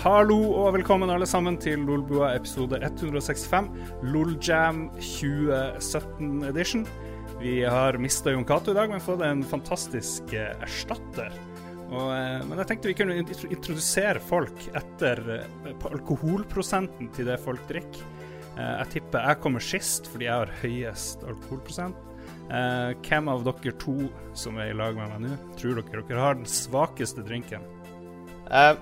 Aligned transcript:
Hallo 0.00 0.38
og 0.56 0.70
velkommen 0.78 1.10
alle 1.12 1.26
sammen 1.28 1.58
til 1.60 1.82
Lolbua 1.84 2.30
episode 2.32 2.78
165, 2.80 3.66
Loljam 4.08 4.86
2017 4.96 6.46
edition. 6.48 6.86
Vi 7.42 7.58
har 7.68 7.98
mista 8.00 8.32
Jon 8.32 8.46
Cato 8.48 8.72
i 8.72 8.78
dag, 8.78 8.88
men 8.88 9.02
fått 9.04 9.20
en 9.26 9.42
fantastisk 9.44 10.32
eh, 10.32 10.54
erstatter. 10.64 11.34
Og, 11.90 12.14
eh, 12.14 12.38
men 12.48 12.62
jeg 12.62 12.70
tenkte 12.70 12.88
vi 12.88 12.94
kunne 12.96 13.18
introdusere 13.20 14.22
folk 14.24 14.64
etter 14.72 15.20
eh, 15.34 15.84
alkoholprosenten 15.90 17.10
til 17.12 17.28
det 17.28 17.36
folk 17.44 17.66
drikker. 17.68 18.06
Jeg 18.56 18.88
tipper 18.94 19.28
jeg 19.28 19.40
kommer 19.40 19.62
sist 19.64 20.08
fordi 20.10 20.26
jeg 20.26 20.42
har 20.42 20.54
høyest 20.62 21.26
alkoholprosent. 21.28 22.00
Hvem 22.48 23.28
av 23.30 23.44
dere 23.46 23.74
to 23.80 23.98
som 24.36 24.56
er 24.60 24.72
i 24.72 24.80
lag 24.80 24.96
med 24.96 25.12
meg 25.12 25.22
nå, 25.28 25.36
tror 25.60 25.76
dere 25.78 26.02
dere 26.08 26.24
har 26.24 26.40
den 26.40 26.48
svakeste 26.48 27.24
drinken? 27.24 27.68
Eh, 28.50 28.74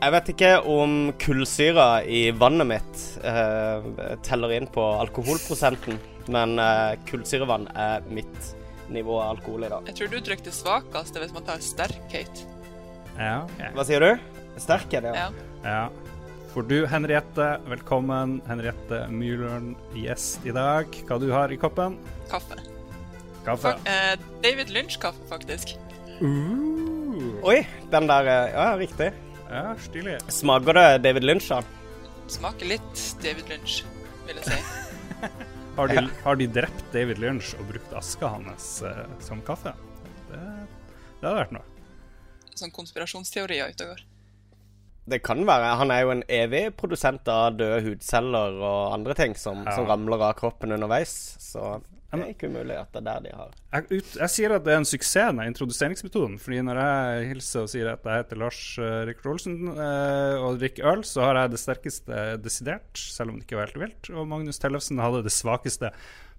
jeg 0.00 0.12
vet 0.14 0.30
ikke 0.34 0.50
om 0.68 0.96
kullsyra 1.22 1.88
i 2.04 2.26
vannet 2.36 2.68
mitt 2.68 3.04
eh, 3.24 3.86
teller 4.26 4.52
inn 4.56 4.68
på 4.72 4.84
alkoholprosenten, 5.00 5.98
men 6.34 6.58
eh, 6.60 6.94
kullsyrevann 7.08 7.68
er 7.72 8.04
mitt 8.12 8.54
nivå 8.92 9.16
av 9.20 9.36
alkohol 9.36 9.64
i 9.64 9.72
dag. 9.72 9.86
Jeg 9.88 9.98
tror 10.00 10.12
du 10.12 10.18
drikker 10.20 10.50
det 10.50 10.56
svakeste 10.56 11.22
hvis 11.22 11.34
man 11.36 11.46
tar 11.46 11.62
sterkhet. 11.64 12.44
Ja, 13.16 13.44
okay. 13.46 13.70
Hva 13.76 13.86
sier 13.86 14.04
du? 14.04 14.10
Sterk 14.60 14.92
er 14.94 15.06
det, 15.06 15.14
ja. 15.16 15.30
Ja. 15.30 15.62
Ja. 15.64 16.14
For 16.54 16.66
du, 16.66 16.84
Henriette, 16.86 17.46
velkommen. 17.66 18.36
Henriette 18.46 19.00
Myrlund, 19.10 19.74
gjest 19.98 20.44
i 20.46 20.52
dag. 20.54 20.86
Hva 21.08 21.18
du 21.18 21.26
har 21.32 21.50
i 21.50 21.58
koppen? 21.58 21.96
Kaffe. 22.30 22.60
Kaffe. 23.44 23.72
For, 23.72 23.90
eh, 23.90 24.14
David 24.44 24.70
Lynch-kaffe, 24.70 25.26
faktisk. 25.30 25.74
Uh, 26.20 27.42
Oi, 27.42 27.64
den 27.90 28.06
der 28.06 28.28
eh, 28.30 28.52
Ja, 28.54 28.68
riktig. 28.78 29.10
Ja, 29.50 29.74
stilig. 29.80 30.18
Smaker 30.32 30.74
det 30.78 30.86
David 31.04 31.24
Lynch, 31.24 31.48
da? 31.50 31.62
Smaker 32.30 32.66
litt 32.70 33.02
David 33.22 33.48
Lynch, 33.52 33.82
vil 34.28 34.40
jeg 34.40 34.44
si. 34.52 35.28
Har 35.74 35.88
de, 35.90 36.04
har 36.22 36.36
de 36.38 36.46
drept 36.54 36.84
David 36.94 37.18
Lynch 37.18 37.48
og 37.58 37.64
brukt 37.66 37.94
aska 37.98 38.28
hans 38.30 38.66
eh, 38.86 39.00
som 39.26 39.40
kaffe? 39.42 39.72
Det, 40.28 40.38
det 40.38 41.26
hadde 41.26 41.32
vært 41.40 41.54
noe. 41.56 41.64
Sånn 42.54 42.70
konspirasjonsteorier 42.76 43.72
ute 43.74 43.88
og 43.88 43.90
går. 43.96 44.04
Det 45.10 45.18
kan 45.26 45.42
være. 45.48 45.72
Han 45.80 45.90
er 45.90 46.04
jo 46.06 46.12
en 46.14 46.22
evig 46.30 46.60
produsent 46.78 47.26
av 47.28 47.56
døde 47.58 47.80
hudceller 47.88 48.54
og 48.62 48.94
andre 48.94 49.16
ting 49.18 49.34
som, 49.34 49.64
Ja. 49.66 49.74
som 49.74 49.90
ramler 49.90 50.22
av 50.28 50.36
kroppen 50.38 50.76
underveis, 50.78 51.16
så 51.42 51.80
det 52.20 52.26
er 52.26 52.34
ikke 52.34 52.50
umulig 52.52 52.76
at 52.78 52.90
det 52.94 53.00
er 53.00 53.06
der 53.06 53.22
de 53.24 53.32
har 53.34 53.54
Jeg, 53.54 53.86
ut, 53.90 54.10
jeg 54.20 54.32
sier 54.34 54.54
at 54.56 54.66
det 54.66 54.74
er 54.74 54.80
en 54.80 54.88
suksess, 54.88 55.30
den 55.34 55.50
introduseringsmetoden. 55.50 56.36
Fordi 56.42 56.60
når 56.66 56.80
jeg 56.80 57.30
hilser 57.32 57.64
og 57.64 57.72
sier 57.72 57.90
at 57.92 58.04
jeg 58.08 58.22
heter 58.22 58.40
Lars 58.42 58.60
uh, 58.80 59.00
Rikard 59.08 59.32
Olsen 59.32 59.56
eh, 59.72 60.42
og 60.42 60.60
drikker 60.60 60.90
øl, 60.92 61.06
så 61.08 61.26
har 61.28 61.40
jeg 61.42 61.54
det 61.54 61.62
sterkeste 61.62 62.26
desidert, 62.44 62.92
selv 62.98 63.32
om 63.32 63.38
det 63.38 63.48
ikke 63.48 63.58
var 63.60 63.72
helt 63.72 63.82
vilt. 63.86 64.12
Og 64.14 64.28
Magnus 64.30 64.62
Tellefsen 64.62 65.02
hadde 65.02 65.24
det 65.26 65.34
svakeste 65.34 65.90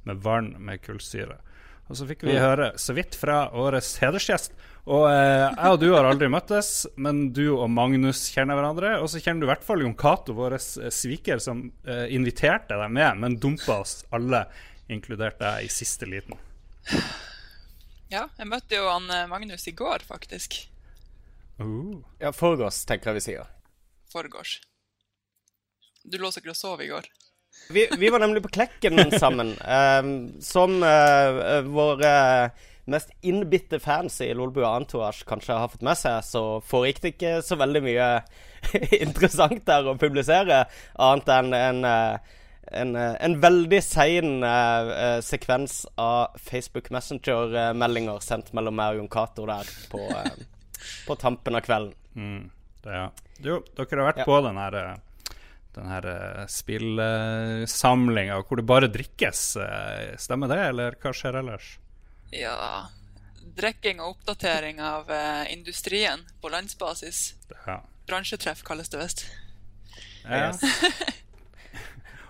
med 0.06 0.24
vann 0.24 0.54
med 0.62 0.84
kullsyre. 0.86 1.40
Og 1.86 1.98
så 2.00 2.08
fikk 2.10 2.24
vi 2.26 2.38
høre 2.42 2.72
så 2.82 2.96
vidt 2.98 3.14
fra 3.18 3.46
årets 3.54 3.92
hedersgjest. 4.02 4.56
Og 4.90 5.06
eh, 5.10 5.46
jeg 5.50 5.74
og 5.74 5.80
du 5.82 5.88
har 5.94 6.06
aldri 6.06 6.30
møttes, 6.34 6.88
men 7.02 7.28
du 7.34 7.44
og 7.56 7.68
Magnus 7.74 8.24
kjenner 8.34 8.58
hverandre. 8.58 8.96
Og 9.02 9.10
så 9.12 9.22
kjenner 9.22 9.44
du 9.44 9.48
i 9.48 9.52
hvert 9.52 9.66
fall 9.66 9.82
Jon 9.86 9.98
Cato, 9.98 10.34
vår 10.38 10.58
eh, 10.58 10.90
sviker, 10.94 11.42
som 11.42 11.64
eh, 11.86 12.08
inviterte 12.16 12.78
deg 12.78 12.94
med, 12.94 13.22
men 13.22 13.38
dumpa 13.42 13.80
oss 13.84 14.00
alle, 14.14 14.46
inkludert 14.92 15.40
deg, 15.42 15.66
i 15.66 15.72
siste 15.72 16.08
liten. 16.10 16.38
Ja, 18.12 18.28
jeg 18.38 18.48
møtte 18.48 18.78
jo 18.78 18.86
han 18.90 19.10
eh, 19.10 19.28
Magnus 19.30 19.66
i 19.68 19.74
går, 19.76 20.06
faktisk. 20.06 20.60
Uh. 21.60 22.04
Ja, 22.22 22.32
foregårs, 22.36 22.84
tenker 22.88 23.12
jeg 23.12 23.20
vi 23.20 23.26
sier. 23.30 23.52
Forgårs. 24.12 24.60
Du 26.06 26.20
lå 26.22 26.30
sikkert 26.32 26.54
og 26.54 26.60
sov 26.60 26.84
i 26.86 26.92
går. 26.92 27.10
Vi, 27.74 27.88
vi 27.98 28.12
var 28.14 28.22
nemlig 28.22 28.44
på 28.46 28.52
Klekken 28.54 29.00
sammen. 29.24 29.56
um, 29.64 30.16
som 30.44 30.78
uh, 30.84 31.66
våre 31.66 32.14
mest 32.86 33.10
innbitte 33.22 33.80
fans 33.80 34.20
i 34.22 34.34
Lolbua 34.34 34.76
Entourage 34.78 35.26
kanskje 35.26 35.58
har 35.58 35.72
fått 35.72 35.86
med 35.86 35.98
seg, 35.98 36.22
så 36.26 36.44
foregikk 36.66 37.02
det 37.02 37.14
ikke 37.16 37.32
så 37.46 37.58
veldig 37.58 37.82
mye 37.86 38.10
interessant 39.06 39.66
der 39.66 39.90
å 39.90 39.98
publisere, 39.98 40.66
annet 41.02 41.32
enn 41.34 41.56
en, 41.58 41.80
eh, 41.90 42.36
en, 42.72 42.96
eh, 42.96 43.16
en 43.20 43.40
veldig 43.42 43.84
sein 43.84 44.44
eh, 44.44 44.90
eh, 45.06 45.22
sekvens 45.22 45.86
av 46.02 46.36
Facebook 46.42 46.90
Messenger-meldinger 46.94 48.20
sendt 48.24 48.54
mellom 48.54 48.76
meg 48.76 48.96
og 48.96 48.98
Jon 49.04 49.10
Cato 49.10 49.46
der 49.50 49.70
på, 49.92 50.02
eh, 50.10 50.32
på 51.08 51.16
tampen 51.22 51.56
av 51.56 51.62
kvelden. 51.66 51.94
Mm, 52.16 52.50
det, 52.84 52.94
ja. 52.96 53.10
Jo, 53.44 53.60
dere 53.76 54.00
har 54.02 54.12
vært 54.14 54.24
Ja. 54.24 54.26
på 54.26 54.42
den 54.46 54.58
her, 54.58 54.72
den 55.76 55.88
her 55.92 56.06
uh, 56.08 56.46
spillsamlinga 56.48 58.38
hvor 58.48 58.56
det 58.62 58.66
bare 58.66 58.88
drikkes. 58.88 59.58
stemmer 60.24 60.48
det, 60.48 60.60
eller 60.70 60.96
hva 61.02 61.12
skjer 61.12 61.36
ellers? 61.42 61.74
Ja 62.32 62.86
Drikking 63.56 64.00
og 64.04 64.16
oppdatering 64.16 64.82
av 64.84 65.12
eh, 65.12 65.54
industrien 65.54 66.26
på 66.42 66.50
landsbasis. 66.52 67.36
Ja. 67.68 67.78
Bransjetreff 68.08 68.64
kalles 68.68 68.90
det 68.92 69.00
visst. 69.00 69.26
Ja. 70.26 70.50
Yes. 70.52 70.62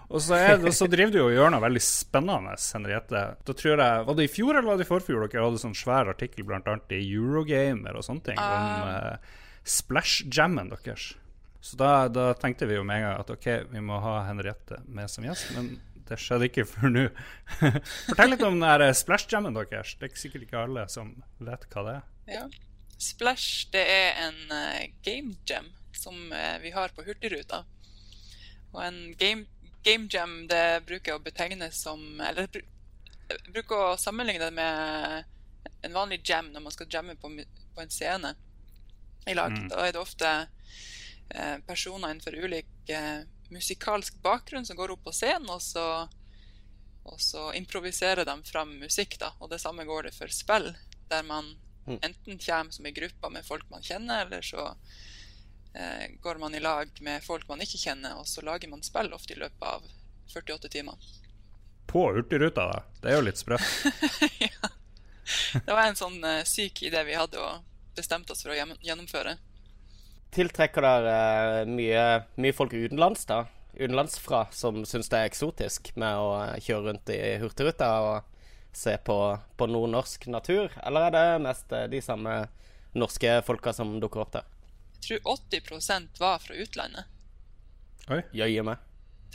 Og 0.09 0.21
så, 0.21 0.37
er, 0.37 0.61
så 0.75 0.87
driver 0.89 1.13
du 1.13 1.19
og 1.23 1.33
gjør 1.33 1.51
noe 1.53 1.63
veldig 1.63 1.81
spennende, 1.81 2.53
Henriette. 2.75 3.23
Da 3.47 3.55
tror 3.57 3.73
jeg, 3.73 4.05
Var 4.07 4.17
det 4.19 4.27
i 4.27 4.31
fjor 4.31 4.53
eller 4.53 4.69
var 4.69 4.79
det 4.79 4.85
i 4.85 4.89
forfjor 4.89 5.25
dere 5.25 5.47
hadde 5.47 5.61
sånn 5.63 5.77
svær 5.77 6.11
artikkel 6.13 6.53
annet 6.55 6.93
i 6.93 7.01
Eurogamer 7.15 7.97
og 7.97 8.05
sånne 8.05 8.25
ting 8.29 8.41
om 8.41 8.91
uh, 8.91 9.39
splash-jammen 9.65 10.69
deres? 10.75 11.15
Så 11.65 11.79
da, 11.81 12.05
da 12.13 12.29
tenkte 12.37 12.69
vi 12.69 12.77
jo 12.77 12.85
med 12.85 13.01
en 13.01 13.07
gang 13.07 13.23
at 13.23 13.33
ok, 13.33 13.49
vi 13.71 13.81
må 13.81 13.97
ha 14.03 14.19
Henriette 14.27 14.83
med 14.85 15.09
som 15.09 15.25
gjest, 15.25 15.49
men 15.57 15.73
det 16.05 16.19
skjedde 16.21 16.51
ikke 16.51 16.67
før 16.69 16.91
nå. 16.93 17.07
Fortell 18.05 18.35
litt 18.35 18.45
om 18.45 18.61
den 18.61 18.93
splash-jammen 18.93 19.57
deres. 19.57 19.95
Det 19.97 20.05
er 20.05 20.13
ikke 20.13 20.21
sikkert 20.21 20.45
ikke 20.45 20.61
alle 20.67 20.85
som 20.93 21.15
vet 21.41 21.65
hva 21.73 21.87
det 21.87 21.95
er. 21.97 22.05
Ja. 22.35 22.45
Splash 23.01 23.67
det 23.73 23.81
er 23.91 24.21
en 24.27 24.37
uh, 24.53 24.85
game 25.03 25.35
jam 25.49 25.67
som 25.97 26.15
uh, 26.31 26.55
vi 26.61 26.71
har 26.71 26.93
på 26.95 27.03
Hurtigruta. 27.07 27.65
Og 28.75 28.81
en 28.83 28.99
game, 29.19 29.47
game 29.85 30.09
jam 30.11 30.47
det 30.49 30.81
bruker 30.87 31.11
jeg 31.11 31.19
å 31.19 31.23
betegne 31.23 31.69
som 31.71 32.01
Eller 32.25 32.49
jeg 32.55 33.53
bruker 33.53 33.75
å 33.75 33.97
sammenligne 34.01 34.43
det 34.43 34.53
med 34.53 35.23
en 35.85 35.95
vanlig 35.95 36.21
jam 36.25 36.51
når 36.53 36.65
man 36.65 36.73
skal 36.73 36.89
jamme 36.91 37.15
på, 37.17 37.29
på 37.75 37.81
en 37.81 37.93
scene 37.93 38.35
i 39.25 39.33
lag. 39.33 39.53
Mm. 39.53 39.69
Da 39.71 39.81
er 39.81 39.93
det 39.95 40.01
ofte 40.01 40.31
eh, 41.29 41.57
personer 41.65 42.11
innenfor 42.11 42.37
ulik 42.37 42.89
eh, 42.93 43.25
musikalsk 43.49 44.19
bakgrunn 44.21 44.65
som 44.65 44.77
går 44.77 44.93
opp 44.93 45.03
på 45.07 45.13
scenen, 45.13 45.49
og 45.49 45.61
så, 45.61 45.85
og 47.05 47.21
så 47.21 47.47
improviserer 47.57 48.25
de 48.29 48.35
fram 48.45 48.75
musikk. 48.81 49.17
da, 49.21 49.31
Og 49.39 49.49
det 49.49 49.61
samme 49.61 49.85
går 49.89 50.09
det 50.09 50.13
for 50.17 50.33
spill, 50.33 50.69
der 51.09 51.25
man 51.25 51.55
Mm. 51.85 51.99
enten 52.01 52.39
kommer 52.39 52.71
som 52.71 52.85
en 52.85 52.93
gruppe 52.93 53.29
med 53.29 53.45
folk 53.45 53.69
man 53.69 53.83
kjenner, 53.83 54.25
eller 54.25 54.41
så 54.41 54.75
går 56.23 56.39
man 56.39 56.55
i 56.55 56.61
lag 56.63 56.89
med 57.03 57.23
folk 57.23 57.47
man 57.49 57.59
ikke 57.63 57.81
kjenner, 57.81 58.15
og 58.15 58.27
så 58.29 58.43
lager 58.45 58.69
man 58.71 58.83
spill 58.85 59.11
ofte 59.13 59.35
i 59.35 59.39
løpet 59.39 59.65
av 59.67 59.83
48 60.31 60.69
timer. 60.71 60.95
På 61.87 62.05
Hurtigruta, 62.13 62.65
da. 62.71 62.83
Det 63.01 63.11
er 63.11 63.19
jo 63.19 63.25
litt 63.27 63.41
sprøtt. 63.41 63.65
ja. 64.45 64.69
Det 65.65 65.73
var 65.73 65.87
en 65.87 65.97
sånn 65.99 66.23
eh, 66.23 66.45
syk 66.47 66.83
idé 66.87 67.03
vi 67.07 67.17
hadde 67.17 67.41
og 67.41 67.65
bestemte 67.97 68.33
oss 68.33 68.43
for 68.45 68.53
å 68.53 68.57
gjennomføre. 68.57 69.35
Tiltrekker 70.35 70.83
dere 70.83 71.17
eh, 71.61 71.69
mye, 71.69 72.05
mye 72.41 72.55
folk 72.55 72.73
utenlands, 72.75 73.25
da? 73.29 73.45
Utenlandsfra, 73.75 74.45
som 74.55 74.83
syns 74.87 75.09
det 75.11 75.21
er 75.21 75.29
eksotisk 75.29 75.93
med 75.99 76.19
å 76.19 76.31
eh, 76.41 76.57
kjøre 76.63 76.89
rundt 76.89 77.13
i 77.15 77.19
Hurtigruta 77.41 77.91
og 78.03 78.41
se 78.75 78.97
på, 78.97 79.17
på 79.55 79.69
nordnorsk 79.71 80.27
natur? 80.33 80.73
Eller 80.83 81.07
er 81.07 81.15
det 81.15 81.45
mest 81.45 81.71
eh, 81.71 81.87
de 81.91 82.03
samme 82.03 82.41
norske 82.95 83.39
folka 83.47 83.73
som 83.75 83.97
dukker 84.03 84.25
opp 84.25 84.35
der? 84.35 84.51
Jeg 85.01 85.21
tror 85.23 85.37
80% 85.51 86.19
var 86.19 86.39
fra 86.39 86.55
utlandet. 86.55 87.05
Oi. 88.09 88.21
Jøye 88.33 88.63
meg. 88.65 88.81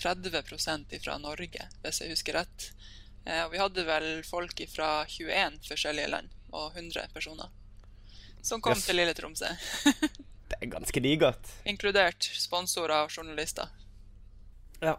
30 0.01 1.01
fra 1.05 1.19
Norge, 1.21 1.69
hvis 1.83 2.01
jeg 2.01 2.11
husker 2.15 2.39
rett. 2.41 2.71
Eh, 3.27 3.43
og 3.45 3.53
vi 3.53 3.61
hadde 3.61 3.85
vel 3.85 4.11
folk 4.25 4.63
fra 4.73 5.05
21 5.07 5.61
forskjellige 5.69 6.09
land 6.09 6.31
og 6.51 6.73
100 6.75 7.11
personer 7.13 7.51
som 8.43 8.61
kom 8.61 8.73
Yes. 8.73 8.87
til 8.87 8.97
Lille 8.97 9.15
Tromsø. 9.15 9.47
Det 10.51 10.57
er 10.61 10.71
ganske 10.73 11.01
digert. 11.01 11.51
Inkludert 11.69 12.25
sponsorer 12.25 13.05
og 13.05 13.13
journalister. 13.13 13.69
Ja. 14.83 14.97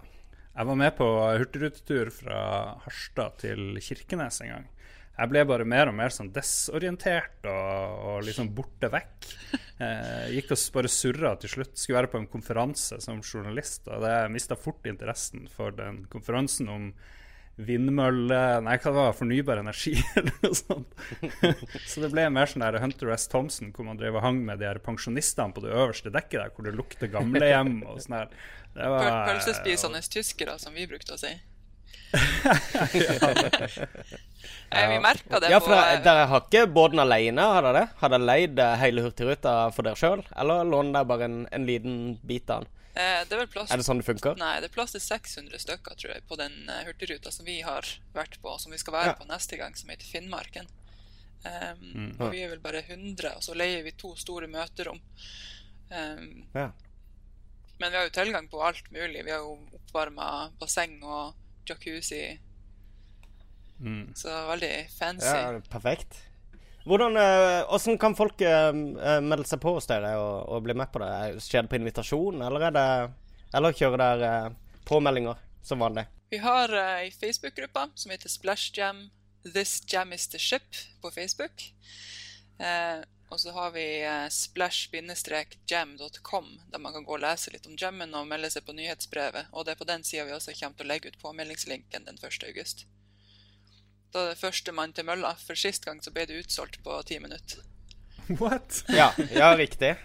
Jeg 0.52 0.68
var 0.68 0.76
med 0.76 0.94
på 0.98 1.08
hurtigrutetur 1.40 2.10
fra 2.12 2.40
Harstad 2.86 3.38
til 3.42 3.80
Kirkenes 3.84 4.42
en 4.44 4.52
gang. 4.52 4.66
Jeg 5.22 5.30
ble 5.30 5.42
bare 5.46 5.66
mer 5.70 5.92
og 5.92 5.94
mer 5.94 6.14
sånn 6.14 6.32
desorientert 6.34 7.46
og, 7.46 7.98
og 8.10 8.24
liksom 8.26 8.48
borte 8.58 8.90
vekk. 8.90 9.28
Eh, 9.82 10.28
gikk 10.34 10.56
og 10.56 10.62
bare 10.74 10.90
surra 10.90 11.36
til 11.42 11.52
slutt. 11.56 11.76
Skulle 11.78 12.00
være 12.00 12.10
på 12.10 12.22
en 12.22 12.30
konferanse 12.32 12.98
som 13.06 13.22
journalist. 13.22 13.86
Og 13.86 14.02
det 14.02 14.16
mista 14.34 14.58
fort 14.58 14.88
interessen 14.90 15.46
for 15.54 15.76
den 15.78 16.04
konferansen 16.10 16.72
om 16.74 16.88
vindmølle 17.62 18.40
Nei, 18.66 18.78
hva 18.80 18.90
det 18.90 18.98
var 18.98 19.14
fornybar 19.14 19.60
energi, 19.62 19.94
eller 20.18 20.34
noe 20.42 20.58
sånt. 20.58 20.96
så 21.86 22.02
det 22.02 22.10
ble 22.16 22.26
mer 22.34 22.50
sånn 22.50 22.64
der 22.66 22.80
Hunter 22.82 23.12
S. 23.14 23.28
Thompson, 23.30 23.70
hvor 23.76 23.86
man 23.86 24.00
drev 24.00 24.18
og 24.18 24.26
hang 24.26 24.42
med 24.48 24.62
de 24.62 24.70
her 24.70 24.82
pensjonistene 24.82 25.54
på 25.54 25.62
det 25.66 25.76
øverste 25.76 26.14
dekket 26.14 26.40
der, 26.40 26.56
hvor 26.56 26.66
det 26.66 26.74
lukter 26.80 27.12
gamlehjem 27.12 27.84
og 27.84 28.02
sånn 28.02 28.18
her. 28.22 28.34
Det 28.74 28.90
Pølsespisende 28.90 30.02
tyskere, 30.10 30.58
som 30.64 30.74
vi 30.74 30.90
brukte 30.90 31.14
å 31.14 31.22
si. 31.22 31.36
ja. 32.96 34.22
Vi 34.72 35.00
merka 35.04 35.40
det 35.44 35.50
ja, 35.52 35.60
for 35.60 35.74
på 35.76 36.04
Dere 36.06 36.28
har 36.32 36.44
ikke 36.46 36.66
båten 36.72 37.02
alene, 37.04 37.48
har 37.56 37.66
dere 37.66 37.82
det? 37.82 37.88
Har 38.00 38.14
dere 38.14 38.28
leid 38.28 38.60
eh, 38.64 38.76
hele 38.82 39.04
Hurtigruta 39.06 39.56
for 39.76 39.88
dere 39.88 40.00
sjøl, 40.00 40.24
eller 40.40 40.64
låner 40.68 40.96
dere 40.96 41.10
bare 41.10 41.28
en, 41.28 41.42
en, 41.52 41.66
liten 41.68 41.98
bit 42.28 42.50
av 42.50 42.64
den? 42.64 42.78
Eh, 42.92 43.22
det 43.28 43.36
er, 43.36 43.42
vel 43.44 43.50
plass, 43.52 43.72
er 43.72 43.82
det 43.82 43.88
sånn 43.88 44.02
det 44.02 44.08
funker? 44.08 44.40
Nei, 44.40 44.54
det 44.64 44.72
er 44.72 44.76
plass 44.76 44.96
til 44.96 45.04
600 45.04 45.64
stykker, 45.66 45.98
tror 46.00 46.16
jeg, 46.16 46.24
på 46.28 46.38
den 46.40 46.56
uh, 46.68 46.82
hurtigruta 46.88 47.34
som 47.36 47.48
vi 47.48 47.60
har 47.64 47.88
vært 48.16 48.40
på, 48.44 48.56
som 48.64 48.74
vi 48.74 48.80
skal 48.82 48.96
være 48.98 49.14
ja. 49.14 49.18
på 49.20 49.28
neste 49.30 49.60
gang, 49.60 49.76
som 49.80 49.92
heter 49.92 50.08
Finnmarken. 50.08 50.72
Um, 51.42 51.84
mm. 51.84 52.10
Og 52.20 52.32
vi 52.34 52.44
er 52.44 52.52
vel 52.52 52.64
bare 52.64 52.84
100, 52.86 53.36
og 53.36 53.44
så 53.44 53.56
leier 53.58 53.84
vi 53.86 53.96
to 54.00 54.14
store 54.20 54.50
møterom. 54.52 55.00
Um, 55.92 56.46
ja. 56.56 56.70
Men 57.82 57.90
vi 57.90 57.98
har 57.98 58.06
jo 58.06 58.14
tilgang 58.14 58.48
på 58.52 58.62
alt 58.62 58.92
mulig. 58.94 59.24
Vi 59.26 59.34
har 59.34 59.42
jo 59.42 59.58
oppvarma 59.80 60.52
basseng 60.62 61.00
og 61.02 61.34
jacuzzi. 61.68 62.26
Mm. 63.82 64.12
Så 64.16 64.34
veldig 64.48 64.74
fancy. 64.94 65.28
Ja, 65.28 65.62
perfekt. 65.72 66.20
Hvordan, 66.86 67.18
hvordan, 67.70 67.98
kan 68.02 68.16
folk 68.18 68.42
eh, 68.42 68.70
eh, 68.70 69.20
melde 69.22 69.46
seg 69.46 69.62
på 69.62 69.76
hos 69.76 69.90
dere 69.90 70.16
og, 70.18 70.50
og, 70.50 70.64
bli 70.66 70.74
med 70.78 70.90
på 70.94 71.02
det? 71.04 71.42
Skjer 71.46 71.66
det 71.66 71.74
på 71.74 71.78
invitasjon, 71.78 72.42
eller, 72.42 72.70
er 72.70 72.76
det, 72.78 72.88
eller 73.58 73.78
kjører 73.78 74.02
dere 74.02 74.32
eh, 74.38 74.80
påmeldinger 74.90 75.42
som 75.66 75.84
vanlig? 75.86 76.08
Vi 76.32 76.40
har 76.42 76.74
ei 76.74 77.12
Facebook-gruppe 77.14 77.90
som 78.00 78.14
heter 78.14 78.32
Splash 78.32 78.72
Jam 78.78 79.10
This 79.44 79.84
Jam 79.88 80.14
is 80.14 80.28
the 80.28 80.40
Ship 80.40 80.76
på 81.02 81.12
Facebook. 81.12 81.74
Eh, 82.60 83.04
og 83.30 83.40
så 83.40 83.52
har 83.52 83.72
vi 83.72 84.04
eh, 84.04 84.30
splash-jam.com, 84.30 86.60
der 86.72 86.80
man 86.80 86.94
kan 86.94 87.04
gå 87.04 87.14
og 87.16 87.20
lese 87.24 87.52
litt 87.54 87.68
om 87.68 87.78
jammen 87.80 88.14
og 88.18 88.28
melde 88.28 88.50
seg 88.52 88.66
på 88.68 88.74
nyhetsbrevet. 88.76 89.46
Og 89.52 89.66
det 89.66 89.72
er 89.74 89.80
på 89.80 89.90
den 89.90 90.04
sida 90.04 90.26
vi 90.28 90.34
også 90.36 90.52
kommer 90.60 90.78
til 90.78 90.86
å 90.86 90.92
legge 90.92 91.08
ut 91.10 91.22
påmeldingslinken 91.22 92.06
den 92.10 92.18
1. 92.20 92.86
Da 94.12 94.26
er 94.26 94.34
det 94.34 94.42
førstemann 94.42 94.92
til 94.96 95.08
mølla, 95.08 95.34
for 95.40 95.60
sist 95.60 95.86
gang 95.88 96.02
så 96.04 96.12
ble 96.14 96.26
det 96.28 96.42
utsolgt 96.42 96.82
på 96.84 96.98
ti 97.08 97.20
minutter. 97.24 97.64
What? 98.40 98.84
ja, 99.00 99.12
ja, 99.32 99.54
riktig. 99.58 99.96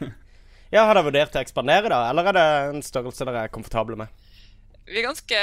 Ja, 0.70 0.84
Har 0.86 0.94
dere 0.94 1.06
vurdert 1.06 1.36
å 1.36 1.42
ekspandere, 1.42 1.90
da, 1.92 2.04
eller 2.10 2.30
er 2.30 2.36
det 2.36 2.46
en 2.70 2.86
størrelse 2.86 3.26
dere 3.26 3.46
er 3.46 3.52
komfortable 3.54 3.98
med? 3.98 4.24
Vi 4.86 5.00
er 5.00 5.06
ganske 5.08 5.38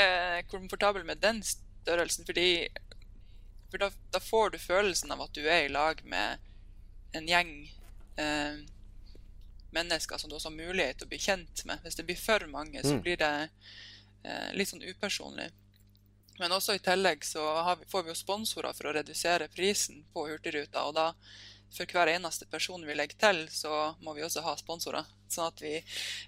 komfortable 0.52 1.04
med 1.08 1.20
den 1.24 1.42
størrelsen, 1.44 2.28
fordi 2.28 2.48
for 3.72 3.82
da, 3.82 3.90
da 4.14 4.20
får 4.24 4.54
du 4.54 4.60
følelsen 4.62 5.12
av 5.12 5.26
at 5.26 5.34
du 5.36 5.42
er 5.44 5.66
i 5.66 5.72
lag 5.72 6.00
med 6.08 6.38
en 7.18 7.28
gjeng 7.28 7.52
eh, 8.22 8.60
mennesker 9.74 10.22
som 10.22 10.30
du 10.30 10.38
også 10.38 10.52
har 10.52 10.60
mulighet 10.60 11.00
til 11.02 11.08
å 11.08 11.12
bli 11.12 11.20
kjent 11.20 11.64
med. 11.66 11.82
Hvis 11.84 11.98
det 11.98 12.06
blir 12.08 12.20
for 12.20 12.46
mange, 12.52 12.84
så 12.84 12.96
mm. 12.96 13.02
blir 13.04 13.20
det 13.20 13.34
eh, 13.42 14.50
litt 14.54 14.70
sånn 14.70 14.86
upersonlig. 14.86 15.50
Men 16.40 16.56
også 16.56 16.76
i 16.76 16.82
tillegg 16.82 17.26
så 17.26 17.44
vi, 17.80 17.88
får 17.90 18.04
vi 18.04 18.14
jo 18.14 18.18
sponsorer 18.18 18.74
for 18.74 18.90
å 18.90 18.96
redusere 18.98 19.52
prisen 19.54 20.04
på 20.14 20.26
Hurtigruta. 20.30 20.86
Og 20.88 20.96
da, 20.98 21.12
for 21.74 21.90
hver 21.90 22.14
eneste 22.16 22.48
person 22.50 22.86
vi 22.86 22.98
legger 22.98 23.20
til, 23.28 23.46
så 23.54 23.94
må 24.02 24.16
vi 24.18 24.26
også 24.26 24.46
ha 24.46 24.56
sponsorer. 24.60 25.08
Sånn 25.30 25.50
at 25.50 25.64
vi, 25.64 25.78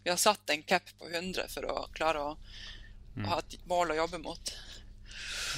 vi 0.03 0.13
har 0.13 0.21
satt 0.21 0.53
en 0.53 0.65
cap 0.67 0.89
på 0.99 1.09
100 1.09 1.49
for 1.53 1.69
å 1.69 1.85
klare 1.95 2.21
å, 2.21 2.33
mm. 3.17 3.25
å 3.25 3.29
ha 3.33 3.41
et 3.41 3.59
mål 3.69 3.95
å 3.95 4.01
jobbe 4.03 4.21
mot. 4.25 4.55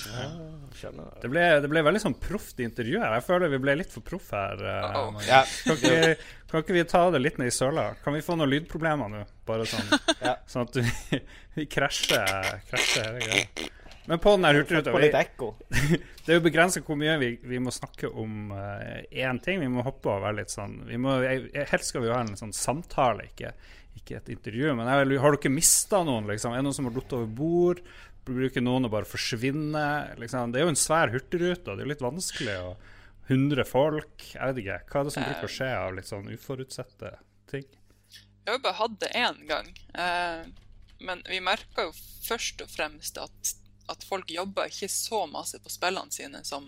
Ja, 0.07 0.91
det, 1.21 1.27
ble, 1.27 1.43
det 1.63 1.69
ble 1.71 1.81
veldig 1.83 2.01
sånn 2.01 2.15
proft 2.21 2.59
intervju 2.63 2.99
her. 3.01 3.15
Jeg 3.17 3.25
føler 3.25 3.51
vi 3.51 3.59
ble 3.63 3.77
litt 3.79 3.91
for 3.91 4.05
proff 4.05 4.29
her. 4.35 4.61
Uh, 4.61 4.99
oh. 5.01 5.17
ja. 5.25 5.41
kan, 5.65 5.79
ikke, 5.79 6.27
kan, 6.51 6.63
ikke, 6.63 6.75
vi 6.77 6.83
ta 6.87 7.01
det 7.11 7.23
litt 7.23 7.39
ned 7.41 7.51
i 7.51 7.55
søla? 7.55 7.89
Kan 8.03 8.15
vi 8.15 8.23
få 8.23 8.37
noen 8.37 8.53
lydproblemer 8.53 9.11
nå? 9.11 9.23
Bare 9.47 9.67
sånn, 9.67 9.91
ja. 10.21 10.37
sånn 10.47 10.69
at 10.69 10.79
vi, 10.79 11.21
vi 11.57 11.67
krasjer, 11.71 12.61
krasjer 12.69 13.09
hele 13.09 13.25
greia. 13.25 13.73
Men 14.07 14.21
på 14.23 14.33
den 14.35 14.45
der 14.47 14.57
hurtigruta 14.61 14.93
Det 16.25 16.31
er 16.31 16.37
jo 16.39 16.43
begrensa 16.43 16.81
hvor 16.83 16.99
mye 16.99 17.17
vi, 17.19 17.31
vi, 17.43 17.59
må 17.63 17.71
snakke 17.75 18.07
om 18.07 18.53
én 18.53 19.39
uh, 19.39 19.43
ting. 19.43 19.59
Vi 19.63 19.71
må 19.71 19.83
hoppe 19.83 20.11
over 20.13 20.35
litt 20.35 20.51
sånn 20.51 20.79
må, 20.99 21.19
jeg, 21.25 21.49
Helst 21.71 21.91
skal 21.91 22.03
vi 22.03 22.09
jo 22.09 22.15
ha 22.15 22.23
en 22.23 22.39
sånn 22.39 22.55
samtale, 22.55 23.27
ikke, 23.29 23.53
ikke 23.99 24.19
et 24.21 24.31
intervju. 24.35 24.73
Men 24.79 24.91
jeg, 24.91 25.21
har 25.23 25.37
dere 25.37 25.53
mista 25.53 26.03
noen? 26.07 26.27
Liksom? 26.31 26.55
Er 26.55 26.63
det 26.63 26.69
noen 26.69 26.79
som 26.79 26.89
har 26.89 26.95
falt 26.99 27.17
over 27.19 27.33
bord? 27.39 27.83
bruker 28.27 28.63
noen 28.63 28.87
å 28.87 28.91
bare 28.91 29.07
forsvinne. 29.07 29.87
Liksom. 30.21 30.53
Det 30.53 30.61
er 30.61 30.67
jo 30.67 30.73
en 30.73 30.79
svær 30.79 31.11
hurtigrute, 31.13 31.71
og 31.71 31.79
det 31.79 31.85
er 31.85 31.91
litt 31.93 32.05
vanskelig. 32.05 32.55
Og 32.67 33.31
100 33.31 33.67
folk, 33.67 34.29
jeg 34.33 34.51
vet 34.51 34.61
ikke. 34.63 34.79
Hva 34.87 35.01
er 35.01 35.07
det 35.07 35.15
som 35.15 35.27
bruker 35.27 35.49
å 35.49 35.53
skje 35.57 35.69
av 35.75 35.95
litt 35.97 36.09
sånn 36.09 36.31
uforutsette 36.31 37.13
ting? 37.51 37.67
Vi 38.47 38.53
har 38.53 38.61
bare 38.63 38.79
hatt 38.79 38.99
det 39.03 39.11
én 39.19 39.41
gang. 39.49 39.71
Eh, 39.99 40.43
men 41.03 41.23
vi 41.27 41.41
merka 41.43 41.89
jo 41.89 41.95
først 42.27 42.63
og 42.63 42.71
fremst 42.71 43.19
at, 43.19 43.53
at 43.91 44.03
folk 44.07 44.29
jobber 44.31 44.71
ikke 44.71 44.89
så 44.91 45.23
masse 45.31 45.59
på 45.63 45.71
spillene 45.71 46.11
sine 46.13 46.43
som, 46.47 46.67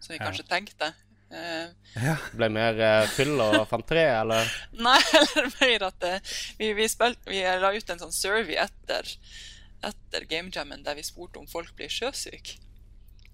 som 0.00 0.12
vi 0.12 0.18
ja. 0.18 0.26
kanskje 0.26 0.48
tenkte. 0.50 0.92
Uh, 1.32 1.72
ja. 1.96 2.18
Ble 2.36 2.50
mer 2.52 2.76
uh, 2.76 3.06
fyll 3.08 3.40
og 3.40 3.62
fanteri, 3.70 4.04
eller? 4.04 4.50
Nei, 4.86 4.98
eller 5.22 5.48
mer 5.56 5.86
at 5.88 6.04
uh, 6.08 6.34
vi, 6.58 6.74
vi, 6.76 6.88
spilte, 6.92 7.24
vi 7.30 7.40
la 7.40 7.72
ut 7.72 7.94
en 7.94 8.04
sånn 8.04 8.12
survey 8.12 8.58
etter 8.60 9.08
etter 9.82 10.24
gamejammen 10.30 10.84
der 10.86 10.94
vi 10.94 11.02
spurte 11.02 11.40
om 11.40 11.48
folk 11.50 11.74
blir 11.78 11.90
sjøsyke. 11.90 12.58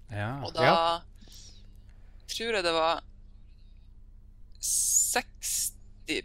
Ja. 0.09 0.41
Og 0.45 0.53
da 0.55 0.63
ja. 0.65 1.01
tror 2.33 2.53
jeg 2.57 2.63
det 2.65 2.73
var 2.73 3.03
60% 4.59 6.15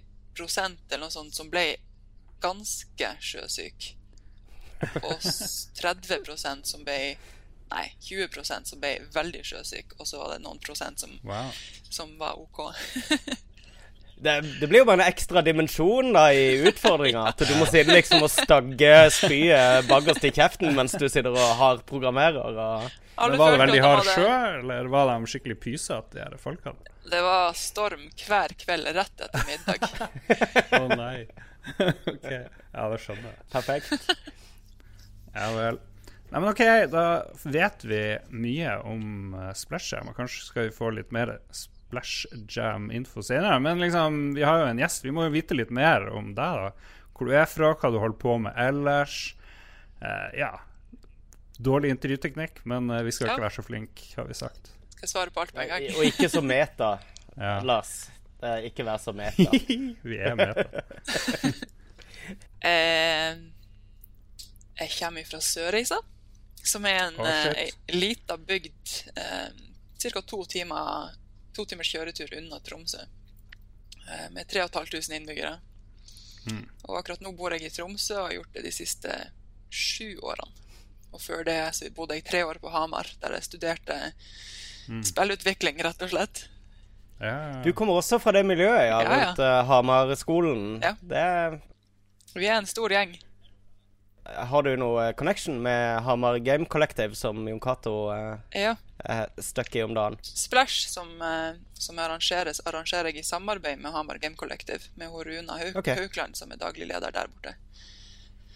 eller 0.89 1.03
noe 1.05 1.13
sånt 1.13 1.37
som 1.37 1.51
ble 1.53 1.77
ganske 2.45 3.09
sjøsyke. 3.21 3.97
Og 5.03 5.25
30% 5.81 6.75
som 6.75 6.85
ble 6.87 7.17
Nei, 7.75 7.89
20% 8.07 8.69
som 8.71 8.79
ble 8.79 8.91
veldig 9.15 9.41
sjøsyke, 9.49 9.97
og 9.99 10.07
så 10.07 10.21
var 10.21 10.35
det 10.35 10.45
noen 10.45 10.61
prosent 10.63 11.01
som, 11.01 11.15
wow. 11.27 11.49
som 11.91 12.13
var 12.21 12.37
OK. 12.39 12.61
Det, 14.25 14.41
det, 14.61 14.67
blir 14.71 14.79
jo 14.79 14.87
bare 14.89 15.03
en 15.03 15.11
ekstra 15.11 15.43
dimensjon 15.45 16.13
da 16.15 16.29
i 16.33 16.61
utfordringa. 16.69 17.27
At 17.33 17.43
du 17.45 17.51
må 17.59 17.67
sitte 17.69 17.93
liksom 17.93 18.23
og 18.25 18.31
stagge 18.33 18.93
spyet 19.13 19.89
bakerst 19.89 20.25
i 20.25 20.31
kjeften 20.33 20.71
mens 20.77 20.95
du 20.97 21.09
sitter 21.09 21.35
og 21.35 21.57
har 21.59 21.83
programmerer. 21.89 22.39
Og... 22.39 22.87
Men 23.19 23.37
var 23.39 23.57
det 23.57 23.61
veldig 23.65 23.83
hard 23.85 24.09
sjø, 24.09 24.31
eller 24.61 24.89
var 24.95 25.11
de 25.11 25.31
skikkelig 25.31 25.59
pysete, 25.61 26.29
de 26.31 26.41
folka? 26.41 26.73
Det 27.11 27.21
var 27.27 27.53
storm 27.59 28.07
hver 28.25 28.55
kveld 28.65 28.89
rett 28.97 29.27
etter 29.27 29.45
middag. 29.51 29.85
Å 29.91 30.81
oh, 30.81 30.95
nei. 30.95 31.27
ok. 32.15 32.31
Ja, 32.31 32.89
det 32.95 33.03
skjønner 33.05 33.29
jeg. 33.29 33.45
Perfekt. 33.53 34.41
Ja 35.35 35.51
vel. 35.57 35.81
Nei, 36.31 36.41
men 36.41 36.51
OK, 36.51 36.63
da 36.91 37.05
vet 37.45 37.85
vi 37.87 38.03
mye 38.35 38.79
om 38.89 39.37
uh, 39.37 39.53
Splash 39.55 39.95
Jam. 39.95 40.11
kanskje 40.17 40.49
skal 40.49 40.69
vi 40.69 40.75
få 40.75 40.91
litt 40.97 41.15
mer 41.15 41.39
Splash 41.51 41.73
Splash 41.95 42.27
Jam-info 42.49 43.23
senere. 43.23 43.61
Men 43.61 43.81
liksom, 43.81 44.35
vi 44.35 44.43
har 44.43 44.59
jo 44.59 44.67
en 44.67 44.79
gjest. 44.79 45.05
Vi 45.05 45.11
må 45.11 45.25
jo 45.25 45.35
vite 45.35 45.55
litt 45.55 45.71
mer 45.71 46.09
om 46.11 46.35
deg. 46.35 46.37
da 46.37 46.73
Hvor 47.15 47.29
du 47.29 47.35
er 47.35 47.47
fra, 47.47 47.75
hva 47.75 47.91
du 47.91 47.99
holder 48.03 48.19
på 48.19 48.39
med 48.39 48.55
ellers. 48.59 49.35
Uh, 50.03 50.31
ja. 50.39 50.51
Dårlig 51.59 51.93
intervjuteknikk, 51.95 52.65
men 52.65 52.91
uh, 52.91 53.03
vi 53.07 53.13
skal 53.15 53.29
ja. 53.29 53.35
ikke 53.35 53.47
være 53.47 53.57
så 53.59 53.67
flinke, 53.67 54.09
har 54.17 54.27
vi 54.27 54.35
sagt. 54.39 54.73
Skal 54.97 55.13
svare 55.13 55.35
på 55.35 55.45
alt 55.45 55.55
på 55.55 55.63
en 55.63 55.71
gang. 55.71 55.87
Og 55.95 56.09
ikke 56.09 56.29
så 56.33 56.43
meta, 56.43 56.97
ja. 57.37 57.61
Lars. 57.63 57.95
Ikke 58.67 58.85
vær 58.85 58.99
så 59.01 59.15
meta. 59.17 59.47
vi 60.11 60.19
er 60.19 60.35
meta. 60.37 60.67
eh, 62.73 63.39
jeg 64.79 64.91
kommer 64.99 65.27
fra 65.29 65.41
Sørreisa, 65.41 66.01
som 66.65 66.87
er 66.89 67.03
en 67.05 67.21
oh, 67.21 67.29
eh, 67.29 67.75
lita 67.93 68.37
bygd 68.41 68.95
eh, 69.15 69.53
ca. 70.05 70.23
to 70.23 70.45
timer 70.51 71.13
to 71.55 71.65
timers 71.69 71.91
kjøretur 71.93 72.35
unna 72.39 72.59
Tromsø. 72.61 73.05
Eh, 74.09 74.27
med 74.31 74.49
3500 74.51 75.17
innbyggere. 75.17 75.59
Mm. 76.51 76.65
Og 76.83 76.99
akkurat 76.99 77.23
nå 77.25 77.33
bor 77.37 77.55
jeg 77.55 77.69
i 77.69 77.73
Tromsø 77.73 78.19
og 78.19 78.27
har 78.29 78.37
gjort 78.39 78.57
det 78.59 78.65
de 78.67 78.73
siste 78.75 79.19
sju 79.71 80.19
årene. 80.19 80.51
Og 81.15 81.23
før 81.23 81.45
det 81.47 81.61
så 81.77 81.87
bodde 81.95 82.17
jeg 82.19 82.27
tre 82.27 82.43
år 82.43 82.59
på 82.59 82.73
Hamar, 82.75 83.07
der 83.23 83.37
jeg 83.37 83.47
studerte 83.47 83.99
mm. 84.91 85.05
spillutvikling, 85.07 85.79
rett 85.87 86.03
og 86.03 86.11
slett. 86.11 86.49
Ja. 87.23 87.63
Du 87.63 87.71
kommer 87.73 88.01
også 88.01 88.19
fra 88.19 88.35
det 88.35 88.43
miljøet, 88.47 88.89
ja, 88.89 88.99
ja 88.99 89.13
rundt 89.13 89.39
uh, 89.39 89.61
Hamar-skolen. 89.69 90.65
Ja. 90.83 90.97
Det... 90.99 91.61
Vi 92.35 92.49
er 92.51 92.59
en 92.59 92.67
stor 92.67 92.91
gjeng. 92.91 93.15
Har 94.25 94.63
du 94.63 94.71
noe 94.81 95.13
connection 95.13 95.59
med 95.63 96.01
Hamar 96.03 96.39
Game 96.41 96.65
Collective, 96.65 97.15
som 97.15 97.49
Jon 97.49 97.61
Cato 97.61 97.93
eh, 98.15 98.39
ja. 98.63 98.71
er 99.05 99.29
stuck 99.37 99.77
i 99.77 99.83
om 99.85 99.93
dagen? 99.95 100.17
Splash, 100.23 100.89
som, 100.89 101.11
uh, 101.21 101.53
som 101.77 101.99
arrangeres, 102.01 102.63
arrangerer 102.65 103.13
jeg 103.13 103.21
i 103.21 103.27
samarbeid 103.27 103.83
med 103.83 103.93
Hamar 103.93 104.19
Game 104.23 104.37
Collective, 104.41 104.89
med 104.97 105.13
Runa 105.13 105.59
Haug 105.61 105.77
okay. 105.77 106.01
Haukland, 106.01 106.39
som 106.41 106.55
er 106.57 106.63
daglig 106.63 106.89
leder 106.89 107.13
der 107.13 107.29
borte. 107.29 107.53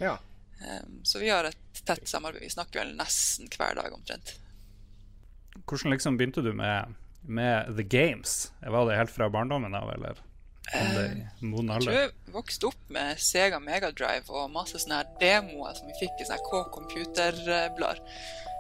Ja. 0.01 0.17
Um, 0.63 1.03
så 1.05 1.21
vi 1.21 1.29
har 1.29 1.45
et 1.45 1.83
tett 1.85 2.09
samarbeid. 2.09 2.47
Vi 2.49 2.55
snakker 2.57 2.81
vel 2.81 2.97
nesten 2.97 3.53
hver 3.53 3.77
dag, 3.77 3.93
omtrent. 3.93 4.39
hvordan 5.67 5.93
liksom 5.93 6.17
begynte 6.17 6.41
du 6.43 6.55
med, 6.57 6.97
med 7.21 7.77
The 7.77 7.85
Games? 7.85 8.53
Var 8.65 8.89
det 8.89 8.97
helt 8.97 9.13
fra 9.13 9.29
barndommen 9.29 9.75
av, 9.75 9.93
eller? 9.93 10.25
I 10.75 11.47
moden 11.49 11.71
Jeg 11.79 11.85
tror 11.87 11.97
jeg 11.97 12.11
vokste 12.35 12.69
opp 12.69 12.91
med 12.93 13.21
Sega 13.23 13.61
Megadrive 13.63 14.29
og 14.29 14.51
masse 14.53 14.81
sånne 14.83 15.01
her 15.01 15.15
demoer 15.23 15.79
som 15.79 15.89
vi 15.89 15.97
fikk 16.01 16.21
i 16.21 16.29
sånne 16.29 16.45
K-computerblader. 16.49 18.03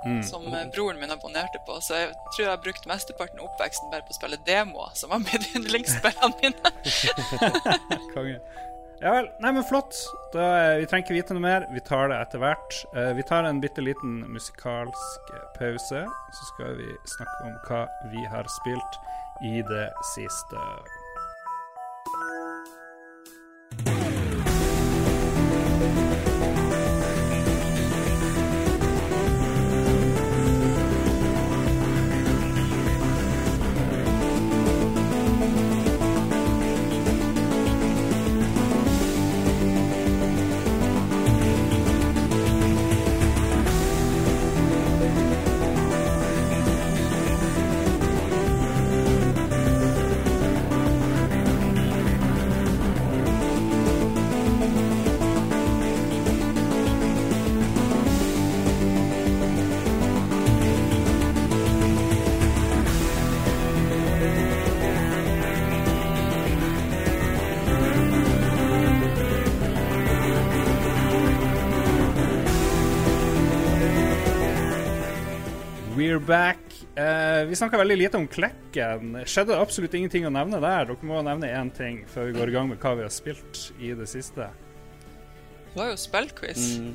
Mm. 0.07 0.23
Som 0.23 0.47
eh, 0.55 0.69
broren 0.71 1.01
min 1.01 1.11
abonnerte 1.11 1.59
på. 1.67 1.81
Så 1.83 1.99
jeg 1.99 2.13
tror 2.15 2.45
jeg 2.45 2.53
har 2.53 2.63
brukt 2.63 2.87
mesteparten 2.87 3.41
av 3.43 3.49
oppveksten 3.49 3.91
bare 3.91 4.07
på 4.07 4.15
å 4.15 4.19
spille 4.21 4.39
demoer, 4.47 4.95
som 4.95 5.11
har 5.11 5.25
blitt 5.27 5.51
yndlingsspillene 5.59 6.33
mine. 6.39 6.73
Konge. 8.15 8.39
Ja 8.99 9.13
vel. 9.15 9.29
Nei, 9.43 9.53
men 9.55 9.67
flott. 9.67 9.95
Da, 10.35 10.47
eh, 10.59 10.77
vi 10.81 10.87
trenger 10.91 11.07
ikke 11.07 11.19
vite 11.19 11.35
noe 11.37 11.45
mer. 11.45 11.67
Vi 11.75 11.83
tar 11.87 12.11
det 12.11 12.19
etter 12.19 12.43
hvert. 12.43 12.79
Eh, 12.95 13.13
vi 13.19 13.27
tar 13.27 13.47
en 13.47 13.61
bitte 13.63 13.83
liten 13.85 14.21
musikalsk 14.27 15.35
eh, 15.35 15.45
pause. 15.59 16.03
Så 16.35 16.49
skal 16.53 16.75
vi 16.81 16.89
snakke 17.15 17.37
om 17.47 17.59
hva 17.69 17.85
vi 18.15 18.25
har 18.33 18.51
spilt 18.61 18.99
i 19.47 19.63
det 19.67 19.87
siste. 20.15 20.65
Back. 76.29 76.61
Uh, 76.95 77.43
vi 77.49 77.57
snakka 77.59 77.81
veldig 77.81 77.97
lite 77.99 78.21
om 78.21 78.27
Klekken. 78.31 79.17
Skjedde 79.29 79.57
absolutt 79.59 79.95
ingenting 79.97 80.27
å 80.29 80.33
nevne 80.35 80.61
der? 80.63 80.89
Dere 80.91 81.09
må 81.09 81.23
nevne 81.27 81.51
én 81.51 81.73
ting 81.75 82.03
før 82.13 82.29
vi 82.29 82.37
går 82.39 82.53
i 82.53 82.57
gang 82.59 82.71
med 82.71 82.81
hva 82.83 82.95
vi 82.99 83.07
har 83.07 83.13
spilt 83.15 83.63
i 83.81 83.95
det 83.97 84.07
siste. 84.11 84.51
Det 85.73 85.77
var 85.81 85.93
jo 85.93 85.99
spillquiz. 86.01 86.65
Mm. 86.79 86.95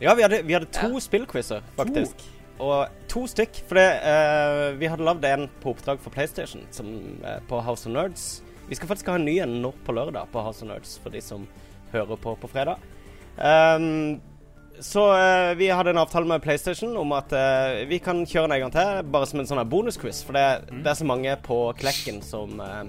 Ja, 0.00 0.14
vi 0.14 0.22
hadde, 0.22 0.42
vi 0.46 0.54
hadde 0.54 0.70
to 0.70 0.92
Ja. 0.94 1.00
spillquizer, 1.02 1.62
faktisk. 1.76 2.22
Og 2.62 2.88
to 3.10 3.26
stykk. 3.30 3.62
For 3.68 3.78
det, 3.78 3.86
eh, 4.02 4.72
vi 4.78 4.86
hadde 4.90 5.06
lagd 5.06 5.24
en 5.24 5.48
på 5.62 5.74
oppdrag 5.74 6.00
for 6.02 6.10
PlayStation 6.10 6.62
som, 6.74 6.86
uh, 7.24 7.38
på 7.48 7.62
House 7.62 7.86
of 7.86 7.94
Nerds. 7.94 8.42
Vi 8.68 8.74
skal 8.74 8.88
faktisk 8.88 9.06
ha 9.06 9.14
en 9.14 9.24
ny 9.24 9.38
en 9.40 9.62
nå 9.62 9.72
på 9.86 9.94
lørdag 9.94 10.28
på 10.32 10.42
House 10.44 10.62
of 10.62 10.68
Nerds, 10.68 10.98
for 11.02 11.10
de 11.10 11.20
som 11.20 11.46
hører 11.92 12.18
på 12.18 12.36
på 12.38 12.50
fredag. 12.50 12.78
Ehm, 13.38 14.20
så 14.80 15.04
eh, 15.16 15.52
vi 15.58 15.68
hadde 15.72 15.90
en 15.90 16.00
avtale 16.02 16.28
med 16.28 16.42
PlayStation 16.44 16.96
om 16.96 17.12
at 17.16 17.32
eh, 17.34 17.84
vi 17.90 17.98
kan 18.02 18.24
kjøre 18.26 18.48
den 18.48 18.56
en 18.58 18.64
gang 18.66 18.74
til, 18.74 19.10
bare 19.12 19.28
som 19.30 19.42
en 19.42 19.50
sånn 19.50 19.62
bonusquiz. 19.68 20.22
For 20.26 20.36
det, 20.36 20.46
det 20.70 20.92
er 20.92 20.98
så 20.98 21.06
mange 21.08 21.34
på 21.44 21.60
Klekken 21.78 22.22
som 22.24 22.60
eh, 22.62 22.82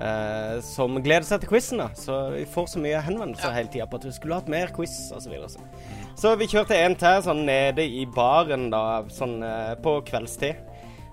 eh, 0.00 0.60
som 0.64 0.96
gleder 1.02 1.26
seg 1.28 1.42
til 1.42 1.52
quizen. 1.52 1.82
Så 1.98 2.18
vi 2.34 2.46
får 2.48 2.72
så 2.74 2.82
mye 2.82 3.02
henvendelser 3.04 3.50
Ja. 3.50 3.56
hele 3.58 3.68
tida 3.72 3.86
på 3.86 4.00
at 4.00 4.08
vi 4.08 4.12
skulle 4.16 4.40
hatt 4.40 4.48
mer 4.48 4.72
quiz 4.76 5.12
osv. 5.16 5.36
Så, 5.46 5.48
så. 5.48 5.60
så 6.16 6.34
vi 6.40 6.48
kjørte 6.50 6.78
en 6.78 6.96
til 6.96 7.22
sånn 7.26 7.44
nede 7.46 7.84
i 7.84 8.06
baren 8.06 8.70
da, 8.72 9.04
sånn 9.08 9.42
eh, 9.42 9.74
på 9.82 10.00
kveldstid. 10.08 10.66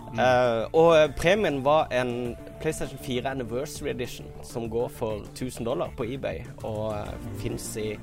Eh, 0.08 0.64
og 0.72 1.16
premien 1.20 1.60
var 1.66 1.90
en 1.92 2.38
PlayStation 2.62 3.00
4 3.04 3.30
Anniversary 3.30 3.92
Edition 3.92 4.28
som 4.42 4.70
går 4.72 4.88
for 4.90 5.26
1000 5.34 5.66
dollar 5.68 5.92
på 5.98 6.08
eBay 6.08 6.46
og 6.64 6.94
uh, 6.96 7.12
fins 7.42 7.68
i 7.78 7.98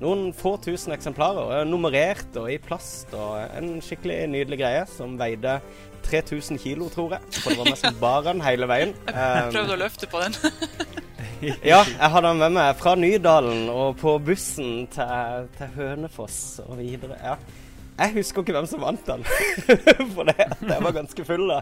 noen 0.00 0.30
få 0.36 0.56
tusen 0.64 0.94
eksemplarer. 0.96 1.44
og 1.44 1.54
er 1.58 1.68
Nummerert 1.68 2.36
og 2.40 2.50
i 2.52 2.58
plast 2.62 3.12
og 3.16 3.38
en 3.58 3.78
skikkelig 3.84 4.22
nydelig 4.32 4.60
greie 4.62 4.86
som 4.90 5.18
veide 5.20 5.60
3000 6.06 6.58
kilo, 6.58 6.88
tror 6.88 7.18
jeg. 7.18 7.34
For 7.36 7.52
det 7.52 7.60
var 7.60 7.70
nesten 7.74 8.00
bare 8.00 8.24
den 8.30 8.40
hele 8.44 8.68
veien. 8.70 8.96
Jeg 9.06 9.46
Um, 9.46 9.52
prøvde 9.52 9.76
å 9.76 9.82
løfte 9.84 10.08
på 10.10 10.24
den. 10.24 10.38
ja, 11.64 11.80
jeg 11.84 12.10
hadde 12.12 12.28
den 12.28 12.40
med 12.42 12.52
meg 12.56 12.76
fra 12.80 12.94
Nydalen 12.98 13.68
og 13.72 13.96
på 14.00 14.16
bussen 14.24 14.86
til, 14.92 15.48
til 15.56 15.74
Hønefoss 15.76 16.60
og 16.66 16.76
videre. 16.80 17.16
Ja. 17.24 17.36
Jeg 18.00 18.14
husker 18.14 18.40
ikke 18.40 18.54
hvem 18.56 18.66
som 18.68 18.80
vant 18.80 19.02
den, 19.04 19.24
for 20.14 20.24
det, 20.24 20.36
jeg 20.40 20.84
var 20.86 20.94
ganske 20.96 21.24
full 21.28 21.42
da. 21.50 21.58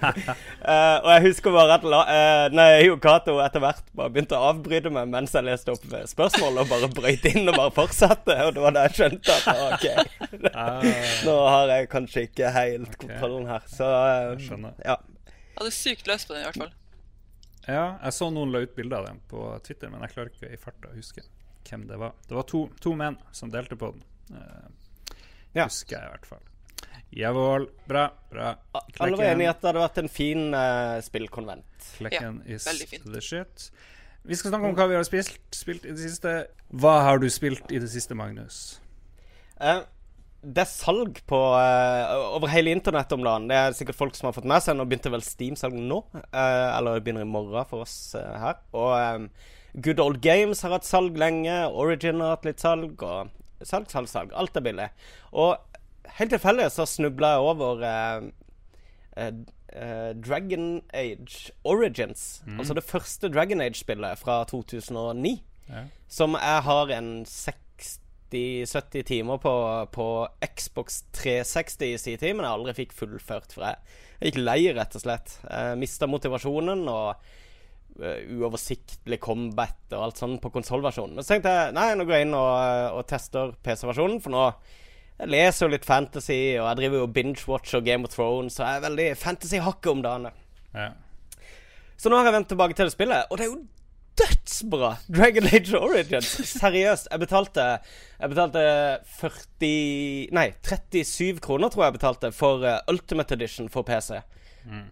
uh, 0.00 0.96
og 1.04 1.08
jeg 1.12 1.24
husker 1.26 1.52
bare 1.52 1.76
at 1.76 1.84
la, 1.84 1.98
uh, 2.08 2.44
nei, 2.56 2.68
Jo 2.86 2.96
Cato 3.02 3.34
etter 3.44 3.60
hvert 3.60 3.84
bare 3.92 4.12
begynte 4.14 4.38
å 4.38 4.48
avbryte 4.54 4.92
meg 4.94 5.10
mens 5.12 5.34
jeg 5.36 5.44
leste 5.44 5.74
opp 5.74 5.84
spørsmål, 6.08 6.62
og 6.62 6.72
bare 6.72 6.88
brøyt 6.96 7.28
inn 7.28 7.44
og 7.44 7.58
bare 7.58 7.74
fortsatte. 7.76 8.38
Og 8.46 8.56
det 8.56 8.64
var 8.64 8.76
da 8.78 8.86
jeg 8.88 8.96
skjønte 9.02 9.36
at 9.36 9.62
OK, 9.66 9.86
Ah, 10.54 10.80
nå 11.26 11.36
har 11.52 11.74
jeg 11.74 11.92
kanskje 11.92 12.26
ikke 12.30 12.54
helt 12.56 12.96
kontrollen 13.00 13.48
her. 13.50 13.68
Så 13.68 13.86
uh, 13.86 14.34
skjønner. 14.40 14.76
ja. 14.86 14.96
du 14.96 15.60
hadde 15.60 15.76
sykt 15.76 16.08
løs 16.08 16.24
på 16.24 16.36
den, 16.36 16.46
i 16.46 16.48
hvert 16.48 16.62
fall. 16.64 16.74
ja, 17.68 17.86
jeg 18.06 18.16
så 18.16 18.32
noen 18.32 18.54
la 18.54 18.64
ut 18.64 18.76
bilder 18.76 19.02
av 19.02 19.10
den 19.10 19.20
på 19.28 19.44
Twitter, 19.66 19.92
men 19.92 20.06
jeg 20.06 20.16
klarer 20.16 20.32
ikke 20.32 20.54
i 20.54 20.60
farta 20.60 20.88
å 20.88 20.96
huske 20.96 21.26
hvem 21.68 21.84
det 21.90 22.00
var. 22.00 22.16
Det 22.26 22.38
var 22.38 22.48
to, 22.48 22.64
to 22.80 22.96
menn 22.96 23.20
som 23.36 23.52
delte 23.52 23.76
på 23.76 23.92
den. 23.92 24.06
Ja. 25.56 25.66
Husker 25.66 25.98
jeg 25.98 26.06
i 26.06 26.14
hvert 26.14 26.28
fall. 26.28 26.46
Jawohl. 27.16 27.68
Bra. 27.90 28.08
bra. 28.30 28.54
Alle 29.02 29.18
var 29.18 29.32
enige 29.32 29.48
i 29.48 29.50
at 29.50 29.62
det 29.62 29.70
hadde 29.72 29.82
vært 29.82 30.02
en 30.04 30.10
fin 30.12 30.44
uh, 30.54 30.98
spillkonvent. 31.02 31.88
Klekken 31.98 32.42
is 32.46 32.68
veldig 32.68 32.90
fint. 32.92 33.08
the 33.10 33.22
shit. 33.24 33.70
Vi 34.22 34.36
skal 34.36 34.52
snakke 34.52 34.68
om 34.68 34.76
hva 34.76 34.86
vi 34.90 34.98
har 34.98 35.06
spilt, 35.08 35.40
spilt 35.56 35.86
i 35.88 35.94
det 35.94 36.04
siste. 36.04 36.34
Hva 36.70 37.00
har 37.06 37.22
du 37.22 37.26
spilt 37.32 37.72
i 37.72 37.80
det 37.82 37.88
siste, 37.90 38.14
Magnus? 38.14 38.78
Uh, 39.58 39.82
det 40.40 40.62
er 40.62 40.70
salg 40.70 41.18
på 41.28 41.38
uh, 41.52 42.36
over 42.36 42.52
hele 42.52 42.72
internett 42.76 43.10
om 43.16 43.24
dagen. 43.26 43.48
Det 43.50 43.58
er 43.58 43.74
sikkert 43.76 43.98
folk 43.98 44.14
som 44.16 44.28
har 44.30 44.36
fått 44.36 44.48
med 44.48 44.62
seg. 44.62 44.78
Nå 44.78 44.86
begynte 44.88 45.12
vel 45.12 45.24
Steam-salg 45.24 45.74
nå. 45.76 46.02
uh, 46.14 46.68
eller 46.76 46.96
det 46.96 47.04
begynner 47.08 47.26
i 47.26 47.32
morgen 47.32 47.66
for 47.68 47.88
oss 47.88 48.14
uh, 48.14 48.36
her. 48.40 48.62
Og 48.76 48.94
um, 48.94 49.26
Good 49.82 50.00
Old 50.02 50.22
Games 50.22 50.62
har 50.62 50.76
hatt 50.76 50.88
salg 50.88 51.18
lenge. 51.20 51.58
Origin 51.68 52.22
har 52.22 52.36
hatt 52.36 52.48
litt 52.48 52.62
salg. 52.62 53.02
Og 53.02 53.39
salg, 53.66 53.88
salg, 53.90 54.08
salg. 54.08 54.32
Alt 54.36 54.56
er 54.56 54.64
billig. 54.64 54.88
Og 55.32 55.56
helt 56.18 56.30
tilfeldig 56.34 56.68
så 56.72 56.86
snubla 56.88 57.34
jeg 57.36 57.46
over 57.52 57.82
eh, 57.86 58.28
eh, 59.16 59.32
eh, 59.74 60.10
Dragon 60.18 60.80
Age 60.96 61.52
Origins. 61.64 62.42
Altså 62.58 62.74
det 62.74 62.84
første 62.84 63.28
Dragon 63.32 63.60
Age-spillet 63.60 64.18
fra 64.18 64.42
2009 64.50 65.36
Ja. 65.70 65.84
som 66.08 66.32
jeg 66.34 66.62
har 66.66 66.90
en 66.96 67.24
60-70 68.32 69.02
timer 69.06 69.38
på, 69.38 69.52
på 69.94 70.06
Xbox 70.56 71.02
360 71.12 71.84
i 71.94 71.98
sin 71.98 72.18
tid, 72.18 72.34
men 72.34 72.44
jeg 72.46 72.54
aldri 72.56 72.74
fikk 72.74 72.92
fullført. 72.98 73.54
For 73.54 73.62
jeg, 73.68 73.76
jeg 74.20 74.32
gikk 74.32 74.40
lei, 74.42 74.58
rett 74.76 74.96
og 74.98 75.04
slett. 75.04 75.36
Jeg 75.46 75.78
mista 75.80 76.08
motivasjonen 76.10 76.82
og 76.90 77.12
eh, 77.14 77.38
uoversiktlig 78.00 79.20
combat 79.22 79.94
og 79.94 80.04
alt 80.06 80.20
sånt 80.20 80.40
på 80.42 80.52
konsollversjonen. 80.54 81.16
Men 81.18 81.26
så 81.26 81.34
tenkte 81.34 81.54
jeg 81.54 81.74
nei, 81.76 81.88
nå 81.96 82.06
går 82.08 82.16
jeg 82.18 82.28
inn 82.28 82.38
og, 82.38 82.52
og 82.96 83.04
tester 83.10 83.52
PC-versjonen, 83.64 84.22
for 84.24 84.34
nå 84.34 84.46
jeg 85.20 85.28
leser 85.28 85.66
jo 85.66 85.74
litt 85.74 85.84
fantasy, 85.84 86.38
og 86.56 86.64
jeg 86.64 86.78
driver 86.78 87.02
jo 87.02 87.10
binge-watcher 87.12 87.82
Game 87.84 88.08
of 88.08 88.14
Thrones, 88.14 88.56
så 88.56 88.64
jeg 88.64 88.78
er 88.78 88.86
veldig 88.86 89.08
fantasy-hakket 89.20 89.90
om 89.92 90.00
dagen. 90.06 90.30
Ja. 90.72 90.86
Så 92.00 92.08
nå 92.08 92.16
har 92.16 92.30
jeg 92.30 92.38
vendt 92.38 92.48
tilbake 92.54 92.76
til 92.78 92.88
det 92.88 92.94
spillet, 92.94 93.28
og 93.28 93.36
det 93.36 93.44
er 93.44 93.50
jo 93.50 93.58
dødsbra! 94.20 94.94
Dragon 95.12 95.48
Age 95.52 95.76
Origins. 95.76 96.30
Seriøst. 96.48 97.08
Jeg 97.10 97.20
betalte 97.20 97.66
Jeg 98.20 98.32
betalte 98.32 98.62
40 99.20 100.32
Nei, 100.36 100.46
37 100.64 101.40
kroner, 101.44 101.68
tror 101.68 101.84
jeg 101.84 101.92
jeg 101.92 101.98
betalte, 101.98 102.32
for 102.32 102.64
eh, 102.64 102.80
Ultimate 102.88 103.36
Edition 103.36 103.68
for 103.68 103.84
PC. 103.84 104.22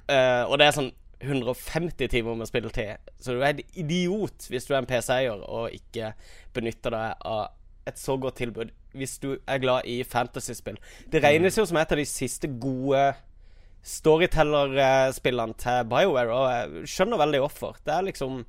Eh, 0.09 0.45
og 0.45 0.59
det 0.61 0.69
er 0.69 0.77
sånn 0.77 0.93
150 1.21 2.09
timer 2.09 2.37
med 2.39 2.49
spilletid. 2.49 3.11
Så 3.19 3.35
du 3.35 3.43
er 3.43 3.55
en 3.55 3.63
idiot 3.75 4.49
hvis 4.51 4.69
du 4.69 4.75
er 4.75 4.83
en 4.83 4.91
PC-eier 4.91 5.41
og 5.43 5.75
ikke 5.75 6.13
benytter 6.55 6.95
deg 6.95 7.25
av 7.27 7.49
et 7.89 7.99
så 7.99 8.19
godt 8.21 8.39
tilbud. 8.43 8.75
Hvis 8.99 9.19
du 9.23 9.33
er 9.47 9.63
glad 9.63 9.89
i 9.89 10.03
fantasyspill. 10.07 10.79
Det 11.11 11.23
regnes 11.25 11.59
jo 11.59 11.67
som 11.69 11.79
et 11.81 11.93
av 11.93 12.01
de 12.01 12.07
siste 12.09 12.51
gode 12.61 13.03
storyteller-spillene 13.89 15.57
til 15.59 15.85
BioWare, 15.89 16.35
og 16.35 16.49
jeg 16.51 16.89
skjønner 16.93 17.21
veldig 17.21 17.43
hvorfor. 17.45 17.79
Det 17.87 17.95
er 17.95 18.09
liksom 18.09 18.43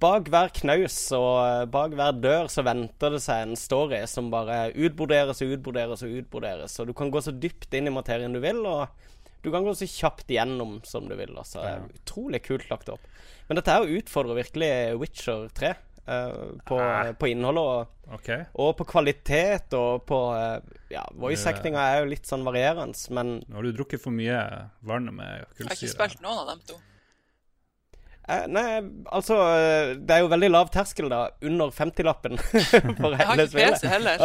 bak 0.00 0.28
hver 0.32 0.50
knaus 0.56 0.96
og 1.16 1.70
bak 1.72 1.94
hver 1.96 2.16
dør 2.18 2.48
så 2.50 2.64
venter 2.66 3.14
det 3.14 3.20
seg 3.24 3.44
en 3.44 3.58
story 3.58 4.00
som 4.10 4.30
bare 4.32 4.68
utbroderes 4.74 5.40
og 5.44 5.54
utbroderes 5.56 6.02
og 6.04 6.16
utbroderes. 6.20 6.78
Og 6.80 6.90
du 6.90 6.94
kan 6.96 7.12
gå 7.12 7.22
så 7.24 7.32
dypt 7.32 7.74
inn 7.78 7.88
i 7.88 7.94
materien 7.94 8.34
du 8.34 8.40
vil, 8.42 8.64
og 8.66 8.88
du 9.42 9.50
kan 9.54 9.64
gå 9.66 9.74
så 9.78 9.86
kjapt 9.88 10.28
gjennom 10.34 10.80
som 10.84 11.08
du 11.08 11.14
vil. 11.18 11.34
Altså, 11.38 11.60
er 11.64 11.84
Utrolig 12.00 12.40
kult 12.46 12.68
lagt 12.70 12.88
opp. 12.92 13.04
Men 13.48 13.60
dette 13.60 13.72
her 13.76 13.86
utfordrer 13.98 14.40
virkelig 14.42 14.70
Witcher 15.00 15.46
3 15.56 15.70
uh, 16.08 16.56
på, 16.68 16.78
Ah. 16.80 17.12
på 17.16 17.28
innholdet 17.30 17.62
og, 17.62 17.94
okay. 18.18 18.42
og 18.60 18.74
på 18.76 18.84
kvalitet 18.88 19.72
og 19.78 20.02
på 20.08 20.18
uh, 20.34 20.58
Ja, 20.92 21.04
voice-actinga 21.20 21.80
er 21.94 22.02
jo 22.02 22.10
litt 22.12 22.28
sånn 22.28 22.44
varierende, 22.44 22.96
men 23.14 23.38
Nå 23.46 23.60
har 23.60 23.68
du 23.68 23.72
drukket 23.76 24.00
for 24.04 24.12
mye 24.16 24.38
vann 24.88 25.08
med 25.14 25.44
Jeg 25.58 25.68
har 25.68 25.76
ikke 25.78 25.94
spilt 25.94 26.22
noen 26.24 26.42
av 26.44 26.52
dem 26.52 26.62
to. 26.68 26.78
eh, 28.28 28.44
Nei, 28.52 28.66
altså 29.12 29.36
eh, 29.54 29.94
Det 30.00 30.16
er 30.16 30.24
jo 30.24 30.30
veldig 30.32 30.50
lav 30.52 30.70
terskel, 30.74 31.08
da. 31.12 31.22
Under 31.44 31.70
50-lappen. 31.72 32.36
Jeg 32.52 33.26
har 33.30 33.44
ikke. 33.44 33.52
PC 33.56 33.88
heller. 33.94 34.24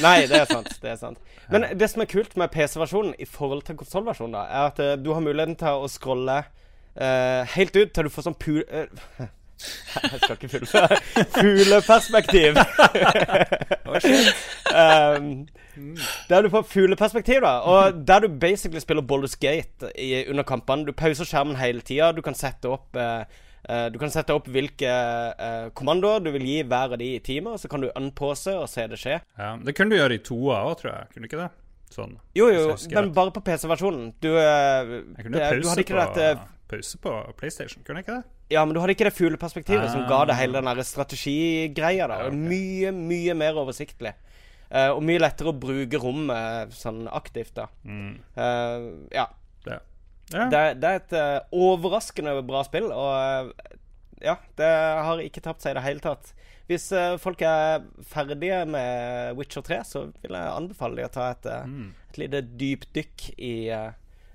Nei, 0.00 0.24
det 0.30 0.40
er 0.40 0.48
sant. 0.48 0.72
Det 0.80 0.90
er 0.94 0.96
sant. 1.00 1.20
Men 1.52 1.66
det 1.78 1.90
som 1.92 2.02
er 2.04 2.10
kult 2.10 2.36
med 2.40 2.52
PC-versjonen 2.54 3.14
i 3.20 3.28
forhold 3.28 3.62
til 3.66 3.76
konsollversjonen, 3.80 4.38
er 4.40 4.70
at 4.70 4.80
uh, 4.80 4.94
du 4.96 5.12
har 5.12 5.24
muligheten 5.24 5.58
til 5.60 5.84
å 5.84 5.90
scrolle 5.90 6.42
uh, 6.46 7.42
helt 7.56 7.76
ut 7.76 7.92
til 7.92 8.08
du 8.08 8.12
får 8.12 8.28
sånn 8.30 8.40
pul... 8.40 8.62
Uh, 8.72 9.30
jeg 10.02 10.20
skal 10.22 10.36
ikke 10.36 10.48
fulle 10.48 10.88
Fugleperspektiv. 11.36 12.56
um, 14.74 15.46
der 16.28 16.42
du 16.42 16.48
får 16.50 16.62
fugleperspektiv, 16.62 17.40
da. 17.40 17.52
Og 17.58 18.06
der 18.06 18.18
du 18.18 18.28
basically 18.40 18.80
spiller 18.80 19.02
Baldur's 19.02 19.36
Gate 19.40 19.92
i, 19.98 20.24
under 20.30 20.42
kampene. 20.42 20.86
Du 20.86 20.92
pauser 20.92 21.24
skjermen 21.24 21.56
hele 21.56 21.80
tida. 21.80 22.12
Du 22.12 22.22
kan 22.22 22.34
sette 22.34 22.68
opp 22.68 22.96
eh, 22.96 23.24
Du 23.62 23.98
kan 24.02 24.10
sette 24.10 24.34
opp 24.34 24.48
hvilke 24.50 24.90
uh, 25.38 25.68
kommandoer 25.78 26.24
du 26.24 26.30
vil 26.34 26.42
gi 26.48 26.62
hver 26.66 26.92
av 26.96 26.98
de 26.98 27.12
i 27.14 27.20
teamet. 27.22 27.60
Så 27.62 27.68
kan 27.70 27.80
du 27.84 27.90
unpause 27.94 28.56
og 28.58 28.68
se 28.68 28.88
det 28.90 28.98
skje. 28.98 29.20
Ja, 29.38 29.52
det 29.62 29.76
kunne 29.78 29.94
du 29.94 30.00
gjøre 30.00 30.16
i 30.18 30.22
toa 30.26 30.64
òg, 30.66 30.80
tror 30.80 30.90
jeg. 30.96 31.12
Kunne 31.14 31.28
du 31.28 31.30
ikke 31.30 31.42
det? 31.44 31.50
Sånn. 31.92 32.16
Jo, 32.34 32.46
jo, 32.48 32.72
men 32.96 33.12
bare 33.12 33.30
på 33.36 33.42
PC-versjonen. 33.44 34.14
Du, 34.24 34.30
eh, 34.34 34.92
Jeg 35.14 35.26
kunne 35.26 35.38
det- 35.38 35.62
pause, 35.62 35.84
på, 35.84 35.98
dette 36.00 36.48
pause 36.72 36.98
på 37.04 37.12
PlayStation, 37.36 37.82
kunne 37.84 38.00
jeg 38.00 38.06
ikke 38.06 38.16
det? 38.16 38.24
Ja, 38.50 38.64
men 38.64 38.74
du 38.74 38.80
hadde 38.80 38.94
ikke 38.96 39.04
det 39.04 39.14
fugleperspektivet 39.14 39.90
som 39.92 40.06
ga 40.08 40.24
deg 40.24 40.34
Ah. 40.34 40.40
hele 40.40 40.60
den 40.60 40.84
strategigreia. 40.84 42.08
Ja, 42.08 42.26
okay. 42.26 42.30
Mye, 42.36 42.92
mye 42.92 43.34
mer 43.36 43.52
oversiktlig. 43.60 44.14
Uh, 44.72 44.96
og 44.96 45.02
mye 45.04 45.20
lettere 45.20 45.52
å 45.52 45.58
bruke 45.60 46.00
rommet 46.00 46.72
sånn 46.72 47.04
aktivt, 47.12 47.52
da. 47.54 47.66
Mm. 47.84 48.18
Eh, 48.36 48.86
ja. 49.12 49.26
Det. 49.66 49.78
Ja. 50.32 50.48
Det, 50.52 50.62
det 50.82 50.88
er 50.90 51.00
et 51.00 51.14
uh, 51.16 51.58
overraskende 51.68 52.34
bra 52.48 52.62
spill, 52.66 52.88
og 52.92 53.50
uh, 53.52 53.78
ja, 54.22 54.36
det 54.56 54.70
har 55.08 55.20
ikke 55.24 55.42
tapt 55.44 55.62
seg 55.64 55.74
i 55.74 55.78
det 55.80 55.84
hele 55.86 56.00
tatt. 56.04 56.32
Hvis 56.70 56.86
uh, 56.94 57.16
folk 57.20 57.42
er 57.44 57.82
ferdige 58.08 58.62
med 58.70 59.36
Witcher 59.36 59.64
3, 59.66 59.80
så 59.84 60.04
vil 60.22 60.36
jeg 60.38 60.54
anbefale 60.56 60.96
dem 61.00 61.10
å 61.10 61.12
ta 61.12 61.30
et, 61.34 61.48
Mm. 61.66 61.90
et 62.12 62.18
lite 62.22 62.40
dypdykk 62.60 63.26
i 63.38 63.54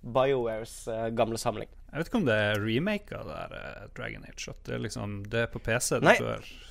BioWares 0.03 0.75
gamle 1.17 1.39
samling. 1.41 1.69
Jeg 1.87 2.01
vet 2.01 2.09
ikke 2.11 2.19
om 2.19 2.27
det 2.27 2.35
er 2.35 2.59
remake 2.61 3.15
av 3.15 3.29
det 3.29 3.37
der 3.53 3.87
Dragon 3.95 4.25
Age. 4.27 4.49
At 4.51 4.59
det 4.67 4.81
liksom 4.83 5.21
Det 5.31 5.45
er 5.45 5.47
på 5.53 5.59
PC, 5.63 5.99
du 6.01 6.05
Nei. 6.05 6.17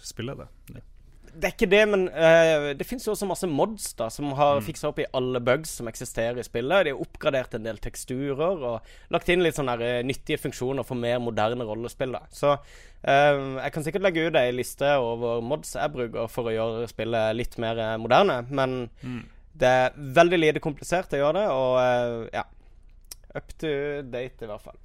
spille 0.04 0.36
det. 0.38 0.46
Ja. 0.74 0.82
Det 1.36 1.44
er 1.50 1.52
ikke 1.52 1.68
det, 1.68 1.80
men 1.92 2.06
uh, 2.08 2.70
det 2.78 2.86
fins 2.88 3.04
jo 3.04 3.12
også 3.12 3.26
masse 3.28 3.48
mods 3.50 3.90
da 3.98 4.06
som 4.12 4.30
har 4.38 4.56
Mm. 4.60 4.64
fiksa 4.64 4.88
opp 4.88 4.98
i 5.02 5.06
alle 5.12 5.40
bugs 5.44 5.74
som 5.78 5.88
eksisterer 5.90 6.38
i 6.40 6.44
spillet. 6.46 6.86
De 6.86 6.94
har 6.94 7.02
oppgradert 7.04 7.54
en 7.58 7.62
del 7.66 7.76
teksturer 7.84 8.62
og 8.70 8.80
lagt 9.12 9.28
inn 9.28 9.42
litt 9.44 9.54
sånne 9.58 9.74
der, 9.78 9.98
eh, 9.98 10.02
nyttige 10.08 10.38
funksjoner 10.40 10.84
for 10.88 10.96
mer 10.96 11.18
moderne 11.20 11.66
rollespill. 11.68 12.12
da 12.16 12.22
Så 12.32 12.54
uh, 12.56 13.60
jeg 13.60 13.72
kan 13.72 13.84
sikkert 13.84 14.02
legge 14.06 14.26
ut 14.30 14.34
ei 14.40 14.50
liste 14.56 14.88
over 14.98 15.42
mods 15.44 15.74
jeg 15.76 15.92
bruker 15.92 16.28
for 16.32 16.48
å 16.48 16.54
gjøre 16.56 16.88
spillet 16.88 17.36
litt 17.36 17.58
mer 17.58 17.98
moderne, 17.98 18.46
men 18.50 18.88
Mm. 19.04 19.24
det 19.56 19.68
er 19.68 19.90
veldig 19.96 20.38
lite 20.40 20.60
komplisert 20.60 21.12
å 21.12 21.20
gjøre 21.20 21.34
det, 21.42 21.46
og 21.52 21.76
uh, 21.76 22.28
ja 22.32 22.44
Up 23.36 23.50
to 23.60 23.68
date, 24.08 24.40
i 24.40 24.46
hvert 24.48 24.62
fall. 24.64 24.78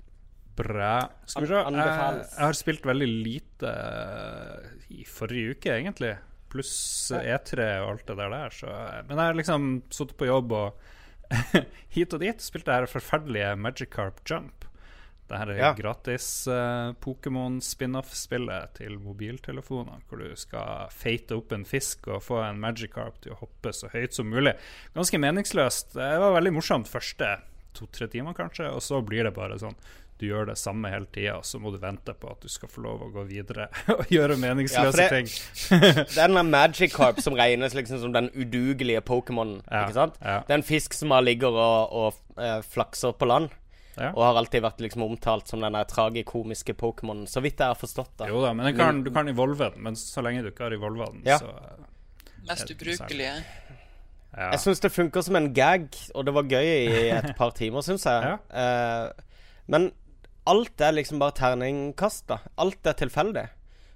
Bra. 0.60 1.08
Skal 1.26 1.46
vi 1.46 1.48
se. 1.48 1.54
Jeg, 1.56 2.26
jeg 2.36 2.44
har 2.44 2.58
spilt 2.60 2.84
veldig 2.84 3.08
lite 3.08 3.70
i 4.92 5.06
forrige 5.08 5.54
uke, 5.56 5.72
egentlig. 5.78 6.18
Pluss 6.52 6.74
E3 7.16 7.68
og 7.82 7.94
alt 7.96 8.08
det 8.12 8.18
der 8.20 8.34
der. 8.36 8.56
Så, 8.56 8.72
men 9.08 9.16
jeg 9.18 9.24
har 9.32 9.38
liksom 9.40 9.70
sittet 9.94 10.18
på 10.20 10.28
jobb 10.30 10.52
og 10.58 10.82
hit 11.96 12.12
og 12.14 12.20
dit 12.24 12.44
spilt 12.44 12.68
det 12.68 12.76
her 12.82 12.90
forferdelige 12.92 13.54
Magikarp 13.56 14.20
Jump. 14.28 14.66
Det 15.32 15.38
her 15.40 15.48
er 15.54 15.60
Ja. 15.62 15.70
gratis 15.78 16.26
uh, 16.52 16.92
Pokémon-spin-off-spillet 17.00 18.74
til 18.82 18.98
mobiltelefoner, 19.00 20.02
hvor 20.10 20.20
du 20.20 20.34
skal 20.36 20.90
feite 20.92 21.38
opp 21.38 21.54
en 21.56 21.64
fisk 21.68 22.10
og 22.12 22.24
få 22.26 22.42
en 22.44 22.60
Magikarp 22.60 23.22
til 23.24 23.32
å 23.36 23.40
hoppe 23.40 23.72
så 23.76 23.88
høyt 23.94 24.14
som 24.18 24.28
mulig. 24.28 24.54
Ganske 24.96 25.20
meningsløst. 25.22 25.96
Det 25.96 26.10
var 26.20 26.36
veldig 26.36 26.54
morsomt 26.58 26.92
første 26.92 27.38
to-tre 27.78 28.10
timer, 28.12 28.36
kanskje, 28.36 28.68
og 28.76 28.84
så 28.84 29.00
blir 29.08 29.24
det 29.24 29.32
bare 29.38 29.56
sånn 29.62 29.78
du 30.22 30.28
gjør 30.30 30.46
det 30.52 30.56
samme 30.62 30.90
hele 30.94 31.08
tida, 31.14 31.40
så 31.44 31.58
må 31.60 31.72
du 31.74 31.80
vente 31.82 32.14
på 32.18 32.30
at 32.32 32.44
du 32.46 32.50
skal 32.52 32.70
få 32.70 32.84
lov 32.86 33.02
å 33.08 33.10
gå 33.14 33.24
videre 33.30 33.66
og 33.96 34.06
gjøre 34.14 34.38
meningsløse 34.40 35.08
Ja, 35.08 35.10
det, 35.10 35.10
ting. 35.16 35.32
Det 36.14 36.22
er 36.22 36.30
den 36.32 36.52
magic 36.54 36.94
carp 36.96 37.20
som 37.26 37.34
regnes 37.40 37.74
liksom 37.78 38.00
som 38.04 38.14
den 38.16 38.30
udugelige 38.38 39.02
Pokémonen. 39.08 39.60
Ja, 39.66 39.88
Ikke 39.88 39.98
sant? 39.98 40.20
ja. 40.22 40.38
Det 40.46 40.54
er 40.56 40.62
en 40.62 40.68
fisk 40.68 40.94
som 40.98 41.12
har 41.16 41.26
ligger 41.26 41.58
og, 41.58 41.98
og 42.06 42.38
eh, 42.42 42.62
flakser 42.62 43.18
på 43.18 43.28
land. 43.32 43.50
Ja. 43.98 44.14
Og 44.16 44.22
har 44.24 44.38
alltid 44.40 44.64
vært 44.64 44.80
liksom 44.86 45.04
omtalt 45.04 45.50
som 45.52 45.60
den 45.66 45.76
der 45.76 45.84
tragikomiske 45.90 46.74
Pokémonen, 46.80 47.26
så 47.28 47.42
vidt 47.44 47.60
jeg 47.60 47.74
har 47.74 47.76
forstått 47.78 48.14
det. 48.22 48.30
Jo 48.32 48.40
da, 48.46 48.54
men 48.56 48.72
kan, 48.78 49.02
du 49.04 49.10
kan 49.12 49.28
evolve 49.28 49.68
den, 49.74 49.82
men 49.84 49.98
så 50.00 50.24
lenge 50.24 50.46
du 50.46 50.48
ikke 50.54 50.64
har 50.70 50.78
evolva 50.78 51.10
den, 51.12 51.26
Ja. 51.28 51.42
så 51.44 51.52
Mest 52.48 52.64
er 52.70 52.72
ikke 52.74 52.88
ubrukelige. 52.96 53.34
ja. 54.32 54.48
Jeg 54.54 54.62
syns 54.64 54.80
det 54.82 54.94
funker 54.96 55.22
som 55.28 55.36
en 55.38 55.50
gag, 55.54 55.90
og 56.16 56.24
det 56.26 56.34
var 56.34 56.48
gøy 56.50 56.70
i 56.72 57.10
et 57.18 57.34
par 57.38 57.52
timer, 57.58 57.84
syns 57.86 58.08
jeg. 58.08 58.24
Ja. 58.32 58.38
Eh, 58.64 59.28
men 59.72 59.92
alt 60.50 60.82
er 60.82 60.96
liksom 60.96 61.22
bare 61.22 61.36
terningkast, 61.38 62.26
da. 62.32 62.40
Alt 62.62 62.88
er 62.88 62.98
tilfeldig. 62.98 63.48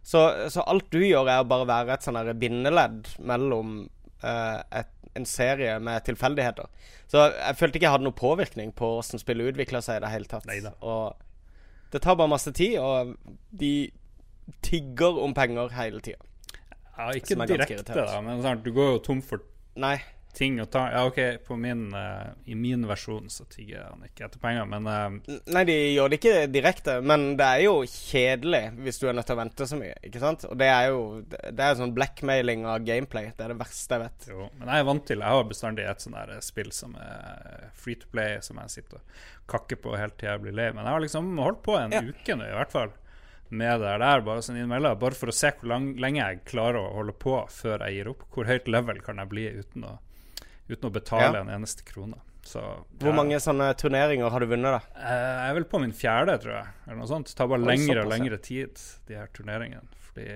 Så, 0.05 0.21
så 0.53 0.61
alt 0.69 0.91
du 0.93 0.99
gjør, 1.01 1.29
er 1.31 1.41
å 1.41 1.49
bare 1.49 1.65
være 1.69 1.95
et 1.95 2.05
sånn 2.05 2.19
bindeledd 2.37 3.15
mellom 3.25 3.77
uh, 4.21 4.59
et, 4.69 4.91
en 5.17 5.25
serie 5.25 5.79
med 5.81 6.05
tilfeldigheter. 6.05 6.69
Så 7.09 7.23
jeg 7.31 7.57
følte 7.57 7.79
ikke 7.79 7.87
jeg 7.87 7.95
hadde 7.95 8.07
noen 8.07 8.19
påvirkning 8.19 8.73
på 8.77 8.91
åssen 8.99 9.21
spillet 9.21 9.55
utvikla 9.55 9.81
seg 9.85 9.99
i 9.99 10.05
det 10.05 10.11
hele 10.13 10.29
tatt. 10.29 10.45
Neida. 10.49 10.75
Og 10.85 11.15
det 11.93 12.03
tar 12.05 12.17
bare 12.19 12.33
masse 12.35 12.53
tid, 12.53 12.77
og 12.81 13.15
de 13.55 13.73
tigger 14.65 15.17
om 15.23 15.33
penger 15.33 15.73
hele 15.73 16.01
tida. 16.05 16.21
ja, 16.97 17.09
ikke 17.17 17.47
direkte, 17.49 17.93
da, 17.97 18.21
men 18.23 18.43
sant, 18.45 18.61
du 18.65 18.71
går 18.75 18.95
jo 18.95 19.03
tom 19.09 19.25
for 19.25 19.41
Nei. 19.75 19.97
Ting 20.35 20.57
å 20.61 20.65
ta 20.69 20.83
Ja, 20.91 21.01
OK, 21.07 21.17
på 21.47 21.55
min, 21.59 21.87
uh, 21.95 22.33
i 22.45 22.55
min 22.59 22.83
versjon 22.89 23.29
så 23.33 23.45
tigger 23.49 23.85
han 23.89 24.03
ikke 24.07 24.25
etter 24.27 24.41
penger, 24.43 24.65
men 24.69 24.87
uh, 24.87 25.37
Nei, 25.55 25.63
de 25.69 25.75
gjør 25.95 26.11
det 26.13 26.19
ikke 26.19 26.33
direkte, 26.53 26.97
men 27.01 27.23
det 27.39 27.47
er 27.47 27.63
jo 27.65 27.75
kjedelig 27.89 28.63
hvis 28.85 28.99
du 29.01 29.07
er 29.09 29.15
nødt 29.17 29.29
til 29.29 29.37
å 29.37 29.41
vente 29.41 29.67
så 29.71 29.79
mye. 29.79 29.95
Ikke 30.05 30.21
sant? 30.23 30.45
Og 30.49 30.57
det 30.59 30.67
er 30.71 30.89
jo 30.91 30.99
Det 31.31 31.65
er 31.69 31.79
sånn 31.79 31.95
blackmailing 31.95 32.65
av 32.69 32.83
gameplay. 32.87 33.31
Det 33.37 33.47
er 33.47 33.53
det 33.55 33.59
verste 33.63 33.95
jeg 33.97 34.03
vet. 34.05 34.27
jo. 34.33 34.49
Men 34.59 34.73
jeg 34.73 34.83
er 34.85 34.89
vant 34.91 35.05
til 35.09 35.23
Jeg 35.25 35.37
har 35.39 35.47
bestandig 35.49 35.87
et 35.89 36.05
sånt 36.05 36.15
der 36.19 36.43
spill 36.45 36.71
som 36.75 36.93
er 36.99 37.71
free 37.73 37.95
to 38.01 38.07
play, 38.11 38.37
som 38.45 38.59
jeg 38.63 38.75
sitter 38.79 38.99
og 39.01 39.23
kakker 39.51 39.77
på 39.81 39.95
helt 39.97 40.15
til 40.19 40.29
jeg 40.31 40.41
blir 40.45 40.55
lei. 40.57 40.69
Men 40.73 40.85
jeg 40.87 40.93
har 40.97 41.03
liksom 41.07 41.33
holdt 41.41 41.63
på 41.65 41.75
en 41.79 41.91
Ja. 41.95 42.01
uke 42.01 42.35
nå, 42.37 42.45
i 42.51 42.55
hvert 42.59 42.71
fall. 42.75 42.93
Med 43.49 43.79
det 43.79 43.91
der, 44.01 44.21
bare 44.25 44.41
sånn 44.41 44.57
innimellom. 44.57 44.97
Bare 44.99 45.13
for 45.13 45.29
å 45.29 45.33
se 45.35 45.51
hvor 45.59 45.69
lang, 45.69 45.91
lenge 46.01 46.17
jeg 46.17 46.39
klarer 46.49 46.79
å 46.81 46.93
holde 46.95 47.13
på 47.13 47.35
før 47.53 47.83
jeg 47.85 47.93
gir 47.99 48.07
opp. 48.09 48.23
Hvor 48.33 48.47
høyt 48.49 48.67
level 48.67 48.97
kan 49.05 49.21
jeg 49.21 49.29
bli 49.29 49.43
uten 49.61 49.85
å, 49.85 49.91
uten 50.69 50.89
å 50.89 50.93
betale 50.93 51.33
Ja. 51.37 51.41
en 51.41 51.49
eneste 51.49 51.83
krone. 51.85 52.19
Så 52.45 52.61
Hvor 52.99 53.09
ja. 53.09 53.15
mange 53.15 53.39
sånne 53.41 53.71
turneringer 53.75 54.29
har 54.29 54.39
du 54.39 54.45
vunnet, 54.45 54.71
da? 54.75 54.81
Eh, 55.01 55.45
Jeg 55.45 55.49
er 55.49 55.53
vel 55.55 55.63
på 55.65 55.79
min 55.81 55.91
fjerde, 55.91 56.39
tror 56.41 56.53
jeg. 56.59 56.67
Eller 56.87 56.97
noe 56.97 57.07
sånt. 57.07 57.25
Det 57.27 57.35
tar 57.35 57.47
bare 57.47 57.59
lengre 57.65 58.03
og 58.05 58.11
lengre 58.11 58.37
tid, 58.41 58.77
de 59.07 59.15
her 59.15 59.27
turneringene. 59.33 59.87
Fordi 60.11 60.27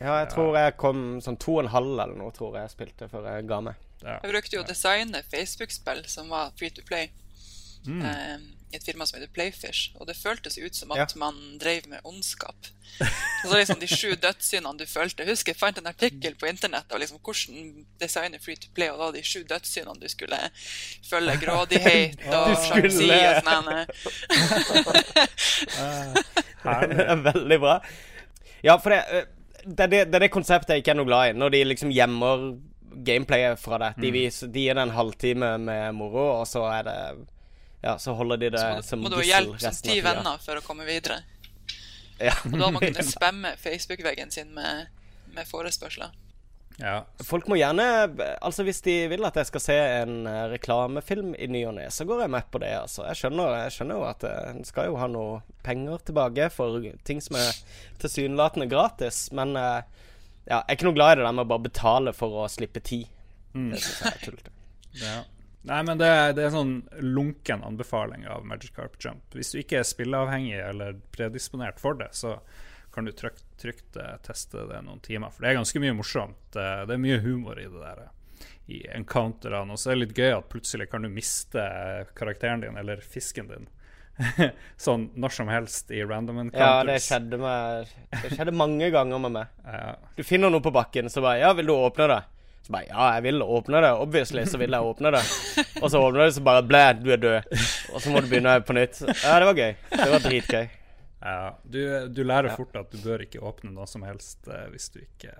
Ja, 0.00 0.18
jeg 0.24 0.28
tror 0.30 0.54
jeg 0.54 0.76
kom 0.76 1.20
sånn 1.20 1.38
to 1.38 1.56
og 1.56 1.64
en 1.64 1.70
halv 1.72 1.98
eller 1.98 2.14
noe, 2.16 2.30
tror 2.30 2.54
jeg 2.54 2.68
jeg 2.68 2.74
spilte 2.76 3.08
før 3.10 3.24
jeg 3.34 3.46
ga 3.48 3.60
meg. 3.60 3.74
ja. 4.04 4.18
Jeg 4.22 4.30
brukte 4.32 4.52
jo 4.52 4.62
å 4.62 4.66
designe 4.68 5.22
Facebook-spill 5.24 6.06
som 6.06 6.28
var 6.28 6.50
free 6.56 6.70
to 6.70 6.82
play. 6.82 7.10
Mm. 7.86 8.02
eh, 8.02 8.38
I 8.72 8.76
et 8.76 8.82
firma 8.84 9.06
som 9.06 9.18
heter 9.20 9.30
Playfish. 9.32 9.92
Og 10.00 10.06
det 10.08 10.16
føltes 10.18 10.56
ut 10.58 10.74
som 10.74 10.90
at 10.92 10.98
Ja. 10.98 11.06
man 11.18 11.36
drev 11.58 11.86
med 11.88 12.00
ondskap. 12.04 12.66
Så 13.44 13.52
liksom 13.56 13.78
de 13.80 13.86
sju 13.86 14.14
dødssyndene 14.16 14.78
du 14.78 14.86
følte. 14.86 15.22
Jeg 15.22 15.30
husker 15.30 15.52
jeg 15.52 15.60
fant 15.60 15.78
en 15.78 15.86
artikkel 15.86 16.34
på 16.34 16.48
internett 16.50 16.90
av 16.92 16.98
liksom 16.98 17.18
hvordan 17.22 17.86
designe 18.00 18.38
free 18.42 18.56
to 18.56 18.68
play, 18.74 18.88
og 18.90 18.98
da 18.98 19.10
de 19.18 19.22
sju 19.22 19.44
dødssyndene 19.46 20.00
du 20.00 20.08
skulle 20.08 20.38
følge. 21.10 21.36
Grådighet 21.44 22.18
og 22.26 22.56
sjansi 22.66 23.06
sjalusi 23.06 23.10
og 23.10 23.42
sånn. 23.46 23.68
er 26.64 27.22
veldig 27.32 27.60
bra. 27.62 27.80
Ja, 28.66 28.78
for 28.82 28.90
det, 28.90 29.02
eh, 29.12 29.26
det, 29.64 29.86
det, 29.90 30.04
det 30.10 30.14
er 30.18 30.24
det 30.26 30.32
konseptet 30.34 30.74
jeg 30.74 30.82
ikke 30.84 30.94
er 30.96 31.00
noe 31.00 31.08
glad 31.08 31.30
i. 31.30 31.36
Når 31.38 31.54
de 31.54 31.62
liksom 31.70 31.92
gjemmer 31.94 32.48
gameplayet 33.06 33.60
fra 33.60 33.78
deg. 33.82 33.98
Mm. 33.98 34.04
De, 34.06 34.10
de 34.54 34.66
gir 34.66 34.74
det 34.78 34.82
en 34.86 34.94
halvtime 34.96 35.50
med 35.60 35.94
moro, 35.98 36.26
og 36.40 36.46
så 36.48 36.64
er 36.72 36.86
det 36.88 36.98
Ja, 37.86 37.94
så 38.02 38.16
holder 38.18 38.40
de 38.42 38.50
det 38.56 38.60
Så 38.60 38.68
må, 38.74 38.82
som 38.82 39.02
må 39.04 39.10
du 39.12 39.20
ha 39.20 39.24
hjelp 39.26 39.60
som 39.62 39.80
ti 39.86 40.00
venner 40.02 40.40
for 40.42 40.58
å 40.58 40.62
komme 40.66 40.86
videre. 40.88 41.20
Ja. 42.18 42.34
Og 42.48 42.56
da 42.56 42.66
må 42.66 42.80
man 42.80 42.86
kunne 42.88 43.04
spamme 43.16 43.52
Facebook-veggen 43.60 44.32
sin 44.34 44.50
med, 44.56 44.88
med 45.36 45.46
forespørsler. 45.46 46.10
Ja. 46.76 46.96
Folk 47.24 47.46
må 47.48 47.56
gjerne 47.56 47.84
Altså 48.44 48.66
Hvis 48.66 48.82
de 48.84 48.94
vil 49.08 49.24
at 49.24 49.38
jeg 49.40 49.48
skal 49.48 49.62
se 49.64 49.76
en 50.02 50.26
eh, 50.28 50.42
reklamefilm 50.52 51.30
i 51.40 51.46
ny 51.48 51.62
og 51.70 51.76
ne, 51.78 51.86
så 51.94 52.04
går 52.04 52.26
jeg 52.26 52.32
med 52.34 52.50
på 52.52 52.60
det. 52.60 52.72
altså 52.76 53.06
Jeg 53.06 53.20
skjønner, 53.22 53.54
jeg 53.62 53.76
skjønner 53.78 54.00
jo 54.00 54.08
at 54.10 54.26
eh, 54.28 54.50
en 54.50 54.66
skal 54.68 54.90
jo 54.90 54.98
ha 55.00 55.08
noe 55.08 55.38
penger 55.64 56.02
tilbake 56.10 56.50
for 56.52 56.84
ting 57.08 57.22
som 57.24 57.38
er 57.40 57.62
tilsynelatende 58.02 58.68
gratis. 58.72 59.22
Men 59.36 59.56
eh, 59.56 59.78
ja, 60.44 60.58
jeg 60.58 60.66
er 60.66 60.76
ikke 60.76 60.90
noe 60.90 60.98
glad 60.98 61.14
i 61.14 61.20
det 61.22 61.28
der 61.28 61.38
med 61.38 61.46
å 61.46 61.52
bare 61.54 61.68
betale 61.70 62.12
for 62.16 62.42
å 62.42 62.50
slippe 62.52 62.82
tid. 62.84 63.08
Det 63.56 63.80
syns 63.80 64.02
jeg 64.02 64.12
er 64.12 64.22
tullete. 64.26 64.52
Ja. 65.00 65.16
Nei, 65.66 65.80
men 65.82 65.98
det, 65.98 66.08
det 66.38 66.44
er 66.44 66.50
en 66.52 66.54
sånn 66.56 66.74
lunken 67.02 67.64
anbefaling 67.66 68.26
av 68.30 68.44
Magic 68.46 68.72
Carp 68.76 68.94
Jump. 69.02 69.24
Hvis 69.34 69.50
du 69.54 69.58
ikke 69.60 69.80
er 69.80 69.88
spilleavhengig 69.88 70.60
eller 70.62 70.98
predisponert 71.16 71.80
for 71.82 71.98
det, 71.98 72.12
så 72.14 72.36
kan 72.94 73.04
du 73.04 73.12
trygt, 73.12 73.42
trygt 73.60 73.96
eh, 74.00 74.14
teste 74.24 74.62
det 74.70 74.78
noen 74.86 75.02
timer. 75.04 75.32
For 75.34 75.42
det 75.44 75.50
er 75.50 75.58
ganske 75.58 75.82
mye 75.82 75.96
morsomt. 75.98 76.54
Eh, 76.56 76.84
Det 76.88 76.94
er 76.94 77.02
mye 77.02 77.18
humor 77.24 77.58
i 77.60 77.66
det 77.66 77.82
der. 77.82 78.04
eh, 78.06 78.12
I 78.72 78.78
encounterene. 78.96 79.74
Og 79.74 79.78
så 79.82 79.90
er 79.90 79.98
det 79.98 80.04
litt 80.06 80.16
gøy 80.22 80.32
at 80.38 80.48
plutselig 80.52 80.86
kan 80.90 81.02
du 81.04 81.10
miste 81.12 81.66
karakteren 82.16 82.62
din, 82.64 82.76
eller 82.80 83.02
fisken 83.04 83.50
din. 83.50 83.66
sånn 84.80 85.10
når 85.20 85.34
som 85.36 85.48
helst 85.52 85.90
i 85.92 85.98
random 86.08 86.38
Ja, 86.38 86.44
encounters. 86.46 86.86
det 86.88 87.02
skjedde, 87.04 87.38
med, 87.42 87.90
det 88.22 88.30
skjedde 88.32 88.54
mange 88.56 88.88
ganger 88.94 89.20
med 89.26 89.34
meg. 89.40 89.52
Ja. 89.76 89.92
Du 90.16 90.22
finner 90.24 90.48
noe 90.54 90.64
på 90.64 90.72
bakken, 90.72 91.10
så 91.12 91.20
bare 91.26 91.42
Ja, 91.42 91.52
vil 91.58 91.68
du 91.68 91.74
åpne 91.74 92.06
det? 92.14 92.22
Så 92.66 92.74
bare 92.74 92.88
Ja, 92.88 93.10
jeg 93.14 93.22
vil 93.28 93.42
åpne 93.44 93.80
det. 93.84 93.92
Obviously 94.02 94.42
så 94.50 94.58
vil 94.58 94.74
jeg 94.74 94.88
åpne 94.90 95.12
det. 95.14 95.22
Og 95.82 95.90
så 95.92 96.00
åpner 96.02 96.18
du 96.18 96.24
det, 96.24 96.32
så 96.34 96.42
bare 96.48 96.64
Blæ, 96.66 96.82
du 96.98 97.12
er 97.14 97.20
død. 97.22 97.52
Og 97.94 98.00
så 98.02 98.10
må 98.10 98.20
du 98.24 98.26
begynne 98.32 98.56
på 98.66 98.74
nytt. 98.74 98.98
Ja, 99.06 99.36
det 99.38 99.46
var 99.52 99.60
gøy. 99.60 99.76
Det 99.92 100.08
var 100.10 100.24
dritgøy. 100.26 100.66
Ja, 101.26 101.36
du, 101.64 101.78
du 102.12 102.20
lærer 102.26 102.52
fort 102.58 102.74
at 102.78 102.90
du 102.92 102.98
bør 103.02 103.22
ikke 103.24 103.40
åpne 103.42 103.70
noe 103.74 103.86
som 103.90 104.02
helst 104.06 104.46
eh, 104.50 104.66
hvis 104.70 104.90
du 104.94 105.00
ikke 105.00 105.32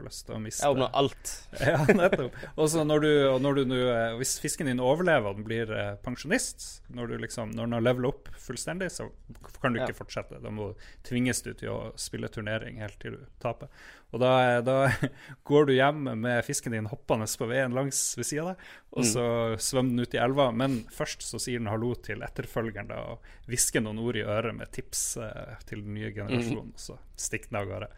har 0.00 0.06
lyst 0.08 0.24
til 0.26 0.36
å 0.36 0.40
miste 0.42 0.64
Jeg 0.66 0.74
åpner 0.76 0.96
alt. 1.00 1.32
Ja, 1.70 1.78
nettopp. 2.00 2.36
Og 2.56 2.70
så 2.72 2.84
når 2.88 3.04
du, 3.04 3.10
når 3.44 3.60
du 3.60 3.76
eh, 3.78 4.16
hvis 4.20 4.34
fisken 4.42 4.70
din 4.70 4.82
overlever 4.82 5.30
og 5.30 5.38
den 5.40 5.46
blir 5.46 5.70
eh, 5.76 5.92
pensjonist, 6.04 6.66
når, 6.90 7.12
du 7.14 7.24
liksom, 7.26 7.54
når 7.54 7.68
den 7.68 7.76
har 7.78 7.86
levelet 7.86 8.10
opp 8.14 8.32
fullstendig, 8.40 8.90
så 8.94 9.10
kan 9.60 9.74
du 9.76 9.80
ikke 9.82 9.92
Ja. 9.94 10.00
fortsette. 10.00 10.40
Da 10.42 10.52
må 10.54 10.72
tvinges 11.06 11.42
du 11.46 11.52
til 11.54 11.72
å 11.74 11.78
spille 12.00 12.30
turnering 12.32 12.80
helt 12.82 12.98
til 13.02 13.18
du 13.20 13.24
taper. 13.42 13.68
Og 14.10 14.18
da, 14.22 14.58
da 14.66 14.76
går 15.48 15.68
du 15.68 15.74
hjem 15.76 16.08
med 16.18 16.42
fisken 16.46 16.74
din 16.74 16.88
hoppende 16.90 17.28
på 17.38 17.46
veien 17.50 17.74
langs 17.76 17.98
ved 18.18 18.26
sida 18.26 18.42
av 18.42 18.48
deg, 18.54 18.64
og 18.90 19.06
så 19.06 19.24
svømmer 19.62 19.92
den 19.94 20.02
ut 20.08 20.16
i 20.16 20.22
elva. 20.22 20.48
Men 20.50 20.80
først 20.90 21.22
så 21.22 21.38
sier 21.38 21.62
den 21.62 21.70
hallo 21.70 21.92
til 22.02 22.24
etterfølgeren 22.26 22.90
da, 22.90 22.98
og 23.12 23.28
hvisker 23.50 23.84
noen 23.84 24.00
ord 24.02 24.18
i 24.18 24.24
øret 24.26 24.56
med 24.56 24.72
tips 24.74 25.04
eh, 25.22 25.54
til 25.70 25.84
den 25.86 25.94
nye 25.98 26.10
generasjonen, 26.16 26.72
og 26.74 26.82
så 26.82 26.98
stikker 27.20 27.52
den 27.52 27.60
av 27.62 27.68
gårde. 27.70 27.90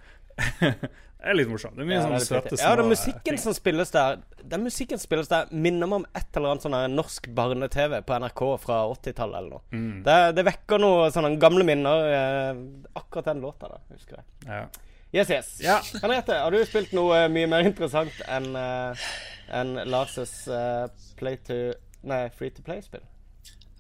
Det 1.22 1.30
er 1.30 1.36
litt 1.38 1.50
morsomt. 1.50 1.76
Det 1.76 1.84
er 1.84 1.88
mye 1.88 1.96
Ja, 1.96 2.04
sånne 2.06 2.20
er 2.20 2.26
søte 2.26 2.56
små 2.56 2.62
ja, 2.62 2.76
den 2.80 2.86
eh, 2.86 2.92
musikken 2.92 3.28
ting. 3.28 3.40
som 3.42 3.56
spilles 3.56 3.92
der 3.94 4.22
Den 4.54 4.64
musikken 4.66 5.00
som 5.00 5.06
spilles 5.06 5.30
der 5.30 5.52
minner 5.52 5.90
meg 5.90 6.02
om 6.02 6.06
et 6.18 6.38
eller 6.38 6.54
annet 6.54 6.66
sånn 6.66 6.96
norsk 6.96 7.28
barne-TV 7.36 7.98
på 8.06 8.20
NRK 8.24 8.42
fra 8.62 8.78
80-tallet 8.94 9.38
eller 9.38 9.58
noe. 9.58 9.62
Mm. 9.70 10.00
Det, 10.06 10.16
det 10.38 10.46
vekker 10.48 10.82
noen 10.82 11.14
sånne 11.14 11.34
gamle 11.42 11.66
minner. 11.68 12.08
Eh, 12.16 12.64
akkurat 12.98 13.30
den 13.30 13.44
låta 13.44 13.70
da, 13.70 13.78
husker 13.92 14.18
jeg. 14.18 14.26
Ja. 14.48 14.64
Yes, 15.12 15.30
yes. 15.30 15.60
Ja. 15.60 15.78
Henriette, 16.00 16.32
har 16.40 16.50
du 16.50 16.62
spilt 16.64 16.94
noe 16.96 17.26
eh, 17.26 17.30
mye 17.30 17.48
mer 17.52 17.66
interessant 17.68 18.22
enn 18.32 18.54
uh, 18.56 19.08
en 19.52 19.74
Lars' 19.92 20.16
uh, 20.48 20.88
play 21.20 21.36
to 21.44 21.74
Nei, 22.02 22.24
free 22.34 22.50
to 22.50 22.64
play-spill? 22.66 23.04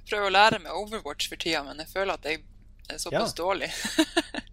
Prøver 0.06 0.28
å 0.28 0.34
lære 0.34 0.60
meg 0.62 0.76
Overwatch 0.76 1.26
for 1.32 1.40
tida, 1.40 1.64
men 1.66 1.80
jeg 1.82 1.88
føler 1.90 2.14
at 2.14 2.28
jeg 2.28 2.44
er 2.86 3.00
såpass 3.02 3.34
dårlig. 3.34 3.72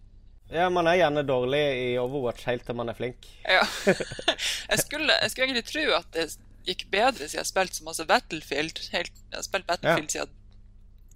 Ja, 0.50 0.66
man 0.74 0.88
er 0.90 0.96
gjerne 0.98 1.22
dårlig 1.28 1.60
i 1.78 1.98
Overwatch 2.02 2.48
helt 2.50 2.64
til 2.66 2.76
man 2.76 2.90
er 2.90 2.98
flink. 2.98 3.28
ja. 3.46 3.62
jeg, 4.72 4.80
skulle, 4.82 5.14
jeg 5.22 5.32
skulle 5.32 5.46
egentlig 5.46 5.66
tro 5.70 5.84
at 6.00 6.08
det 6.16 6.26
gikk 6.66 6.88
bedre 6.92 7.28
siden 7.28 7.38
jeg 7.38 7.44
har 7.44 7.50
spilt 7.50 7.76
så 7.78 7.84
masse 7.86 8.06
Battlefield. 8.10 8.80
Helt, 8.94 9.12
jeg 9.32 9.38
har 9.38 9.46
spilt 9.46 9.68
Battlefield 9.70 10.10
siden 10.16 10.34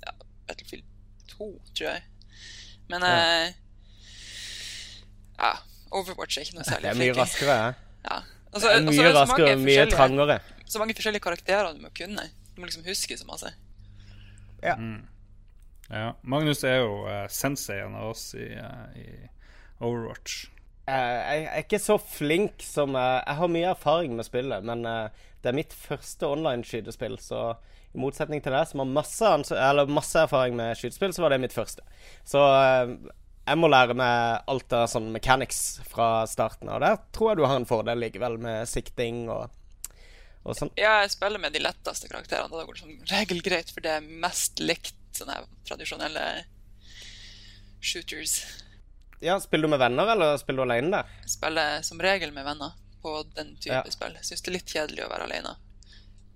ja, 0.06 0.14
Battlefield 0.48 0.84
2, 1.34 1.50
tror 1.78 1.88
jeg. 1.90 2.04
Men 2.94 3.02
Ja. 3.08 3.16
eh, 3.48 3.54
ja, 5.40 5.52
Overwatch 5.92 6.38
er 6.38 6.46
ikke 6.46 6.56
noe 6.60 6.64
Det 6.66 6.72
særlig 6.74 6.90
er 6.92 7.00
mye 7.00 7.14
flink 7.14 7.22
raskere. 7.24 7.58
Ja. 8.10 8.18
Altså, 8.54 8.68
Det 8.70 8.76
er 8.76 8.82
mye 8.82 8.90
altså, 8.90 9.04
er 9.04 9.14
så 9.14 9.20
raskere 9.24 9.54
og 9.56 9.60
mye 9.66 9.86
trangere. 9.90 10.40
Så 10.70 10.80
mange 10.82 10.94
forskjellige 10.98 11.24
karakterer 11.26 11.74
du 11.74 11.82
må 11.82 11.90
kunne. 11.98 12.26
Du 12.54 12.62
må 12.62 12.68
liksom 12.70 12.84
huske 12.86 13.18
så 13.18 13.26
masse. 13.26 13.50
Ja. 14.64 14.76
Ja. 15.94 16.16
Magnus 16.22 16.64
er 16.66 16.82
jo 16.82 17.04
uh, 17.06 17.28
senseien 17.30 17.94
av 17.94 18.14
oss 18.16 18.32
i, 18.40 18.48
uh, 18.58 18.90
i 18.98 19.08
Overwatch. 19.84 20.48
Eh, 20.90 21.20
jeg 21.20 21.44
er 21.48 21.62
ikke 21.62 21.80
så 21.80 21.96
flink 21.96 22.64
som 22.66 22.98
Jeg 22.98 23.36
har 23.38 23.52
mye 23.52 23.70
erfaring 23.72 24.18
med 24.18 24.28
spillet, 24.28 24.66
men 24.68 24.82
det 24.84 25.48
er 25.48 25.56
mitt 25.56 25.72
første 25.76 26.28
online-skytespill, 26.28 27.16
så 27.24 27.54
i 27.94 28.02
motsetning 28.02 28.42
til 28.44 28.52
deg, 28.52 28.66
som 28.68 28.82
har 28.82 28.90
masse, 28.90 29.30
eller 29.56 29.88
masse 29.88 30.20
erfaring 30.20 30.58
med 30.60 30.76
skytespill, 30.76 31.14
så 31.16 31.24
var 31.24 31.32
det 31.32 31.40
mitt 31.46 31.56
første. 31.56 31.86
Så 32.28 32.42
jeg 33.44 33.60
må 33.60 33.70
lære 33.72 33.96
meg 33.96 34.48
alt 34.52 34.76
av 34.76 34.90
sånn 34.92 35.12
mechanics 35.14 35.62
fra 35.92 36.26
starten 36.28 36.72
av. 36.72 36.82
Der 36.84 37.00
tror 37.16 37.32
jeg 37.32 37.42
du 37.42 37.46
har 37.46 37.60
en 37.60 37.70
fordel 37.70 38.04
likevel, 38.04 38.40
med 38.44 38.68
sikting 38.72 39.26
og, 39.32 39.52
og 40.44 40.58
sånn. 40.60 40.72
Ja, 40.80 41.02
jeg 41.04 41.14
spiller 41.16 41.44
med 41.44 41.56
de 41.56 41.64
letteste 41.64 42.12
karakterene. 42.12 42.52
Da 42.52 42.68
går 42.68 42.80
det 42.80 42.84
som 42.86 43.00
regel 43.12 43.44
greit, 43.46 43.72
for 43.72 43.84
det 43.86 43.98
er 43.98 44.12
mest 44.24 44.64
likt 44.64 44.96
sånne 45.18 45.38
tradisjonelle 45.66 46.26
shooters. 47.82 48.46
Ja, 49.24 49.40
Spiller 49.40 49.68
du 49.68 49.72
med 49.72 49.80
venner, 49.80 50.08
eller 50.12 50.38
spiller 50.38 50.66
du 50.66 50.72
alene 50.72 50.92
der? 50.98 51.12
Spiller 51.28 51.82
som 51.84 52.00
regel 52.04 52.32
med 52.36 52.46
venner 52.46 52.72
på 53.04 53.24
den 53.36 53.56
type 53.58 53.74
Ja. 53.76 53.84
spill. 53.92 54.18
Syns 54.22 54.42
det 54.42 54.48
er 54.52 54.58
litt 54.58 54.66
kjedelig 54.74 55.06
å 55.06 55.10
være 55.12 55.24
alene. 55.30 55.56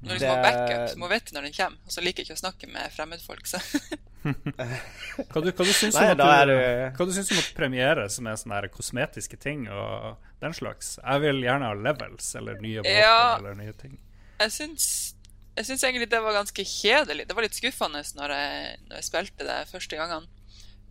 Når 0.02 0.14
du 0.14 0.20
Det- 0.20 0.30
har 0.30 0.44
backup, 0.44 0.90
så 0.94 0.98
må 0.98 1.10
vite 1.10 1.34
når 1.34 1.42
den 1.42 1.54
kommer. 1.54 1.78
Og 1.86 1.92
så 1.92 2.02
liker 2.04 2.24
jeg 2.24 2.28
ikke 2.28 2.38
å 2.38 2.52
snakke 2.52 2.68
med 2.72 2.92
fremmedfolk, 2.94 3.48
så 3.48 3.60
Hva 4.28 5.42
du, 5.42 5.52
hva 5.52 5.64
du 5.66 5.72
syns 5.72 5.96
Nei, 5.96 6.12
om, 6.12 6.20
at 6.22 6.48
du, 6.48 6.52
du- 6.54 6.92
hva 6.98 7.06
du 7.06 7.12
syns 7.14 7.32
om 7.32 7.38
at 7.38 7.54
premiere 7.56 8.10
som 8.10 8.28
er 8.28 8.36
sånne 8.36 8.70
kosmetiske 8.70 9.40
ting 9.40 9.68
og 9.70 10.18
den 10.42 10.54
slags? 10.54 10.98
Jeg 11.04 11.22
vil 11.22 11.42
gjerne 11.42 11.64
ha 11.66 11.74
levels 11.74 12.36
eller 12.36 12.60
nye 12.62 12.82
våpen 12.84 12.92
Ja. 13.00 13.38
eller 13.38 13.56
nye 13.56 13.74
ting. 13.74 13.98
jeg 14.40 14.52
syns 14.52 15.14
jeg 15.58 15.66
syns 15.68 15.84
egentlig 15.84 16.10
det 16.12 16.20
var 16.24 16.36
ganske 16.38 16.64
kjedelig. 16.70 17.26
Det 17.28 17.36
var 17.36 17.44
litt 17.48 17.58
skuffende 17.58 18.04
når 18.18 18.34
jeg, 18.36 18.76
når 18.88 19.00
jeg 19.02 19.08
spilte 19.10 19.48
det 19.48 19.58
første 19.72 19.98
gangene. 20.00 20.28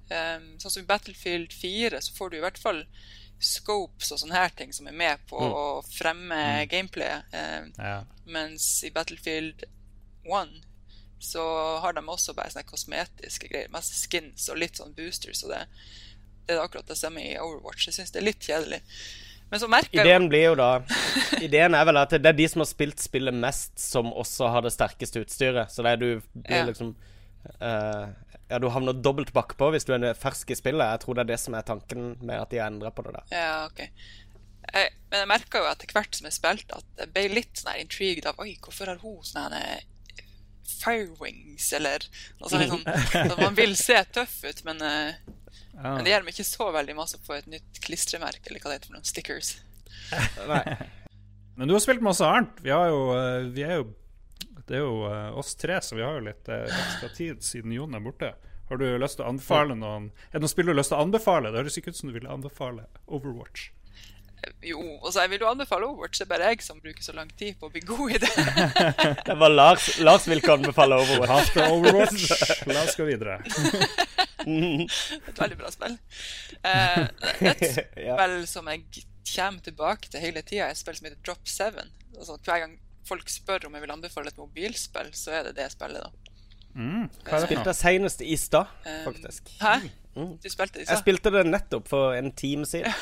Um, 0.07 0.45
sånn 0.63 0.71
som 0.77 0.83
i 0.85 0.87
Battlefield 0.87 1.55
4 1.57 1.99
så 2.05 2.13
får 2.15 2.31
du 2.31 2.37
i 2.39 2.43
hvert 2.45 2.59
fall 2.63 2.85
scopes 3.43 4.13
og 4.15 4.21
sånne 4.23 4.37
her 4.39 4.53
ting 4.57 4.71
som 4.73 4.87
er 4.89 4.95
med 4.97 5.19
på 5.29 5.39
Mm. 5.41 5.53
å 5.53 5.65
fremme 5.93 6.39
gameplayet. 6.71 7.25
Um, 7.35 7.73
Ja. 7.79 8.05
mens 8.27 8.69
i 8.87 8.91
Battlefield 8.91 9.65
1 10.25 10.63
så 11.21 11.43
har 11.81 11.93
de 11.93 12.01
også 12.07 12.35
bare 12.35 12.51
sånne 12.51 12.67
kosmetiske 12.71 13.49
greier. 13.51 13.69
Masse 13.71 13.95
skins 14.09 14.49
og 14.49 14.59
litt 14.59 14.77
sånn 14.79 14.95
boosters. 14.95 15.43
Og 15.45 15.51
det, 15.51 15.67
det 16.47 16.55
er 16.57 16.63
akkurat 16.63 16.87
det 16.87 16.97
samme 16.99 17.21
i 17.25 17.37
Overwatch. 17.39 17.87
Jeg 17.89 17.95
syns 17.99 18.13
det 18.13 18.21
er 18.23 18.27
litt 18.31 18.41
kjedelig. 18.47 18.81
Men 19.51 19.61
så 19.63 19.69
merker 19.71 19.95
jeg 19.95 20.03
jo 20.03 20.09
Ideen 20.11 20.29
blir 20.31 20.45
jo 20.49 20.55
da 20.59 20.69
Ideen 21.47 21.77
er 21.79 21.85
vel 21.87 22.01
at 22.01 22.15
det 22.19 22.27
er 22.33 22.35
de 22.39 22.47
som 22.51 22.65
har 22.65 22.69
spilt 22.71 22.99
spillet 23.03 23.35
mest, 23.35 23.77
som 23.79 24.09
også 24.11 24.49
har 24.51 24.65
det 24.67 24.73
sterkeste 24.75 25.23
utstyret. 25.23 25.71
Så 25.71 25.85
det 25.87 25.93
er 25.95 26.01
du 26.03 26.09
blir 26.35 26.63
Ja. 26.63 26.65
liksom 26.67 26.95
uh, 27.63 28.07
Ja, 28.51 28.59
du 28.63 28.69
havner 28.71 28.95
dobbelt 28.95 29.33
bakpå 29.35 29.71
hvis 29.75 29.87
du 29.87 29.95
er 29.97 30.13
fersk 30.19 30.51
i 30.51 30.59
spillet. 30.59 30.87
Jeg 30.97 31.05
tror 31.05 31.15
det 31.19 31.25
er 31.27 31.33
det 31.33 31.41
som 31.43 31.55
er 31.59 31.67
tanken 31.67 32.15
med 32.21 32.41
at 32.43 32.51
de 32.51 32.61
har 32.63 32.71
endra 32.71 32.91
på 32.95 33.03
det 33.07 33.15
der. 33.19 33.27
Ja, 33.35 33.67
ok. 33.67 33.81
Jeg, 34.75 34.91
men 35.11 35.21
jeg 35.23 35.31
merka 35.31 35.63
jo 35.63 35.71
etter 35.71 35.93
hvert 35.95 36.15
som 36.19 36.27
jeg 36.27 36.35
spilte, 36.35 36.79
at 36.83 37.03
jeg 37.05 37.13
ble 37.15 37.25
litt 37.39 37.59
sånn 37.59 37.71
her 37.73 37.83
intrigued 37.85 38.27
av 38.27 38.39
Oi, 38.43 38.57
hvorfor 38.63 38.91
har 38.91 38.99
hun 39.03 39.21
sånne 39.27 39.61
eh, 39.63 39.85
firewings, 40.67 41.69
eller 41.79 42.07
noe 42.41 42.51
sånt. 42.51 42.87
Liksom, 43.15 43.43
man 43.43 43.59
vil 43.59 43.77
se 43.79 43.99
tøff 44.15 44.41
ut, 44.43 44.63
men, 44.67 44.83
eh, 44.83 45.36
Men 45.83 46.05
det 46.07 46.13
gjør 46.13 46.25
meg 46.25 46.37
ikke 46.37 46.49
så 46.49 46.69
veldig 46.73 46.95
masse 46.97 47.19
å 47.19 47.25
få 47.27 47.37
et 47.37 47.49
nytt 47.53 47.81
klistremerke, 47.85 48.49
eller 48.49 48.63
hva 48.63 48.73
det 48.73 48.79
heter 48.79 48.91
for 48.91 48.97
noen 48.97 49.09
stickers. 49.09 49.57
Nei. 50.51 50.63
Men 51.57 51.69
du 51.69 51.75
har 51.75 51.81
spilt 51.85 52.05
masse 52.05 52.25
annet. 52.25 52.59
Vi 52.65 52.73
har 52.73 52.89
jo, 52.93 53.01
eh, 53.17 53.47
vi 53.53 53.65
er 53.65 53.81
jo 53.81 53.87
Det 54.67 54.75
er 54.75 54.83
jo 54.83 55.07
eh, 55.07 55.39
oss 55.39 55.55
tre, 55.55 55.77
så 55.81 55.95
vi 55.95 56.03
har 56.03 56.17
jo 56.19 56.25
litt 56.27 56.49
eh, 56.51 56.65
ekstra 56.67 57.09
tid 57.15 57.45
siden 57.45 57.73
Jon 57.73 57.95
er 57.95 58.03
borte. 58.03 58.33
Har 58.67 58.81
du 58.81 58.87
lyst 58.99 59.21
til 59.21 59.23
å 59.23 59.29
anbefale 59.31 59.77
noen 59.79 60.09
Er 60.27 60.41
det 60.41 60.43
noen 60.43 60.51
spill 60.51 60.67
du 60.67 60.73
har 60.73 60.81
lyst 60.81 60.91
til 60.91 60.99
å 60.99 61.05
anbefale? 61.07 61.53
Det 61.53 61.61
høres 61.63 61.79
ikke 61.79 61.95
ut 61.95 62.01
som 62.01 62.11
du 62.11 62.17
ville 62.17 62.33
anbefale 62.33 62.89
Overwatch. 63.07 63.69
Jo, 64.63 64.81
altså 65.05 65.21
jeg 65.25 65.31
vil 65.31 65.41
jo 65.43 65.49
anbefale 65.51 65.87
Overwatch, 65.87 66.19
det 66.21 66.25
er 66.27 66.31
bare 66.31 66.49
jeg 66.53 66.63
som 66.63 66.79
bruker 66.83 67.03
så 67.03 67.13
lang 67.17 67.29
tid 67.39 67.55
på 67.61 67.67
å 67.69 67.73
bli 67.75 67.81
god 67.87 68.11
i 68.17 68.19
det. 68.23 68.31
Det 69.29 69.37
var 69.41 69.51
Lars 69.53 69.89
Lars 70.03 70.27
vil 70.31 70.39
ikke 70.43 70.55
anbefale 70.59 70.99
Overwatch. 71.03 71.33
Hater 71.57 71.73
Overwatch. 71.75 72.29
La 72.71 72.83
oss 72.87 72.97
gå 72.99 73.07
videre. 73.09 73.41
et 74.47 75.41
veldig 75.41 75.59
bra 75.61 75.71
spill. 75.75 75.97
Eh, 76.63 77.05
et 77.51 77.67
Ja. 78.07 78.17
spill 78.17 78.37
som 78.51 78.69
jeg 78.71 78.85
kommer 79.35 79.61
tilbake 79.67 80.11
til 80.13 80.23
hele 80.23 80.43
tida, 80.47 80.69
er 80.69 80.75
et 80.77 80.81
spill 80.81 80.97
som 80.99 81.09
heter 81.09 81.23
Drop 81.27 81.43
7. 81.51 81.81
Altså, 82.19 82.39
hver 82.47 82.63
gang 82.65 82.77
folk 83.07 83.29
spør 83.31 83.67
om 83.69 83.75
jeg 83.77 83.85
vil 83.87 83.95
anbefale 83.95 84.33
et 84.33 84.39
mobilspill, 84.41 85.11
så 85.15 85.35
er 85.41 85.49
det 85.51 85.57
det 85.61 85.69
spillet, 85.75 86.03
da. 86.07 86.33
Mm, 86.77 87.07
hva 87.25 87.39
er 87.39 87.41
det 87.41 87.47
Spilte 87.49 87.73
senest 87.79 88.21
i 88.27 88.37
stad, 88.37 88.67
Eh, 88.87 89.03
faktisk. 89.07 89.49
Hæ? 89.63 89.77
Mm. 90.17 90.37
Du 90.41 90.49
spilte 90.49 90.81
Jeg 90.81 91.01
spilte 91.03 91.33
det 91.35 91.43
nettopp 91.47 91.89
for 91.91 92.17
en 92.17 92.31
time 92.33 92.67
siden. 92.69 92.95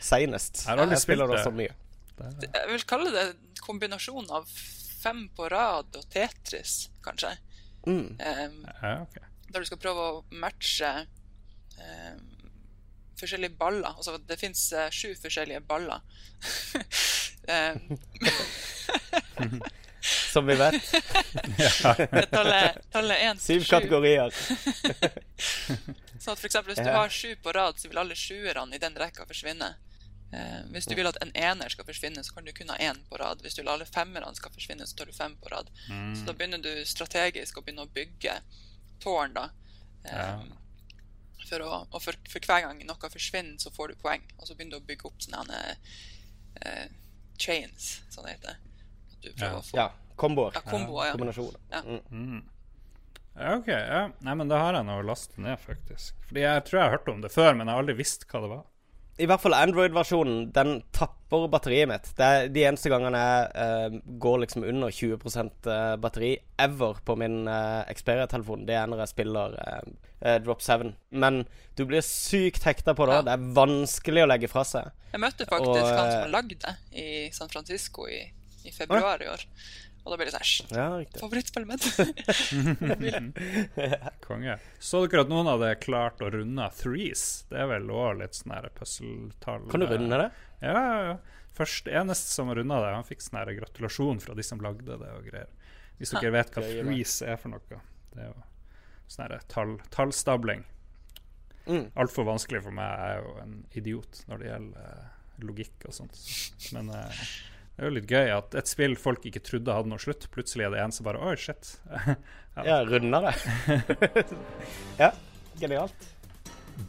Seinest. 0.00 0.64
Jeg 0.66 0.88
Jeg 0.90 1.02
spiller 1.02 1.26
det 1.28 1.42
så 1.44 1.52
mye. 1.52 1.74
Jeg 2.18 2.70
vil 2.70 2.86
kalle 2.88 3.12
det 3.12 3.24
en 3.30 3.58
kombinasjon 3.60 4.30
av 4.32 4.48
fem 5.04 5.26
på 5.36 5.48
rad 5.52 5.96
og 5.98 6.04
Tetris, 6.12 6.88
kanskje. 7.04 7.34
Mm. 7.86 8.16
Um, 8.16 8.66
Ja, 8.82 9.02
okay. 9.02 9.24
der 9.52 9.60
du 9.60 9.66
skal 9.68 9.78
prøve 9.82 10.00
å 10.00 10.24
matche 10.40 10.92
um, 11.76 12.22
forskjellige 13.20 13.58
baller. 13.60 13.92
Altså, 13.92 14.16
det 14.28 14.38
fins 14.40 14.72
sju 14.94 15.12
forskjellige 15.20 15.60
baller. 15.68 16.00
um, 17.50 17.98
Som 20.32 20.46
vi 20.46 20.54
vet. 20.54 20.74
det 22.10 22.26
tallet, 22.30 22.80
tallet 22.92 23.16
1 23.30 23.40
Syv 23.40 23.60
til 23.60 23.64
7. 23.64 23.70
kategorier. 23.70 24.34
Så 26.24 26.32
at 26.32 26.40
for 26.40 26.48
eksempel, 26.48 26.72
hvis 26.74 26.84
du 26.86 26.90
har 26.94 27.10
sju 27.12 27.34
på 27.44 27.52
rad, 27.52 27.76
så 27.80 27.88
vil 27.90 27.98
alle 28.00 28.16
sjuerne 28.16 28.74
i 28.74 28.80
den 28.80 28.94
rekka 28.96 29.26
forsvinne. 29.28 29.74
Eh, 30.32 30.62
hvis 30.72 30.86
du 30.88 30.94
vil 30.96 31.06
at 31.06 31.18
en 31.22 31.30
ener 31.36 31.68
skal 31.70 31.84
forsvinne, 31.84 32.24
så 32.24 32.32
kan 32.34 32.44
du 32.46 32.52
kun 32.56 32.70
ha 32.72 32.76
én 32.80 32.98
på 33.10 33.18
rad. 33.20 33.42
Hvis 33.44 33.54
du 33.54 33.60
vil 33.62 33.68
alle 33.74 33.84
femmerne 33.86 34.32
skal 34.34 34.50
forsvinne, 34.54 34.86
så 34.88 34.96
tar 34.96 35.10
du 35.10 35.12
fem 35.12 35.36
på 35.36 35.52
rad. 35.52 35.68
Så 36.16 36.24
da 36.26 36.32
begynner 36.32 36.62
du 36.64 36.70
strategisk 36.88 37.58
å 37.60 37.62
begynne 37.66 37.84
å 37.84 37.92
bygge 37.94 38.38
tårn, 39.04 39.34
da. 39.36 39.50
Eh, 40.04 40.16
Ja. 40.16 40.42
for 41.48 41.60
å, 41.60 41.86
og 41.92 42.00
for, 42.02 42.16
for 42.32 42.40
hver 42.40 42.62
gang 42.64 42.78
noe 42.88 43.10
forsvinner, 43.12 43.58
så 43.60 43.70
får 43.70 43.88
du 43.92 43.94
poeng. 44.00 44.22
Og 44.38 44.48
så 44.48 44.54
begynner 44.56 44.78
du 44.78 44.82
å 44.82 44.86
bygge 44.88 45.04
opp 45.10 45.20
sånne 45.20 45.76
eh, 46.64 46.88
chains, 47.38 48.00
som 48.10 48.24
det 48.24 48.38
heter. 48.38 48.56
At 49.12 49.20
du 49.20 49.28
prøver 49.32 49.52
Ja. 49.52 49.60
å 49.60 49.62
få 49.68 49.76
Ja. 49.76 49.90
Komboer. 50.16 50.52
ja, 50.54 50.60
komboer. 50.70 51.06
Ja. 51.06 51.12
Kombinasjoner. 51.12 51.60
Ja. 51.70 51.80
Mm. 52.10 52.42
Ja, 53.34 53.56
ok. 53.58 53.68
Ja. 53.68 54.04
Nei, 54.22 54.36
men 54.38 54.50
da 54.50 54.60
har 54.62 54.78
jeg 54.78 54.86
noe 54.86 55.02
å 55.02 55.08
laste 55.08 55.42
ned, 55.42 55.58
faktisk. 55.62 56.14
Fordi 56.28 56.44
jeg 56.44 56.62
tror 56.68 56.78
jeg 56.78 56.86
har 56.86 56.96
hørt 56.98 57.10
om 57.10 57.24
det 57.24 57.32
før, 57.34 57.52
men 57.56 57.66
jeg 57.66 57.74
har 57.74 57.84
aldri 57.84 57.98
visst 57.98 58.28
hva 58.30 58.44
det 58.44 58.52
var. 58.52 58.62
I 59.14 59.28
hvert 59.30 59.42
fall 59.44 59.54
Android-versjonen. 59.54 60.48
Den 60.54 60.80
tapper 60.94 61.46
batteriet 61.50 61.86
mitt. 61.86 62.08
Det 62.18 62.26
er 62.26 62.48
de 62.50 62.64
eneste 62.66 62.90
gangene 62.90 63.20
jeg 63.20 63.44
uh, 63.54 63.98
går 64.22 64.40
liksom 64.42 64.64
under 64.66 64.90
20 64.90 65.14
eh, 65.70 65.92
batteri 66.02 66.32
ever 66.58 66.98
på 67.06 67.14
min 67.18 67.44
uh, 67.46 67.86
Xperia-telefon. 67.94 68.64
Det 68.66 68.74
er 68.74 68.90
når 68.90 69.04
jeg 69.04 69.12
spiller 69.12 69.54
uh, 69.54 70.38
Drop 70.42 70.62
7. 70.66 70.90
Men 71.14 71.44
du 71.78 71.84
blir 71.86 72.02
sykt 72.02 72.66
hekta 72.66 72.96
på 72.98 73.06
det. 73.06 73.20
Ja. 73.20 73.26
Det 73.28 73.36
er 73.36 73.48
vanskelig 73.60 74.24
å 74.24 74.30
legge 74.32 74.50
fra 74.50 74.66
seg. 74.66 74.90
Jeg 75.12 75.22
møtte 75.22 75.46
faktisk 75.46 75.70
Og, 75.70 75.78
han 75.94 76.10
som 76.10 76.24
har 76.24 76.34
lagd 76.34 76.58
det 76.66 76.74
i 76.98 77.08
San 77.34 77.52
Francisco 77.52 78.08
i, 78.10 78.18
i 78.66 78.74
februar 78.74 79.22
i 79.22 79.30
år. 79.30 79.46
Og 80.04 80.12
da 80.12 80.18
blir 80.20 80.28
det 80.28 80.34
sånn 80.34 80.44
«Æsj, 80.44 80.54
Ja, 80.76 80.86
mitt. 83.00 83.14
Konge. 84.26 84.58
Så 84.76 85.00
dere 85.06 85.24
at 85.24 85.30
noen 85.32 85.48
hadde 85.48 85.70
klart 85.80 86.20
å 86.20 86.28
runde 86.34 86.66
threes? 86.76 87.22
Det 87.48 87.62
er 87.62 87.70
vel 87.70 87.88
òg 87.88 88.20
litt 88.20 88.36
sånn 88.36 88.52
puzzle-tall 88.76 89.64
Kan 89.72 89.80
du 89.80 89.88
runde 89.88 90.18
det? 90.26 90.28
Ja, 90.60 90.74
ja, 90.76 90.98
ja. 91.08 91.16
Først 91.56 91.88
eneste 91.88 92.34
som 92.34 92.50
runda 92.52 92.82
det, 92.82 92.92
han 92.98 93.06
fikk 93.08 93.24
sånn 93.24 93.40
gratulasjon 93.56 94.20
fra 94.20 94.36
de 94.36 94.44
som 94.44 94.60
lagde 94.60 94.98
det 95.00 95.10
og 95.16 95.24
greier. 95.30 95.48
Hvis 95.96 96.12
dere 96.12 96.34
vet 96.34 96.52
hva 96.52 96.66
threes 96.66 97.16
er 97.24 97.40
for 97.40 97.54
noe. 97.54 97.80
Det 98.12 98.26
er 98.26 98.28
jo 98.28 98.46
sånn 99.14 99.34
tall, 99.48 99.76
tallstabling. 99.94 100.64
Mm. 101.64 101.88
Altfor 101.96 102.26
vanskelig 102.28 102.60
for 102.66 102.76
meg. 102.76 102.92
Jeg 102.92 103.16
er 103.16 103.24
jo 103.24 103.34
en 103.40 103.56
idiot 103.80 104.22
når 104.28 104.42
det 104.42 104.50
gjelder 104.50 104.88
eh, 104.90 105.12
logikk 105.48 105.88
og 105.88 105.96
sånt. 105.96 106.18
Men 106.76 106.90
eh, 106.92 107.24
det 107.74 107.82
er 107.82 107.90
jo 107.90 107.96
litt 107.96 108.10
gøy 108.10 108.30
at 108.36 108.54
et 108.54 108.70
spill 108.70 108.94
folk 109.00 109.24
ikke 109.26 109.42
trodde 109.42 109.74
hadde 109.74 109.90
noe 109.90 110.02
slutt, 110.02 110.28
plutselig 110.34 110.68
er 110.68 110.74
det 110.76 110.82
en 110.84 110.94
som 110.94 111.08
bare 111.08 111.22
Oi, 111.26 111.36
shit. 111.40 111.76
Ja, 112.54 112.84
runda 112.86 113.18
det. 113.18 113.34
ja, 115.02 115.08
genialt. 115.58 116.04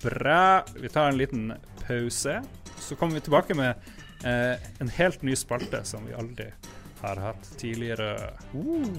Bra. 0.04 0.62
Vi 0.76 0.90
tar 0.94 1.10
en 1.10 1.18
liten 1.18 1.56
pause. 1.88 2.44
Så 2.78 2.94
kommer 2.96 3.18
vi 3.18 3.26
tilbake 3.26 3.58
med 3.58 3.74
eh, 4.22 4.62
en 4.78 4.94
helt 4.94 5.26
ny 5.26 5.34
spalte 5.34 5.82
som 5.90 6.06
vi 6.06 6.14
aldri 6.14 6.54
har 7.02 7.18
hatt 7.18 7.50
tidligere. 7.58 8.30
OK, 8.54 8.94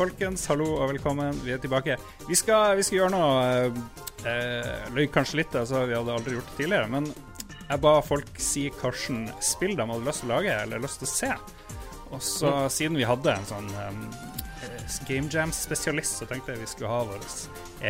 folkens, 0.00 0.46
hallo 0.48 0.66
og 0.78 0.94
velkommen. 0.94 1.36
Vi 1.44 1.52
er 1.52 1.58
tilbake. 1.60 1.98
Vi 2.24 2.36
skal, 2.38 2.72
vi 2.78 2.84
skal 2.86 3.02
gjøre 3.02 3.12
noe 3.12 4.30
eh, 4.30 4.86
Løy 4.96 5.10
kanskje 5.12 5.42
litt, 5.42 5.56
altså, 5.58 5.82
vi 5.90 5.96
hadde 5.96 6.14
aldri 6.14 6.38
gjort 6.38 6.48
det 6.54 6.56
tidligere. 6.62 6.88
Men 6.88 7.10
jeg 7.66 7.82
ba 7.84 7.92
folk 8.04 8.40
si 8.40 8.62
hvilket 8.70 9.44
spill 9.44 9.76
de 9.76 9.84
hadde 9.90 10.06
lyst 10.06 10.24
til 10.24 10.30
å 10.30 10.38
lage 10.38 10.56
eller 10.62 10.80
lyst 10.80 11.02
til 11.02 11.10
å 11.10 11.12
se. 11.12 11.30
Og 12.10 12.24
så, 12.24 12.54
siden 12.72 12.96
vi 12.96 13.06
hadde 13.06 13.34
en 13.34 13.46
sånn 13.50 13.68
um, 13.76 14.00
Game 15.06 15.28
Jam-spesialist, 15.30 16.22
så 16.22 16.30
tenkte 16.30 16.54
jeg 16.54 16.64
vi 16.64 16.72
skulle 16.72 16.90
ha 16.90 17.04
vår 17.10 17.28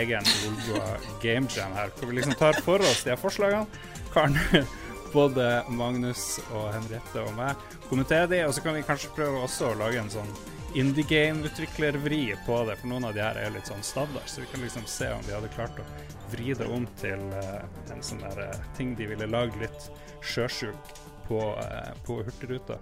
egen 0.03 0.35
Volgoa 0.42 0.92
Game 1.23 1.46
Jam 1.55 1.79
her. 1.79 1.94
Hvor 1.94 2.11
vi 2.11 2.18
liksom 2.18 2.37
tar 2.40 2.59
for 2.66 2.83
oss 2.90 3.05
de 3.07 3.14
her 3.14 3.23
forslagene. 3.23 3.70
Kan 4.11 4.35
både 5.14 5.61
Magnus 5.70 6.40
og 6.51 6.73
Henriette 6.75 7.23
og 7.23 7.37
meg 7.38 7.70
kommentere 7.87 8.27
de, 8.31 8.42
og 8.46 8.55
så 8.55 8.66
kan 8.66 8.75
vi 8.75 8.87
kanskje 8.87 9.14
prøve 9.14 9.46
også 9.46 9.70
å 9.70 9.79
lage 9.79 10.03
en 10.03 10.11
sånn 10.11 10.38
indie 10.74 11.04
game-utviklervri 11.09 12.37
på 12.46 12.64
det, 12.68 12.76
for 12.80 12.90
noen 12.90 13.09
av 13.09 13.14
de 13.14 13.22
her 13.24 13.38
er 13.40 13.52
litt 13.54 13.68
sånn 13.70 13.83
standard, 13.87 14.26
så 14.30 14.42
vi 14.44 14.50
kan 14.52 14.62
liksom 14.64 14.87
se 14.88 15.11
om 15.12 15.22
de 15.26 15.35
hadde 15.35 15.50
klart 15.54 15.80
å 15.83 15.87
vri 16.30 16.54
det 16.54 16.68
om 16.70 16.87
til 17.00 17.22
uh, 17.35 17.64
en 17.90 18.04
sånn 18.04 18.22
der 18.22 18.52
uh, 18.52 18.68
ting 18.78 18.94
de 18.98 19.09
ville 19.11 19.28
lage 19.30 19.59
litt 19.62 19.88
sjøsjuk 20.22 20.92
på, 21.26 21.40
uh, 21.59 21.90
på 22.06 22.20
Hurtigruta. 22.22 22.78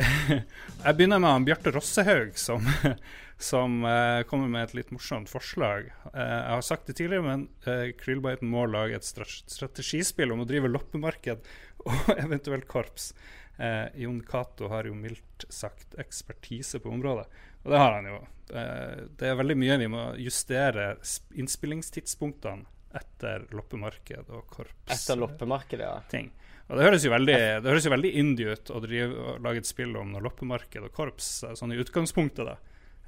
Jeg 0.84 0.96
begynner 0.96 1.20
med 1.20 1.34
han 1.34 1.48
Bjarte 1.48 1.74
Rossehaug, 1.74 2.38
som, 2.40 2.64
som 3.50 3.82
kommer 4.30 4.52
med 4.52 4.68
et 4.68 4.78
litt 4.78 4.94
morsomt 4.94 5.28
forslag. 5.28 5.90
Jeg 6.14 6.54
har 6.54 6.64
sagt 6.64 6.88
det 6.88 6.96
tidligere, 7.00 7.26
men 7.26 7.48
uh, 7.66 7.90
Krillbiten 8.00 8.48
må 8.52 8.64
lage 8.70 8.96
et 9.00 9.10
strategispill 9.10 10.32
om 10.32 10.44
å 10.44 10.48
drive 10.48 10.70
loppemarked 10.70 11.44
og 11.84 12.14
eventuelt 12.24 12.68
korps. 12.70 13.12
Eh, 13.60 13.86
Jon 13.94 14.22
Cato 14.22 14.68
har 14.68 14.86
jo 14.88 14.94
mildt 14.96 15.44
sagt 15.52 15.94
ekspertise 16.00 16.80
på 16.80 16.88
området, 16.88 17.26
og 17.62 17.72
det 17.72 17.80
har 17.82 17.92
han 17.98 18.06
jo. 18.08 18.20
Eh, 18.56 19.02
det 19.20 19.28
er 19.28 19.36
veldig 19.36 19.56
mye 19.60 19.76
vi 19.82 19.88
må 19.92 20.04
justere 20.16 20.94
innspillingstidspunktene 21.36 22.64
etter 22.96 23.44
loppemarked 23.52 24.32
og 24.32 24.46
korps. 24.48 24.94
Etter 24.94 25.20
loppemarkedet, 25.20 25.84
ja. 25.84 26.00
ting. 26.08 26.32
Og 26.70 26.78
det 26.78 26.86
høres 26.86 27.04
jo 27.04 27.12
veldig, 27.12 27.36
det 27.60 27.68
høres 27.68 27.86
jo 27.86 27.92
veldig 27.92 28.14
indie 28.22 28.56
ut 28.56 28.72
å 28.72 28.80
drive, 28.80 29.12
og 29.12 29.44
lage 29.44 29.60
et 29.60 29.68
spill 29.68 29.92
om 30.00 30.14
når 30.14 30.24
loppemarked 30.24 30.88
og 30.88 30.96
korps, 30.96 31.30
sånn 31.58 31.76
i 31.76 31.78
utgangspunktet, 31.82 32.48
da. 32.48 32.56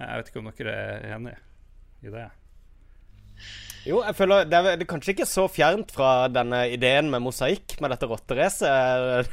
Jeg 0.02 0.20
vet 0.20 0.30
ikke 0.30 0.42
om 0.42 0.52
dere 0.52 0.76
er 0.76 1.10
enig 1.16 1.34
i 2.02 2.12
det? 2.12 2.28
Jo, 3.82 3.98
jeg 4.06 4.14
føler 4.14 4.44
det 4.46 4.54
er, 4.54 4.76
det 4.78 4.84
er 4.84 4.90
kanskje 4.92 5.10
ikke 5.16 5.26
så 5.26 5.48
fjernt 5.50 5.90
fra 5.90 6.28
denne 6.30 6.60
ideen 6.70 7.08
med 7.10 7.24
mosaikk 7.24 7.74
med 7.82 7.90
dette 7.90 8.06
rotteracet. 8.06 9.26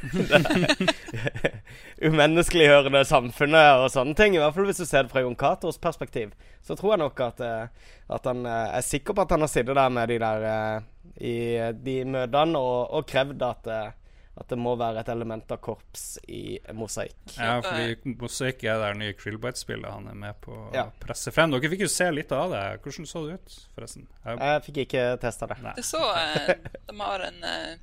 Det 2.00 2.08
umenneskeliggjørende 2.08 3.02
samfunnet 3.04 3.82
og 3.84 3.90
sånne 3.92 4.16
ting. 4.16 4.34
I 4.34 4.40
hvert 4.40 4.56
fall 4.56 4.66
hvis 4.70 4.80
du 4.80 4.86
ser 4.88 5.04
det 5.04 5.12
fra 5.12 5.22
Jon 5.22 5.36
Catos 5.38 5.78
perspektiv. 5.78 6.32
Så 6.64 6.74
tror 6.78 6.94
jeg 6.94 7.02
nok 7.02 7.20
at, 7.26 7.42
eh, 7.44 7.92
at 8.10 8.26
han 8.26 8.42
eh, 8.48 8.76
er 8.78 8.86
sikker 8.86 9.14
på 9.14 9.26
at 9.26 9.34
han 9.36 9.44
har 9.44 9.52
sittet 9.52 9.76
der 9.76 9.92
med 9.92 10.08
de 10.10 10.18
der 10.22 10.46
eh, 10.50 10.86
i 11.20 11.36
de 11.84 11.96
møtene 12.08 12.58
og, 12.58 12.90
og 12.96 13.06
krevd 13.10 13.44
at, 13.44 13.68
eh, 13.70 13.92
at 14.38 14.48
det 14.48 14.56
må 14.58 14.76
være 14.78 15.00
et 15.02 15.08
element 15.12 15.50
av 15.52 15.58
korps 15.60 16.18
i 16.28 16.58
mosaikk. 16.72 17.16
Ja, 17.36 17.58
fordi 17.60 18.14
Mosaikk 18.20 18.62
er 18.64 18.78
det 18.84 18.92
nye 19.00 19.12
Krillbite-spillet 19.18 19.90
han 19.90 20.06
er 20.08 20.14
med 20.14 20.38
på 20.40 20.54
å 20.54 20.74
Ja. 20.74 20.84
presse 21.02 21.32
frem. 21.34 21.50
Dere 21.50 21.68
fikk 21.70 21.80
jo 21.84 21.88
se 21.88 22.10
litt 22.10 22.32
av 22.32 22.50
det. 22.50 22.62
Hvordan 22.84 23.06
så 23.10 23.26
det 23.26 23.34
ut, 23.40 23.56
forresten? 23.76 24.06
Jeg, 24.24 24.38
Jeg 24.38 24.62
fikk 24.68 24.76
ikke 24.86 25.20
testa 25.20 25.46
det. 25.50 25.58
nei. 25.62 25.74
Det 25.76 25.84
så 25.84 26.00
eh, 26.16 26.54
De 26.86 26.98
har 27.00 27.20
en 27.20 27.44
eh, 27.44 27.76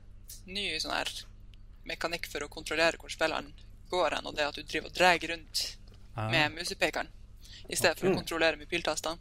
ny 0.48 0.66
sånn 0.80 0.96
her 0.96 1.12
mekanikk 1.86 2.26
for 2.32 2.40
å 2.44 2.50
kontrollere 2.50 2.98
hvor 2.98 3.10
spillene 3.12 3.52
går 3.92 4.16
hen, 4.18 4.26
og 4.28 4.36
det 4.36 4.44
at 4.48 4.56
du 4.56 4.64
driver 4.64 4.88
og 4.88 4.94
drar 4.98 5.18
rundt 5.30 5.76
Ah. 6.18 6.32
med 6.32 6.52
musepekeren 6.56 7.08
i 7.70 7.76
stedet 7.76 8.00
for 8.00 8.10
å 8.10 8.16
kontrollere 8.16 8.58
med 8.58 8.68
piltastene. 8.68 9.20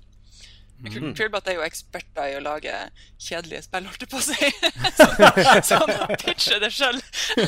Men 0.78 0.92
Mm. 0.92 1.12
Er 1.16 1.54
jo 1.56 1.62
eksperter 1.64 2.26
i 2.28 2.34
å 2.36 2.40
lage 2.44 2.72
kjedelige 3.18 3.62
spill, 3.64 3.86
holdt 3.88 4.02
jeg 4.04 4.10
på 4.12 4.18
å 4.18 4.24
si. 4.26 4.48
så, 4.98 5.06
så 5.64 5.78
han 5.80 6.16
pitcher 6.20 6.60
det 6.60 6.70
sjøl. 6.74 6.98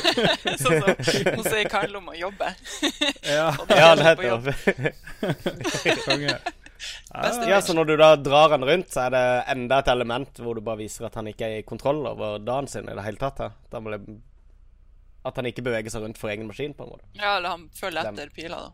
sånn 0.63 0.79
som 0.81 1.35
hun 1.37 1.43
sier 1.45 1.69
Karl 1.69 1.99
om 1.99 2.09
å 2.09 2.15
jobbe. 2.17 2.49
Ja, 3.27 3.51
Ja, 3.69 3.91
jobb. 3.93 4.49
nettopp. 4.49 6.03
konge. 6.07 6.39
Ja, 7.11 7.57
så 7.61 7.73
når 7.75 7.85
du 7.89 7.95
da 7.99 8.13
drar 8.15 8.53
han 8.53 8.63
rundt, 8.63 8.91
så 8.93 9.01
er 9.07 9.11
det 9.11 9.23
enda 9.51 9.81
et 9.81 9.89
element 9.91 10.37
hvor 10.39 10.55
du 10.55 10.61
bare 10.63 10.79
viser 10.79 11.09
at 11.09 11.17
han 11.19 11.27
ikke 11.27 11.47
er 11.47 11.57
i 11.59 11.65
kontroll 11.67 11.99
over 12.07 12.37
dagen 12.39 12.69
sin 12.71 12.87
i 12.87 12.95
det 12.95 13.03
hele 13.03 13.19
tatt. 13.19 13.41
Da. 13.41 13.49
Da 13.73 13.81
må 13.83 13.91
det, 13.91 13.99
at 15.27 15.35
han 15.41 15.49
ikke 15.49 15.65
beveger 15.65 15.91
seg 15.91 16.05
rundt 16.05 16.21
for 16.21 16.31
egen 16.31 16.47
maskin, 16.47 16.75
på 16.77 16.85
en 16.87 16.93
måte. 16.93 17.09
Ja, 17.19 17.35
eller 17.35 17.57
han 17.57 17.65
følger 17.75 18.13
etter 18.13 18.31
pila, 18.35 18.61
da. 18.69 18.71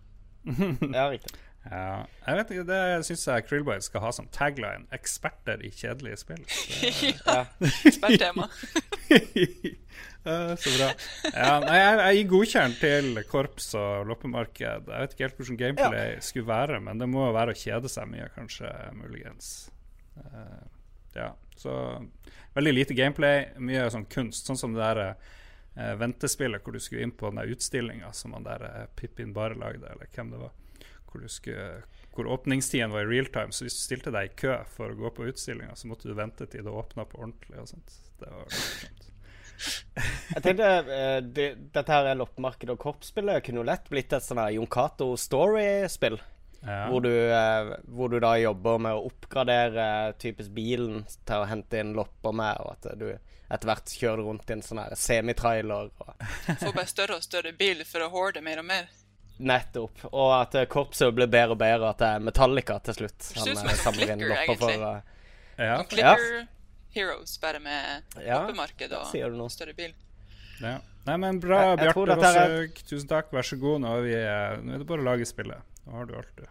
Ja, 0.93 1.07
riktig. 1.09 1.33
Ja. 1.65 2.05
Jeg 2.27 2.37
vet 2.37 2.51
ikke, 2.53 2.63
Det 2.69 3.05
syns 3.07 3.23
jeg 3.27 3.45
Krillboy 3.47 3.79
skal 3.81 4.01
ha 4.03 4.11
som 4.13 4.27
tagline. 4.33 4.85
'Eksperter 4.93 5.63
i 5.65 5.71
kjedelige 5.73 6.19
spill'. 6.21 6.45
Det- 6.81 7.15
ja. 7.25 7.45
Eksperttema. 7.85 8.49
Ja, 10.25 10.55
så 10.57 10.71
bra. 10.73 10.87
Ja, 11.35 11.49
nei, 11.61 11.75
jeg, 11.77 11.97
jeg 12.01 12.15
gir 12.17 12.29
godkjent 12.31 12.79
til 12.81 13.19
korps 13.29 13.67
og 13.77 14.07
loppemarked. 14.09 14.87
Jeg 14.89 15.03
vet 15.03 15.11
ikke 15.13 15.23
helt 15.27 15.35
hvordan 15.37 15.59
gameplay 15.59 16.15
skulle 16.25 16.47
være, 16.49 16.79
men 16.81 16.97
det 16.97 17.07
må 17.11 17.27
jo 17.27 17.35
være 17.35 17.53
å 17.53 17.59
kjede 17.59 17.91
seg 17.93 18.09
mye, 18.09 18.25
kanskje, 18.33 18.71
muligens. 18.97 19.51
Uh, 20.17 20.65
ja, 21.13 21.27
så 21.61 21.75
veldig 22.57 22.73
lite 22.73 22.97
gameplay, 22.97 23.51
mye 23.61 23.85
sånn 23.93 24.07
kunst. 24.09 24.49
Sånn 24.49 24.57
som 24.57 24.73
det 24.73 24.81
der 24.81 25.03
uh, 25.13 25.93
ventespillet 26.01 26.65
hvor 26.65 26.73
du 26.73 26.81
skulle 26.81 27.05
inn 27.05 27.13
på 27.13 27.29
den 27.29 27.45
utstillinga 27.53 28.09
som 28.17 28.33
han 28.33 28.49
der 28.49 28.65
uh, 28.65 28.83
Pippin 28.97 29.29
bare 29.37 29.53
lagde, 29.61 29.93
eller 29.93 30.09
hvem 30.09 30.33
det 30.33 30.41
var. 30.41 30.57
Hvor, 31.15 31.23
du 31.23 31.31
skulle, 31.31 31.65
hvor 32.11 32.27
åpningstiden 32.27 32.91
var 32.91 33.05
i 33.05 33.07
real 33.07 33.29
time, 33.31 33.55
så 33.55 33.63
hvis 33.63 33.77
du 33.77 33.83
stilte 33.85 34.11
deg 34.11 34.27
i 34.27 34.35
kø 34.35 34.57
for 34.67 34.91
å 34.91 34.97
gå 34.99 35.11
på 35.15 35.29
utstillinga, 35.31 35.77
så 35.79 35.87
måtte 35.87 36.09
du 36.11 36.15
vente 36.17 36.43
til 36.51 36.65
det 36.65 36.73
åpna 36.75 37.05
på 37.07 37.21
ordentlig 37.21 37.61
og 37.61 37.69
sånt. 37.71 37.93
Det 38.19 38.27
var 38.33 38.43
morsomt. 38.43 39.05
Jeg 40.35 40.43
tenkte 40.43 40.69
uh, 40.83 41.21
det, 41.23 41.45
Dette 41.71 41.93
her 41.93 42.09
er 42.09 42.17
loppemarked 42.19 42.73
og 42.73 42.79
korpsspillet 42.81 43.39
kunne 43.45 43.61
jo 43.61 43.69
lett 43.69 43.85
blitt 43.87 44.11
et 44.11 44.25
sånn 44.25 44.41
her 44.41 44.51
Jon 44.57 44.67
Cato 44.67 45.13
Story-spill. 45.15 46.19
Ja. 46.65 46.89
Hvor, 46.89 46.99
du, 47.05 47.13
eh, 47.13 47.71
hvor 47.93 48.09
du 48.11 48.17
da 48.19 48.33
jobber 48.41 48.79
med 48.81 48.97
å 48.97 49.05
oppgradere 49.07 49.87
typisk 50.19 50.51
bilen 50.51 51.03
til 51.13 51.43
å 51.43 51.47
hente 51.47 51.79
inn 51.79 51.93
lopper 51.95 52.33
med, 52.35 52.57
og 52.59 52.73
at 52.73 52.97
du 52.99 53.11
etter 53.13 53.69
hvert 53.69 53.95
kjører 54.01 54.25
rundt 54.25 54.49
i 54.49 54.55
en 54.57 54.65
sånn 54.65 54.81
her 54.81 54.95
semitrailer. 54.97 55.91
Og 55.93 56.25
Får 56.63 56.73
bare 56.73 56.89
større 56.89 57.19
og 57.19 57.25
større 57.25 57.53
bil 57.55 57.85
for 57.85 58.01
å 58.01 58.09
horde 58.09 58.41
mer 58.41 58.63
og 58.63 58.67
mer. 58.71 58.89
Nettopp. 59.37 60.05
Og 60.11 60.31
at 60.41 60.55
eh, 60.55 60.65
korpset 60.71 61.13
blir 61.15 61.27
bedre 61.31 61.55
og 61.55 61.59
bedre, 61.61 61.81
og 61.83 61.89
at 61.93 62.01
det 62.03 62.09
er 62.15 62.25
Metallica 62.29 62.79
til 62.87 62.97
slutt. 63.01 63.29
Han 63.39 63.51
eh, 63.53 63.77
samler 63.81 64.13
inn 64.15 64.25
lopper 64.29 64.59
for 64.61 64.87
eh, 64.89 64.99
Ja, 65.65 65.77
Clicker 65.87 66.25
Heroes, 66.95 67.37
bare 67.43 67.59
med 67.59 68.19
Ja, 68.23 68.41
loppemarked 68.45 68.93
og 68.95 69.07
sier 69.11 69.31
du 69.33 69.39
noe. 69.39 69.51
større 69.51 69.73
bil. 69.77 69.93
ja. 70.61 70.77
Nei, 71.05 71.19
men 71.21 71.37
bra, 71.37 71.75
Bjarte 71.77 72.15
er- 72.31 72.69
Tusen 72.89 73.05
takk, 73.11 73.27
vær 73.35 73.45
så 73.45 73.59
god. 73.61 73.81
Nå 73.83 73.89
er, 73.99 74.01
vi, 74.07 74.13
eh, 74.17 74.55
nå 74.65 74.73
er 74.73 74.79
det 74.81 74.87
bare 74.89 75.03
å 75.03 75.05
lage 75.05 75.27
spillet. 75.29 75.61
Nå 75.85 75.91
har 75.99 76.07
du 76.09 76.15
alt 76.17 76.31
du 76.39 76.41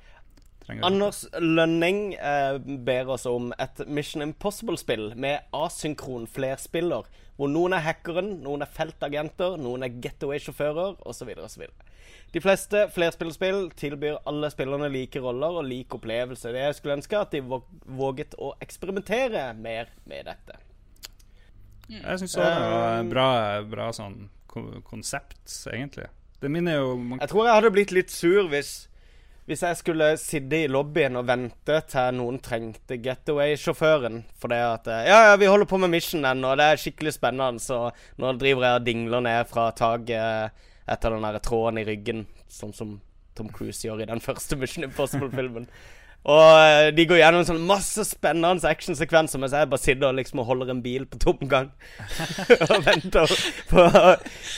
trenger. 0.64 0.84
Anders 0.86 1.24
Lønning 1.42 2.14
eh, 2.14 2.58
ber 2.86 3.10
oss 3.16 3.26
om 3.26 3.48
et 3.58 3.82
Mission 3.90 4.22
Impossible-spill 4.22 5.16
med 5.18 5.42
asynkron 5.58 6.28
flerspiller, 6.30 7.08
hvor 7.34 7.50
noen 7.50 7.74
er 7.74 7.82
hackeren, 7.88 8.30
noen 8.44 8.62
er 8.62 8.70
feltagenter, 8.70 9.56
noen 9.58 9.82
er 9.88 9.96
getaway-sjåfører 10.04 11.00
osv. 11.02 11.34
osv. 11.48 11.66
De 12.34 12.40
fleste 12.42 12.88
flerspillerspill 12.90 13.68
tilbyr 13.78 14.16
alle 14.26 14.48
spillerne 14.50 14.88
like 14.90 15.20
roller 15.22 15.60
og 15.60 15.68
lik 15.68 15.94
opplevelse. 15.94 16.50
Det 16.50 16.64
jeg 16.64 16.78
skulle 16.80 16.96
ønske 16.98 17.18
at 17.20 17.34
de 17.34 17.42
våget 17.44 18.34
å 18.42 18.56
eksperimentere 18.64 19.52
mer 19.54 19.92
med 20.10 20.26
dette. 20.32 20.58
Jeg 21.92 22.18
syns 22.24 22.34
det 22.34 22.48
var 22.48 22.98
et 22.98 23.12
bra, 23.12 23.28
bra 23.70 23.86
sånn 23.94 24.24
konsept, 24.88 25.44
egentlig. 25.70 26.08
Det 26.42 26.50
minner 26.50 26.80
jo 26.80 26.96
man, 26.98 27.22
Jeg 27.22 27.30
tror 27.30 27.46
jeg 27.46 27.58
hadde 27.60 27.72
blitt 27.74 27.94
litt 27.94 28.12
sur 28.12 28.50
hvis 28.50 28.74
hvis 29.44 29.60
jeg 29.60 29.76
skulle 29.76 30.06
sitte 30.16 30.56
i 30.64 30.68
lobbyen 30.72 31.18
og 31.20 31.26
vente 31.28 31.74
til 31.92 32.14
noen 32.16 32.38
trengte 32.40 32.96
getaway-sjåføren 33.04 34.22
for 34.40 34.48
det 34.48 34.60
at 34.64 34.88
eh, 34.88 35.02
Ja, 35.10 35.18
ja, 35.28 35.34
vi 35.36 35.50
holder 35.52 35.68
på 35.68 35.76
med 35.82 35.92
mission 35.92 36.24
ennå, 36.24 36.54
det 36.56 36.64
er 36.64 36.80
skikkelig 36.80 37.12
spennende, 37.18 37.60
så 37.60 37.90
nå 38.16 38.32
driver 38.40 38.64
jeg 38.64 38.80
og 38.80 38.86
dingler 38.86 39.26
ned 39.26 39.50
fra 39.50 39.66
taket 39.76 40.64
etter 40.88 41.10
den 41.14 41.22
der 41.26 41.38
tråden 41.44 41.78
i 41.80 41.84
ryggen, 41.88 42.26
sånn 42.52 42.74
som 42.76 42.96
Tom 43.34 43.48
Cruise 43.50 43.82
gjør 43.86 44.02
i 44.04 44.08
den 44.10 44.20
første 44.28 44.56
Mission 44.60 44.84
Impossible-filmen. 44.86 45.68
Og 46.24 46.54
eh, 46.56 46.86
de 46.96 47.04
går 47.04 47.18
gjennom 47.20 47.42
sånn 47.44 47.58
masse 47.68 48.00
spennende 48.08 48.64
actionsekvenser 48.70 49.36
mens 49.42 49.52
jeg 49.52 49.68
bare 49.68 49.82
sitter 49.82 50.06
og 50.08 50.14
liksom 50.16 50.40
holder 50.48 50.70
en 50.72 50.80
bil 50.80 51.04
på 51.10 51.18
tomgang. 51.20 51.66
og 52.70 52.78
venter 52.86 53.34
på 53.68 53.82
å 53.84 54.14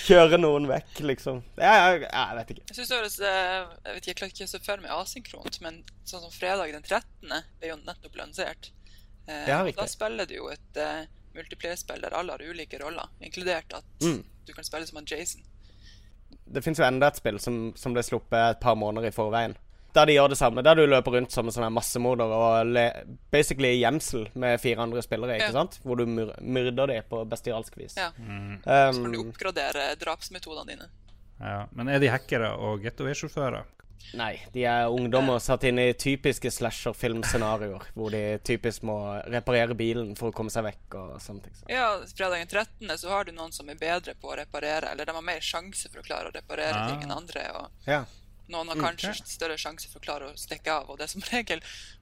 kjøre 0.06 0.38
noen 0.38 0.68
vekk, 0.70 1.00
liksom. 1.10 1.40
Jeg, 1.58 2.04
ja, 2.04 2.22
jeg 2.30 2.38
vet 2.38 2.52
ikke. 2.54 2.66
Jeg 2.70 2.76
synes 2.78 2.92
det 2.92 3.00
høres 3.00 3.18
eh, 3.18 3.56
Jeg 3.56 3.96
vet 3.96 3.98
ikke, 3.98 4.10
jeg 4.12 4.18
klarer 4.20 4.34
ikke 4.36 4.46
å 4.46 4.52
se 4.52 4.62
for 4.68 4.84
meg 4.84 4.94
asynkront, 4.94 5.58
men 5.66 5.80
sånn 6.06 6.22
som 6.28 6.36
fredag 6.36 6.70
den 6.76 6.86
13. 6.86 7.34
ble 7.58 7.72
jo 7.72 7.80
nettopp 7.82 8.20
lansert. 8.22 8.70
Eh, 9.26 9.42
Ja, 9.50 9.58
da 9.66 9.88
spiller 9.90 10.30
du 10.30 10.36
jo 10.38 10.46
et 10.54 10.78
uh, 10.78 11.02
multiplayer-spill 11.34 12.06
der 12.06 12.14
alle 12.14 12.36
har 12.38 12.46
ulike 12.46 12.78
roller, 12.78 13.10
inkludert 13.26 13.74
at 13.80 14.06
Mm. 14.06 14.22
du 14.46 14.54
kan 14.54 14.64
spille 14.70 14.86
som 14.86 15.00
han 15.02 15.10
Jason. 15.10 15.42
Det 16.46 16.62
fins 16.62 16.78
jo 16.78 16.84
enda 16.86 17.08
et 17.10 17.16
spill 17.18 17.38
som, 17.42 17.72
som 17.76 17.92
ble 17.94 18.02
sluppet 18.06 18.38
et 18.56 18.60
par 18.62 18.76
måneder 18.78 19.08
i 19.08 19.14
forveien. 19.14 19.56
Der 19.96 20.04
de 20.06 20.12
gjør 20.12 20.28
det 20.28 20.36
samme. 20.38 20.62
Der 20.62 20.74
du 20.76 20.82
løper 20.86 21.14
rundt 21.16 21.32
som 21.32 21.46
en 21.48 21.52
sånn 21.54 21.72
massemorder 21.72 22.28
og 22.36 22.66
le, 22.68 22.82
basically 23.32 23.70
gjemsel 23.80 24.26
med 24.36 24.60
fire 24.60 24.82
andre 24.84 25.00
spillere, 25.02 25.38
ikke 25.38 25.46
Ja. 25.48 25.52
sant? 25.56 25.78
Hvor 25.82 25.96
du 25.96 26.04
myr, 26.06 26.34
myrder 26.42 26.86
dem 26.92 27.02
på 27.08 27.22
bestialsk 27.28 27.78
vis. 27.80 27.96
Ja. 27.96 28.10
mm, 28.18 28.60
Så 28.62 29.02
kan 29.02 29.12
du 29.12 29.18
Um, 29.22 29.30
oppgradere 29.30 29.96
drapsmetodene 29.98 30.66
dine. 30.68 30.88
ja. 31.40 31.66
Men 31.72 31.88
er 31.88 31.98
de 31.98 32.08
hackere 32.12 32.52
og 32.58 32.82
getaway-sjåfører? 32.84 33.64
Nei, 34.14 34.40
de 34.52 34.64
er 34.64 34.86
ungdommer 34.92 35.38
satt 35.42 35.64
inn 35.68 35.78
i 35.78 35.92
typiske 35.98 36.50
slasherfilmscenarioer. 36.50 37.82
Hvor 37.94 38.10
de 38.14 38.38
typisk 38.46 38.82
må 38.86 38.96
reparere 39.32 39.74
bilen 39.78 40.14
for 40.18 40.30
å 40.30 40.36
komme 40.36 40.50
seg 40.52 40.64
vekk 40.68 40.94
og 41.00 41.16
sånne 41.22 41.42
ting. 41.46 41.54
Så. 41.58 41.64
Ja, 41.72 41.88
fredag 42.16 42.38
den 42.44 42.52
13. 42.88 42.98
så 42.98 43.08
har 43.10 43.24
du 43.24 43.32
noen 43.32 43.52
som 43.52 43.68
er 43.72 43.74
bedre 43.80 44.14
på 44.20 44.30
å 44.32 44.36
reparere, 44.38 44.92
eller 44.92 45.04
de 45.08 45.12
har 45.16 45.22
mer 45.26 45.40
sjanse 45.40 45.88
for 45.90 46.00
å 46.00 46.06
klare 46.06 46.30
å 46.30 46.34
reparere 46.36 46.74
Ah. 46.76 46.88
ting 46.90 47.02
enn 47.02 47.12
andre. 47.16 47.48
og 47.54 47.70
Ja. 47.86 48.04
Noen 48.48 48.68
har 48.68 48.76
kanskje 48.78 49.10
okay. 49.10 49.26
større 49.26 49.56
sjanse 49.58 49.88
for 49.90 49.98
å 49.98 50.04
klare 50.04 50.26
å 50.30 50.36
stikke 50.38 50.70
av, 50.70 50.90
og 50.90 50.98
det 50.98 51.04
er 51.08 51.08
som 51.08 51.22
regel 51.32 51.60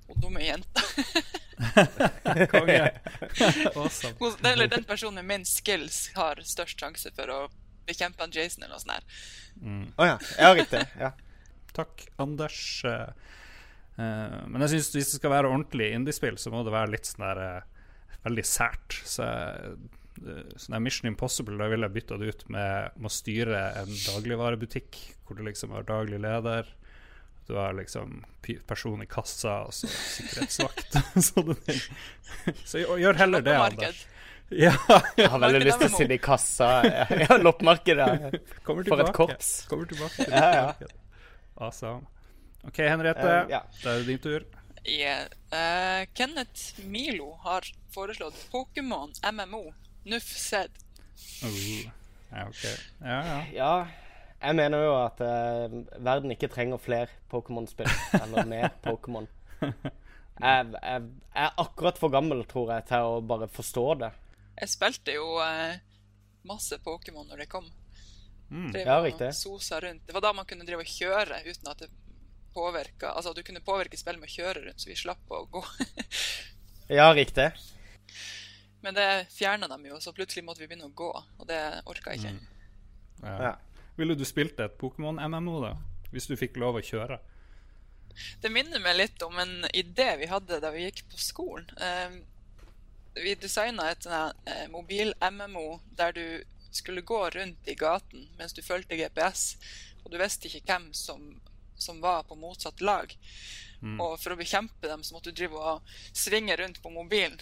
hun 0.09 0.21
dumme 0.21 0.43
jenta. 0.45 0.83
Konge. 2.53 2.93
awesome. 3.77 4.15
Den- 4.43 4.53
Eller 4.53 4.67
den 4.69 4.85
personen 4.85 5.15
med 5.15 5.25
minst 5.25 5.57
skills 5.65 6.11
har 6.15 6.37
størst 6.45 6.81
sjanse 6.81 7.11
for 7.17 7.31
å 7.33 7.39
bekjempe 7.87 8.29
Jason 8.33 8.63
eller 8.65 8.75
noe 8.75 8.81
sånt. 8.81 8.93
her. 8.93 9.05
oh, 9.99 10.07
ja. 10.07 10.19
Ja, 10.39 10.55
riktig. 10.55 10.85
Ja. 11.01 11.11
Takk, 11.75 12.07
Anders. 12.23 12.59
Eh, 12.89 13.09
eh, 13.99 14.39
men 14.47 14.65
jeg 14.65 14.75
synes 14.77 14.93
hvis 14.95 15.13
det 15.15 15.21
skal 15.21 15.35
være 15.35 15.51
ordentlig 15.51 15.91
indiespill, 15.97 16.39
så 16.41 16.53
må 16.55 16.63
det 16.67 16.75
være 16.75 16.95
litt 16.95 17.11
sånn 17.11 17.27
der 17.29 17.43
eh, 17.49 17.71
Veldig 18.25 18.45
sært. 18.49 18.95
Så 19.05 19.25
sånn 20.57 20.79
Mission 20.81 21.11
Impossible, 21.11 21.59
da 21.61 21.67
ville 21.69 21.85
jeg 21.89 21.93
bytta 21.99 22.17
det 22.17 22.31
ut 22.33 22.45
med 22.55 23.05
å 23.05 23.11
styre 23.13 23.59
en 23.83 23.91
dagligvarebutikk, 23.91 24.97
hvor 25.27 25.37
du 25.37 25.43
liksom 25.45 25.75
har 25.77 25.85
daglig 25.85 26.23
leder. 26.23 26.71
Du 27.45 27.53
har 27.59 27.75
liksom 27.77 28.23
person 28.65 29.03
i 29.05 29.09
kassa 29.11 29.59
og 29.67 29.75
så 29.77 29.91
sikkerhetsvakt 29.93 30.97
og 31.03 31.21
sånne 31.27 31.59
ting. 31.67 31.83
Så 32.65 32.81
gjør- 32.81 33.21
heller 33.21 33.45
det, 33.45 33.59
Anders. 33.61 34.07
Ja, 34.55 34.73
Jeg 35.19 35.29
har 35.33 35.41
veldig 35.41 35.61
lyst 35.65 35.81
til 35.81 35.91
å 35.91 35.97
sitte 35.99 36.17
i 36.17 36.23
kassa. 36.23 36.71
Ja, 37.25 37.37
loppemarkedet. 37.45 38.41
kommer 38.65 38.89
For 38.89 39.01
et 39.05 39.13
korps. 39.17 39.53
Kommer 39.69 39.89
tilbake 39.91 40.25
til 40.25 40.33
Ja, 40.33 40.71
ja. 40.81 40.89
Awesome. 41.57 42.07
OK, 42.65 42.79
Henriette. 42.89 43.25
Uh, 43.25 43.51
ja. 43.53 43.61
Da 43.83 43.91
er 43.95 44.03
det 44.03 44.07
din 44.09 44.23
tur. 44.25 44.47
Yeah. 44.85 45.27
Uh, 45.53 46.05
Kenneth 46.17 46.81
Milo 46.85 47.35
har 47.45 47.67
foreslått 47.95 48.37
Pokémon 48.53 49.13
MMO. 49.33 49.67
Nuff 50.05 50.29
Z. 50.37 50.67
Uh, 51.45 51.85
Ja, 52.35 52.49
ok. 52.49 52.65
Ja, 53.05 53.19
ja. 53.27 53.37
Ja, 53.55 53.75
jeg 54.43 54.57
mener 54.59 54.83
jo 54.83 54.95
at 54.99 55.21
uh, 55.23 55.77
verden 56.03 56.33
ikke 56.35 56.49
trenger 56.51 56.81
flere 56.83 57.07
Pokémon-spill. 57.31 57.91
Eller 58.19 58.49
mer 58.51 58.73
Pokémon. 58.87 59.29
Jeg, 60.35 60.67
jeg, 60.83 61.03
jeg 61.31 61.45
er 61.47 61.61
akkurat 61.63 61.95
for 61.95 62.11
gammel, 62.11 62.41
tror 62.51 62.73
jeg, 62.75 62.83
til 62.89 63.05
å 63.07 63.21
bare 63.23 63.47
forstå 63.55 63.85
det. 64.01 64.09
Jeg 64.59 64.71
spilte 64.73 65.15
jo 65.15 65.29
eh, 65.45 65.77
masse 66.51 66.75
Pokémon 66.83 67.29
når 67.31 67.45
det 67.45 67.47
kom. 67.53 67.69
Drev 68.49 68.87
Ja, 68.87 68.99
riktig. 69.03 69.31
Sosa 69.35 69.81
rundt. 69.81 70.07
Det 70.07 70.15
var 70.15 70.25
da 70.25 70.33
man 70.37 70.47
kunne 70.47 70.67
drive 70.67 70.85
og 70.85 70.91
kjøre 70.91 71.41
uten 71.47 71.71
at 71.71 71.85
det 71.85 71.91
påvirka 72.55 73.11
Altså, 73.17 73.33
du 73.35 73.43
kunne 73.43 73.63
påvirke 73.65 73.99
spillet 73.99 74.21
med 74.21 74.31
å 74.31 74.35
kjøre 74.35 74.67
rundt, 74.67 74.81
så 74.81 74.91
vi 74.91 74.99
slapp 74.99 75.31
å 75.31 75.45
gå. 75.51 75.65
Ja, 76.93 77.07
riktig. 77.17 77.47
Men 78.85 78.93
det 78.93 79.07
fjerna 79.33 79.65
de 79.71 79.89
jo, 79.89 79.97
så 79.97 80.13
plutselig 80.13 80.43
måtte 80.45 80.61
vi 80.61 80.67
begynne 80.69 80.91
å 80.91 80.93
gå, 80.93 81.09
og 81.41 81.47
det 81.49 81.61
orka 81.89 82.13
jeg 82.13 82.21
ikke. 82.21 82.51
Ja. 83.23 83.37
Ja. 83.41 83.53
Ville 83.97 84.17
du 84.19 84.25
spilt 84.29 84.61
et 84.61 84.77
Pokémon-MMO, 84.77 85.55
da? 85.65 85.71
Hvis 86.13 86.29
du 86.29 86.35
fikk 86.37 86.59
lov 86.61 86.77
å 86.77 86.83
kjøre? 86.85 87.17
Det 88.43 88.51
minner 88.53 88.83
meg 88.85 88.99
litt 88.99 89.25
om 89.25 89.39
en 89.41 89.65
idé 89.73 90.11
vi 90.21 90.29
hadde 90.29 90.61
da 90.61 90.71
vi 90.75 90.85
gikk 90.85 91.01
på 91.09 91.19
skolen. 91.19 91.65
Eh, 91.81 92.21
vi 93.17 93.35
designa 93.41 93.89
et 93.91 94.05
sånn 94.05 94.37
eh, 94.45 94.67
mobil-MMO 94.75 95.67
der 95.97 96.13
du 96.13 96.27
skulle 96.77 97.07
gå 97.07 97.21
rundt 97.31 97.69
i 97.69 97.77
gaten 97.79 98.29
mens 98.39 98.57
du 98.57 98.63
fulgte 98.63 98.99
GPS, 98.99 99.55
og 100.05 100.13
du 100.13 100.19
visste 100.21 100.51
ikke 100.51 100.65
hvem 100.69 100.91
som, 100.97 101.23
som 101.81 102.01
var 102.05 102.27
på 102.29 102.39
motsatt 102.39 102.83
lag. 102.85 103.15
Og 104.01 104.15
for 104.21 104.33
å 104.33 104.39
bekjempe 104.39 104.89
dem 104.89 105.03
så 105.05 105.15
måtte 105.15 105.31
du 105.31 105.39
drive 105.43 105.61
og 105.61 105.97
svinge 106.17 106.57
rundt 106.57 106.81
på 106.83 106.93
mobilen. 106.93 107.37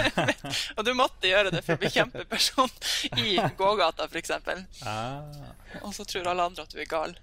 og 0.76 0.84
du 0.84 0.92
måtte 0.98 1.30
gjøre 1.30 1.52
det 1.54 1.62
for 1.64 1.78
å 1.78 1.80
bekjempe 1.80 2.26
personen 2.28 3.22
i 3.24 3.38
gågata, 3.56 4.08
f.eks. 4.10 4.34
Ah. 4.84 5.24
Og 5.80 5.94
så 5.96 6.04
tror 6.04 6.28
alle 6.28 6.50
andre 6.50 6.66
at 6.66 6.74
du 6.74 6.82
er 6.82 6.90
gal. 6.90 7.16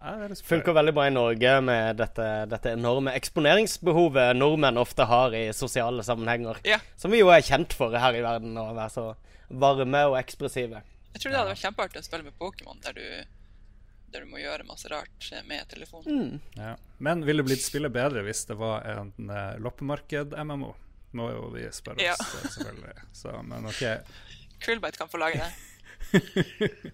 Er 0.00 0.32
Funker 0.48 0.72
veldig 0.72 0.94
bra 0.96 1.04
i 1.10 1.12
Norge 1.12 1.50
med 1.60 1.98
dette, 2.00 2.26
dette 2.48 2.70
enorme 2.72 3.12
eksponeringsbehovet 3.18 4.32
nordmenn 4.38 4.80
ofte 4.80 5.04
har 5.10 5.34
i 5.36 5.42
sosiale 5.52 6.00
sammenhenger. 6.06 6.60
Ja. 6.64 6.78
Som 6.96 7.12
vi 7.12 7.20
jo 7.20 7.28
er 7.28 7.44
kjent 7.44 7.74
for 7.76 7.92
her 7.92 8.16
i 8.16 8.22
verden, 8.24 8.56
å 8.56 8.70
være 8.72 8.94
så 8.94 9.04
varme 9.50 10.00
og 10.08 10.16
ekspressive. 10.20 10.80
Jeg 11.12 11.20
tror 11.20 11.32
det 11.34 11.38
hadde 11.40 11.52
vært 11.52 11.64
kjempeartig 11.66 12.00
å 12.00 12.06
spille 12.06 12.24
med 12.30 12.36
Pokémon, 12.40 12.80
der, 12.86 12.96
du- 12.96 14.12
der 14.14 14.24
du 14.24 14.30
må 14.30 14.40
gjøre 14.40 14.64
masse 14.68 14.88
rart 14.88 15.28
med 15.50 15.68
telefonen. 15.68 16.38
Ja. 16.56 16.76
Men 16.98 17.26
ville 17.28 17.44
blitt 17.44 17.64
spillet 17.66 17.92
bedre 17.92 18.22
hvis 18.24 18.46
det 18.48 18.56
var 18.56 18.86
en 18.88 19.12
uh, 19.28 19.58
loppemarked-MMO? 19.60 20.72
Må 21.18 21.26
jo 21.34 21.48
vi 21.52 21.66
spørre 21.74 21.98
oss, 22.12 22.22
ja. 22.22 22.48
selvfølgelig. 22.54 22.96
Så, 23.12 23.34
men 23.42 23.66
OK. 23.66 23.82
Krillbite 24.64 24.96
kan 25.02 25.10
få 25.12 25.20
lage 25.20 25.42
det. 25.42 25.50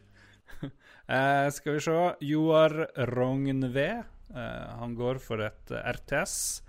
Eh, 1.07 1.51
skal 1.51 1.77
vi 1.77 1.81
se. 1.81 1.99
Joar 2.21 2.75
Rognve. 3.15 4.05
Eh, 4.35 4.79
han 4.81 4.95
går 4.99 5.21
for 5.23 5.43
et 5.45 5.71
eh, 5.71 5.93
RTS, 5.93 6.63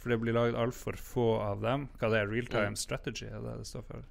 for 0.00 0.14
det 0.14 0.20
blir 0.22 0.36
lagd 0.36 0.56
altfor 0.56 0.96
få 0.96 1.28
av 1.44 1.60
dem. 1.64 1.88
Hva 2.00 2.12
det 2.12 2.22
er 2.22 2.32
Real 2.32 2.48
time 2.48 2.80
strategy? 2.80 3.28
er 3.28 3.44
det 3.44 3.58
det 3.60 3.68
står 3.68 3.84
for? 3.90 4.08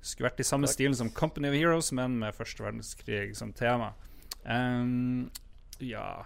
Skulle 0.00 0.30
vært 0.30 0.40
i 0.40 0.46
samme 0.46 0.70
stilen 0.70 0.96
som 0.96 1.10
Company 1.10 1.50
of 1.50 1.58
Heroes, 1.58 1.92
men 1.92 2.16
med 2.22 2.36
første 2.36 2.64
verdenskrig 2.64 3.36
som 3.36 3.52
tema. 3.52 3.92
Um, 4.46 5.28
ja 5.82 6.24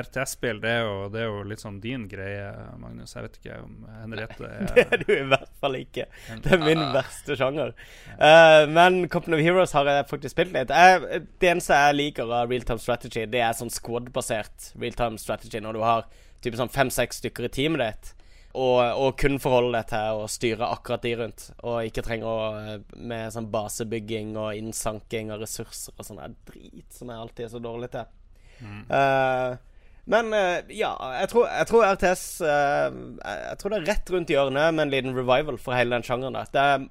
RTS-spill, 0.00 0.60
det, 0.62 0.72
det 1.14 1.20
er 1.22 1.28
jo 1.28 1.44
litt 1.46 1.62
sånn 1.62 1.78
din 1.82 2.06
greie, 2.10 2.48
Magnus. 2.80 3.14
Jeg 3.14 3.28
vet 3.28 3.38
ikke 3.40 3.60
om 3.62 3.84
Henriette 4.00 4.48
er 4.48 4.66
Det 4.74 4.86
er 4.88 5.04
du 5.04 5.12
i 5.14 5.28
hvert 5.30 5.52
fall 5.62 5.78
ikke. 5.78 6.08
Det 6.44 6.56
er 6.56 6.64
min 6.64 6.82
verste 6.94 7.36
sjanger. 7.38 7.72
Uh, 8.18 8.64
men 8.70 9.04
Company 9.12 9.38
of 9.38 9.44
Heroes 9.46 9.76
har 9.76 9.90
jeg 9.90 10.08
faktisk 10.10 10.34
spilt 10.34 10.54
litt. 10.56 10.74
Jeg, 10.74 11.22
det 11.42 11.52
eneste 11.52 11.78
jeg 11.78 11.98
liker 12.00 12.34
av 12.40 12.50
real 12.50 12.66
time 12.66 12.82
strategy, 12.82 13.24
det 13.30 13.44
er 13.44 13.54
sånn 13.56 13.72
squad-basert 13.72 14.72
real 14.80 14.98
time 14.98 15.20
strategy, 15.22 15.62
når 15.62 15.78
du 15.78 15.84
har 15.86 16.10
type 16.44 16.58
sånn 16.60 16.72
fem-seks 16.72 17.22
stykker 17.22 17.48
i 17.48 17.54
teamet 17.54 17.84
ditt. 17.84 18.12
Og, 18.54 18.78
og 18.78 19.16
kun 19.18 19.40
forholde 19.42 19.74
deg 19.74 19.88
til 19.90 20.20
å 20.22 20.26
styre 20.30 20.66
akkurat 20.76 21.02
de 21.02 21.14
rundt, 21.18 21.48
og 21.66 21.88
ikke 21.88 22.04
trenger 22.06 22.28
å 22.30 22.42
eh, 22.60 22.76
med 23.02 23.32
sånn 23.34 23.48
basebygging 23.50 24.36
og 24.38 24.54
innsanking 24.54 25.32
av 25.34 25.42
ressurser 25.42 25.96
og 25.96 26.06
sånn 26.06 26.36
drit 26.46 26.94
som 26.94 27.10
jeg 27.10 27.18
alltid 27.18 27.48
er 27.48 27.50
så 27.50 27.62
dårlig 27.64 27.90
til. 27.96 28.12
Eh, 28.62 29.56
men 30.10 30.34
eh, 30.36 30.58
ja, 30.76 30.90
jeg 31.20 31.30
tror, 31.32 31.46
jeg 31.48 31.66
tror 31.70 31.86
RTS 31.94 32.24
eh, 32.44 32.96
Jeg 33.24 33.56
tror 33.60 33.72
det 33.72 33.78
er 33.78 33.86
rett 33.88 34.10
rundt 34.12 34.32
hjørnet 34.34 34.74
med 34.76 34.84
en 34.84 34.92
liten 34.92 35.16
revival 35.16 35.56
for 35.58 35.76
hele 35.76 35.96
den 35.96 36.04
sjangeren. 36.04 36.36
der. 36.36 36.50
Det, 36.52 36.90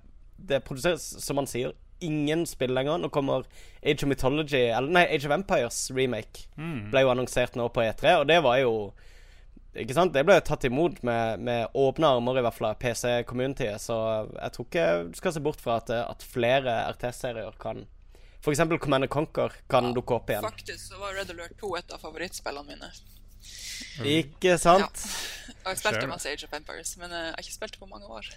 det 0.49 0.63
produseres, 0.65 1.05
som 1.21 1.37
man 1.37 1.47
sier, 1.49 1.75
ingen 2.03 2.45
spill 2.49 2.73
lenger. 2.75 2.97
Nå 2.99 3.11
kommer 3.13 3.45
Age 3.83 4.03
of 4.03 4.09
Mythology 4.09 4.65
Eller 4.65 4.89
nei, 4.91 5.05
Age 5.13 5.29
of 5.29 5.35
Empires 5.37 5.77
remake. 5.93 6.47
Ble 6.91 7.05
jo 7.05 7.13
annonsert 7.13 7.55
nå 7.59 7.69
på 7.69 7.85
E3, 7.85 8.17
og 8.23 8.27
det 8.27 8.41
var 8.43 8.57
jo 8.63 8.73
Ikke 9.79 9.95
sant? 9.95 10.13
Det 10.13 10.21
ble 10.25 10.35
tatt 10.45 10.65
imot 10.67 10.99
med, 11.05 11.39
med 11.41 11.73
åpne 11.73 12.09
armer, 12.17 12.37
i 12.37 12.43
hvert 12.45 12.57
fall 12.57 12.71
av 12.73 12.81
PC-communityet. 12.81 13.81
Så 13.81 13.95
jeg 14.35 14.53
tror 14.53 14.67
ikke 14.67 14.87
du 15.09 15.17
skal 15.17 15.33
se 15.33 15.41
bort 15.41 15.61
fra 15.63 15.79
at, 15.81 15.89
at 16.01 16.25
flere 16.33 16.75
RTS-serier 16.91 17.55
kan 17.61 17.85
F.eks. 18.43 18.59
Command 18.83 19.07
Conquer 19.07 19.53
kan 19.71 19.93
dukke 19.95 20.17
opp 20.17 20.29
igjen. 20.29 20.43
Faktisk 20.43 20.89
så 20.91 20.99
var 20.99 21.15
Red 21.15 21.31
Alert 21.31 21.55
2 21.61 21.69
et 21.79 21.93
av 21.95 22.01
favorittspillene 22.03 22.73
mine. 22.73 22.89
Ikke 24.03 24.57
sant? 24.59 25.03
Og 25.63 25.71
jeg 25.71 25.79
spilte 25.79 26.03
det. 26.03 26.09
masse 26.11 26.31
Age 26.31 26.47
of 26.47 26.55
Empires, 26.57 26.93
men 26.99 27.11
eh, 27.11 27.29
jeg 27.29 27.37
har 27.37 27.45
ikke 27.45 27.55
spilt 27.55 27.79
på 27.79 27.87
mange 27.87 28.09
år. 28.11 28.27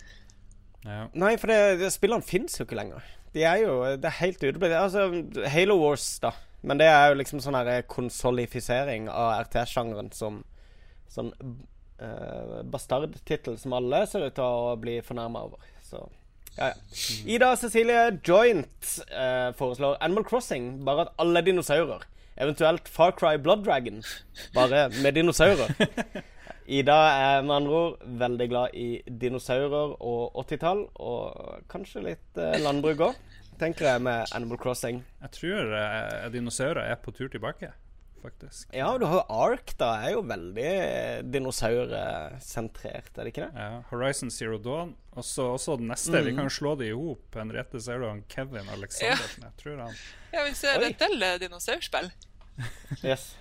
ja. 0.84 1.04
Nei, 1.18 1.34
for 1.42 1.50
det, 1.50 1.78
det, 1.82 1.90
spillene 1.94 2.26
fins 2.26 2.58
jo 2.58 2.66
ikke 2.66 2.78
lenger. 2.78 3.06
De 3.34 3.42
er 3.44 3.64
jo 3.64 3.80
Det 3.98 4.06
er 4.08 4.20
helt 4.20 4.42
uteblitt. 4.42 4.76
Altså, 4.78 5.08
Halo 5.50 5.80
Wars, 5.82 6.06
da. 6.22 6.32
Men 6.62 6.78
det 6.78 6.86
er 6.90 7.10
jo 7.10 7.18
liksom 7.18 7.42
sånn 7.42 7.58
her 7.58 7.82
konsolifisering 7.90 9.10
av 9.12 9.40
RTS-sjangeren 9.46 10.12
som 10.14 10.44
Sånn 11.06 11.28
uh, 11.38 12.62
bastardtittel 12.66 13.54
som 13.62 13.76
alle 13.76 14.00
ser 14.10 14.24
ut 14.26 14.34
til 14.34 14.42
å 14.42 14.72
bli 14.80 14.96
fornærma 15.06 15.44
over. 15.46 15.62
Så 15.86 16.00
ja, 16.56 16.70
ja. 16.72 16.74
Ida 17.26 17.54
Cecilie 17.56 18.18
Joint 18.24 18.92
eh, 19.10 19.52
foreslår 19.58 19.98
Animal 20.00 20.24
Crossing, 20.24 20.70
bare 20.86 21.06
at 21.06 21.14
alle 21.22 21.42
er 21.42 21.48
dinosaurer. 21.50 22.06
Eventuelt 22.36 22.88
Far 22.88 23.14
Cry 23.16 23.36
Blood 23.40 23.64
Dragon, 23.64 24.02
bare 24.54 24.88
med 25.02 25.16
dinosaurer. 25.16 25.72
Ida 26.66 26.96
er 27.14 27.42
med 27.46 27.54
andre 27.54 27.72
ord 27.72 28.00
veldig 28.20 28.48
glad 28.50 28.74
i 28.74 28.88
dinosaurer 29.06 29.94
og 30.02 30.34
80-tall, 30.42 30.82
og 30.98 31.62
kanskje 31.70 32.02
litt 32.08 32.40
eh, 32.42 32.58
landbruk 32.64 33.04
òg, 33.06 33.20
tenker 33.60 33.92
jeg, 33.92 34.02
med 34.02 34.34
Animal 34.34 34.58
Crossing. 34.60 35.04
Jeg 35.22 35.34
tror 35.38 35.76
eh, 35.78 36.26
dinosaurer 36.34 36.82
er 36.90 36.98
på 37.00 37.14
tur 37.14 37.30
tilbake, 37.32 37.70
faktisk. 38.22 38.68
Ja, 38.74 38.88
du 38.98 39.06
har 39.08 39.20
jo 39.20 39.36
Ark, 39.46 39.72
da. 39.80 39.90
Er 40.06 40.14
jo 40.16 40.22
veldig 40.26 40.72
dinosaursentrert, 41.32 43.10
er 43.14 43.28
det 43.28 43.32
ikke 43.32 43.46
det? 43.46 43.64
Ja, 43.64 43.82
Horizon 43.90 44.32
Zero 44.34 44.58
Dawn. 44.62 44.94
Og 45.16 45.24
så 45.24 45.48
også 45.54 45.78
den 45.80 45.88
neste. 45.92 46.20
Vi 46.26 46.34
kan 46.36 46.50
slå 46.52 46.74
det 46.80 46.90
i 46.90 46.96
hop. 46.96 47.26
Henriette 47.38 47.80
ser 47.82 48.02
du 48.02 48.08
han 48.08 48.24
Kevin 48.32 48.68
Aleksandersen. 48.74 49.46
Jeg 49.48 49.58
tror 49.62 49.82
han 49.86 49.96
Ja, 50.34 50.44
vi 50.44 50.54
ser 50.58 50.80
Oi. 50.82 50.90
et 50.90 51.00
del 51.00 51.22
eh, 51.22 51.38
dinosaurspill. 51.46 52.12
Yes. 53.04 53.34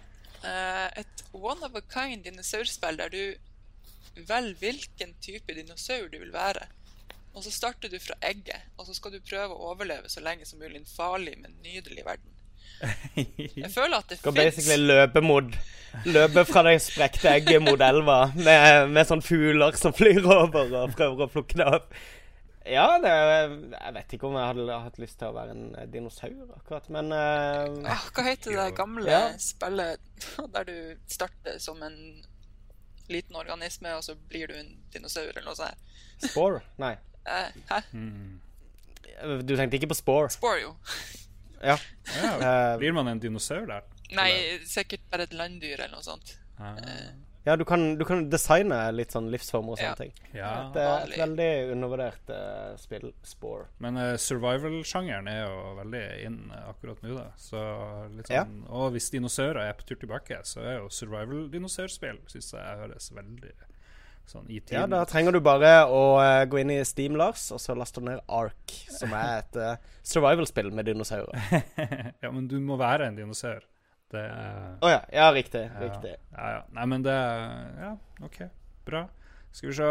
Uh, 0.43 0.91
et 0.99 1.21
one 1.31 1.63
of 1.65 1.75
a 1.75 1.81
kind 1.89 2.25
dinosaurspill 2.27 2.99
der 2.99 3.09
du 3.09 4.25
velger 4.27 4.59
hvilken 4.59 5.15
type 5.23 5.55
dinosaur 5.55 6.09
du 6.11 6.19
vil 6.19 6.33
være. 6.33 6.67
Og 7.35 7.43
så 7.43 7.51
starter 7.51 7.91
du 7.91 7.97
fra 7.99 8.15
egget, 8.23 8.69
og 8.77 8.87
så 8.87 8.93
skal 8.95 9.11
du 9.11 9.23
prøve 9.23 9.55
å 9.55 9.71
overleve 9.73 10.11
så 10.11 10.23
lenge 10.23 10.47
som 10.47 10.61
mulig 10.61 10.77
i 10.79 10.83
en 10.83 10.87
farlig, 10.87 11.35
men 11.41 11.57
nydelig 11.63 12.05
verden. 12.07 12.34
Jeg 13.15 13.71
føler 13.77 13.97
at 14.01 14.09
det 14.11 14.19
fins 14.19 14.35
basically 14.35 14.89
løpe 14.91 15.21
mot 15.23 15.55
Løpe 16.03 16.43
fra 16.43 16.61
det 16.67 16.73
sprekte 16.83 17.29
egget 17.31 17.61
mot 17.63 17.79
elva 17.79 18.17
med, 18.35 18.89
med 18.91 19.07
sånn 19.07 19.21
fugler 19.23 19.77
som 19.79 19.93
flyr 19.95 20.25
over 20.27 20.73
og 20.81 20.91
prøver 20.97 21.23
å 21.23 21.29
plukke 21.31 21.55
det 21.61 21.67
opp. 21.71 21.93
Ja, 22.67 22.97
det 22.99 23.13
Jeg 23.13 23.93
vet 23.95 24.15
ikke 24.17 24.27
om 24.27 24.35
jeg 24.35 24.49
hadde 24.49 24.79
hatt 24.89 24.99
lyst 24.99 25.19
til 25.21 25.29
å 25.29 25.35
være 25.37 25.53
en 25.55 25.65
eh, 25.79 25.85
dinosaur, 25.93 26.33
akkurat, 26.57 26.89
men 26.91 27.13
uh, 27.13 27.91
Ah, 27.93 28.03
Hva 28.11 28.25
heter 28.27 28.57
det 28.57 28.67
gamle 28.75 29.07
Ja. 29.07 29.21
spillet 29.39 30.01
der 30.51 30.67
du 30.67 30.75
starter 31.07 31.59
som 31.63 31.79
en 31.85 31.95
liten 33.07 33.37
organisme, 33.37 33.93
og 33.95 34.03
så 34.03 34.17
blir 34.17 34.49
du 34.51 34.57
en 34.57 34.73
dinosaur 34.91 35.29
eller 35.29 35.45
noe 35.45 35.55
sånt? 35.55 35.93
Spore? 36.25 36.63
Nei. 36.81 36.95
Eh, 37.23 37.55
hæ? 37.69 37.79
Du 39.45 39.53
tenkte 39.55 39.77
ikke 39.79 39.93
på 39.93 40.01
Spore? 40.01 40.33
Spore, 40.33 40.59
jo. 40.65 40.73
Ja. 41.63 41.77
ja, 42.21 42.33
Eh, 42.73 42.77
Blir 42.77 42.93
man 42.93 43.07
en 43.07 43.19
dinosaur 43.19 43.65
der? 43.67 43.83
Nei, 44.15 44.31
sikkert 44.65 45.01
bare 45.11 45.23
et 45.23 45.33
landdyr 45.33 45.79
eller 45.79 45.95
noe 45.97 46.03
sånt. 46.05 46.35
Ah, 46.59 46.77
ja, 47.45 47.55
du 47.55 47.63
kan, 47.65 47.97
du 47.97 48.03
kan 48.05 48.23
designe 48.29 48.77
litt 48.95 49.11
sånn 49.13 49.27
livsformer 49.29 49.75
og 49.75 49.77
sånne 49.77 49.89
Ja. 49.91 49.95
ting. 49.99 50.13
ja. 50.33 50.51
Det 50.73 50.81
er 50.81 51.03
et 51.05 51.17
veldig 51.19 51.49
undervurdert 51.75 52.29
uh, 52.33 52.75
spill. 52.77 53.11
Spore. 53.23 53.67
Men 53.79 53.97
uh, 53.97 54.15
survival-sjangeren 54.17 55.27
er 55.29 55.43
jo 55.43 55.75
veldig 55.77 56.03
inn 56.25 56.39
uh, 56.51 56.69
akkurat 56.71 57.01
nå, 57.05 57.13
da. 57.17 57.27
Så 57.37 57.61
litt 58.15 58.29
Ja. 58.33 58.45
sånn, 58.45 58.63
Og 58.69 58.91
hvis 58.93 59.11
dinosaurer 59.13 59.61
er 59.69 59.73
på 59.77 59.85
tur 59.85 59.95
tilbake, 60.01 60.39
så 60.43 60.61
er 60.65 60.77
jo 60.79 60.89
survival-dinosaurspill 60.89 62.17
Syns 62.33 62.51
jeg 62.53 62.79
høres 62.81 63.11
veldig 63.13 63.51
sånn 64.29 64.49
Ja, 64.71 64.85
da 64.89 65.03
trenger 65.09 65.35
du 65.35 65.39
bare 65.43 65.85
å 65.91 66.17
uh, 66.17 66.41
gå 66.49 66.61
inn 66.61 66.73
i 66.73 66.79
Steam, 66.87 67.17
Lars, 67.19 67.47
og 67.53 67.61
så 67.61 67.75
laster 67.77 68.03
du 68.03 68.09
ned 68.09 68.23
Ark, 68.27 68.75
som 68.91 69.13
er 69.17 69.43
et 69.43 69.59
uh, 69.59 69.93
survival-spill 70.05 70.71
med 70.75 70.89
dinosaurer. 70.89 71.37
ja, 72.23 72.31
men 72.31 72.49
du 72.51 72.57
må 72.63 72.79
være 72.81 73.09
en 73.09 73.19
dinosaur. 73.19 73.65
Det 74.11 74.21
er 74.21 74.75
oh, 74.85 74.91
ja. 74.91 75.01
Ja, 75.13 75.29
riktig. 75.33 75.65
Ja. 75.65 75.81
Riktig. 75.81 76.15
Ja, 76.35 76.49
ja. 76.57 76.63
Nei, 76.77 76.87
men 76.91 77.05
det 77.05 77.15
Ja, 77.15 77.95
OK. 78.25 78.41
Bra. 78.85 79.07
Skal 79.55 79.71
vi 79.71 79.77
se 79.77 79.89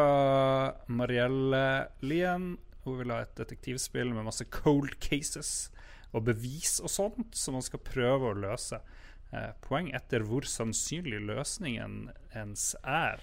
Marielle 0.92 1.64
Lien. 2.04 2.54
Hun 2.84 2.98
vil 3.00 3.14
ha 3.14 3.22
et 3.24 3.32
detektivspill 3.38 4.12
med 4.12 4.26
masse 4.28 4.44
cold 4.52 4.92
cases 5.02 5.70
og 6.14 6.28
bevis 6.28 6.76
og 6.84 6.92
sånt 6.92 7.34
som 7.34 7.56
man 7.56 7.64
skal 7.64 7.82
prøve 7.82 8.30
å 8.30 8.38
løse. 8.38 8.78
Eh, 9.34 9.50
poeng 9.64 9.90
etter 9.96 10.22
hvor 10.28 10.46
sannsynlig 10.46 11.22
løsningen 11.26 12.12
ens 12.38 12.74
er. 12.86 13.22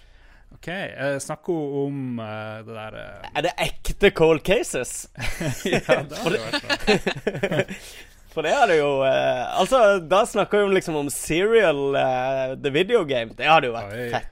OK. 0.54 0.68
Uh, 0.68 1.18
snakker 1.22 1.52
hun 1.52 1.76
om 1.86 2.18
uh, 2.22 2.60
det 2.66 2.74
der 2.76 2.96
uh, 3.00 3.28
Er 3.34 3.46
det 3.48 3.52
ekte 3.64 4.10
cold 4.14 4.42
cases? 4.46 5.08
Ja, 5.66 6.02
det 6.04 6.18
hadde 6.22 6.40
vært 6.40 6.62
bra. 6.62 7.62
For 8.32 8.46
det 8.46 8.52
hadde 8.56 8.76
jo 8.78 8.90
uh, 9.04 9.58
Altså, 9.60 9.80
da 10.08 10.22
snakker 10.28 10.62
vi 10.62 10.68
om 10.70 10.76
liksom 10.76 10.96
om 11.02 11.10
serial 11.12 11.82
uh, 11.96 12.54
the 12.62 12.70
video 12.72 13.02
game. 13.04 13.34
Det 13.36 13.48
hadde 13.48 13.68
jo 13.68 13.74
vært 13.76 13.96
Oi. 13.98 14.06
fett. 14.14 14.28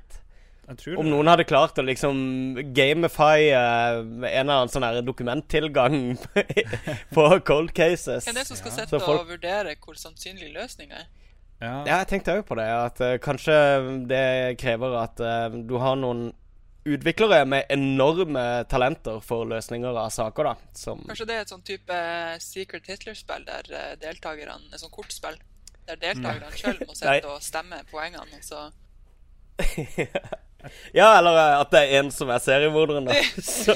Jeg 0.70 0.78
tror 0.84 1.00
Om 1.02 1.08
det. 1.08 1.10
noen 1.16 1.28
hadde 1.32 1.44
klart 1.50 1.78
å 1.82 1.84
liksom 1.84 2.18
gamify 2.76 3.48
uh, 3.50 3.98
en 3.98 4.22
eller 4.22 4.54
annen 4.54 4.70
sånn 4.70 4.86
her 4.86 5.00
dokumenttilgang 5.02 5.96
på 7.16 7.24
cold 7.48 7.72
cases. 7.74 8.22
Hvem 8.28 8.36
er 8.36 8.44
det 8.44 8.46
som 8.52 8.60
skal 8.60 8.70
Ja. 8.70 8.76
sitte 8.78 8.92
Så 8.94 9.00
folk- 9.02 9.24
og 9.24 9.32
vurdere 9.34 9.74
hvor 9.82 9.98
sannsynlig 9.98 10.52
løsninga 10.54 11.00
er? 11.02 11.08
Ja. 11.60 11.74
Ja, 11.84 11.96
jeg 12.00 12.08
tenkte 12.08 12.38
òg 12.38 12.46
på 12.48 12.56
det. 12.56 12.66
At 12.72 13.00
uh, 13.04 13.16
kanskje 13.22 13.56
det 14.08 14.58
krever 14.60 14.96
at 15.02 15.20
uh, 15.20 15.52
du 15.52 15.76
har 15.82 15.98
noen 16.00 16.30
utviklere 16.88 17.44
med 17.44 17.68
enorme 17.68 18.64
talenter 18.70 19.20
for 19.20 19.44
løsninger 19.48 19.96
av 20.00 20.08
saker, 20.14 20.48
da. 20.48 20.54
Som 20.76 21.02
Kanskje 21.08 21.28
det 21.28 21.36
er 21.36 21.44
et 21.44 21.52
sånn 21.52 21.66
type 21.66 21.98
Secret 22.40 22.88
Hitler-spill 22.88 23.44
der 23.44 23.68
eh, 23.68 23.90
deltakerne 24.00 24.56
Et 24.72 24.80
sånt 24.80 24.94
kortspill 24.94 25.36
der 25.88 26.00
deltakerne 26.00 26.56
sjøl 26.56 26.80
må 26.86 26.94
sitte 26.98 27.28
og 27.28 27.42
stemme 27.44 27.82
poengene, 27.90 28.38
og 28.38 28.44
så 28.46 28.70
Ja, 31.00 31.18
eller 31.18 31.36
eh, 31.38 31.60
at 31.60 31.72
det 31.74 31.80
er 31.82 32.00
en 32.00 32.10
som 32.14 32.30
er 32.32 32.42
seriemorderen, 32.42 33.08
da. 33.08 33.16
Så, 33.60 33.74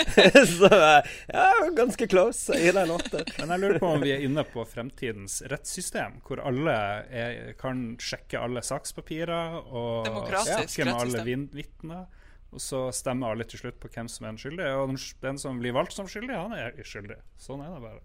så 0.58 0.70
eh, 0.70 1.10
ja, 1.32 1.48
ganske 1.76 2.08
close. 2.10 2.54
Jeg 2.54 2.70
gir 2.70 2.78
deg 2.78 2.86
en 2.88 2.94
åtter. 2.96 3.34
Men 3.38 3.54
jeg 3.54 3.62
lurer 3.64 3.82
på 3.82 3.90
om 3.96 4.04
vi 4.04 4.14
er 4.14 4.24
inne 4.26 4.44
på 4.48 4.64
fremtidens 4.68 5.40
rettssystem, 5.50 6.20
hvor 6.26 6.42
alle 6.46 6.76
er, 7.10 7.52
kan 7.60 7.82
sjekke 8.00 8.40
alle 8.40 8.62
sakspapirer 8.66 9.60
og 9.60 10.08
snakke 10.08 10.88
med 10.88 10.96
alle 10.96 11.38
vitner. 11.54 12.08
Og 12.50 12.62
så 12.62 12.88
stemmer 12.94 13.30
alle 13.30 13.46
til 13.46 13.62
slutt 13.62 13.78
på 13.82 13.90
hvem 13.94 14.08
som 14.10 14.26
er 14.26 14.32
den 14.32 14.40
skyldige. 14.42 14.72
Og 14.74 14.90
den, 14.90 14.98
den 15.22 15.38
som 15.38 15.60
blir 15.62 15.76
valgt 15.76 15.94
som 15.94 16.08
skyldig, 16.10 16.34
han 16.34 16.56
er 16.56 16.74
skyldig. 16.82 17.20
Sånn 17.38 17.62
er 17.62 17.76
det 17.76 17.84
bare. 17.84 18.02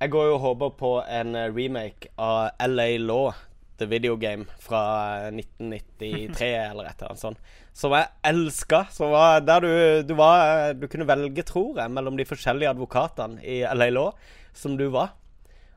Jeg 0.00 0.10
går 0.14 0.30
jo 0.30 0.36
og 0.38 0.40
håper 0.46 0.70
på 0.80 0.90
en 1.04 1.36
eh, 1.36 1.50
remake 1.52 2.08
av 2.16 2.54
LA 2.64 2.86
Law, 3.02 3.34
The 3.80 3.88
Video 3.90 4.16
fra 4.62 4.82
eh, 5.26 5.40
1993 5.40 6.50
eller 6.70 6.90
et 6.90 7.00
eller 7.00 7.10
annet 7.10 7.22
sånt. 7.22 7.40
Som 7.72 7.96
jeg 7.96 8.10
elska. 8.30 8.84
Som 8.92 9.14
var 9.14 9.40
der 9.40 9.64
du, 9.64 9.72
du 10.06 10.14
var 10.18 10.74
Du 10.74 10.86
kunne 10.86 11.08
velge, 11.08 11.42
tror 11.42 11.80
jeg, 11.80 11.90
mellom 11.90 12.16
de 12.16 12.28
forskjellige 12.28 12.70
advokatene 12.70 13.42
i 13.42 13.62
LA 13.64 13.90
Law 13.90 14.12
som 14.52 14.76
du 14.76 14.88
var. 14.92 15.16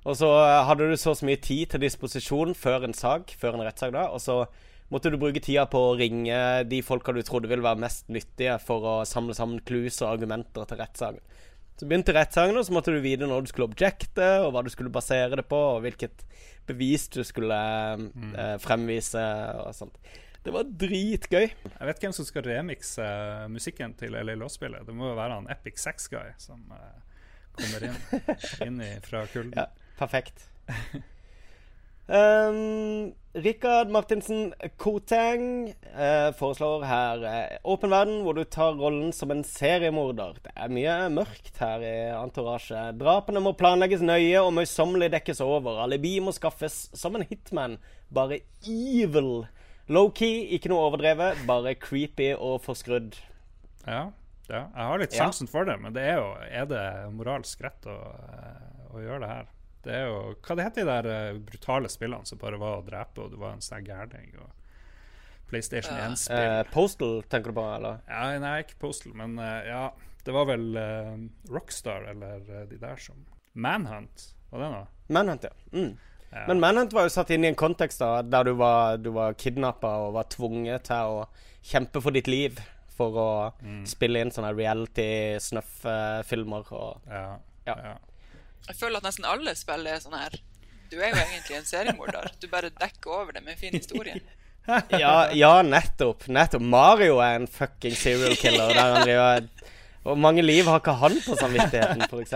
Og 0.04 0.18
så 0.20 0.28
hadde 0.68 0.90
du 0.90 0.98
så 1.00 1.16
mye 1.24 1.40
tid 1.40 1.72
til 1.72 1.84
disposisjon 1.86 2.54
før 2.60 2.88
en 2.88 2.96
sak, 2.98 3.32
før 3.40 3.56
en 3.56 3.64
rettssak 3.64 3.94
da, 3.96 4.10
og 4.12 4.20
så 4.20 4.44
måtte 4.92 5.10
du 5.10 5.18
bruke 5.18 5.42
tida 5.42 5.64
på 5.72 5.80
å 5.80 5.96
ringe 5.98 6.36
de 6.70 6.82
folka 6.86 7.14
du 7.16 7.22
trodde 7.26 7.50
ville 7.50 7.64
være 7.64 7.82
mest 7.82 8.12
nyttige 8.12 8.58
for 8.62 8.84
å 8.84 8.96
samle 9.08 9.36
sammen 9.38 9.64
clues 9.66 10.02
og 10.04 10.12
argumenter 10.12 10.68
til 10.68 10.82
rettssaken. 10.82 11.24
Så 11.80 11.88
begynte 11.90 12.14
rettssaken, 12.14 12.58
og 12.60 12.66
så 12.68 12.74
måtte 12.76 12.94
du 12.94 13.00
vite 13.02 13.28
når 13.30 13.46
du 13.46 13.50
skulle 13.50 13.70
objekte, 13.72 14.28
og 14.46 14.52
hva 14.54 14.62
du 14.66 14.70
skulle 14.70 14.94
basere 14.94 15.40
det 15.40 15.46
på, 15.50 15.58
og 15.76 15.82
hvilket 15.86 16.26
bevis 16.70 17.08
du 17.12 17.24
skulle 17.26 17.58
eh, 17.98 18.58
fremvise, 18.62 19.24
og 19.64 19.74
sånt. 19.76 19.98
Det 20.44 20.52
var 20.52 20.68
dritgøy. 20.68 21.46
Jeg 21.48 21.88
vet 21.88 22.04
hvem 22.04 22.14
som 22.16 22.28
skal 22.28 22.46
remikse 22.46 23.04
eh, 23.04 23.48
musikken 23.52 23.96
til 24.00 24.14
LA 24.14 24.36
Law-spillet. 24.36 24.86
Det 24.88 24.96
må 24.96 25.14
jo 25.14 25.18
være 25.18 25.40
han 25.40 25.50
Epic 25.54 25.80
Sex 25.82 26.10
Guy 26.12 26.36
som 26.42 26.62
eh, 26.76 27.24
kommer 27.58 27.88
inn, 27.90 27.98
inn 28.68 28.84
i, 28.84 28.92
fra 29.08 29.24
kulden. 29.32 29.56
Ja, 29.58 29.70
perfekt. 30.00 30.50
Um, 32.08 33.14
Rikard 33.34 33.88
Martinsen 33.90 34.52
Koteng 34.78 35.70
uh, 35.96 36.34
foreslår 36.36 36.84
her 36.84 37.22
Åpen 37.64 37.88
uh, 37.88 37.94
verden 37.96 38.18
hvor 38.26 38.36
du 38.36 38.44
tar 38.44 38.76
rollen 38.76 39.14
som 39.16 39.32
en 39.32 39.44
seriemorder. 39.48 40.36
Det 40.44 40.52
er 40.52 40.74
mye 40.76 40.98
mørkt 41.16 41.58
her 41.64 41.86
i 41.88 41.94
Entourage. 42.12 42.82
Drapene 43.00 43.42
må 43.42 43.56
planlegges 43.58 44.04
nøye 44.04 44.42
og 44.44 44.52
møysommelig 44.58 45.14
dekkes 45.16 45.40
over. 45.46 45.80
Alibi 45.86 46.18
må 46.20 46.36
skaffes 46.36 46.90
som 46.98 47.16
en 47.16 47.26
hitman. 47.30 47.80
Bare 48.14 48.42
evil. 48.68 49.48
Low-key, 49.92 50.44
ikke 50.56 50.70
noe 50.72 50.86
overdrevet, 50.90 51.42
bare 51.48 51.74
creepy 51.80 52.34
og 52.36 52.62
forskrudd. 52.64 53.18
Ja, 53.88 54.10
ja. 54.52 54.68
Jeg 54.68 54.86
har 54.92 55.00
litt 55.02 55.16
Ja. 55.16 55.26
sansen 55.26 55.48
for 55.48 55.66
det, 55.68 55.80
men 55.80 55.96
det 55.96 56.04
er 56.04 56.20
jo 56.20 56.30
Er 56.52 56.66
det 56.66 56.86
moralsk 57.16 57.64
rett 57.64 57.84
å, 57.88 57.98
eh, 57.98 58.96
å 58.96 59.00
gjøre 59.00 59.20
det 59.24 59.30
her? 59.30 59.46
Det 59.84 59.92
er 59.94 60.06
jo 60.08 60.20
Hva 60.40 60.56
det 60.56 60.64
heter 60.68 60.82
de 60.86 60.90
der 60.90 61.06
eh, 61.12 61.40
brutale 61.44 61.90
spillene 61.92 62.26
som 62.30 62.40
bare 62.42 62.58
var 62.62 62.78
å 62.80 62.86
drepe, 62.88 63.22
og 63.26 63.32
du 63.34 63.38
var 63.42 63.52
en 63.58 63.64
sånn 63.64 63.84
gærning? 63.88 64.30
Og 64.40 64.50
PlayStation 65.54 65.98
1-spill. 66.00 66.40
Uh, 66.40 66.64
Postal, 66.74 67.20
tenker 67.30 67.52
du 67.54 67.58
på, 67.60 67.66
eller? 67.76 67.96
ja, 68.10 68.24
nei, 68.42 68.56
ikke 68.64 68.78
Postal, 68.82 69.14
men 69.20 69.32
uh, 69.38 69.60
ja. 69.68 69.84
Det 70.24 70.32
var 70.32 70.46
vel 70.48 70.70
uh, 70.80 71.18
Rockstar 71.52 72.06
eller 72.14 72.40
eh, 72.48 72.62
de 72.70 72.78
der 72.80 72.96
som 72.96 73.18
Manhunt, 73.60 74.30
var 74.54 74.62
det 74.64 74.70
noe? 74.72 74.86
Manhunt, 75.14 75.44
ja. 75.44 75.52
Mm. 75.76 75.98
Ja. 76.32 76.46
Men 76.48 76.62
Manhunt 76.64 76.94
var 76.96 77.04
jo 77.06 77.12
satt 77.14 77.30
inn 77.36 77.44
i 77.44 77.50
en 77.52 77.60
kontekst 77.60 78.00
da, 78.02 78.22
der 78.24 78.44
du 78.48 78.54
var, 78.58 78.96
du 79.04 79.12
var 79.14 79.36
kidnappa 79.38 79.92
og 80.06 80.16
var 80.16 80.26
tvunget 80.32 80.88
til 80.88 81.04
å 81.20 81.28
kjempe 81.60 82.00
for 82.02 82.12
ditt 82.16 82.28
liv 82.32 82.56
for 82.96 83.12
å 83.20 83.28
spille 83.90 84.22
inn 84.24 84.32
sånne 84.34 84.54
reality-snuff-filmer. 84.56 86.64
og 86.72 87.04
ja, 87.12 87.36
Ja. 87.68 87.76
ja. 87.92 87.96
Jeg 88.68 88.80
føler 88.80 89.02
at 89.02 89.08
nesten 89.08 89.28
alle 89.28 89.54
spill 89.60 89.88
er 89.90 90.00
sånn 90.04 90.16
her. 90.18 90.38
Du 90.92 91.00
er 91.00 91.10
jo 91.10 91.20
egentlig 91.20 91.58
en 91.58 91.68
seriemorder. 91.68 92.32
Du 92.40 92.48
bare 92.52 92.72
dekker 92.78 93.12
over 93.12 93.36
det 93.36 93.44
med 93.44 93.56
en 93.56 93.60
fin 93.60 93.76
historie. 93.76 94.20
ja, 95.04 95.16
ja, 95.36 95.54
nettopp. 95.66 96.28
Nettopp. 96.32 96.64
Mario 96.64 97.18
er 97.24 97.42
en 97.42 97.48
fucking 97.50 97.96
serial 97.98 98.36
killer. 98.40 98.72
Der 98.72 98.94
han 98.96 99.08
driver 99.08 99.48
Hvor 100.04 100.20
mange 100.20 100.44
liv 100.44 100.68
har 100.68 100.82
ikke 100.82 100.98
han 101.00 101.18
på 101.26 101.38
samvittigheten, 101.40 102.06
f.eks.? 102.10 102.34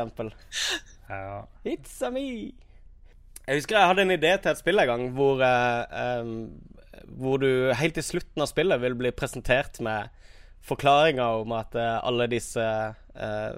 ja. 1.09 1.41
It's 1.67 1.99
a 2.03 2.11
me. 2.11 2.53
Jeg 3.47 3.61
husker 3.61 3.78
jeg 3.78 3.88
hadde 3.91 4.03
en 4.03 4.15
idé 4.17 4.34
til 4.41 4.51
et 4.51 4.59
spill 4.59 4.82
en 4.84 4.89
gang 4.89 5.03
hvor, 5.15 5.39
uh, 5.39 6.19
um, 6.19 6.49
hvor 7.15 7.39
du 7.39 7.71
helt 7.80 7.95
til 7.95 8.03
slutten 8.03 8.43
av 8.43 8.49
spillet 8.51 8.82
vil 8.82 8.97
bli 8.99 9.13
presentert 9.15 9.80
med 9.84 10.09
forklaringer 10.67 11.43
om 11.45 11.53
at 11.55 11.78
uh, 11.80 11.99
alle 12.03 12.28
disse 12.28 12.63
eh, 12.63 13.53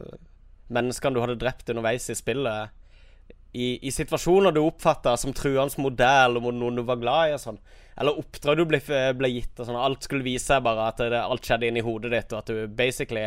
menneskene 0.73 1.15
du 1.15 1.23
hadde 1.23 1.39
drept 1.41 1.69
underveis 1.71 2.09
i 2.09 2.17
spillet, 2.17 2.75
i, 3.51 3.79
i 3.81 3.91
situasjoner 3.91 4.53
du 4.53 4.61
oppfatta 4.61 5.15
som 5.17 5.33
truende 5.33 5.81
modell 5.81 6.37
mot 6.41 6.53
noen 6.53 6.77
du 6.77 6.83
var 6.85 6.99
glad 7.01 7.31
i, 7.31 7.35
og 7.37 7.41
sånn, 7.41 7.59
eller 7.99 8.19
oppdrag 8.21 8.59
du 8.59 8.65
ble, 8.69 8.79
ble 9.17 9.31
gitt, 9.33 9.55
og 9.57 9.65
sånn, 9.65 9.79
alt 9.79 10.05
skulle 10.05 10.25
vise 10.27 10.51
seg 10.51 10.63
bare 10.65 10.89
at 10.91 11.01
det, 11.01 11.19
alt 11.19 11.45
skjedde 11.45 11.69
inni 11.69 11.83
hodet 11.85 12.13
ditt, 12.13 12.35
og 12.35 12.43
at 12.43 12.51
du 12.53 12.67
basically 12.69 13.25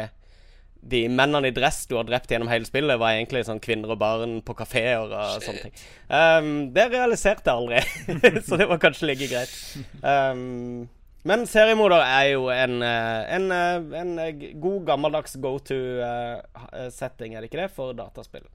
de 0.82 1.05
mennene 1.07 1.53
i 1.53 1.55
dress 1.55 1.84
du 1.86 1.95
har 1.95 2.07
drept 2.09 2.32
gjennom 2.32 2.51
hele 2.51 2.66
spillet, 2.66 2.99
var 2.99 3.14
egentlig 3.14 3.45
sånn 3.47 3.62
kvinner 3.62 3.95
og 3.95 4.01
barn 4.01 4.40
på 4.43 4.57
kafeer 4.59 5.05
og 5.05 5.12
og 5.14 5.45
sånne 5.45 5.68
ting. 5.68 5.76
Um, 6.09 6.49
det 6.74 6.88
realiserte 6.90 7.53
jeg 7.53 7.61
aldri, 7.62 8.40
så 8.49 8.59
det 8.59 8.66
var 8.70 8.82
kanskje 8.82 9.12
like 9.12 9.28
greit. 9.30 9.55
Um, 10.03 10.88
men 11.25 11.45
seriemorder 11.47 12.03
er 12.03 12.31
jo 12.33 12.49
en, 12.51 12.83
eh, 12.83 13.35
en, 13.37 13.51
eh, 13.53 14.01
en 14.01 14.18
eh, 14.18 14.53
god, 14.61 14.85
gammeldags 14.89 15.37
go 15.43 15.59
to-setting, 15.59 17.35
er 17.37 17.41
det 17.45 17.51
ikke 17.51 17.62
det, 17.62 17.70
for 17.75 17.93
dataspill? 17.97 18.47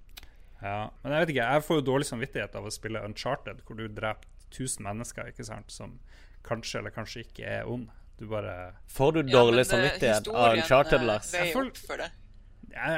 Ja, 0.61 0.89
men 1.03 1.13
jeg 1.13 1.21
vet 1.25 1.31
ikke, 1.35 1.47
jeg 1.53 1.63
får 1.67 1.79
jo 1.81 1.85
dårlig 1.91 2.07
samvittighet 2.09 2.55
av 2.57 2.65
å 2.65 2.73
spille 2.73 3.03
Uncharted, 3.05 3.61
hvor 3.67 3.77
du 3.77 3.85
dreper 3.87 4.25
1000 4.49 4.83
mennesker, 4.87 5.29
ikke 5.31 5.45
sant, 5.45 5.71
som 5.71 5.99
kanskje 6.47 6.79
eller 6.81 6.93
kanskje 6.95 7.25
ikke 7.25 7.45
er 7.59 7.67
ond. 7.69 7.89
Du 8.17 8.25
bare 8.25 8.73
Får 8.89 9.11
du 9.13 9.19
Ja, 9.19 9.23
men 9.25 9.33
dårlig 9.35 9.63
det- 9.65 9.67
samvittighet 9.71 10.27
av 10.33 10.55
Uncharted, 10.57 11.03
Lars? 11.05 11.33
Jeg 11.33 11.53
får- 11.53 11.77
for 11.85 11.97
det. 11.97 12.09
Jeg, 12.71 12.89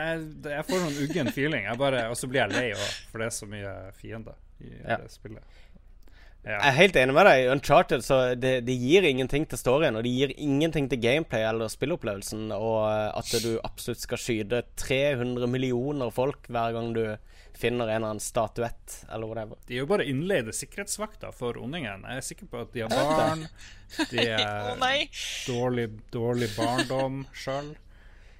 jeg, 0.43 0.51
jeg 0.51 0.65
får 0.65 0.79
sånn 0.85 1.01
uggen 1.09 1.27
feeling, 1.31 1.63
jeg 1.65 1.77
bare, 1.77 2.09
og 2.09 2.15
så 2.17 2.27
blir 2.27 2.41
jeg 2.47 2.51
lei 2.51 2.71
òg, 2.71 2.93
for 3.11 3.19
det 3.19 3.25
er 3.27 3.35
så 3.35 3.45
mye 3.47 3.91
fiender 3.93 4.35
i 4.61 4.71
Ja. 4.87 4.97
det 4.97 5.11
spillet. 5.11 5.43
Jeg 6.39 6.55
er 6.55 6.75
helt 6.77 6.95
enig 6.95 7.13
med 7.13 7.27
deg. 7.27 7.49
Uncharted 7.51 8.03
så 8.05 8.19
det, 8.39 8.53
det 8.67 8.75
gir 8.79 9.03
ingenting 9.05 9.43
til 9.49 9.59
storyen, 9.59 9.97
og 9.99 10.05
det 10.07 10.13
gir 10.15 10.31
ingenting 10.39 10.87
til 10.89 11.01
gameplay 11.03 11.43
eller 11.43 11.71
spillopplevelsen. 11.71 12.47
Og 12.55 12.77
eh, 12.87 13.09
at 13.19 13.33
du 13.43 13.51
absolutt 13.59 14.05
skal 14.05 14.21
skyte 14.21 14.61
300 14.79 15.49
millioner 15.51 16.13
folk 16.15 16.47
hver 16.47 16.77
gang 16.77 16.93
du 16.95 17.03
finner 17.59 17.89
en 17.89 17.97
eller 17.97 18.13
annen 18.13 18.23
statuett 18.23 19.01
eller 19.11 19.27
whatever. 19.27 19.59
De 19.67 19.75
er 19.75 19.83
jo 19.83 19.89
bare 19.89 20.07
innleide 20.07 20.55
sikkerhetsvakter 20.55 21.35
for 21.35 21.59
ondingen. 21.59 22.07
Jeg 22.07 22.21
er 22.23 22.27
sikker 22.29 22.47
på 22.51 22.63
at 22.63 22.71
de 22.71 22.85
har 22.85 22.93
barn, 22.93 23.43
de 24.13 24.25
er 24.39 24.73
dårlig, 25.49 25.89
dårlig 26.15 26.49
barndom 26.55 27.25
sjøl. 27.35 27.73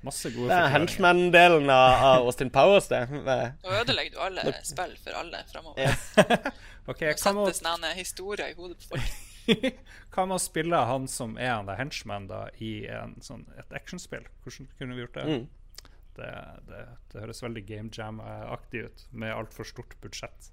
Masse 0.05 0.31
gode 0.31 0.47
Det 0.47 0.57
er 0.57 0.69
henchman-delen 0.71 1.71
av, 1.73 2.03
av 2.09 2.27
Austin 2.29 2.51
Powers, 2.53 2.87
det. 2.87 3.01
Nå 3.11 3.73
ødelegger 3.81 4.15
du 4.15 4.21
alle 4.23 4.53
spill 4.63 4.93
for 5.03 5.17
alle 5.19 5.41
framover. 5.51 5.81
Yeah. 5.81 6.51
okay, 6.91 7.11
Nå 7.11 7.17
settes 7.49 7.63
noen 7.65 7.89
historier 7.97 8.53
i 8.53 8.55
hodet 8.55 8.79
på 8.79 8.93
folk. 8.95 9.17
hva 10.13 10.25
med 10.29 10.37
å 10.37 10.41
spille 10.41 10.79
han 10.89 11.07
som 11.11 11.35
er 11.39 11.53
han 11.55 11.69
der 11.69 11.79
henchman 11.79 12.27
da, 12.29 12.45
i 12.63 12.73
en, 12.93 13.17
sånn, 13.25 13.45
et 13.59 13.75
actionspill? 13.75 14.27
Hvordan 14.45 14.69
kunne 14.79 14.97
vi 14.97 15.05
gjort 15.05 15.19
det? 15.19 15.27
Mm. 15.27 15.89
Det, 16.19 16.31
det, 16.67 16.85
det 17.11 17.23
høres 17.23 17.43
veldig 17.43 17.63
Game 17.67 17.91
Jam-aktig 17.95 18.85
ut, 18.87 19.05
med 19.11 19.35
altfor 19.35 19.67
stort 19.67 19.95
budsjett. 20.03 20.51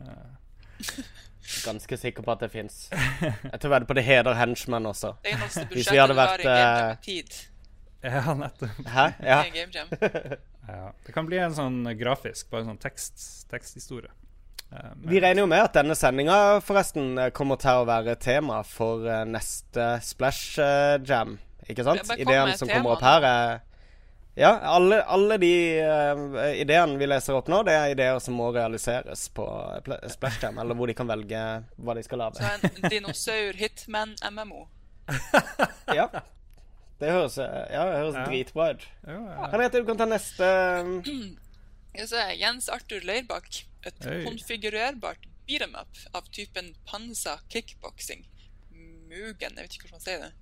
Uh. 0.00 0.34
Ganske 1.66 1.96
sikker 1.96 2.26
på 2.26 2.32
at 2.34 2.42
det 2.42 2.50
fins. 2.52 2.86
Jeg 3.22 3.60
tror 3.62 3.70
vedder 3.70 3.86
på 3.86 3.96
det 3.96 4.02
heder 4.04 4.34
henchman 4.34 4.88
også. 4.90 5.14
Det 5.22 5.36
eneste 5.36 5.66
budsjettet 5.70 6.10
du 6.10 6.18
har 6.18 6.42
i 6.42 6.48
Game 6.48 6.56
Jam, 6.58 6.80
eh, 6.80 6.90
er 6.90 7.04
tid. 7.04 7.38
Ja, 8.06 8.34
nettopp. 8.34 8.86
Hæ? 8.86 9.06
Ja. 9.22 9.44
i 9.46 9.50
Game 9.50 9.72
Jam. 9.72 9.88
Ja. 10.68 10.92
Det 11.06 11.12
kan 11.14 11.26
bli 11.28 11.38
en 11.38 11.54
sånn 11.54 11.84
grafisk, 11.94 12.48
bare 12.50 12.64
en 12.64 12.72
sånn 12.72 12.80
tekst, 12.82 13.20
teksthistorie. 13.52 14.10
Eh, 14.72 14.88
Vi 15.06 15.20
regner 15.22 15.44
jo 15.44 15.46
med 15.46 15.62
at 15.62 15.76
denne 15.78 15.94
sendinga 15.94 16.58
forresten 16.66 17.14
kommer 17.36 17.60
til 17.62 17.82
å 17.82 17.86
være 17.86 18.16
tema 18.18 18.64
for 18.66 19.06
eh, 19.06 19.22
neste 19.30 19.92
Splash 20.02 20.58
eh, 20.58 20.96
Jam. 21.06 21.36
Ikke 21.70 21.86
sant? 21.86 22.02
Med 22.08 22.18
som 22.58 22.66
tema 22.66 22.82
kommer 22.82 22.96
opp 22.96 23.06
her, 23.06 23.28
er 23.30 23.62
Ja, 24.36 24.50
alle, 24.74 24.98
alle 25.08 25.38
de 25.40 25.50
uh, 25.80 26.50
ideene 26.60 26.98
vi 27.00 27.06
leser 27.08 27.38
opp 27.38 27.46
nå, 27.48 27.62
det 27.64 27.72
er 27.72 27.94
ideer 27.94 28.18
som 28.20 28.36
må 28.36 28.50
realiseres 28.52 29.22
på 29.32 29.46
Splash 30.12 30.42
Jam, 30.42 30.58
eller 30.60 30.76
hvor 30.76 30.90
de 30.90 30.94
kan 30.98 31.08
velge 31.08 31.40
hva 31.78 31.94
de 31.96 32.02
skal 32.04 32.26
Så 32.36 32.44
en 32.44 32.90
dinosaur-hitman-MMO. 32.90 34.66
Ja. 35.96 36.10
Det 37.00 37.10
høres, 37.12 37.36
eh, 37.38 37.66
ja, 37.74 37.82
det 37.90 37.96
høres 38.00 38.14
Ja. 38.14 38.24
dritbra 38.26 38.70
ut. 38.72 38.86
Ja, 39.06 39.12
ja. 39.20 39.48
Henriette, 39.52 39.80
du 39.82 39.84
kan 39.90 39.98
ta 40.00 40.06
neste 40.08 40.46
Ja, 41.96 42.04
så 42.06 42.16
er 42.20 42.34
Jens 42.36 42.68
Arthur 42.68 43.00
Leirbakk. 43.04 43.62
Et 43.86 44.04
Hei. 44.04 44.24
konfigurerbart 44.24 45.26
beat 45.46 45.62
'em 45.62 45.76
up 45.78 45.88
av 46.14 46.24
typen 46.32 46.74
pansa 46.86 47.38
kickboxing. 47.48 48.24
Mugen, 49.08 49.54
jeg 49.56 49.62
vet 49.62 49.76
ikke 49.76 49.88
hvordan 49.88 49.96
man 49.96 50.00
sier 50.00 50.18
det. 50.18 50.32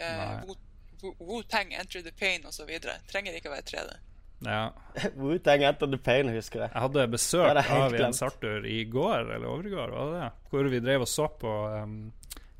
Eh, 0.00 0.42
Wu- 0.48 0.58
Wu- 1.02 1.16
Wu-Tang, 1.20 1.72
Enter 1.74 2.02
the 2.02 2.10
Pain 2.12 2.44
osv. 2.44 2.68
Trenger 3.08 3.32
ikke 3.38 3.48
å 3.48 3.54
være 3.54 3.62
3D. 3.70 3.96
ja. 4.44 4.70
Wu-Tang 5.16 5.62
Enter 5.62 5.86
the 5.86 5.96
Pain, 5.98 6.28
husker 6.34 6.60
jeg. 6.64 6.70
Jeg 6.74 6.82
hadde 6.82 7.06
besøk 7.08 7.56
av 7.56 7.92
Jens. 7.94 8.22
Arthur 8.22 8.66
i 8.66 8.84
går, 8.84 9.30
eller 9.36 9.46
overgår, 9.48 9.90
var 9.94 10.12
det 10.12 10.20
det? 10.20 10.32
Hvor 10.50 10.68
vi 10.68 10.80
drev 10.80 11.00
og 11.06 11.08
så 11.08 11.28
på 11.38 11.54
um, 11.82 12.12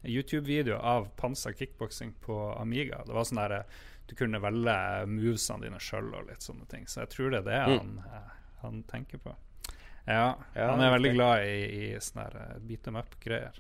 YouTube-video 0.05 0.79
av 0.79 1.09
Pansa 1.17 1.53
kickboksing 1.53 2.13
på 2.23 2.37
Amiga. 2.55 3.03
Det 3.07 3.13
var 3.17 3.27
sånn 3.27 3.41
der 3.43 3.57
eh, 3.61 3.79
Du 4.09 4.15
kunne 4.17 4.41
velge 4.41 4.75
movesene 5.11 5.67
dine 5.67 5.81
sjøl 5.83 6.13
og 6.17 6.31
litt 6.31 6.45
sånne 6.45 6.65
ting. 6.71 6.87
Så 6.89 7.03
jeg 7.03 7.13
tror 7.13 7.35
det 7.35 7.43
er 7.43 7.49
det 7.49 7.61
han, 7.67 7.97
eh, 8.07 8.31
han 8.63 8.83
tenker 8.89 9.21
på. 9.25 9.35
Ja, 10.09 10.39
Ja, 10.55 10.71
han 10.71 10.81
er 10.81 10.95
veldig 10.95 11.13
glad 11.13 11.45
i, 11.45 11.59
i 11.93 12.01
sånne 12.01 12.29
eh, 12.33 12.55
beat 12.65 12.87
them 12.87 12.97
up-greier. 12.97 13.59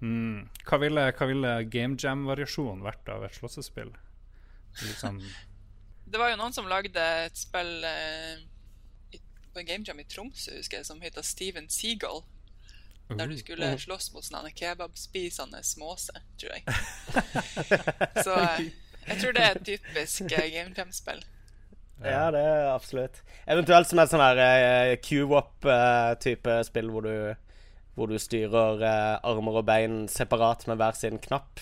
Mm. 0.00 0.48
Hva 0.64 0.78
ville, 0.80 1.02
hva 1.12 1.26
ville 1.28 1.52
game 1.68 1.98
jam-variasjonen 2.00 2.80
vært 2.86 3.10
av 3.12 3.26
et 3.26 3.36
slåssespill? 3.36 3.92
Liksom 4.86 5.20
Det 6.10 6.18
var 6.18 6.32
jo 6.32 6.40
noen 6.40 6.54
som 6.56 6.66
lagde 6.66 7.02
et 7.26 7.36
spill 7.38 7.84
eh, 7.86 8.40
på 9.52 9.60
en 9.60 9.66
game 9.68 9.84
jam 9.86 10.00
i 10.00 10.06
Tromsø, 10.08 10.56
husker 10.56 10.80
jeg, 10.80 10.86
som 10.88 11.02
heter 11.02 11.22
Steven 11.26 11.68
Seagull. 11.70 12.24
Der 13.18 13.26
du 13.26 13.36
skulle 13.38 13.72
slåss 13.78 14.12
mot 14.14 14.24
sånne 14.24 14.52
kebabspisende 14.54 15.62
småse, 15.66 16.12
tror 16.38 16.52
jeg. 16.54 16.62
Så 18.24 18.36
eh, 18.38 18.70
jeg 19.08 19.18
tror 19.22 19.32
det 19.36 19.42
er 19.44 19.56
et 19.58 19.64
typisk 19.66 20.22
eh, 20.30 20.46
game 20.52 20.74
jam-spill. 20.76 21.22
Ja, 22.04 22.30
det 22.32 22.40
er 22.40 22.70
absolutt. 22.72 23.18
Eventuelt 23.50 23.88
som 23.90 23.98
et 24.00 24.08
sånn 24.12 24.22
her 24.24 24.38
eh, 24.40 24.94
Q-Wop-type 25.04 26.54
spill 26.64 26.88
hvor 26.94 27.04
du, 27.04 27.34
hvor 27.98 28.08
du 28.08 28.16
styrer 28.20 28.80
eh, 28.86 29.16
armer 29.28 29.58
og 29.60 29.66
bein 29.68 30.04
separat 30.08 30.64
med 30.70 30.80
hver 30.80 30.96
sin 30.96 31.18
knapp. 31.20 31.60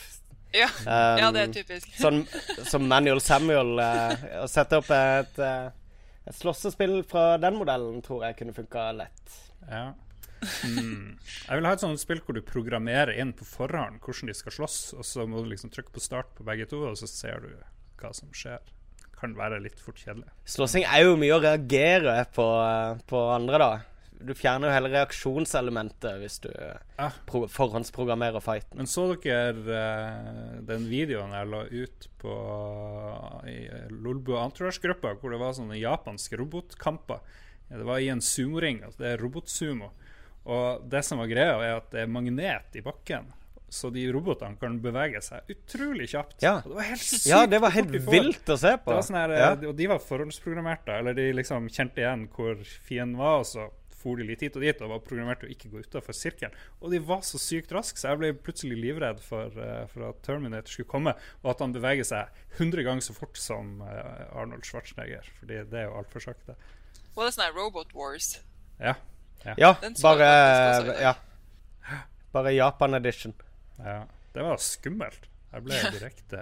Ja, 0.55 0.69
Um, 0.81 1.19
ja 1.21 1.27
det 1.35 1.41
er 1.43 1.51
typisk. 1.53 1.91
Sånn 2.01 2.23
som 2.65 2.87
Manuel 2.89 3.19
Samuel. 3.21 3.75
eh, 3.85 4.23
Å 4.41 4.47
sette 4.49 4.79
opp 4.81 4.89
et, 4.97 5.37
eh, 5.45 5.67
et 6.25 6.37
slåssespill 6.39 7.03
fra 7.09 7.35
den 7.43 7.59
modellen 7.59 7.99
tror 8.05 8.25
jeg 8.25 8.39
kunne 8.39 8.55
funka 8.57 8.87
lett. 8.97 9.35
Ja. 9.69 9.91
Mm. 10.69 11.19
Jeg 11.49 11.59
vil 11.59 11.67
ha 11.67 11.73
et 11.75 11.83
sånt 11.83 12.01
spill 12.03 12.21
hvor 12.25 12.37
du 12.37 12.43
programmerer 12.47 13.15
inn 13.19 13.33
på 13.37 13.47
forhånd 13.49 13.99
hvordan 14.05 14.31
de 14.31 14.37
skal 14.39 14.55
slåss, 14.55 14.79
og 14.99 15.05
så 15.07 15.27
må 15.27 15.43
du 15.43 15.51
liksom 15.53 15.73
trykke 15.75 15.93
på 15.95 16.03
start 16.05 16.31
på 16.39 16.47
begge 16.47 16.69
to, 16.71 16.85
og 16.91 16.99
så 17.01 17.09
ser 17.11 17.43
du 17.45 17.53
hva 17.99 18.13
som 18.15 18.31
skjer. 18.37 18.63
Kan 19.19 19.33
være 19.35 19.59
litt 19.65 19.81
fort 19.83 19.99
kjedelig. 19.99 20.29
Slåssing 20.47 20.85
er 20.87 21.03
jo 21.09 21.17
mye 21.19 21.35
å 21.35 21.43
reagere 21.43 22.21
på, 22.37 22.45
eh, 22.63 23.01
på 23.11 23.23
andre, 23.35 23.59
da. 23.59 23.71
Du 24.19 24.33
fjerner 24.35 24.67
jo 24.67 24.75
hele 24.75 24.89
reaksjonselementet 24.91 26.17
hvis 26.23 26.41
du 26.43 26.49
eh, 26.51 26.79
Ah. 26.99 27.15
forhåndsprogrammerer 27.31 28.43
fighten. 28.43 28.79
Men 28.81 28.87
så 28.91 29.05
dere 29.23 29.75
eh, 29.79 30.57
den 30.67 30.89
videoen 30.91 31.35
jeg 31.35 31.51
la 31.51 31.61
ut 31.71 32.09
på 32.19 32.33
i 33.47 33.59
Lolbu 33.95 34.33
Entourage-gruppa, 34.39 35.15
hvor 35.21 35.31
det 35.35 35.39
var 35.43 35.55
sånne 35.55 35.79
japanske 35.79 36.39
robotkamper? 36.41 37.23
Det 37.69 37.85
var 37.85 37.99
i 38.01 38.09
en 38.09 38.23
sumoring. 38.25 38.83
Altså 38.87 39.03
det 39.05 39.11
er 39.13 39.23
robotsumo. 39.23 39.91
Og 40.49 40.87
det 40.89 41.05
som 41.05 41.21
var 41.21 41.29
greia, 41.31 41.59
er 41.61 41.77
at 41.83 41.91
det 41.93 42.05
er 42.05 42.11
magnet 42.11 42.79
i 42.79 42.85
bakken. 42.85 43.29
Så 43.69 43.91
de 43.93 44.07
robotene 44.13 44.57
kan 44.57 44.79
bevege 44.81 45.21
seg 45.21 45.51
utrolig 45.53 46.07
kjapt. 46.15 46.39
Ja. 46.41 46.55
Og 46.63 46.71
det 46.73 46.79
var 46.79 46.87
helt 46.89 47.05
sykt 47.05 47.27
Ja, 47.29 47.41
det 47.45 47.59
var 47.61 47.75
helt 47.75 47.99
vilt 48.07 48.53
å 48.55 48.57
se 48.57 48.71
på. 48.81 48.89
Det 48.89 48.97
var 48.97 49.05
sånn 49.05 49.19
her, 49.21 49.35
ja. 49.37 49.51
Og 49.69 49.75
de 49.77 49.91
var 49.91 50.01
forhåndsprogrammerte, 50.01 50.97
eller 51.03 51.19
de 51.19 51.27
liksom 51.37 51.69
kjente 51.69 52.01
igjen 52.01 52.25
hvor 52.33 52.57
fienden 52.65 53.21
var, 53.21 53.43
og 53.43 53.51
så 53.51 53.69
for 53.99 54.19
de 54.19 54.25
litt 54.29 54.45
hit 54.45 54.57
og 54.57 54.63
dit 54.63 54.83
og 54.85 54.93
var 54.93 55.03
programmert 55.05 55.41
til 55.43 55.51
å 55.51 55.55
ikke 55.55 55.71
gå 55.73 55.83
utafor 55.85 56.17
sirkelen. 56.17 56.55
Og 56.79 56.95
de 56.95 57.01
var 57.03 57.25
så 57.27 57.41
sykt 57.43 57.75
raske, 57.75 57.99
så 58.01 58.13
jeg 58.13 58.21
ble 58.23 58.33
plutselig 58.47 58.79
livredd 58.79 59.21
for, 59.25 59.53
eh, 59.59 59.85
for 59.91 60.09
at 60.09 60.23
Terminator 60.27 60.71
skulle 60.71 60.91
komme, 60.91 61.17
og 61.43 61.51
at 61.53 61.65
han 61.65 61.75
beveger 61.75 62.07
seg 62.07 62.41
100 62.61 62.87
ganger 62.87 63.05
så 63.09 63.17
fort 63.17 63.37
som 63.37 63.83
eh, 63.83 64.25
Arnold 64.39 64.65
Schwarzenegger, 64.69 65.27
fordi 65.41 65.65
det 65.69 65.83
er 65.83 65.89
jo 65.91 65.99
altfor 65.99 66.25
sakte. 66.29 66.57
Er 67.19 67.33
sånn 67.35 67.49
her 67.49 67.57
Robot 67.59 67.93
Wars. 67.99 68.37
Ja. 68.79 68.95
Ja, 69.57 69.73
bare. 70.03 70.95
Ja. 71.01 71.15
Bare 72.33 72.53
Japan 72.53 72.95
edition. 72.95 73.35
ja. 73.79 74.05
Det 74.35 74.45
var 74.45 74.61
skummelt. 74.61 75.25
Jeg 75.51 75.65
ble 75.65 75.79
direkte 75.95 76.41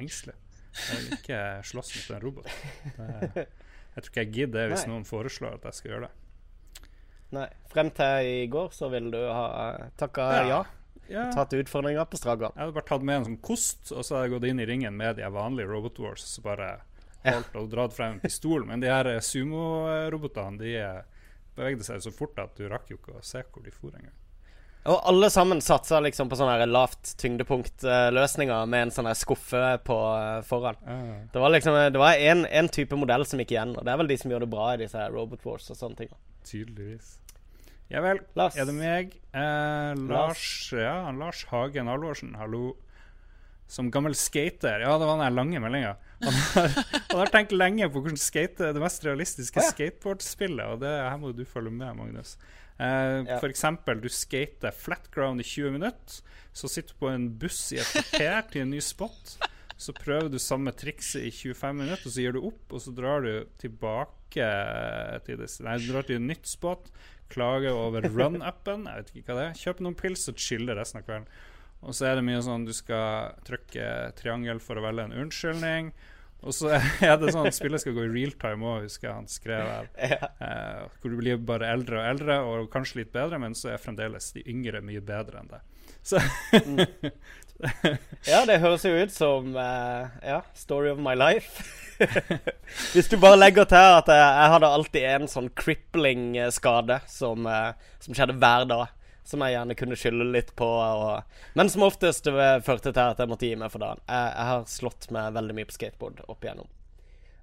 engstelig. 0.00 0.34
Jeg 0.76 0.96
vil 1.02 1.12
ikke 1.18 1.40
slåss 1.68 1.90
mot 1.94 2.14
en 2.16 2.22
robot. 2.24 2.48
Det, 2.96 3.44
jeg 3.96 4.00
tror 4.02 4.10
ikke 4.10 4.22
jeg 4.24 4.32
gidder 4.32 4.56
det 4.56 4.64
hvis 4.72 4.86
Nei. 4.86 4.92
noen 4.94 5.04
foreslår 5.08 5.58
at 5.58 5.68
jeg 5.68 5.76
skal 5.78 5.90
gjøre 5.92 6.08
det. 6.08 6.88
Nei. 7.36 7.46
Frem 7.72 7.90
til 7.94 8.30
i 8.32 8.48
går 8.50 8.72
så 8.74 8.88
ville 8.92 9.12
du 9.12 9.28
ha 9.28 9.44
takka 10.00 10.26
ja. 10.32 10.42
Ja. 10.48 10.60
Ja. 11.12 11.24
Tatt 11.36 11.54
utfordringa 11.54 12.04
på 12.10 12.18
strak 12.18 12.40
arm. 12.42 12.56
Jeg 12.56 12.64
hadde 12.64 12.74
bare 12.80 12.88
tatt 12.88 13.04
med 13.06 13.20
en 13.20 13.26
sånn 13.28 13.38
kost, 13.44 13.92
og 13.92 14.02
så 14.02 14.16
hadde 14.16 14.26
jeg 14.26 14.34
gått 14.36 14.48
inn 14.50 14.62
i 14.64 14.66
ringen 14.66 14.96
med 14.98 15.20
de 15.20 15.28
vanlige 15.30 15.70
Robot 15.70 16.00
Wars. 16.02 16.24
Så 16.32 16.42
bare 16.42 16.72
holdt 17.22 17.54
og 17.60 17.68
dratt 17.70 17.94
frem 17.94 18.16
en 18.16 18.22
pistol. 18.24 18.64
Men 18.66 18.82
de 18.82 18.90
her 18.90 19.06
eh, 19.12 19.20
sumo-robotene 19.22 20.58
de 20.62 20.74
eh, 20.82 21.15
bevegde 21.56 21.84
seg 21.86 22.02
så 22.04 22.12
fort 22.14 22.38
at 22.42 22.54
du 22.58 22.68
rakk 22.68 22.90
jo 22.92 22.98
ikke 23.00 23.16
å 23.18 23.24
se 23.24 23.42
hvor 23.52 23.64
de 23.64 23.72
for 23.74 23.90
engang. 23.96 24.14
Og 24.86 25.00
alle 25.10 25.26
sammen 25.34 25.58
satsa 25.64 25.98
liksom 25.98 26.28
på 26.30 26.36
sånne 26.38 26.62
lavt 26.70 27.16
tyngdepunkt-løsninger 27.18 28.68
med 28.70 28.84
en 28.86 28.92
sånn 28.94 29.08
skuffe 29.18 29.62
på 29.82 29.96
eh, 30.14 30.40
foran. 30.46 30.78
Ah, 30.86 31.24
Det 31.32 31.42
var 31.42 31.50
liksom 31.50 31.74
Det 31.92 31.98
var 31.98 32.14
en 32.14 32.68
type 32.68 32.94
modell 32.94 33.26
som 33.26 33.40
gikk 33.42 33.56
igjen, 33.56 33.74
og 33.76 33.82
det 33.84 33.92
er 33.92 33.98
vel 33.98 34.06
de 34.12 34.18
som 34.20 34.30
gjør 34.30 34.44
det 34.46 34.50
bra 34.52 34.68
i 34.74 34.80
disse 34.84 35.08
Robot 35.10 35.42
Wars 35.48 35.70
og 35.74 35.76
sånne 35.80 35.96
ting. 36.04 36.12
tydeligvis. 36.46 37.16
Ja 37.90 38.00
vel. 38.02 38.20
Lars. 38.38 38.56
Er 38.58 38.66
det 38.66 38.74
meg? 38.74 39.12
Eh, 39.34 39.94
Lars 40.10 40.72
Ja, 40.74 41.10
Lars 41.14 41.44
Hagen 41.50 41.86
Halvorsen, 41.90 42.34
hallo. 42.38 42.76
Som 43.66 43.90
gammel 43.90 44.14
skater 44.14 44.80
Ja, 44.82 44.96
det 44.98 45.06
var 45.06 45.18
den 45.18 45.34
lange 45.34 45.58
meldinga. 45.62 45.96
Han, 46.22 46.32
har- 46.32 46.76
han 47.10 47.18
har 47.20 47.32
tenkt 47.34 47.52
lenge 47.52 47.88
på 47.92 48.00
hvordan 48.00 48.16
skate 48.20 48.70
det 48.72 48.80
mest 48.82 49.04
realistiske 49.04 49.60
ja. 49.60 49.70
skateboardspillet, 49.72 50.64
og 50.76 50.80
det, 50.80 50.92
her 51.10 51.18
må 51.20 51.32
du 51.36 51.42
følge 51.48 51.72
med, 51.74 51.92
Magnus. 51.98 52.36
Uh, 52.76 53.24
Ja. 53.26 53.38
Eksempel, 53.48 54.00
du 54.04 54.08
skater 54.12 54.72
flat 54.76 55.10
ground 55.14 55.40
i 55.40 55.44
20 55.48 55.74
minutter, 55.76 56.18
så 56.56 56.68
sitter 56.72 56.92
du 56.94 56.98
på 57.04 57.10
en 57.12 57.28
buss 57.40 57.60
i 57.72 57.78
et 57.80 57.92
kvarter 57.92 58.48
til 58.52 58.64
en 58.66 58.72
ny 58.76 58.80
spot. 58.84 59.36
Så 59.76 59.92
prøver 59.92 60.30
du 60.32 60.38
samme 60.40 60.72
trikset 60.72 61.26
i 61.28 61.30
25 61.32 61.76
minutter, 61.82 62.06
og 62.08 62.12
så 62.14 62.22
gir 62.24 62.32
du 62.36 62.40
opp, 62.48 62.64
og 62.72 62.80
så 62.80 62.94
drar 62.96 63.20
du 63.24 63.32
tilbake 63.60 64.46
til 65.26 65.36
det 65.40 65.48
Nei, 65.64 65.76
du 65.84 65.90
drar 65.92 66.06
til 66.08 66.16
en 66.20 66.28
nytt 66.30 66.48
spot, 66.48 66.88
klager 67.32 67.74
over 67.76 68.04
run-upen, 68.08 68.86
jeg 68.88 69.02
vet 69.02 69.12
ikke 69.20 69.32
hva 69.34 69.36
det 69.40 69.44
er. 69.50 69.60
Kjøp 69.60 69.80
noen 69.84 69.96
pils 69.98 70.24
og 70.32 70.40
chille 70.40 70.76
resten 70.78 71.00
av 71.02 71.06
kvelden. 71.08 71.28
Og 71.84 71.94
så 71.94 72.10
er 72.10 72.18
det 72.18 72.26
mye 72.26 72.42
sånn 72.42 72.66
du 72.66 72.72
skal 72.74 73.36
trykke 73.46 74.12
triangel 74.18 74.60
for 74.62 74.78
å 74.78 74.84
velge 74.86 75.06
en 75.06 75.18
unnskyldning. 75.24 75.92
Og 76.46 76.54
så 76.54 76.72
er 77.04 77.16
det 77.20 77.32
sånn 77.34 77.48
at 77.48 77.56
spillet 77.56 77.82
skal 77.82 77.96
gå 77.96 78.06
i 78.06 78.12
real 78.12 78.34
time 78.40 78.66
òg, 78.68 78.86
husker 78.86 79.08
jeg 79.08 79.16
han 79.16 79.30
skrev 79.30 79.72
her. 79.72 79.90
Eh, 80.46 80.82
hvor 81.00 81.10
du 81.10 81.16
blir 81.18 81.38
bare 81.42 81.70
eldre 81.72 81.98
og 81.98 82.06
eldre, 82.06 82.36
og 82.44 82.68
kanskje 82.70 83.00
litt 83.00 83.12
bedre, 83.14 83.38
men 83.42 83.56
så 83.56 83.72
er 83.72 83.82
fremdeles 83.82 84.28
de 84.36 84.44
yngre 84.46 84.82
mye 84.84 85.00
bedre 85.04 85.40
enn 85.40 85.50
det. 85.50 85.62
Så 86.06 86.20
Ja, 88.28 88.44
det 88.46 88.60
høres 88.62 88.84
jo 88.84 88.92
ut 88.94 89.14
som 89.14 89.48
uh, 89.56 90.12
Ja, 90.22 90.42
story 90.54 90.90
of 90.92 91.00
my 91.02 91.16
life. 91.16 91.64
Hvis 92.92 93.08
du 93.08 93.16
bare 93.18 93.38
legger 93.40 93.66
til 93.66 93.96
at 93.96 94.10
jeg, 94.12 94.20
jeg 94.20 94.52
hadde 94.52 94.70
alltid 94.76 95.08
en 95.14 95.30
sånn 95.32 95.48
crippling 95.56 96.36
eh, 96.36 96.52
skade 96.54 97.00
som, 97.10 97.48
uh, 97.48 97.72
som 98.04 98.14
skjedde 98.14 98.36
hver 98.38 98.68
dag. 98.68 98.92
Som 99.26 99.42
jeg 99.42 99.56
gjerne 99.56 99.74
kunne 99.78 99.98
skylde 99.98 100.28
litt 100.30 100.54
på. 100.58 100.66
Og, 100.66 101.36
men 101.58 101.70
som 101.72 101.82
oftest 101.86 102.30
førte 102.30 102.92
til 102.92 103.02
at 103.02 103.18
jeg 103.18 103.30
måtte 103.30 103.48
gi 103.48 103.58
meg 103.58 103.72
for 103.74 103.82
dagen. 103.82 104.02
Jeg, 104.06 104.32
jeg 104.32 104.50
har 104.52 104.66
slått 104.70 105.10
meg 105.14 105.34
veldig 105.34 105.56
mye 105.58 105.68
på 105.68 105.74
skateboard 105.74 106.22
opp 106.30 106.46
igjennom. 106.46 106.70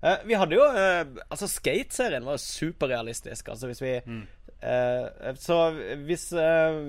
Eh, 0.04 0.18
vi 0.28 0.36
hadde 0.36 0.58
jo 0.58 0.64
eh, 0.76 1.04
Altså, 1.30 1.48
Skate-serien 1.48 2.26
var 2.28 2.42
superrealistisk. 2.42 3.54
Altså, 3.54 3.72
hvis 3.72 3.84
vi 3.84 4.00
Eh, 4.64 5.34
så 5.44 5.58
hvis, 6.08 6.30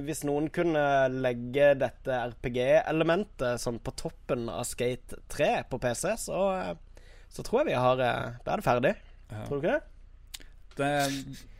hvis 0.07 0.21
noen 0.23 0.45
kunne 0.55 0.83
legge 1.11 1.73
dette 1.75 2.21
RPG-elementet 2.31 3.59
sånn 3.59 3.81
på 3.83 3.91
toppen 3.99 4.45
av 4.47 4.63
Skate 4.69 5.19
3 5.35 5.49
på 5.73 5.81
PC, 5.83 6.13
så, 6.23 6.39
så 7.27 7.43
tror 7.43 7.65
jeg 7.65 7.73
vi 7.73 7.81
har 7.83 7.99
Da 7.99 8.55
er 8.55 8.63
det 8.63 8.69
ferdig. 8.69 8.95
Tror 9.49 9.59
du 9.59 9.67
ikke 9.67 9.75
det? 9.75 10.47
det, 10.79 10.93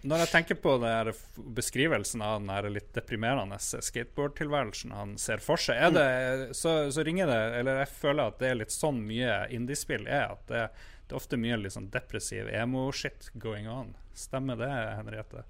når 0.05 0.25
jeg 0.25 0.31
tenker 0.35 0.59
på 0.61 0.75
det 0.83 0.91
her 0.93 1.11
beskrivelsen 1.57 2.23
av 2.25 2.41
den 2.41 2.51
her 2.53 2.69
litt 2.73 2.91
deprimerende 2.97 3.57
skateboardtilværelsen 3.59 4.93
han 4.93 5.15
ser 5.21 5.41
for 5.41 5.61
seg, 5.61 5.81
er 5.81 5.95
det, 5.95 6.57
så, 6.59 6.75
så 6.93 7.05
ringer 7.07 7.31
det 7.31 7.39
Eller 7.61 7.81
jeg 7.83 7.93
føler 7.95 8.29
at 8.29 8.37
det 8.43 8.51
er 8.51 8.61
litt 8.61 8.75
sånn 8.75 9.01
mye 9.09 9.39
indiespill 9.55 10.05
er. 10.05 10.37
At 10.37 10.45
det, 10.51 10.67
det 11.09 11.17
er 11.17 11.21
ofte 11.21 11.41
mye 11.41 11.57
litt 11.63 11.77
sånn 11.77 11.89
depressiv 11.95 12.53
emo-shit 12.53 13.31
going 13.41 13.71
on. 13.71 13.95
Stemmer 14.15 14.61
det, 14.61 14.71
Henriette? 15.01 15.47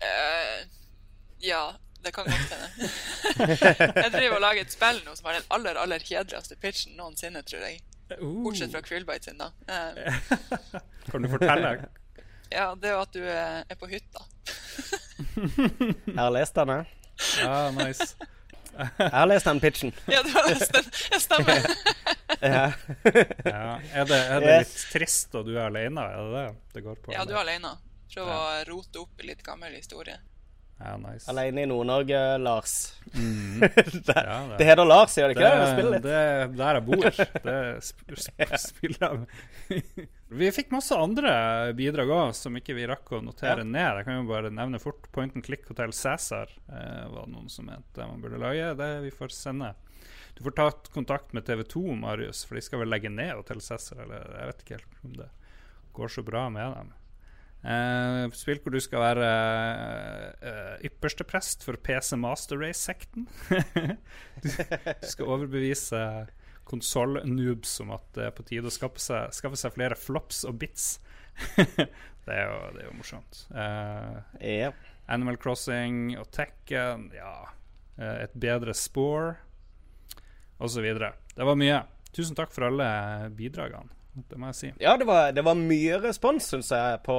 Uh, 0.00 0.64
ja, 1.44 1.62
det 2.00 2.16
kan 2.16 2.24
godt 2.24 2.56
hende. 2.56 2.90
jeg 4.00 4.12
driver 4.16 4.38
og 4.38 4.44
lager 4.46 4.64
et 4.64 4.72
spill 4.72 5.04
nå 5.04 5.12
som 5.18 5.28
har 5.28 5.42
den 5.42 5.48
aller 5.52 5.80
aller 5.80 6.00
kjedeligste 6.00 6.56
pitchen 6.60 6.96
noensinne, 6.96 7.44
tror 7.44 7.68
jeg. 7.68 7.82
Bortsett 8.18 8.72
fra 8.72 8.80
Krillbite 8.82 9.28
sin, 9.28 9.38
da. 9.38 9.52
Eh, 9.68 10.14
Kan 11.12 11.22
du 11.22 11.28
fortelle? 11.30 11.76
Ja, 12.50 12.66
det 12.74 12.90
er 12.90 12.96
jo 12.96 13.00
at 13.04 13.14
du 13.14 13.22
er 13.24 13.78
på 13.80 13.88
hytta. 13.90 14.24
Jeg 16.10 16.18
har 16.18 16.30
lest 16.34 16.54
denne. 16.58 16.82
Ja, 17.40 17.70
nice. 17.76 18.14
Jeg 18.80 19.10
har 19.12 19.26
lest 19.28 19.48
den 19.48 19.60
pitchen. 19.60 19.92
Ja, 20.14 20.22
du 20.24 20.30
har 20.34 20.48
lest 20.48 20.72
den. 20.72 20.90
Jeg 21.12 21.20
stemmer. 21.26 21.70
Ja. 22.40 22.70
Ja. 23.44 23.64
Er 23.92 24.06
det, 24.08 24.16
er 24.16 24.40
det 24.40 24.52
litt 24.62 24.76
trist, 24.94 25.34
og 25.36 25.44
du 25.44 25.50
er 25.58 25.66
alene? 25.66 26.00
Er 26.00 26.20
det 26.30 26.30
det 26.38 26.76
det 26.78 26.82
går 26.86 27.00
på? 27.04 27.12
Ja, 27.12 27.26
du 27.28 27.34
er 27.34 27.42
alene. 27.42 27.74
Prøv 28.14 28.30
å 28.32 28.38
rote 28.70 29.02
opp 29.02 29.20
i 29.20 29.26
litt 29.28 29.42
gammel 29.44 29.74
historie. 29.76 30.16
Ja, 30.80 30.94
nice. 30.96 31.26
Alene 31.28 31.62
i 31.62 31.66
Nord-Norge, 31.68 32.18
Lars. 32.40 32.74
Mm. 33.12 33.60
det, 34.06 34.14
Ja, 34.16 34.36
det- 34.48 34.56
det 34.58 34.64
heter 34.70 34.86
Lars, 34.88 35.16
gjør 35.18 35.28
det 35.28 35.36
ikke 35.36 35.50
det? 35.50 35.66
det? 35.76 35.90
Litt. 35.90 36.02
det 36.06 36.14
er 36.20 36.54
der 36.56 36.78
jeg 36.78 36.84
bor. 36.86 37.18
Det 37.44 37.56
sp 37.84 38.14
sp 38.16 38.46
spiller 38.70 39.04
jeg 39.68 40.08
Vi 40.40 40.48
fikk 40.54 40.70
masse 40.72 40.94
andre 40.96 41.32
bidrag 41.76 42.08
òg 42.14 42.32
som 42.38 42.54
ikke 42.56 42.74
vi 42.78 42.86
rakk 42.88 43.12
å 43.12 43.20
notere 43.26 43.60
Ja. 43.60 43.66
ned. 43.66 43.98
Jeg 44.00 44.06
kan 44.08 44.20
jo 44.22 44.28
bare 44.30 44.50
nevne 44.54 44.80
fort 44.80 45.08
Point 45.12 45.34
and 45.36 45.44
Click 45.44 45.66
Hotel 45.68 45.92
Cæsar. 45.92 46.48
Eh, 46.70 47.04
var 47.12 47.26
det 47.26 47.34
noen 47.34 47.50
som 47.50 47.66
mente 47.68 48.06
man 48.06 48.22
burde 48.22 48.38
lage. 48.40 48.72
Det 48.78 48.90
vi 49.04 49.10
får 49.10 49.34
sende. 49.36 49.72
Du 50.38 50.44
får 50.46 50.54
ta 50.56 50.68
kontakt 50.94 51.34
med 51.36 51.44
TV2, 51.44 51.82
Marius, 51.98 52.44
for 52.46 52.54
de 52.56 52.62
skal 52.64 52.78
vel 52.84 52.88
legge 52.94 53.10
ned 53.12 53.34
Hotel 53.36 53.60
Cæsar. 53.60 54.00
Eller 54.06 54.22
jeg 54.38 54.52
vet 54.52 54.62
ikke 54.64 54.78
helt 54.78 55.04
om 55.04 55.18
det 55.18 55.28
går 55.98 56.14
så 56.14 56.22
bra 56.24 56.46
med 56.48 56.72
dem. 56.78 56.92
Eh, 57.60 58.24
spill 58.32 58.60
hvor 58.64 58.72
du 58.72 58.80
skal 58.80 59.02
være 59.02 59.30
uh, 60.40 60.76
ypperste 60.86 61.26
prest 61.28 61.66
for 61.66 61.76
PC 61.76 62.16
Master 62.16 62.60
Race-sekten. 62.62 63.26
du, 63.50 64.48
du 65.02 65.08
skal 65.10 65.28
overbevise 65.28 66.04
konsoll-noobs 66.70 67.74
om 67.84 67.92
at 67.96 68.06
det 68.16 68.28
er 68.28 68.36
på 68.36 68.46
tide 68.48 68.70
å 68.70 68.72
skaffe 68.72 69.02
seg, 69.02 69.34
skaffe 69.36 69.58
seg 69.60 69.74
flere 69.74 69.98
flops 69.98 70.44
og 70.48 70.56
bits. 70.62 70.94
det, 71.56 72.32
er 72.32 72.46
jo, 72.46 72.56
det 72.76 72.84
er 72.84 72.88
jo 72.88 72.96
morsomt. 72.96 73.44
Ja. 73.50 74.72
Animal 75.10 75.36
Crossing 75.42 76.14
og 76.20 76.28
Tekken, 76.30 77.08
ja. 77.16 77.34
eh, 77.98 78.24
et 78.24 78.34
bedre 78.38 78.74
spore, 78.78 79.34
osv. 80.62 80.86
Det 80.86 81.46
var 81.48 81.58
mye. 81.58 81.80
Tusen 82.14 82.38
takk 82.38 82.54
for 82.54 82.68
alle 82.68 82.86
bidragene. 83.34 83.99
Det 84.14 84.38
må 84.38 84.50
jeg 84.50 84.58
si. 84.58 84.70
Ja, 84.82 84.96
det 84.98 85.06
var, 85.06 85.30
det 85.34 85.44
var 85.46 85.58
mye 85.58 86.00
respons, 86.02 86.48
syns 86.50 86.72
jeg, 86.74 86.98
på 87.06 87.16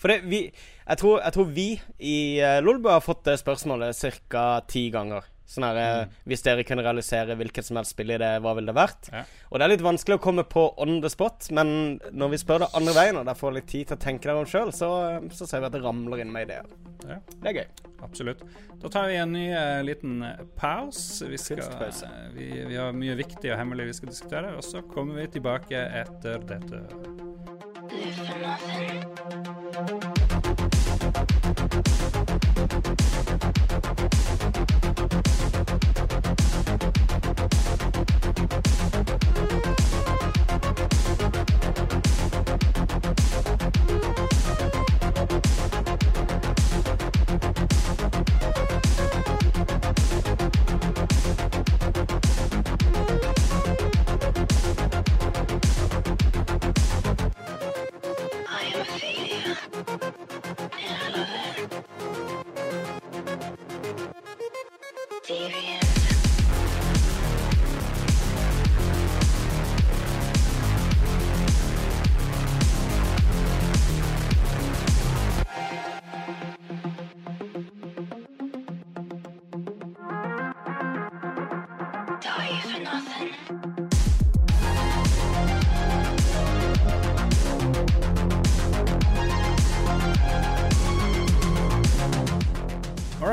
For 0.00 0.10
det, 0.10 0.22
vi 0.26 0.42
jeg 0.48 0.98
tror, 0.98 1.20
jeg 1.22 1.36
tror 1.36 1.52
vi 1.54 1.68
i 2.02 2.16
uh, 2.42 2.58
Lolbu 2.64 2.90
har 2.90 3.04
fått 3.04 3.22
det 3.28 3.38
spørsmålet 3.40 3.94
ca. 4.32 4.46
ti 4.68 4.88
ganger. 4.90 5.28
Sånn 5.48 5.66
her, 5.66 5.78
mm. 6.06 6.18
Hvis 6.30 6.44
dere 6.46 6.64
kunne 6.66 6.84
realisere 6.84 7.36
hvilket 7.38 7.66
som 7.66 7.76
helst 7.80 7.92
spill 7.96 8.14
i 8.14 8.18
det, 8.20 8.30
hva 8.44 8.54
ville 8.56 8.70
det 8.70 8.76
vært? 8.78 9.10
Ja. 9.12 9.24
Og 9.50 9.58
det 9.58 9.66
er 9.66 9.72
litt 9.74 9.84
vanskelig 9.84 10.16
å 10.18 10.22
komme 10.22 10.44
på 10.48 10.68
on 10.80 11.00
the 11.04 11.10
spot, 11.12 11.50
men 11.54 11.98
når 12.14 12.32
vi 12.32 12.40
spør 12.40 12.64
det 12.64 12.70
andre 12.78 12.96
veien, 12.96 13.18
og 13.20 13.26
dere 13.28 13.38
får 13.38 13.56
litt 13.58 13.68
tid 13.72 13.90
til 13.90 13.98
å 13.98 14.02
tenke 14.06 14.30
dere 14.30 14.44
om 14.44 14.48
sjøl, 14.48 14.72
så, 14.76 14.90
så 15.34 15.48
ser 15.48 15.64
vi 15.64 15.68
at 15.68 15.76
det 15.76 15.82
ramler 15.84 16.22
inn 16.24 16.32
med 16.32 16.48
ideer. 16.48 16.70
Ja. 17.08 17.18
Det 17.42 17.50
er 17.50 17.58
gøy. 17.60 17.68
Absolutt. 18.02 18.40
Da 18.82 18.90
tar 18.90 19.06
vi 19.10 19.16
en 19.20 19.32
ny 19.34 19.44
uh, 19.54 19.82
liten 19.86 20.22
eh, 20.26 20.40
pause. 20.58 21.28
Vi, 21.30 21.38
skal, 21.38 21.58
eh, 21.62 22.24
vi, 22.34 22.48
vi 22.66 22.78
har 22.78 22.96
mye 22.96 23.14
viktig 23.18 23.52
og 23.52 23.58
hemmelig 23.60 23.92
vi 23.92 23.98
skal 24.00 24.10
diskutere, 24.10 24.56
og 24.56 24.64
så 24.66 24.82
kommer 24.90 25.20
vi 25.22 25.28
tilbake 25.38 25.78
etter 26.02 26.42
dette. 26.48 26.82
Live 33.42 33.52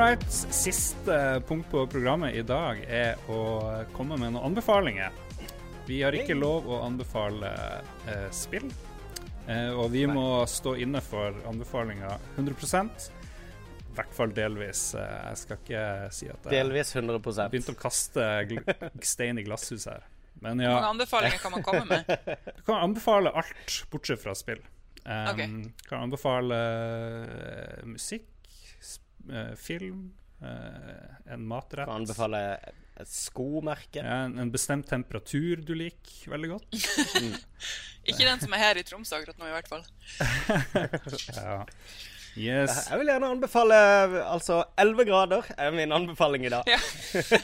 right. 0.10 0.32
Siste 0.32 1.42
punkt 1.48 1.72
på 1.72 1.88
programmet 1.88 2.36
i 2.36 2.42
dag 2.42 2.82
er 2.88 3.18
å 3.30 3.40
komme 3.94 4.18
med 4.18 4.34
noen 4.34 4.50
anbefalinger. 4.52 5.14
Vi 5.90 6.02
har 6.04 6.16
ikke 6.16 6.38
lov 6.38 6.68
å 6.70 6.82
anbefale 6.86 7.50
eh, 8.10 8.28
spill, 8.34 8.68
eh, 9.48 9.72
og 9.74 9.90
vi 9.94 10.06
må 10.10 10.46
stå 10.50 10.76
inne 10.82 11.02
for 11.02 11.34
anbefalinga 11.50 12.12
100 12.38 13.10
I 13.10 13.98
hvert 13.98 14.14
fall 14.14 14.34
delvis. 14.34 14.94
Eh, 14.96 15.18
jeg 15.32 15.42
skal 15.44 15.62
ikke 15.62 15.84
si 16.14 16.30
at 16.30 16.46
jeg 16.46 16.54
Delvis 16.54 16.96
100 16.96 17.20
begynte 17.50 17.74
å 17.74 17.80
kaste 17.80 18.30
gl 18.50 18.64
stein 19.02 19.42
i 19.42 19.46
glasshuset 19.46 19.94
her. 19.96 20.10
Men 20.40 20.62
Hvor 20.62 20.70
ja, 20.70 20.76
mange 20.78 20.92
anbefalinger 20.96 21.42
kan 21.42 21.58
man 21.58 21.66
komme 21.66 21.86
med? 21.90 22.28
du 22.58 22.62
kan 22.64 22.84
anbefale 22.86 23.34
alt 23.36 23.80
bortsett 23.92 24.22
fra 24.22 24.38
spill. 24.38 24.62
Um, 25.04 25.28
okay. 25.34 25.50
Kan 25.90 26.06
anbefale 26.06 26.60
eh, 26.60 27.88
musikk, 27.90 28.30
eh, 29.32 29.54
film, 29.60 30.12
eh, 30.42 31.34
en 31.34 31.46
matrett. 31.48 31.86
Kan 31.88 32.02
anbefale 32.04 32.42
et 33.00 33.08
skomerke. 33.08 34.02
Ja, 34.04 34.26
en, 34.28 34.38
en 34.44 34.52
bestemt 34.52 34.88
temperatur 34.92 35.62
du 35.64 35.74
liker 35.78 36.32
veldig 36.34 36.50
godt. 36.52 36.80
Ikke 38.10 38.26
den 38.26 38.40
som 38.42 38.54
er 38.58 38.64
her 38.64 38.80
i 38.82 38.84
Tromsø 38.88 39.20
akkurat 39.20 39.38
nå, 39.40 39.48
i 39.48 39.56
hvert 39.56 39.72
fall. 39.72 39.84
Ja. 41.40 41.60
Yes. 42.40 42.86
Jeg 42.92 43.00
vil 43.02 43.10
gjerne 43.10 43.30
anbefale 43.34 43.78
altså 44.30 44.60
11 44.80 45.06
grader 45.10 45.48
er 45.58 45.72
min 45.76 45.92
anbefaling 45.92 46.46
i 46.46 46.52
dag. 46.54 46.70
Ja. 46.70 46.78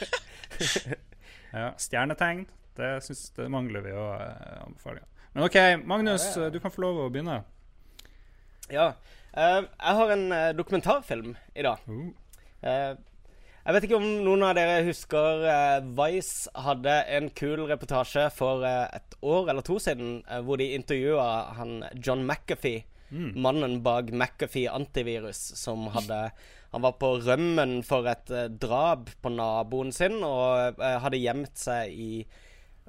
Ja. 1.56 1.70
Stjernetegn. 1.80 2.46
Det, 2.76 2.88
synes, 3.04 3.30
det 3.36 3.46
mangler 3.52 3.80
vi 3.84 3.92
å 3.96 4.06
eh, 4.20 4.56
anbefale. 4.66 5.00
Men 5.32 5.46
OK, 5.46 5.56
Magnus, 5.88 6.24
Ja, 6.36 6.46
er- 6.46 6.50
du 6.52 6.58
kan 6.60 6.72
få 6.74 6.82
lov 6.84 6.98
å 7.06 7.10
begynne. 7.12 7.38
Ja. 8.72 8.90
Eh, 9.36 9.60
jeg 9.66 9.98
har 10.00 10.12
en 10.14 10.24
uh, 10.32 10.54
dokumentarfilm 10.56 11.36
i 11.54 11.66
dag. 11.66 11.84
Uh. 11.86 12.96
Jeg 13.66 13.74
vet 13.74 13.84
ikke 13.86 13.98
om 13.98 14.06
noen 14.22 14.44
av 14.46 14.52
dere 14.54 14.84
husker 14.86 15.40
Vice 15.98 16.52
hadde 16.54 16.92
en 17.16 17.26
kul 17.34 17.64
reportasje 17.66 18.28
for 18.30 18.62
et 18.62 19.16
år 19.26 19.50
eller 19.50 19.66
to 19.66 19.80
siden 19.82 20.20
hvor 20.46 20.60
de 20.60 20.68
intervjua 20.76 21.56
han 21.58 21.80
John 21.98 22.22
McAfee, 22.22 22.84
mannen 23.10 23.80
bak 23.82 24.12
McAfee 24.14 24.70
antivirus, 24.70 25.40
som 25.58 25.88
hadde 25.96 26.30
Han 26.70 26.86
var 26.86 26.94
på 27.02 27.10
rømmen 27.26 27.80
for 27.86 28.06
et 28.06 28.30
drap 28.62 29.10
på 29.22 29.34
naboen 29.34 29.90
sin 29.94 30.22
og 30.22 30.78
hadde 30.78 31.22
gjemt 31.22 31.58
seg 31.58 31.90
i 31.90 32.10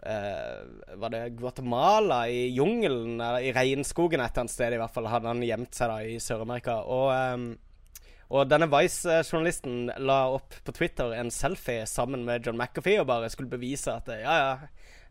Var 0.02 1.10
det 1.10 1.22
Guatemala, 1.40 2.20
i 2.30 2.48
jungelen, 2.54 3.16
eller 3.20 3.42
i 3.44 3.54
regnskogen 3.56 4.22
et 4.22 4.30
eller 4.30 4.44
annet 4.44 4.54
sted 4.54 4.76
i 4.76 4.78
hvert 4.80 4.94
fall, 4.94 5.10
hadde 5.10 5.32
han 5.32 5.42
gjemt 5.44 5.74
seg 5.74 5.90
da 5.90 5.98
i 6.06 6.20
Sør-Amerika. 6.22 6.78
Og, 6.86 7.08
ehm, 7.16 7.48
Og 8.30 8.44
denne 8.52 8.68
Vice-journalisten 8.68 9.88
la 10.04 10.18
opp 10.36 10.58
på 10.68 10.74
Twitter 10.76 11.14
en 11.16 11.30
selfie 11.32 11.86
sammen 11.88 12.26
med 12.28 12.44
John 12.44 12.58
McAfee 12.60 13.00
og 13.00 13.08
bare 13.08 13.30
skulle 13.32 13.48
bevise 13.54 13.94
at 13.94 14.10
ja, 14.12 14.34
ja, 14.36 14.50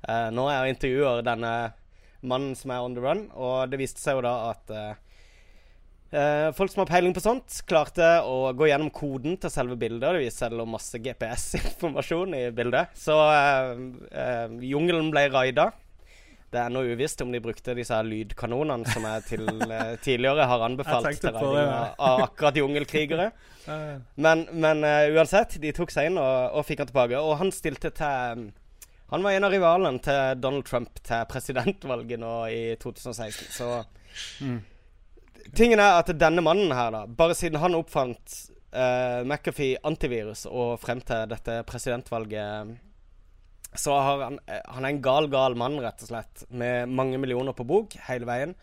eh, 0.04 0.28
nå 0.36 0.44
er 0.50 0.58
jeg 0.58 0.66
og 0.66 0.72
intervjuer 0.74 1.22
denne 1.24 1.52
mannen 2.20 2.52
som 2.58 2.74
er 2.74 2.84
on 2.84 2.94
the 2.94 3.00
run. 3.00 3.22
Og 3.32 3.70
det 3.72 3.80
viste 3.80 4.02
seg 4.04 4.18
jo 4.18 4.26
da 4.26 4.34
at 4.50 4.74
eh, 6.16 6.50
folk 6.56 6.72
som 6.72 6.82
har 6.82 6.90
peiling 6.90 7.14
på 7.16 7.22
sånt, 7.22 7.60
klarte 7.68 8.06
å 8.26 8.52
gå 8.56 8.68
gjennom 8.70 8.90
koden 8.94 9.36
til 9.40 9.52
selve 9.52 9.76
bildet. 9.80 10.08
Det 10.08 10.22
viser 10.24 10.46
selv 10.46 10.66
masse 10.70 11.00
GPS-informasjon 11.02 12.36
i 12.38 12.44
bildet. 12.56 12.94
Så 12.98 13.16
uh, 13.16 13.74
uh, 14.10 14.56
jungelen 14.64 15.10
ble 15.12 15.26
raida. 15.32 15.70
Det 16.46 16.60
er 16.60 16.70
ennå 16.70 16.84
uvisst 16.86 17.20
om 17.24 17.32
de 17.34 17.42
brukte 17.42 17.74
disse 17.76 17.96
lydkanonene 18.06 18.86
som 18.88 19.04
jeg 19.08 19.24
til, 19.28 19.48
tidligere 20.06 20.46
har 20.46 20.62
anbefalt 20.68 21.10
til 21.20 21.34
raiding 21.34 21.72
av, 21.72 22.22
akkurat 22.28 22.60
jungelkrigere. 22.62 23.30
Men, 24.24 24.44
men 24.54 24.84
uansett, 24.86 25.56
de 25.58 25.72
tok 25.74 25.90
seg 25.90 26.12
inn 26.12 26.20
og, 26.22 26.52
og 26.54 26.62
fikk 26.68 26.84
han 26.84 26.90
tilbake. 26.92 27.18
Og 27.18 27.40
han 27.40 27.50
stilte 27.50 27.90
til 27.90 28.44
Han 29.10 29.24
var 29.26 29.34
en 29.34 29.46
av 29.48 29.50
rivalene 29.50 29.98
til 30.02 30.38
Donald 30.38 30.68
Trump 30.68 31.00
til 31.02 31.26
presidentvalget 31.26 32.22
nå 32.22 32.34
i 32.54 32.62
2016. 32.78 33.50
Så 33.58 33.72
Mm. 34.40 34.62
Tingen 35.54 35.82
er 35.82 36.00
at 36.00 36.10
denne 36.18 36.42
mannen 36.44 36.72
her, 36.74 36.90
da 36.94 37.04
Bare 37.06 37.36
siden 37.38 37.60
han 37.62 37.76
oppfant 37.78 38.40
uh, 38.74 39.22
McAfee 39.22 39.78
antivirus 39.86 40.46
og 40.50 40.80
frem 40.82 41.02
til 41.06 41.28
dette 41.30 41.60
presidentvalget 41.68 42.76
så 43.76 43.92
har 44.00 44.22
han 44.24 44.38
eh, 44.48 44.62
Han 44.72 44.86
er 44.86 44.94
en 44.94 45.02
gal, 45.04 45.26
gal 45.28 45.52
mann, 45.58 45.74
rett 45.84 46.00
og 46.00 46.08
slett. 46.08 46.46
Med 46.48 46.88
mange 46.88 47.18
millioner 47.20 47.52
på 47.52 47.66
bok 47.68 47.92
hele 48.06 48.24
veien. 48.24 48.54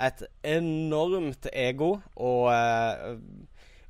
Et 0.00 0.22
enormt 0.48 1.44
ego 1.52 1.98
og 2.16 2.46
uh, 2.48 3.18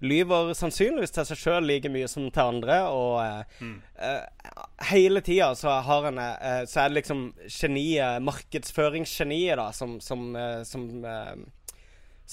lyver 0.03 0.51
sannsynligvis 0.59 1.15
til 1.15 1.29
seg 1.29 1.39
sjøl 1.39 1.69
like 1.71 1.93
mye 1.93 2.09
som 2.11 2.27
til 2.35 2.57
andre. 2.57 2.81
Og 2.91 3.15
uh, 3.23 3.63
mm. 3.63 3.77
uh, 4.03 4.43
hele 4.91 5.21
tida 5.21 5.55
så 5.55 5.69
har 5.69 6.05
han 6.05 6.19
eh, 6.19 6.65
Så 6.67 6.81
er 6.81 6.89
det 6.89 6.95
liksom 7.01 7.33
geniet, 7.49 8.23
markedsføringsgeniet, 8.23 9.57
da, 9.59 9.71
som 9.73 10.01
som, 10.01 10.37
eh, 10.37 10.63
som 10.63 11.05
eh, 11.05 11.35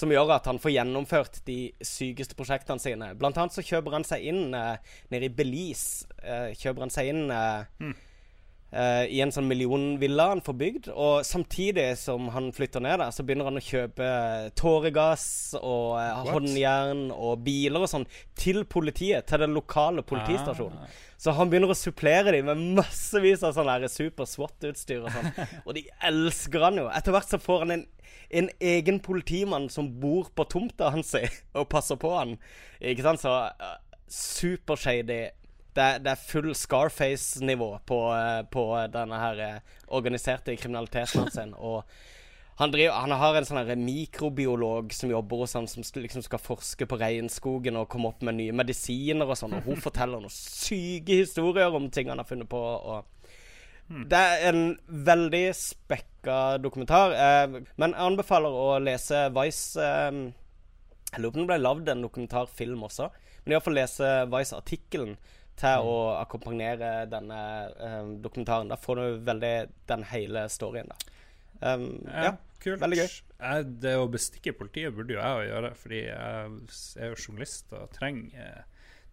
som 0.00 0.12
gjør 0.12 0.34
at 0.36 0.48
han 0.48 0.60
får 0.60 0.74
gjennomført 0.78 1.40
de 1.48 1.58
sykeste 1.84 2.36
prosjektene 2.38 2.82
sine. 2.82 3.12
Blant 3.20 3.38
annet 3.40 3.56
så 3.56 3.64
kjøper 3.64 3.98
han 3.98 4.06
seg 4.08 4.24
inn 4.30 4.54
eh, 4.56 4.94
nede 5.12 5.28
i 5.28 5.34
Belize. 5.34 6.08
Eh, 6.22 6.54
kjøper 6.58 6.86
han 6.86 6.94
seg 6.94 7.10
inn 7.12 7.26
eh, 7.34 7.92
eh, 8.72 9.04
i 9.12 9.20
en 9.24 9.32
sånn 9.34 9.48
millionvilla 9.50 10.30
han 10.32 10.42
får 10.46 10.56
bygd. 10.62 10.88
Og 10.94 11.26
samtidig 11.26 11.90
som 12.00 12.30
han 12.34 12.50
flytter 12.56 12.84
ned 12.84 13.00
der, 13.02 13.12
så 13.14 13.26
begynner 13.26 13.50
han 13.50 13.60
å 13.60 13.66
kjøpe 13.66 14.08
tåregass 14.58 15.28
og 15.60 16.00
eh, 16.00 16.32
håndjern 16.32 17.06
og 17.14 17.44
biler 17.46 17.84
og 17.84 17.92
sånn 17.92 18.08
til 18.38 18.64
politiet. 18.64 19.28
Til 19.30 19.44
den 19.44 19.56
lokale 19.56 20.06
politistasjonen. 20.06 20.82
Ah. 20.84 21.06
Så 21.20 21.34
han 21.36 21.50
begynner 21.52 21.68
å 21.68 21.76
supplere 21.76 22.32
dem 22.32 22.46
med 22.48 22.60
massevis 22.78 23.42
av 23.44 23.52
sånn 23.52 23.88
super 23.92 24.24
SWAT-utstyr 24.24 25.02
og 25.04 25.10
sånn. 25.12 25.26
Og 25.66 25.74
de 25.76 25.82
elsker 26.08 26.64
han 26.64 26.80
jo. 26.80 26.86
Etter 26.88 27.12
hvert 27.12 27.28
så 27.28 27.40
får 27.42 27.66
han 27.66 27.74
en, 27.74 27.82
en 28.40 28.48
egen 28.70 29.02
politimann 29.04 29.68
som 29.68 29.90
bor 30.00 30.30
på 30.32 30.46
tomta 30.48 30.88
hans 30.94 31.12
og 31.52 31.68
passer 31.68 32.00
på 32.00 32.14
han. 32.16 32.38
Ikke 32.80 33.04
sant? 33.04 33.20
Så 33.20 33.34
uh, 33.36 33.76
supershady. 34.08 35.20
Det, 35.76 35.90
det 36.02 36.14
er 36.14 36.24
full 36.24 36.54
Scarface-nivå 36.56 37.68
på, 37.86 38.00
uh, 38.16 38.40
på 38.48 38.64
denne 38.90 39.20
her 39.20 39.44
uh, 39.44 39.76
organiserte 40.00 40.56
kriminaliteten 40.56 41.26
hans. 41.26 41.36
Og 41.60 41.84
han, 42.60 42.72
driver, 42.74 42.92
han 42.92 43.14
har 43.16 43.38
en 43.38 43.46
sånn 43.48 43.84
mikrobiolog 43.86 44.92
som 44.92 45.08
jobber 45.08 45.40
hos 45.40 45.56
han 45.56 45.68
som 45.70 45.84
liksom 45.96 46.24
skal 46.26 46.42
forske 46.44 46.84
på 46.84 46.98
regnskogen 47.00 47.78
og 47.80 47.88
komme 47.88 48.10
opp 48.12 48.20
med 48.26 48.36
nye 48.36 48.52
medisiner 48.52 49.24
og 49.24 49.38
sånn. 49.40 49.54
Og 49.56 49.70
hun 49.70 49.80
forteller 49.80 50.20
noen 50.20 50.34
syke 50.34 51.22
historier 51.22 51.72
om 51.72 51.88
ting 51.88 52.12
han 52.12 52.20
har 52.20 52.28
funnet 52.28 52.50
på. 52.52 52.60
Og 52.60 53.08
det 54.12 54.18
er 54.20 54.44
en 54.52 54.76
veldig 55.08 55.46
spekka 55.56 56.36
dokumentar. 56.62 57.16
Eh, 57.16 57.56
men 57.80 57.96
jeg 57.96 58.06
anbefaler 58.10 58.60
å 58.60 58.68
lese 58.82 59.24
Vice 59.34 59.80
eh, 59.82 60.20
Jeg 61.10 61.24
lurer 61.24 61.32
på 61.32 61.40
om 61.40 61.46
det 61.46 61.50
ble 61.50 61.60
lagd 61.64 61.88
en 61.90 62.04
dokumentarfilm 62.04 62.84
også. 62.86 63.08
Men 63.42 63.56
iallfall 63.56 63.78
lese 63.80 64.10
Vice-artikkelen 64.30 65.16
til 65.60 65.88
å 65.88 65.96
akkompagnere 66.20 67.08
denne 67.10 67.40
eh, 67.72 68.04
dokumentaren. 68.22 68.70
Da 68.70 68.78
får 68.78 69.00
du 69.00 69.24
veldig 69.26 69.54
den 69.90 70.06
hele 70.12 70.44
storyen, 70.52 70.92
da. 70.92 71.16
Um, 71.62 71.86
Ja, 72.08 72.22
ja. 72.24 72.32
kult. 72.62 72.80
veldig 72.80 72.98
gøy. 73.02 73.10
Det 73.80 73.94
å 73.96 74.08
bestikke 74.12 74.52
politiet 74.56 74.94
burde 74.96 75.14
jo 75.16 75.20
jeg 75.20 75.48
gjøre, 75.50 75.70
fordi 75.76 76.00
jeg 76.06 77.04
er 77.04 77.10
jo 77.14 77.18
journalist 77.20 77.72
og 77.76 77.90
trenger, 77.96 78.64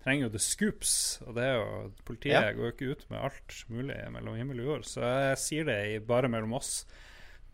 trenger 0.04 0.28
jo 0.28 0.30
the 0.36 0.39
scoops. 0.39 0.93
Og 1.28 1.36
det 1.36 1.43
er 1.43 1.56
jo, 1.60 1.91
politiet 2.08 2.34
Ja. 2.36 2.52
går 2.56 2.70
jo 2.70 2.72
ikke 2.76 2.91
ut 2.91 3.06
med 3.10 3.20
alt 3.30 3.58
mulig 3.70 4.00
mellom 4.12 4.36
himmel 4.39 4.60
og 4.60 4.66
jord, 4.72 4.86
så 4.88 5.02
jeg 5.32 5.38
sier 5.43 5.64
det 5.66 5.78
i, 5.95 6.00
bare 6.00 6.28
mellom 6.32 6.54
oss 6.60 6.86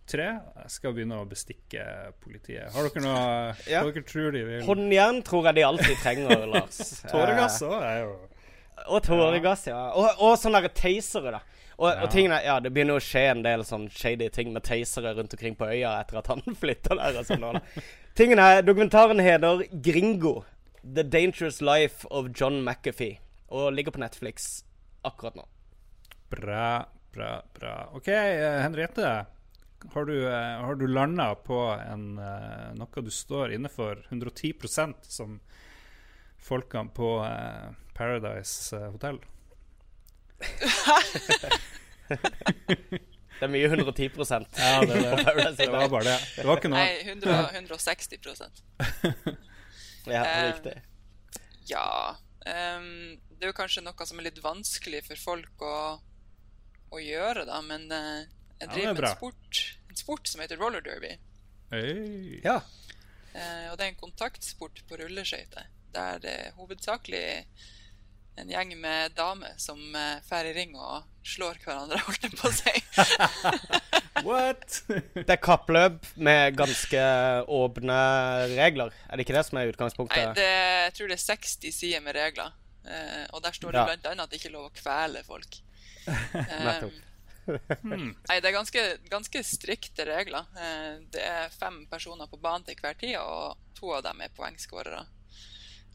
tre. 0.06 0.26
Jeg 0.60 0.70
skal 0.70 0.94
begynne 0.94 1.22
å 1.22 1.30
bestikke 1.30 1.86
politiet. 2.22 2.70
Har 2.74 2.90
dere 2.90 3.04
noe 3.06 3.56
Ja. 3.70 3.84
Dere 3.86 4.04
tror 4.04 4.32
de 4.36 4.44
vil? 4.44 4.62
Håndjern 4.68 5.24
tror 5.24 5.46
jeg 5.46 5.56
de 5.56 5.62
alltid 5.64 5.98
trenger, 6.04 6.46
Lars. 6.48 6.78
Tåregass 7.12 7.62
òg 7.64 7.82
er 7.82 8.00
jo 8.06 8.14
og 8.90 9.04
tåregass, 9.06 9.68
ja. 9.70 9.94
Og, 9.96 10.18
og 10.20 10.34
sånne 10.42 10.68
tasere, 10.74 11.32
da. 11.32 11.40
Og, 11.80 11.90
Ja. 11.90 12.04
og 12.04 12.10
tingene, 12.12 12.44
ja, 12.44 12.60
Det 12.60 12.72
begynner 12.74 12.96
å 13.00 13.02
skje 13.04 13.32
en 13.32 13.42
del 13.44 13.64
sånn 13.64 13.90
shady 13.90 14.30
ting 14.30 14.54
med 14.54 14.64
tasere 14.64 15.16
rundt 15.16 15.34
omkring 15.34 15.56
på 15.56 15.66
øya 15.68 16.00
etter 16.02 16.18
at 16.20 16.28
han 16.28 16.42
flytta 16.62 16.96
der. 16.96 17.18
og 17.20 17.26
sånn. 17.26 17.62
Tingene 18.16 18.62
Dokumentaren 18.64 19.20
heter 19.20 19.64
'Gringo'. 19.82 20.44
The 20.84 21.04
Dangerous 21.04 21.62
Life 21.62 22.06
of 22.12 22.28
John 22.36 22.64
McAfee. 22.64 23.18
Og 23.50 23.74
ligger 23.74 23.92
på 23.92 24.00
Netflix 24.00 24.64
akkurat 25.06 25.36
nå. 25.36 25.46
Bra, 26.30 26.86
bra, 27.14 27.42
bra. 27.54 27.90
OK, 27.94 28.08
eh, 28.08 28.62
Henriette. 28.62 29.26
Har 29.94 30.06
du, 30.06 30.28
eh, 30.28 30.62
har 30.62 30.76
du 30.76 30.88
landa 30.88 31.36
på 31.36 31.58
en, 31.92 32.18
eh, 32.20 32.74
noe 32.74 33.02
du 33.04 33.10
står 33.12 33.54
inne 33.54 33.70
for 33.70 33.96
110% 34.12 34.96
som 35.04 35.40
folkene 36.38 36.90
på 36.94 37.10
Paradise 37.94 38.74
Hotel? 38.92 39.20
Det 43.34 43.48
er 43.48 43.52
mye 43.52 43.68
110% 43.68 44.60
Ja, 44.60 44.84
det, 44.86 44.94
det, 45.02 45.48
det 45.58 45.66
var 45.74 45.90
bare 45.92 46.06
det. 46.06 46.20
Det 46.38 46.44
var 46.48 46.56
ikke 46.62 46.70
noe 46.72 46.80
Nei, 46.80 46.94
100, 47.12 47.50
160% 47.60 48.62
Ja, 50.14 50.22
riktig. 50.52 50.76
Um, 50.78 50.82
Ja. 51.72 51.88
Um, 52.44 53.16
det 53.40 53.46
er 53.48 53.52
jo 53.54 53.56
kanskje 53.56 53.84
noe 53.86 54.06
som 54.08 54.20
er 54.20 54.26
litt 54.28 54.42
vanskelig 54.44 55.00
for 55.08 55.16
folk 55.20 55.62
å, 55.64 55.76
å 56.92 56.98
gjøre, 57.00 57.46
da, 57.48 57.62
men 57.64 57.86
uh, 57.92 58.24
jeg 58.60 58.68
Ja, 58.68 58.70
er 58.70 58.74
driver 58.74 58.94
med 59.00 59.08
en 59.10 59.16
sport, 59.16 59.62
en 59.90 59.96
sport 60.00 60.28
som 60.32 60.42
heter 60.44 60.60
roller 60.60 60.82
derby. 60.84 61.14
Hey. 61.72 62.42
Ja. 62.44 62.58
Uh, 63.34 63.72
og 63.72 63.78
det 63.80 63.86
er 63.86 63.90
en 63.94 64.02
kontaktsport 64.02 64.84
på 64.90 65.00
rulleskøyter. 65.00 65.66
Der 65.96 66.20
det 66.24 66.34
er 66.48 66.52
hovedsakelig 66.60 67.24
en 68.42 68.50
gjeng 68.50 68.72
med 68.82 69.14
damer 69.18 69.54
som 69.62 69.80
drar 69.94 70.46
i 70.50 70.54
ring 70.56 70.74
og 70.76 71.04
slår 71.24 71.60
hverandre, 71.64 72.00
holdt 72.08 72.24
jeg 72.26 72.34
på 72.40 72.50
å 72.50 72.56
si. 72.56 72.74
What? 74.28 74.80
Det 75.14 75.30
er 75.30 75.40
kappløp 75.42 76.06
med 76.16 76.56
ganske 76.58 77.04
åpne 77.52 77.98
regler. 78.56 78.94
Er 79.10 79.18
det 79.20 79.26
ikke 79.26 79.36
det 79.38 79.46
som 79.48 79.58
er 79.60 79.66
Nei, 79.68 79.74
utgangspunktet? 79.74 80.36
det, 80.38 80.50
jeg 80.88 80.94
tror 80.98 81.10
det 81.12 81.18
er 81.18 81.24
60 81.26 81.74
sider 81.80 82.04
med 82.06 82.16
regler. 82.18 82.54
Uh, 82.84 83.24
og 83.32 83.42
der 83.46 83.56
står 83.56 83.72
det 83.72 83.80
Ja. 83.80 83.96
annet 84.12 84.26
at 84.26 84.30
det 84.32 84.40
ikke 84.42 84.50
er 84.52 84.58
lov 84.58 84.70
å 84.70 84.76
kvele 84.76 85.24
folk. 85.24 85.60
Um, 86.08 86.44
Nettopp. 86.68 87.02
Nei, 87.84 88.38
det 88.40 88.48
er 88.50 88.56
ganske, 88.56 88.84
ganske 89.12 89.44
strikte 89.48 90.06
regler. 90.08 90.48
Uh, 90.56 91.00
Det 91.12 91.24
er 91.24 91.52
fem 91.56 91.84
personer 91.92 92.28
på 92.32 92.40
banen 92.44 92.66
til 92.68 92.76
hver 92.80 92.96
tid, 93.00 93.16
og 93.20 93.58
to 93.80 93.94
av 93.96 94.04
dem 94.06 94.22
er 94.24 94.32
poengskårere. 94.36 95.06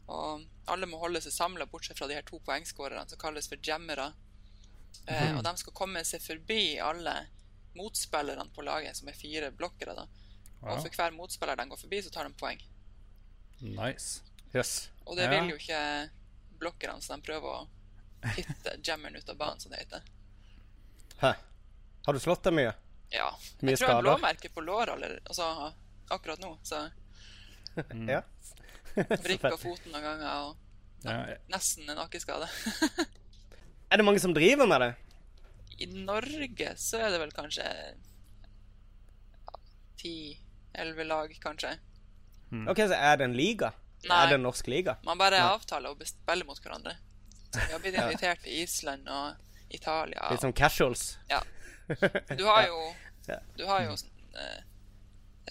Og 0.09 0.45
alle 0.69 0.89
må 0.89 0.99
holde 1.01 1.21
seg 1.21 1.33
samla, 1.35 1.67
bortsett 1.69 1.99
fra 1.99 2.07
de 2.09 2.17
her 2.17 2.25
to 2.25 2.39
poengskårerne, 2.45 3.05
som 3.09 3.21
kalles 3.21 3.49
for 3.49 3.61
jammere. 3.65 4.11
Eh, 5.05 5.35
og 5.37 5.43
de 5.45 5.53
skal 5.61 5.75
komme 5.77 6.01
seg 6.07 6.23
forbi 6.23 6.79
alle 6.81 7.13
motspillerne 7.77 8.49
på 8.55 8.65
laget, 8.65 8.97
som 8.97 9.09
er 9.11 9.17
fire 9.17 9.51
blokkere. 9.55 9.95
da. 9.97 10.07
Og 10.65 10.81
for 10.81 10.95
hver 10.95 11.13
motspiller 11.15 11.55
de 11.59 11.67
går 11.71 11.79
forbi, 11.79 12.01
så 12.03 12.11
tar 12.13 12.27
de 12.27 12.35
poeng. 12.39 12.61
Nice. 13.61 14.23
Yes. 14.55 14.89
Og 15.05 15.17
det 15.17 15.29
vil 15.29 15.53
jo 15.53 15.59
ikke 15.59 15.81
blokkerne, 16.59 17.01
så 17.01 17.15
de 17.15 17.27
prøver 17.27 17.61
å 17.61 18.33
hitte 18.35 18.75
jammeren 18.87 19.19
ut 19.19 19.29
av 19.29 19.37
banen, 19.39 19.61
som 19.61 19.71
det 19.73 19.83
heter. 19.85 20.09
Hæ. 21.21 21.33
Har 22.05 22.15
du 22.15 22.19
slått 22.23 22.43
deg 22.47 22.55
mye? 22.57 22.73
Ja. 23.13 23.29
Mye 23.61 23.73
jeg 23.73 23.81
tror 23.81 23.89
jeg 23.89 23.97
har 23.99 24.05
blåmerke 24.05 24.51
på 24.53 24.63
låret 24.63 25.05
altså, 25.25 25.71
akkurat 26.09 26.41
nå. 26.41 26.55
Så 26.63 26.87
Ja. 28.09 28.21
vrikka 29.25 29.53
foten 29.57 29.91
noen 29.93 30.03
ganger 30.03 30.33
og 30.49 30.57
Ja, 31.05 31.37
nesten 31.53 31.87
en 31.89 32.01
akkeskade. 32.03 32.47
Er 33.91 33.97
det 33.97 34.05
mange 34.05 34.19
som 34.21 34.33
driver 34.35 34.67
med 34.69 34.81
det? 34.83 34.89
I 35.79 35.87
Norge 36.03 36.73
så 36.77 36.99
er 36.99 37.09
det 37.13 37.21
vel 37.21 37.31
kanskje 37.33 37.63
ti-elleve 39.99 41.03
lag, 41.07 41.31
kanskje. 41.41 41.71
Ok, 42.69 42.77
så 42.89 42.95
er 42.97 43.17
det 43.19 43.25
en 43.29 43.35
liga? 43.37 43.71
Nei. 44.07 44.17
Er 44.23 44.33
det 44.33 44.39
norsk 44.43 44.67
liga? 44.71 44.97
Man 45.03 45.19
bare 45.19 45.39
Nei. 45.41 45.53
avtaler 45.55 45.91
å 45.91 46.07
spille 46.07 46.45
mot 46.47 46.59
hverandre. 46.63 46.95
Så 47.51 47.59
vi 47.65 47.73
har 47.73 47.81
blitt 47.83 47.97
invitert 48.03 48.43
til 48.45 48.61
Island 48.63 49.09
og 49.11 49.73
Italia. 49.75 50.29
Litt 50.31 50.45
som 50.45 50.53
casuals? 50.55 51.17
Ja. 51.29 51.41
Du 52.37 52.45
har 52.45 52.67
jo, 52.69 52.79
Ja. 53.27 53.39
du 53.57 53.65
har 53.67 53.83
jo 53.85 53.95
sånn 53.97 54.37
eh, 54.39 54.61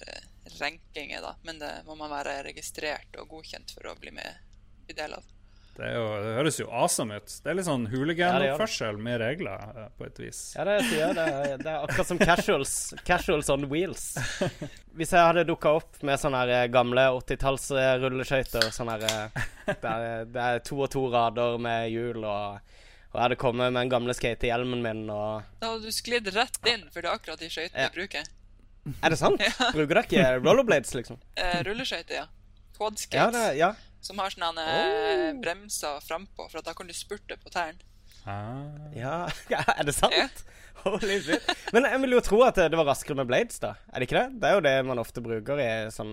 eh, 0.00 0.27
rankinger, 0.60 1.22
da, 1.24 1.34
men 1.44 1.58
det 1.62 1.72
må 1.86 1.94
man 1.98 2.10
være 2.12 2.42
registrert 2.48 3.18
og 3.20 3.28
godkjent 3.36 3.74
for 3.76 3.90
å 3.92 3.98
bli 4.00 4.10
med 4.16 4.88
i 4.88 4.96
del 4.96 5.14
av. 5.18 5.26
Det, 5.78 5.86
er 5.86 5.94
jo, 5.94 6.06
det 6.24 6.30
høres 6.34 6.56
jo 6.58 6.64
awesome 6.74 7.14
ut. 7.20 7.30
Det 7.44 7.50
er 7.52 7.54
litt 7.54 7.66
sånn 7.68 7.84
Ja, 7.86 7.90
hooligan-oppførsel 7.92 8.96
med 8.98 9.20
regler, 9.22 9.60
eh, 9.78 9.84
på 9.94 10.08
et 10.08 10.16
vis. 10.18 10.40
Ja, 10.56 10.64
det 10.66 10.80
det, 10.90 11.04
er, 11.22 11.52
det 11.60 11.68
er 11.70 11.84
akkurat 11.84 12.08
som 12.08 12.18
casuals. 12.18 12.72
Casuals 13.06 13.50
on 13.54 13.68
wheels. 13.70 14.08
Hvis 14.98 15.12
jeg 15.14 15.22
hadde 15.22 15.44
dukka 15.46 15.76
opp 15.78 16.00
med 16.02 16.18
sånne 16.18 16.40
eh, 16.50 16.64
gamle 16.74 17.04
80-talls-rulleskøyter 17.20 18.72
sånn 18.74 18.90
eh, 18.96 19.44
der 19.84 20.26
det 20.26 20.42
er 20.48 20.58
to 20.66 20.80
og 20.82 20.90
to 20.92 21.04
rader 21.12 21.58
med 21.62 21.92
hjul, 21.92 22.24
og, 22.26 22.58
og 23.12 23.14
jeg 23.14 23.22
hadde 23.28 23.38
kommet 23.40 23.70
med 23.70 23.78
den 23.84 23.92
gamle 23.94 24.16
skatehjelmen 24.18 24.82
min 24.82 25.04
og 25.14 25.46
Da 25.62 25.70
hadde 25.76 25.86
du 25.86 25.94
sklidd 25.94 26.32
rett 26.34 26.58
inn, 26.74 26.88
for 26.90 27.04
det 27.04 27.12
er 27.12 27.20
akkurat 27.20 27.38
de 27.44 27.52
skøytene 27.54 27.84
Ja. 27.84 27.86
jeg 27.86 27.94
bruker. 28.00 28.34
Er 29.02 29.14
det 29.14 29.20
sant? 29.20 29.42
Bruker 29.76 29.94
dere 29.94 30.04
ikke 30.06 30.26
rollerblades, 30.42 30.94
liksom? 30.98 31.20
Uh, 31.38 31.60
Rulleskøyter, 31.68 32.22
ja. 32.22 32.26
Ja, 32.28 32.76
Quadskates. 32.78 33.34
det, 33.34 33.46
ja. 33.58 33.72
Som 34.04 34.20
har 34.22 34.30
sånne 34.30 34.62
oh. 34.62 35.40
bremser 35.42 35.98
frampå, 36.04 36.46
for 36.46 36.60
at 36.60 36.68
da 36.68 36.74
kan 36.78 36.86
du 36.86 36.94
spurte 36.94 37.34
på 37.42 37.50
tærne. 37.50 37.82
Ah. 38.28 38.86
ja. 39.02 39.26
Er 39.50 39.88
det 39.88 39.96
sant? 39.96 40.14
Ja. 40.14 40.28
Holy 40.84 41.16
shit. 41.22 41.42
Men 41.74 41.88
jeg 41.88 42.00
vil 42.04 42.14
jo 42.14 42.20
tro 42.22 42.38
at 42.46 42.58
det, 42.60 42.76
var 42.78 42.86
raskere 42.86 43.18
med 43.18 43.26
blades, 43.30 43.58
da. 43.62 43.72
Er 43.90 43.98
det 43.98 44.08
ikke 44.08 44.20
det? 44.20 44.38
Det 44.38 44.50
er 44.50 44.54
jo 44.54 44.64
det 44.68 44.74
man 44.86 45.02
ofte 45.02 45.22
bruker 45.24 45.58
i 45.62 45.70
sånn 45.94 46.12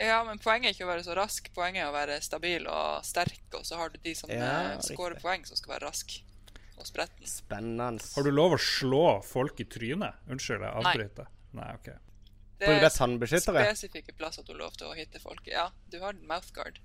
Ja, 0.00 0.22
men 0.24 0.40
poenget 0.42 0.70
er 0.70 0.76
ikke 0.76 0.86
å 0.86 0.92
være 0.94 1.04
så 1.04 1.16
rask. 1.18 1.50
Poenget 1.56 1.84
er 1.84 1.90
å 1.90 1.96
være 1.96 2.16
stabil 2.24 2.64
og 2.70 3.04
sterk, 3.06 3.44
og 3.52 3.66
så 3.68 3.80
har 3.80 3.92
du 3.92 4.00
de 4.00 4.16
som 4.16 4.32
Ja, 4.32 4.72
eh, 4.72 4.80
scorer 4.88 5.20
poeng, 5.20 5.44
som 5.48 5.58
skal 5.58 5.76
være 5.76 5.90
rask 5.90 6.16
og 6.76 6.88
spretten. 6.88 7.28
spennende. 7.28 8.04
Har 8.14 8.24
du 8.24 8.32
lov 8.32 8.56
å 8.56 8.60
slå 8.60 9.04
folk 9.24 9.60
i 9.60 9.68
trynet? 9.68 10.24
Unnskyld, 10.32 10.64
jeg 10.64 10.80
avbryter. 10.80 11.30
Nei, 11.56 11.70
OK. 11.76 11.92
Det 12.56 12.68
Bruker 12.68 12.78
er 12.78 12.86
det 12.86 12.92
tannbeskyttere? 12.96 13.64
spesifikke 13.68 14.14
plasser 14.16 14.44
du 14.46 14.54
har 14.54 14.62
lov 14.64 14.76
til 14.80 14.88
å 14.88 14.94
hitte 14.96 15.20
folk. 15.20 15.42
Ja, 15.50 15.68
du 15.92 15.98
har 16.00 16.16
mouthguard. 16.24 16.78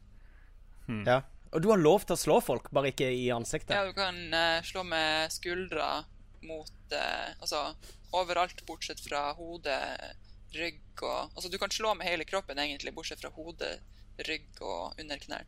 Ja. 1.08 1.22
Og 1.52 1.64
du 1.64 1.70
har 1.72 1.80
lov 1.80 2.04
til 2.08 2.16
å 2.16 2.20
slå 2.20 2.40
folk, 2.44 2.70
bare 2.76 2.92
ikke 2.92 3.08
i 3.12 3.30
ansiktet? 3.32 3.72
Ja, 3.76 3.88
du 3.88 3.96
kan 3.96 4.18
uh, 4.32 4.60
slå 4.68 4.84
med 4.88 5.32
skuldra 5.32 6.04
mot 6.48 6.96
uh, 6.96 7.32
Altså 7.38 7.76
overalt 8.18 8.64
bortsett 8.68 9.00
fra 9.04 9.30
hode, 9.38 9.76
rygg 10.56 11.04
og 11.06 11.36
Altså 11.36 11.52
du 11.52 11.58
kan 11.62 11.72
slå 11.72 11.94
med 11.96 12.08
hele 12.08 12.28
kroppen 12.28 12.60
egentlig, 12.60 12.96
bortsett 12.96 13.24
fra 13.24 13.32
hode, 13.36 13.72
rygg 14.28 14.64
og 14.64 15.00
under 15.00 15.20
knærne. 15.24 15.48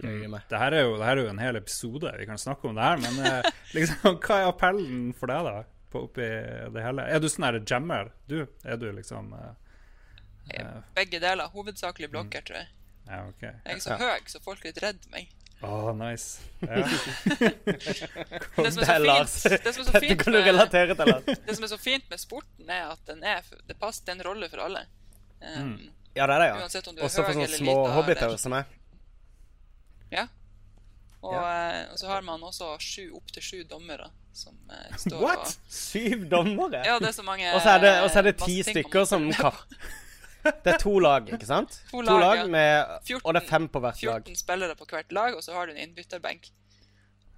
Jøye. 0.00 0.28
Det 0.48 0.58
her, 0.58 0.72
er 0.72 0.86
jo, 0.86 0.94
det 0.96 1.04
her 1.04 1.18
er 1.18 1.26
jo 1.26 1.32
en 1.34 1.42
hel 1.42 1.58
episode 1.58 2.12
vi 2.16 2.26
kan 2.28 2.38
snakke 2.40 2.70
om 2.70 2.78
det 2.78 2.86
her, 2.86 3.00
men 3.02 3.18
eh, 3.20 3.48
liksom, 3.76 4.16
hva 4.16 4.38
er 4.38 4.48
appellen 4.48 5.10
for 5.16 5.28
deg, 5.28 5.44
da? 5.44 5.79
På, 5.90 6.04
oppi 6.06 6.26
det 6.74 6.84
hele? 6.84 7.02
Er 7.10 7.18
du 7.22 7.26
sånn 7.30 7.48
her 7.48 7.58
jammer? 7.66 8.12
Du? 8.30 8.44
Er 8.62 8.78
du 8.78 8.90
liksom 8.94 9.34
Eh, 10.54 10.66
Begge 10.94 11.18
deler. 11.18 11.50
Hovedsakelig 11.54 12.10
blokker, 12.10 12.42
tror 12.42 12.58
jeg. 12.58 12.68
Ja, 13.06 13.20
okay. 13.28 13.52
Jeg 13.64 13.76
er 13.76 13.84
så 13.84 13.98
høy, 13.98 14.26
så 14.30 14.40
folk 14.42 14.64
er 14.64 14.72
litt 14.72 14.82
redd 14.82 15.06
meg. 15.12 15.30
Å, 15.60 15.92
nice. 15.92 16.40
Ja. 16.64 16.86
Det 18.60 18.72
som 18.72 18.82
er 18.82 18.86
så 18.86 18.96
fint, 18.96 19.64
det 19.64 19.72
som 19.74 19.82
er 19.82 19.86
så 19.86 19.92
Dette 19.92 20.00
fint 20.04 20.22
kan 20.22 20.34
du 20.34 20.38
relatere 20.40 20.96
til, 20.96 21.10
Lars. 21.10 21.26
det 21.46 21.56
som 21.56 21.66
er 21.66 21.70
så 21.72 21.78
fint 21.80 22.06
med 22.12 22.22
sporten, 22.22 22.70
er 22.72 22.86
at 22.94 23.02
den 23.08 23.24
er, 23.26 23.44
det 23.68 23.76
passer, 23.80 24.06
er 24.08 24.16
en 24.16 24.24
rolle 24.24 24.48
for 24.52 24.64
alle. 24.64 24.86
Um, 25.40 25.74
Ja, 26.16 26.26
det 26.26 26.34
er 26.34 26.42
det, 26.42 26.46
ja. 26.48 26.54
Uansett 26.64 26.88
om 26.90 26.96
du 26.96 27.02
er 27.02 27.06
Også 27.06 27.22
for 27.22 27.36
sånne 27.36 27.50
små 27.52 27.76
hobbiter 27.94 28.32
som 28.40 28.54
meg. 28.56 28.72
Ja. 30.10 30.26
Og, 31.20 31.36
eh, 31.36 31.84
og 31.92 32.00
så 32.00 32.08
har 32.10 32.24
man 32.26 32.42
også 32.42 32.72
sju, 32.82 33.04
opptil 33.20 33.44
sju 33.44 33.58
dommere 33.68 34.08
som 34.32 34.54
eh, 34.70 34.96
står 34.96 35.22
What?! 35.22 35.56
Syv 35.68 36.28
dommere? 36.30 36.84
Ja, 36.86 36.98
det 37.02 37.10
er 37.10 37.16
så 37.16 37.24
mange 37.26 37.50
Og 37.54 37.60
så 37.64 37.76
er 37.76 37.82
det, 37.84 37.92
og 38.04 38.10
så 38.10 38.22
er 38.22 38.30
det 38.30 38.36
ti 38.40 38.62
stykker 38.66 39.04
som. 39.08 39.30
Det 40.40 40.72
er 40.72 40.78
to 40.80 40.94
lag, 41.02 41.26
ikke 41.28 41.44
sant? 41.44 41.74
To 41.90 42.00
lag, 42.00 42.38
ja. 42.38 42.46
med 42.48 42.92
14 43.04 43.20
Og 43.28 43.34
det 43.36 43.42
er 43.42 43.48
fem 43.50 43.66
på 43.68 43.82
hvert 43.84 44.02
lag. 44.08 44.22
14 44.24 44.38
spillere 44.40 44.76
på 44.78 44.86
hvert 44.88 45.12
lag, 45.12 45.36
og 45.36 45.44
så 45.44 45.52
har 45.52 45.68
du 45.68 45.74
en 45.74 45.82
innbytterbenk. 45.82 46.48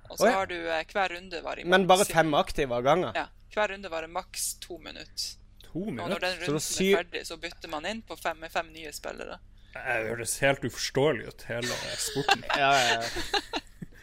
Og 0.07 0.18
så 0.18 0.26
oh, 0.26 0.28
ja. 0.28 0.36
har 0.36 0.47
du 0.47 0.55
eh, 0.55 0.84
hver 0.93 1.14
runde 1.16 1.40
varer 1.43 1.66
Men 1.66 1.88
bare 1.90 2.07
fem 2.07 2.34
aktive 2.38 2.76
av 2.76 2.84
gangen? 2.86 3.16
Ja. 3.16 3.26
Hver 3.55 3.72
runde 3.74 3.90
varer 3.90 4.12
maks 4.12 4.53
to 4.62 4.78
minutter. 4.78 5.32
To 5.64 5.82
Og 5.82 5.90
når 5.97 6.05
minutter? 6.05 6.28
den 6.28 6.38
Så 6.38 6.47
runden 6.47 6.66
syv- 6.68 6.93
er 6.93 7.03
ferdig, 7.03 7.24
så 7.26 7.40
bytter 7.43 7.72
man 7.74 7.88
inn 7.90 8.05
på 8.07 8.16
fem, 8.20 8.38
med 8.38 8.55
fem 8.55 8.70
nye 8.70 8.93
spillere. 8.95 9.40
Det 9.72 9.82
høres 9.82 10.38
helt 10.45 10.64
uforståelig 10.68 11.28
ut, 11.28 11.45
hele 11.49 11.82
sporten. 11.99 12.45
Ja, 12.62 12.72
ja, 12.76 13.01
ja. 13.01 13.61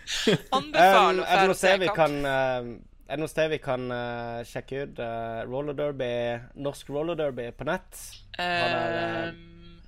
Um, 0.30 0.38
Anbefaler 0.58 1.26
er 1.26 1.44
det 1.44 1.54
å 1.54 1.58
se 1.58 1.74
kamp. 1.84 1.96
kan 1.96 2.16
uh, 2.26 2.70
Er 3.10 3.18
det 3.18 3.22
noe 3.22 3.30
sted 3.32 3.52
vi 3.52 3.60
kan 3.62 3.84
uh, 3.94 4.40
sjekke 4.48 4.84
ut 4.88 5.02
uh, 5.02 5.42
roller 5.50 5.78
derby, 5.78 6.10
norsk 6.58 6.90
roller 6.94 7.18
derby 7.20 7.50
på 7.58 7.68
nett? 7.70 8.00
Har 8.40 8.74
dere- 8.74 9.28
Ehm, 9.30 9.82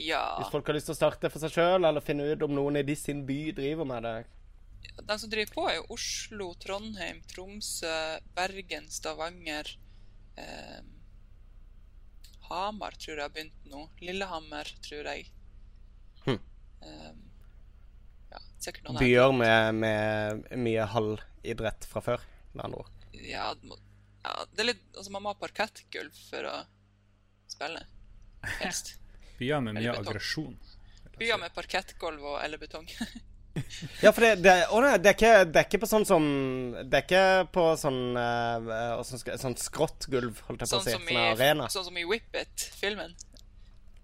ja 0.00 0.22
Hvis 0.38 0.50
folk 0.52 0.66
har 0.66 0.76
lyst 0.78 0.88
til 0.90 0.94
å 0.96 0.98
starte 0.98 1.30
for 1.30 1.42
seg 1.42 1.52
sjøl, 1.54 1.84
eller 1.86 2.04
finne 2.04 2.26
ut 2.32 2.42
om 2.46 2.54
noen 2.56 2.80
i 2.80 2.84
de 2.86 2.96
sin 2.98 3.24
by 3.28 3.52
driver 3.56 3.86
med 3.88 4.06
det? 4.08 4.16
De 5.04 5.18
som 5.18 5.30
driver 5.32 5.52
på, 5.54 5.66
er 5.70 5.78
jo 5.80 5.86
Oslo, 5.96 6.48
Trondheim, 6.60 7.20
Tromsø, 7.30 7.94
Bergen, 8.36 8.88
Stavanger 8.92 9.70
ehm, 10.40 10.90
Hamar 12.48 12.96
tror 13.00 13.16
jeg 13.16 13.24
har 13.24 13.32
begynt 13.32 13.70
nå. 13.70 13.86
Lillehammer, 14.04 14.68
tror 14.84 15.06
jeg. 15.08 15.30
Hm. 16.26 16.36
Um, 16.84 17.22
sikkert 18.64 18.88
noen. 18.88 19.00
Byer 19.02 19.34
med, 19.36 19.80
med 19.84 20.54
mye 20.66 20.86
halvidrett 20.94 21.88
fra 21.90 22.02
før, 22.04 22.24
med 22.54 22.64
andre 22.68 22.84
ord. 22.84 22.94
Ja, 23.24 23.50
det 23.60 23.80
ja, 24.24 24.46
det 24.56 24.62
er 24.64 24.70
litt 24.72 24.84
Altså, 24.96 25.12
man 25.12 25.24
må 25.24 25.34
ha 25.34 25.38
parkettgulv 25.38 26.16
for 26.30 26.48
å 26.48 26.56
spille. 27.52 27.84
Helst. 28.60 28.94
Byer 29.38 29.60
med 29.64 29.76
mye 29.78 29.94
aggresjon. 29.98 30.56
Byer 31.18 31.38
med 31.40 31.54
parkettgulv 31.54 32.24
og 32.34 32.40
eller 32.44 32.60
betong. 32.62 32.88
Ja, 34.02 34.10
for 34.10 34.24
det, 34.24 34.40
det, 34.42 34.52
å 34.74 34.80
nei, 34.82 34.96
det, 34.98 35.12
er 35.12 35.14
ikke, 35.14 35.44
det 35.46 35.60
er 35.60 35.66
ikke 35.68 35.78
på 35.84 35.86
sånn 35.86 36.02
som 36.08 36.24
Det 36.74 36.98
er 36.98 37.04
ikke 37.04 37.26
på 37.54 37.66
sånn 37.78 38.16
uh, 38.18 38.98
Sånn 39.06 39.54
skrått 39.62 40.08
gulv, 40.10 40.40
holdt 40.48 40.64
jeg 40.64 40.66
på 40.66 40.70
sånn, 40.72 40.82
å 40.82 40.88
si. 40.88 40.94
som 40.96 41.04
Sånn 41.06 41.12
i, 41.14 41.26
arena. 41.36 41.68
sånn 41.70 41.86
som 41.86 42.00
i 42.00 42.02
Whip 42.10 42.34
It-filmen. 42.34 43.14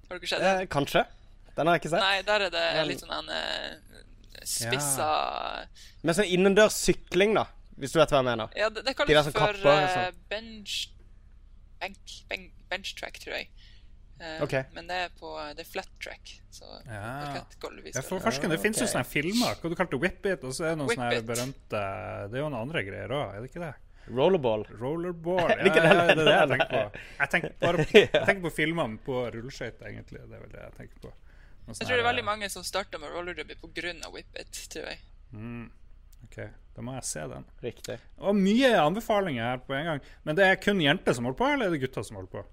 Har 0.06 0.12
du 0.14 0.20
ikke 0.20 0.30
sett 0.36 0.44
den? 0.44 0.62
Eh, 0.62 0.68
kanskje. 0.70 1.02
Den 1.56 1.66
har 1.66 1.74
jeg 1.74 1.82
ikke 1.82 1.92
sett. 1.96 2.06
Nei, 2.06 2.22
der 2.30 2.46
er 2.46 2.54
det 2.54 2.62
Men- 2.76 2.88
litt 2.92 3.02
sånn 3.02 3.16
en 3.18 3.32
spissa 4.51 5.09
Men 6.03 6.16
sånn 6.18 6.30
innendørs 6.30 6.76
sykling, 6.78 7.34
da. 7.38 7.46
Hvis 7.80 7.94
du 7.94 8.01
vet 8.01 8.12
hva 8.12 8.20
jeg 8.20 8.28
mener. 8.28 8.57
Ja, 8.59 8.68
det, 8.68 8.84
det 8.84 8.92
De 8.92 8.96
kalles 8.98 9.30
De 9.30 9.32
for 9.32 9.38
kapper 9.40 9.66
og 9.70 9.82
eh, 9.82 9.92
sånn. 9.94 10.22
bench 10.32 10.78
bench, 11.80 12.16
bench 12.28 12.51
bench 12.70 12.94
track, 12.98 13.20
tror 13.22 13.38
jeg. 13.38 13.51
Uh, 14.20 14.42
okay. 14.44 14.66
Men 14.76 14.84
det 14.90 14.96
er 15.07 15.12
på 15.16 15.30
Det 15.57 15.64
er 15.64 15.68
flat 15.68 15.88
track. 16.03 16.34
Så 16.53 16.66
Ja. 16.86 17.42
vi 17.82 17.92
Ja, 17.94 18.03
for 18.03 18.20
forsken, 18.20 18.51
det 18.53 18.61
finnes 18.61 18.80
jo 18.80 18.86
sånne 18.86 19.09
filmer. 19.09 19.57
Hva 19.57 19.70
du 19.70 19.76
kalte? 19.78 20.01
Whip 20.01 20.26
It? 20.26 20.44
Og 20.44 20.53
så 20.53 20.66
er 20.68 20.74
det 20.74 20.82
noen 20.82 20.92
sånne 20.92 21.22
berømte 21.24 21.80
Det 22.28 22.36
er 22.36 22.42
jo 22.44 22.51
noen 22.51 22.61
andre 22.61 22.84
greier 22.84 23.09
òg, 23.16 23.34
er 23.34 23.40
det 23.40 23.48
ikke 23.48 23.64
det? 23.64 23.74
Rollerball. 24.11 24.66
Rollerball. 24.80 25.51
Ja, 25.61 25.72
ja, 25.72 25.94
ja, 25.94 26.07
det? 26.07 26.16
det 26.18 26.26
er 26.26 26.26
det 26.26 26.36
jeg 26.36 26.48
tenker 26.53 26.70
på. 26.70 27.01
Jeg 27.20 27.30
tenker 27.34 27.57
bare 27.61 27.76
på, 27.84 27.98
jeg 27.98 28.24
tenker 28.26 28.44
på 28.44 28.55
filmene 28.55 28.98
på 29.07 29.24
rulleskøyter, 29.36 29.88
egentlig. 29.88 30.20
Det 30.20 30.36
er 30.36 30.44
vel 30.44 30.53
det 30.53 30.62
jeg 30.66 30.76
tenker 30.76 31.05
på. 31.07 31.12
Jeg 31.78 31.86
tror 31.86 31.96
det 31.96 32.02
er 32.04 32.08
veldig 32.10 32.24
mange 32.26 32.48
som 32.50 32.64
starter 32.66 32.98
med 33.02 33.12
roller 33.14 33.34
derby 33.34 33.54
pga. 33.60 34.10
Whip 34.12 34.38
It, 34.40 34.52
tror 34.72 34.88
jeg. 34.90 34.98
Mm, 35.32 35.70
OK, 36.24 36.36
da 36.76 36.82
må 36.82 36.94
jeg 36.96 37.04
se 37.08 37.20
den. 37.30 37.44
Riktig. 37.62 37.98
Og 38.18 38.34
mye 38.36 38.72
anbefalinger 38.80 39.44
her 39.52 39.58
på 39.66 39.74
en 39.78 39.84
gang. 39.92 40.00
Men 40.24 40.36
det 40.36 40.46
er 40.48 40.56
kun 40.62 40.80
jenter 40.82 41.14
som 41.16 41.24
holder 41.28 41.38
på, 41.38 41.50
eller 41.52 41.66
er 41.70 41.76
det 41.76 41.82
gutter 41.84 42.02
som 42.06 42.16
holder 42.20 42.32
på? 42.34 42.44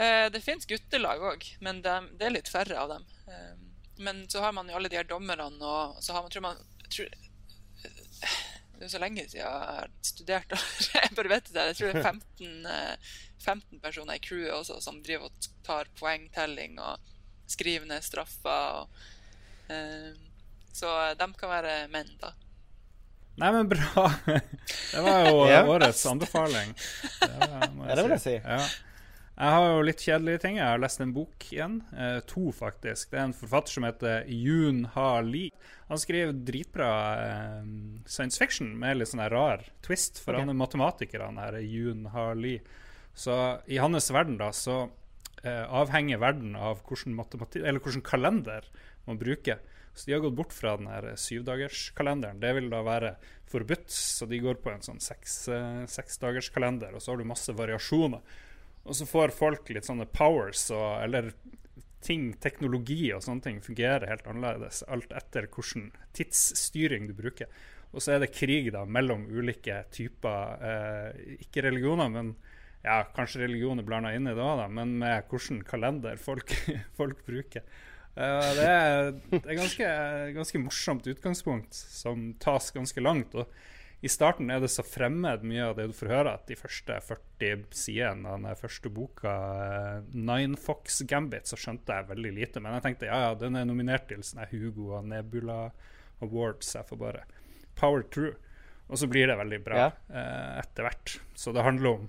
Eh, 0.00 0.28
det 0.34 0.40
fins 0.42 0.66
guttelag 0.66 1.20
òg, 1.22 1.44
men 1.62 1.82
dem- 1.84 2.10
det 2.18 2.26
er 2.26 2.34
litt 2.34 2.48
færre 2.50 2.78
av 2.80 2.88
dem. 2.96 3.04
Eh, 3.28 3.54
men 4.02 4.24
så 4.28 4.40
har 4.42 4.52
man 4.52 4.66
jo 4.68 4.74
alle 4.74 4.88
de 4.90 4.96
her 4.96 5.04
dommerne, 5.06 5.44
og 5.62 6.00
så 6.02 6.12
har 6.16 6.22
man, 6.24 6.30
tror 6.34 6.42
man 6.42 6.56
tror, 6.90 7.06
Det 8.74 8.80
er 8.82 8.88
jo 8.88 8.92
så 8.96 8.98
lenge 8.98 9.22
siden 9.28 9.38
jeg 9.44 9.46
har 9.46 9.90
studert. 10.02 10.50
jeg 10.94 11.14
bare 11.14 11.30
vet 11.30 11.52
det. 11.54 11.66
Jeg 11.70 11.76
tror 11.78 11.92
det 11.92 12.00
er 12.00 12.08
15, 12.08 12.66
eh, 12.66 12.96
15 13.44 13.80
personer 13.84 14.18
i 14.18 14.22
crewet 14.24 14.50
også 14.56 14.80
som 14.82 14.98
driver 15.04 15.28
og 15.30 15.48
tar 15.66 15.86
poengtelling 16.00 16.78
og 16.82 16.98
skriver 17.54 17.88
ned 17.90 18.04
straffer. 18.04 18.80
Og, 18.82 19.04
eh, 19.72 20.10
så 20.74 20.94
de 21.18 21.30
kan 21.38 21.54
være 21.54 21.76
menn, 21.92 22.10
da. 22.22 22.34
Nei, 23.40 23.50
men 23.50 23.68
bra. 23.68 24.08
Det 24.92 25.02
var 25.02 25.28
jo 25.28 25.46
Ja. 25.50 25.62
årets 25.66 26.06
anbefaling. 26.06 26.74
Det 27.20 27.70
må 27.74 27.86
Ja, 27.88 27.94
det 27.96 28.04
vil 28.04 28.14
jeg 28.16 28.24
si. 28.24 28.34
Ja. 28.38 28.60
Jeg 29.34 29.50
har 29.50 29.64
jo 29.66 29.82
litt 29.82 30.02
kjedelige 30.06 30.42
ting. 30.44 30.58
Jeg 30.60 30.70
har 30.70 30.78
lest 30.78 31.02
en 31.02 31.14
bok 31.14 31.46
igjen. 31.50 31.80
Eh, 31.98 32.20
to, 32.30 32.52
faktisk. 32.54 33.10
Det 33.10 33.18
er 33.18 33.24
en 33.26 33.34
forfatter 33.34 33.74
som 33.74 33.86
heter 33.88 34.28
Yoon 34.30 34.84
Ha 34.94 35.08
Lee. 35.26 35.50
Han 35.90 35.98
skriver 35.98 36.36
dritbra 36.46 36.90
eh, 37.24 37.64
science 38.06 38.38
fiction 38.38 38.70
med 38.78 39.00
litt 39.00 39.10
sånn 39.10 39.24
rar 39.32 39.66
twist, 39.84 40.22
for 40.22 40.36
okay. 40.36 40.44
han 40.44 40.54
er 40.54 40.60
matematiker, 40.60 41.26
han 41.26 41.42
her 41.42 41.58
Yoon 41.58 42.06
Ha 42.14 42.28
Lee. 42.38 42.62
Så 43.14 43.34
i 43.66 43.82
hans 43.82 44.06
verden, 44.14 44.38
da, 44.38 44.52
så 44.54 44.84
eh, 45.44 45.64
avhenger 45.68 46.20
verden 46.22 46.56
av 46.56 46.82
hvilken, 46.88 48.02
kalender 48.02 48.66
man 49.04 49.20
bruker. 49.20 49.60
Så 49.94 50.08
de 50.08 50.16
har 50.16 50.24
gått 50.24 50.34
bort 50.34 50.52
fra 50.52 50.74
den 50.76 50.88
her 50.90 51.12
syvdagerskalenderen. 51.20 52.40
Det 52.42 52.50
vil 52.56 52.70
da 52.72 52.80
være 52.82 53.14
forbudt, 53.50 53.90
så 53.94 54.26
de 54.26 54.40
går 54.42 54.58
på 54.64 54.72
en 54.72 54.82
sånn 54.82 54.98
eh, 54.98 55.84
seksdagerskalender, 55.86 56.96
og 56.96 57.04
så 57.04 57.12
har 57.12 57.22
du 57.22 57.28
masse 57.30 57.54
variasjoner. 57.54 58.24
Og 58.84 58.96
så 58.98 59.06
får 59.08 59.32
folk 59.36 59.70
litt 59.72 59.86
sånne 59.86 60.08
powers, 60.10 60.66
og, 60.74 60.98
eller 61.04 61.30
ting, 62.04 62.32
teknologi 62.42 63.06
og 63.14 63.22
sånne 63.24 63.46
ting 63.46 63.62
fungerer 63.64 64.10
helt 64.10 64.26
annerledes, 64.28 64.82
alt 64.92 65.14
etter 65.16 65.46
hvilken 65.48 65.88
tidsstyring 66.16 67.08
du 67.08 67.14
bruker. 67.16 67.48
Og 67.94 68.02
så 68.02 68.16
er 68.16 68.24
det 68.24 68.34
krig 68.34 68.72
da 68.74 68.82
mellom 68.84 69.28
ulike 69.30 69.84
typer, 69.94 70.58
eh, 70.58 71.38
ikke 71.46 71.62
religioner, 71.68 72.10
men 72.10 72.34
ja, 72.84 73.00
kanskje 73.16 73.42
religion 73.46 73.80
er 73.80 73.86
blanda 73.88 74.12
inn 74.14 74.28
i 74.28 74.36
det 74.36 74.44
òg, 74.44 74.64
men 74.76 74.98
med 75.00 75.28
hvilken 75.30 75.62
kalender 75.66 76.20
folk, 76.20 76.52
folk 76.98 77.24
bruker. 77.26 77.64
Uh, 78.14 78.50
det 78.54 78.66
er 78.70 79.06
er 79.40 79.56
ganske, 79.58 79.86
ganske 80.36 80.60
morsomt 80.62 81.06
utgangspunkt 81.10 81.74
som 81.74 82.28
tas 82.38 82.70
ganske 82.76 83.02
langt. 83.02 83.34
og 83.34 83.48
i 84.04 84.08
starten 84.12 84.50
er 84.52 84.60
det 84.60 84.68
så 84.68 84.84
fremmed 84.84 85.46
mye 85.48 85.64
av 85.64 85.78
det 85.78 85.86
du 85.88 85.94
får 85.96 86.10
høre, 86.12 86.34
at 86.36 86.44
de 86.46 86.58
første 86.60 86.98
40 87.06 87.62
sidene 87.72 88.28
av 88.28 88.42
den 88.44 88.58
første 88.60 88.90
boka, 88.92 89.32
uh, 89.32 90.10
Nine 90.12 90.60
Fox 90.60 91.00
Gambit, 91.08 91.48
så 91.48 91.56
skjønte 91.56 91.96
jeg 91.96 92.10
veldig 92.10 92.32
lite. 92.36 92.60
Men 92.60 92.76
jeg 92.76 92.84
tenkte 92.84 93.08
ja, 93.08 93.22
ja, 93.24 93.34
den 93.40 93.56
er 93.56 93.64
nominert 93.64 94.04
til 94.10 94.20
sånne 94.20 94.44
Hugo 94.52 94.90
og 94.98 95.08
Nebula 95.08 95.70
Awards. 96.20 96.74
Jeg 96.76 96.84
får 96.90 97.00
bare 97.00 97.24
power 97.80 98.04
through. 98.12 98.36
Og 98.92 99.00
så 99.00 99.08
blir 99.08 99.30
det 99.30 99.38
veldig 99.40 99.62
bra 99.64 99.80
Ja. 99.86 99.88
uh, 100.12 100.60
etter 100.60 100.84
hvert. 100.84 101.16
Så 101.40 101.56
det 101.56 101.64
handler 101.64 101.96
om 101.96 102.06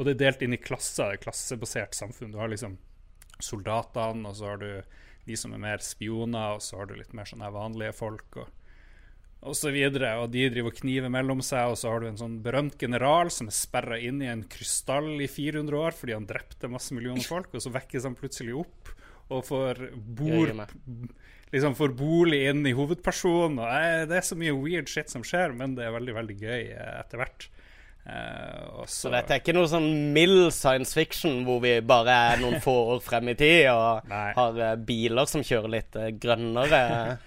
Og 0.00 0.06
det 0.06 0.14
er 0.16 0.22
delt 0.24 0.46
inn 0.46 0.56
i 0.56 0.60
klasser, 0.60 1.12
er 1.12 1.20
klassebasert 1.20 1.94
samfunn. 1.94 2.32
Du 2.32 2.40
har 2.40 2.48
liksom 2.48 2.78
soldatene, 3.44 4.30
og 4.30 4.38
så 4.38 4.48
har 4.48 4.62
du 4.62 4.70
de 5.28 5.36
som 5.36 5.52
er 5.52 5.60
mer 5.60 5.84
spioner, 5.84 6.56
og 6.56 6.64
så 6.64 6.80
har 6.80 6.88
du 6.88 6.96
litt 6.96 7.12
mer 7.16 7.28
sånne 7.28 7.52
vanlige 7.52 7.92
folk. 8.00 8.40
og 8.40 8.48
og 9.40 9.56
så 9.56 9.70
videre, 9.72 10.10
og 10.20 10.34
de 10.34 10.42
driver 10.52 10.68
og 10.68 10.80
kniver 10.82 11.12
mellom 11.12 11.38
seg, 11.44 11.72
og 11.72 11.78
så 11.80 11.88
har 11.88 12.02
du 12.02 12.10
en 12.10 12.18
sånn 12.20 12.40
berømt 12.44 12.76
general 12.80 13.30
som 13.32 13.48
er 13.48 13.56
sperra 13.56 13.96
inn 13.96 14.20
i 14.20 14.28
en 14.28 14.42
krystall 14.52 15.14
i 15.24 15.28
400 15.32 15.78
år 15.80 15.96
fordi 15.96 16.12
han 16.12 16.26
drepte 16.28 16.68
masse 16.68 16.92
millioner 16.96 17.24
folk, 17.24 17.48
og 17.54 17.64
så 17.64 17.72
vekkes 17.72 18.04
han 18.04 18.18
plutselig 18.18 18.58
opp 18.60 18.92
og 19.30 19.46
får 19.46 19.80
bor, 20.18 20.52
liksom 21.54 21.76
får 21.78 21.96
bolig 21.96 22.42
inn 22.50 22.66
i 22.68 22.74
hovedpersonen. 22.76 23.62
Og, 23.62 23.70
eh, 23.78 24.04
det 24.10 24.18
er 24.18 24.28
så 24.28 24.36
mye 24.36 24.56
weird 24.58 24.92
shit 24.92 25.08
som 25.08 25.24
skjer, 25.24 25.54
men 25.56 25.78
det 25.78 25.86
er 25.86 25.96
veldig, 25.96 26.16
veldig 26.18 26.36
gøy 26.36 26.62
eh, 26.74 26.94
etter 26.98 27.22
hvert. 27.22 27.48
Eh, 28.10 28.62
og 28.80 28.88
så, 28.88 29.06
Så 29.06 29.10
dette 29.12 29.36
er 29.36 29.42
ikke 29.42 29.54
noe 29.54 29.68
sånn 29.70 29.88
mild 30.14 30.48
science 30.54 30.96
fiction 30.96 31.44
hvor 31.46 31.60
vi 31.62 31.76
bare 31.86 32.16
er 32.32 32.40
noen 32.42 32.58
få 32.64 32.74
år 32.96 33.02
frem 33.04 33.30
i 33.30 33.36
tid 33.38 33.68
og 33.70 34.10
har 34.40 34.58
uh, 34.58 34.72
biler 34.76 35.30
som 35.30 35.44
kjører 35.46 35.74
litt 35.76 35.98
uh, 36.00 36.08
grønnere. 36.22 36.82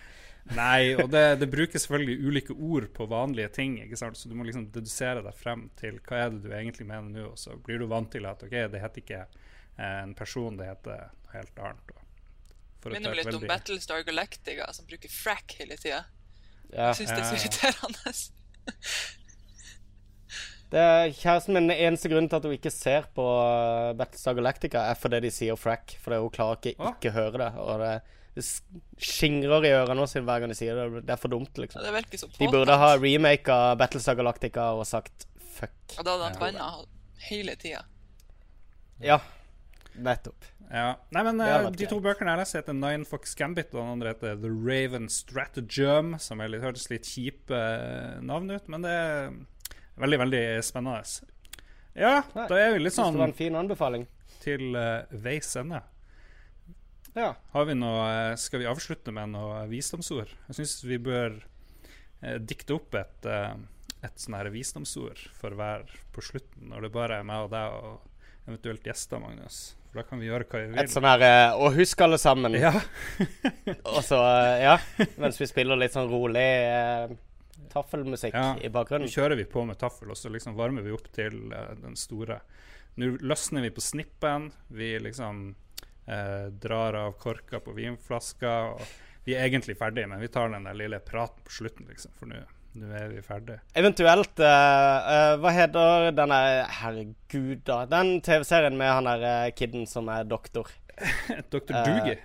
Nei, 0.59 0.91
og 0.99 1.07
det, 1.13 1.23
det 1.39 1.47
brukes 1.47 1.85
selvfølgelig 1.85 2.27
ulike 2.27 2.55
ord 2.57 2.89
på 2.97 3.07
vanlige 3.07 3.53
ting, 3.55 3.77
ikke 3.85 3.99
sant? 3.99 4.19
så 4.19 4.27
du 4.27 4.35
må 4.35 4.43
liksom 4.43 4.67
dedusere 4.75 5.23
deg 5.23 5.37
frem 5.39 5.69
til 5.79 6.01
hva 6.03 6.25
er 6.25 6.33
det 6.33 6.43
du 6.43 6.51
egentlig 6.51 6.89
mener 6.89 7.07
nå, 7.13 7.29
og 7.31 7.39
så 7.39 7.55
blir 7.63 7.79
du 7.79 7.87
vant 7.87 8.11
til 8.11 8.27
at 8.27 8.43
ok, 8.43 8.57
det 8.73 8.83
heter 8.83 9.05
ikke 9.05 9.21
en 9.79 10.11
person, 10.19 10.59
det 10.59 10.67
heter 10.67 11.05
noe 11.07 11.37
helt 11.37 11.63
annet. 11.63 11.95
og 11.95 12.03
for 12.83 12.91
Minner 12.91 13.13
meg 13.13 13.21
litt 13.21 13.37
om 13.37 13.47
Battlestar 13.47 14.03
Galactica, 14.03 14.67
som 14.75 14.87
bruker 14.89 15.07
frack 15.07 15.55
hele 15.61 15.79
tida. 15.79 16.03
Ja. 16.73 16.89
Jeg 16.91 17.05
syns 17.05 17.13
det 17.13 17.21
er 17.21 17.29
så 17.29 17.37
irriterende. 17.39 18.15
Det 20.73 20.81
er 20.81 21.11
Kjæresten 21.13 21.53
min, 21.53 21.69
eneste 21.69 22.09
grunnen 22.09 22.25
til 22.31 22.39
at 22.39 22.45
hun 22.47 22.55
ikke 22.55 22.71
ser 22.73 23.05
på 23.13 23.21
uh, 23.21 23.91
Battlestar 23.97 24.33
Galactica, 24.39 24.87
er 24.89 24.97
fordi 24.97 25.19
de 25.27 25.29
sier 25.33 25.59
frack. 25.59 25.93
Fordi 26.01 26.17
hun 26.23 26.33
klarer 26.33 26.57
ikke 26.57 26.73
Å? 26.81 26.95
ikke 26.95 27.11
høre 27.13 27.41
det. 27.43 27.49
Og 27.61 27.83
det, 27.83 27.91
det 28.39 28.45
skingrer 29.05 29.67
i 29.69 29.73
ørene 29.77 30.07
sine 30.09 30.25
hver 30.25 30.41
gang 30.41 30.53
de 30.53 30.57
sier 30.57 30.79
det. 30.79 31.03
Det 31.05 31.13
er 31.13 31.21
for 31.21 31.33
dumt, 31.35 31.51
Ja, 31.53 31.65
liksom. 31.67 31.85
det 31.85 31.93
virker 31.99 32.23
så 32.23 32.31
De 32.39 32.49
burde 32.49 32.79
ha 32.81 32.89
remake 32.97 33.53
av 33.53 33.77
Battlestar 33.83 34.17
Galactica 34.17 34.71
og 34.73 34.87
sagt 34.89 35.27
fuck. 35.53 35.77
Og 35.99 36.01
da 36.01 36.17
hadde 36.17 36.31
han 36.31 36.33
Ja. 36.33 36.41
banna 36.41 36.71
hele 37.29 37.55
tida. 37.61 37.85
Ja, 39.03 39.19
nettopp. 39.93 40.49
Ja. 40.73 40.95
Nei, 41.13 41.21
men 41.27 41.37
Det 41.37 41.47
eh, 41.47 41.63
vært 41.67 41.77
De 41.77 41.87
to 41.91 41.99
bøkene 42.01 42.33
jeg 42.33 42.39
leser, 42.41 42.63
heter 42.63 42.73
Nine 42.73 43.05
Fox 43.05 43.35
Gambit, 43.37 43.69
og 43.75 43.83
den 43.83 43.91
andre 43.93 44.13
heter 44.15 44.39
The 44.41 44.49
Raven 44.49 45.05
Stratagem, 45.11 46.15
som 46.17 46.41
er 46.41 46.49
litt, 46.49 46.63
hørtes 46.65 46.89
litt 46.89 47.05
kjipe 47.05 47.53
uh, 47.53 48.17
navn 48.25 48.49
ut, 48.49 48.65
men 48.73 48.81
det 48.81 48.89
er 48.97 49.35
veldig, 49.99 50.19
veldig 50.23 50.43
spennende. 50.65 51.29
Ja, 51.93 52.23
Nei, 52.33 52.47
da 52.49 52.57
er 52.57 52.71
vi 52.73 52.79
litt 52.81 52.95
Synes 52.95 53.11
det 53.13 53.19
var 53.19 53.19
sånn 53.19 53.27
en 53.29 53.37
fin 53.37 53.55
anbefaling. 53.55 54.07
til 54.43 54.75
uh, 54.75 55.03
veis 55.11 55.51
ende. 55.59 55.83
Ja. 57.13 57.35
Har 57.53 57.65
vi 57.69 57.75
noe, 57.77 58.05
eh, 58.09 58.35
skal 58.41 58.63
vi 58.63 58.65
avslutte 58.65 59.13
med 59.13 59.29
noe 59.35 59.67
visdomsord? 59.69 60.31
Jeg 60.47 60.57
syns 60.57 60.79
vi 60.83 60.97
bør 60.97 61.35
eh, 62.23 62.39
dikte 62.41 62.73
opp 62.79 62.95
et, 62.97 63.27
eh, 63.29 63.53
et 64.01 64.17
sånn 64.17 64.33
her 64.39 64.49
visdomsord 64.49 65.21
for 65.37 65.53
hver 65.53 65.85
på 66.15 66.23
slutten, 66.25 66.71
når 66.71 66.87
det 66.87 66.91
bare 66.95 67.19
er 67.21 67.27
meg 67.29 67.45
og 67.45 67.51
deg 67.53 67.77
og 67.77 68.49
eventuelt 68.49 68.89
gjester, 68.89 69.21
Magnus. 69.21 69.59
For 69.91 70.01
da 70.01 70.07
kan 70.09 70.23
vi 70.23 70.31
gjøre 70.31 70.47
hva 70.49 70.63
vi 70.63 70.71
vil. 70.71 70.79
Et 70.81 70.89
sånn 70.89 71.05
her 71.05 71.21
eh, 71.27 71.53
Og 71.61 71.77
husk 71.77 72.01
alle 72.01 72.17
sammen. 72.17 72.57
Ja. 72.57 72.73
Og 73.93 74.01
så, 74.01 74.17
eh, 74.17 74.65
ja, 74.65 74.75
mens 75.21 75.37
vi 75.37 75.51
spiller 75.53 75.77
litt 75.77 75.93
sånn 75.93 76.09
rolig 76.09 76.49
taffelmusikk 77.73 78.37
Ja. 78.37 78.55
i 78.61 78.69
bakgrunnen. 78.69 79.09
kjører 79.11 79.39
vi 79.39 79.45
på 79.49 79.65
med 79.65 79.79
taffel, 79.81 80.11
og 80.13 80.17
så 80.17 80.29
liksom 80.29 80.55
varmer 80.55 80.85
vi 80.85 80.93
opp 80.95 81.11
til 81.13 81.51
uh, 81.53 81.73
den 81.81 81.97
store. 81.99 82.39
Nå 82.95 83.17
løsner 83.21 83.65
vi 83.65 83.73
på 83.73 83.81
snippen. 83.81 84.51
Vi 84.69 84.93
liksom 85.01 85.55
uh, 86.07 86.47
drar 86.51 86.93
av 86.93 87.17
korka 87.17 87.59
på 87.59 87.73
vinflaska. 87.73 88.57
Og 88.75 88.81
vi 89.25 89.35
er 89.35 89.47
egentlig 89.47 89.77
ferdige, 89.79 90.07
men 90.07 90.21
vi 90.21 90.27
tar 90.27 90.51
den 90.53 90.67
der 90.69 90.77
lille 90.77 90.99
praten 90.99 91.43
på 91.45 91.51
slutten, 91.61 91.87
liksom. 91.89 92.13
For 92.19 92.29
nå 92.29 92.43
nå 92.73 92.89
er 92.97 93.11
vi 93.11 93.21
ferdige. 93.21 93.59
Eventuelt 93.77 94.39
uh, 94.41 94.47
uh, 94.49 95.33
Hva 95.41 95.51
heter 95.53 96.07
denne 96.17 96.39
Herregud, 96.79 97.61
da. 97.67 97.83
Den 97.89 98.15
TV-serien 98.25 98.77
med 98.79 98.89
han 98.89 99.09
der 99.09 99.25
uh, 99.27 99.51
kiden 99.53 99.85
som 99.89 100.09
er 100.09 100.25
doktor. 100.25 100.71
Dr. 101.53 101.69
Doogie. 101.69 102.17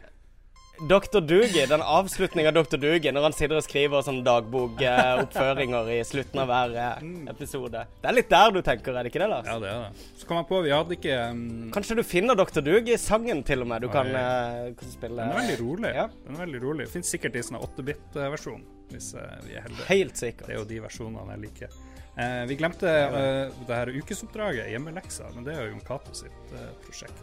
Dr. 0.80 1.20
Doogie, 1.20 1.66
den 1.66 1.82
avslutninga 1.82 2.48
av 2.48 2.54
Dr. 2.54 2.78
Doogie, 2.78 3.12
når 3.12 3.28
han 3.28 3.34
sitter 3.34 3.58
og 3.58 3.64
skriver 3.66 4.04
sånn 4.06 4.20
dagbokoppføringer 4.26 5.90
i 5.96 5.98
slutten 6.06 6.42
av 6.42 6.52
hver 6.52 6.76
eh, 6.78 7.08
episode. 7.32 7.82
Det 7.98 8.10
er 8.10 8.16
litt 8.16 8.30
der 8.30 8.54
du 8.54 8.60
tenker, 8.62 8.94
er 8.94 9.06
det 9.06 9.12
ikke 9.12 9.22
det, 9.24 9.30
Lars? 9.32 9.50
Ja, 9.50 9.58
det 9.62 9.72
er 9.72 9.84
det. 9.88 10.06
Så 10.20 10.28
kom 10.28 10.38
jeg 10.38 10.48
på, 10.52 10.62
vi 10.66 10.72
hadde 10.74 10.98
ikke 10.98 11.18
um, 11.32 11.42
Kanskje 11.74 11.98
du 11.98 12.04
finner 12.06 12.38
Dr. 12.38 12.62
Doogie-sangen 12.62 13.42
til 13.48 13.66
og 13.66 13.70
med? 13.72 13.82
Du 13.82 13.90
kan, 13.92 14.12
Oi. 14.12 14.72
kan 14.78 14.94
spille 14.94 15.18
Den 15.18 15.34
er 15.34 15.42
veldig 15.42 15.58
rolig. 15.64 15.92
Ja. 15.98 16.08
Den 16.24 16.38
er 16.38 16.44
veldig 16.46 16.64
rolig. 16.68 16.88
Finnes 16.94 17.12
sikkert 17.16 17.38
i 17.38 17.44
sånn 17.48 17.58
8-bit-versjon, 17.60 18.64
hvis 18.94 19.12
eh, 19.18 19.36
vi 19.48 19.58
er 19.58 19.66
heldige. 19.66 19.90
Helt 19.90 20.26
sikkert. 20.26 20.46
Det 20.46 20.56
er 20.56 20.62
jo 20.62 20.68
de 20.70 20.82
versjonene 20.86 21.34
jeg 21.34 21.46
liker. 21.48 21.78
Eh, 22.18 22.46
vi 22.46 22.56
glemte 22.58 22.90
eh, 22.90 23.52
det 23.66 23.76
her 23.76 23.92
ukesoppdraget, 23.94 24.72
hjemmeleksa, 24.72 25.28
men 25.36 25.44
det 25.46 25.52
er 25.54 25.68
jo 25.68 25.74
Jon 25.76 25.84
Cato 25.86 26.14
sitt 26.18 26.54
eh, 26.58 26.70
prosjekt. 26.82 27.20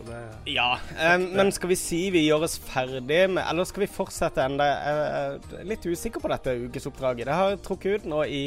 Så 0.00 0.06
det 0.12 0.52
Ja, 0.54 0.78
eh, 0.98 1.18
men 1.18 1.52
skal 1.52 1.68
vi 1.68 1.76
si 1.76 2.00
vi 2.10 2.24
gjør 2.26 2.46
oss 2.46 2.56
ferdig 2.58 3.26
med 3.30 3.44
Eller 3.44 3.68
skal 3.68 3.84
vi 3.84 3.90
fortsette 3.92 4.44
enda? 4.44 4.64
Jeg 4.64 5.58
er 5.60 5.66
litt 5.68 5.84
usikker 5.84 6.22
på 6.22 6.30
dette 6.32 6.56
ukesoppdraget. 6.64 7.28
Det 7.28 7.36
har 7.36 7.58
trukket 7.60 8.00
ut 8.00 8.08
nå 8.08 8.24
i 8.24 8.42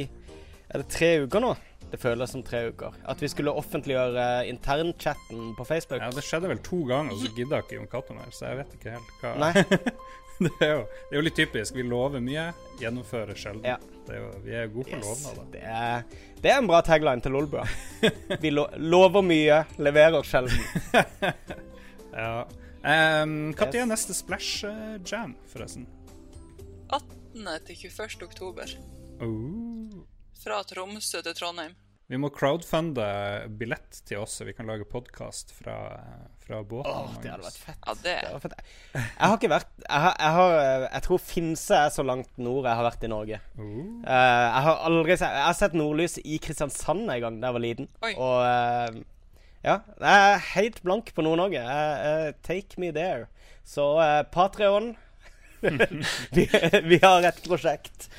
Er 0.74 0.82
det 0.82 0.90
tre 0.90 1.12
uker 1.28 1.44
nå? 1.44 1.54
Det 1.94 2.00
føles 2.02 2.32
som 2.34 2.42
tre 2.42 2.64
uker. 2.74 2.96
At 3.06 3.20
vi 3.22 3.28
skulle 3.30 3.52
offentliggjøre 3.54 4.48
internchatten 4.50 5.52
på 5.54 5.66
Facebook. 5.70 6.02
Ja, 6.02 6.10
det 6.10 6.24
skjedde 6.26 6.50
vel 6.50 6.62
to 6.66 6.80
ganger, 6.90 7.14
og 7.14 7.22
så 7.22 7.30
gidda 7.38 7.60
ikke 7.62 7.78
Jon 7.78 7.90
Cato 7.92 8.16
mer, 8.18 8.32
så 8.34 8.48
jeg 8.50 8.64
vet 8.64 8.74
ikke 8.80 8.96
helt 8.96 9.12
hva 9.22 9.36
Nei. 9.44 9.52
det, 10.44 10.52
er 10.66 10.72
jo, 10.74 10.84
det 11.10 11.16
er 11.16 11.20
jo 11.20 11.24
litt 11.28 11.36
typisk. 11.38 11.76
Vi 11.78 11.84
lover 11.88 12.22
mye, 12.24 12.48
gjennomfører 12.82 13.38
sjelden. 13.38 13.66
Ja. 13.74 13.78
Det 14.04 14.18
er 14.18 14.20
jo, 14.20 14.30
vi 14.44 14.56
er 14.60 14.68
gode 14.74 14.90
på 14.90 14.98
Yes, 14.98 15.06
lovnader. 15.06 15.46
det, 15.54 15.62
er, 15.64 16.34
det 16.44 16.52
er 16.52 16.58
en 16.60 16.68
bra 16.68 16.82
tagline 16.84 17.24
til 17.24 17.32
Lolbua. 17.32 17.64
Vi 18.44 18.50
lo 18.52 18.66
lover 18.76 19.24
mye, 19.24 19.62
leverer 19.80 20.26
sjelden. 20.28 20.60
Ja. 22.14 22.44
Um, 22.84 23.54
Når 23.56 23.70
Yes. 23.72 23.76
er 23.80 23.86
neste 23.90 24.14
Splash 24.14 24.66
uh, 24.68 25.00
Jam, 25.08 25.32
forresten? 25.50 25.88
18. 26.92 27.48
til 27.66 27.88
21. 27.90 28.28
oktober. 28.28 28.70
Oh. 29.24 30.04
Fra 30.44 30.60
Tromsø 30.68 31.24
til 31.26 31.34
Trondheim. 31.40 31.74
Vi 32.12 32.20
må 32.20 32.30
crowdfunde 32.36 33.06
billett 33.60 34.02
til 34.08 34.20
oss, 34.22 34.36
så 34.38 34.46
vi 34.46 34.54
kan 34.56 34.68
lage 34.68 34.86
podkast 34.90 35.54
fra, 35.56 35.78
fra 36.44 36.60
båten. 36.68 36.92
Åh, 36.92 37.14
det 37.24 37.32
hadde 37.32 37.48
vært 37.48 37.62
fett. 37.62 37.80
Ja, 37.80 37.96
det 38.04 38.16
Det 38.26 38.42
fett. 38.44 38.58
Jeg 38.94 39.24
har 39.24 39.38
ikke 39.38 39.52
vært 39.54 39.72
Jeg, 39.80 40.02
har, 40.04 40.18
jeg, 40.20 40.34
har, 40.38 40.84
jeg 40.90 41.06
tror 41.08 41.24
Finse 41.24 41.80
er 41.80 41.96
så 41.96 42.06
langt 42.06 42.38
nord 42.38 42.68
jeg 42.68 42.80
har 42.82 42.88
vært 42.90 43.08
i 43.08 43.12
Norge. 43.14 43.40
Uh. 43.56 43.64
Uh, 43.64 44.12
jeg 44.12 44.66
har 44.68 44.84
aldri 44.90 45.18
sett 45.18 45.40
Jeg 45.40 45.48
har 45.48 45.58
sett 45.58 45.80
nordlys 45.80 46.20
i 46.24 46.38
Kristiansand 46.44 47.08
en 47.08 47.24
gang 47.24 47.40
da 47.40 47.50
jeg 47.50 47.58
var 47.58 47.66
liten. 47.70 47.90
Oi. 48.04 48.14
Og 48.20 48.38
uh, 48.44 49.02
ja, 49.64 49.78
jeg 49.96 50.28
er 50.28 50.42
helt 50.58 50.82
blank 50.84 51.14
på 51.16 51.24
Nord-Norge. 51.24 51.62
Eh, 51.64 52.34
take 52.44 52.82
me 52.84 52.92
there. 52.92 53.30
Så 53.64 53.86
uh, 53.96 54.26
Patrion 54.28 54.98
vi, 56.36 56.46
vi 56.84 57.00
har 57.02 57.24
et 57.24 57.42
prosjekt. 57.44 58.10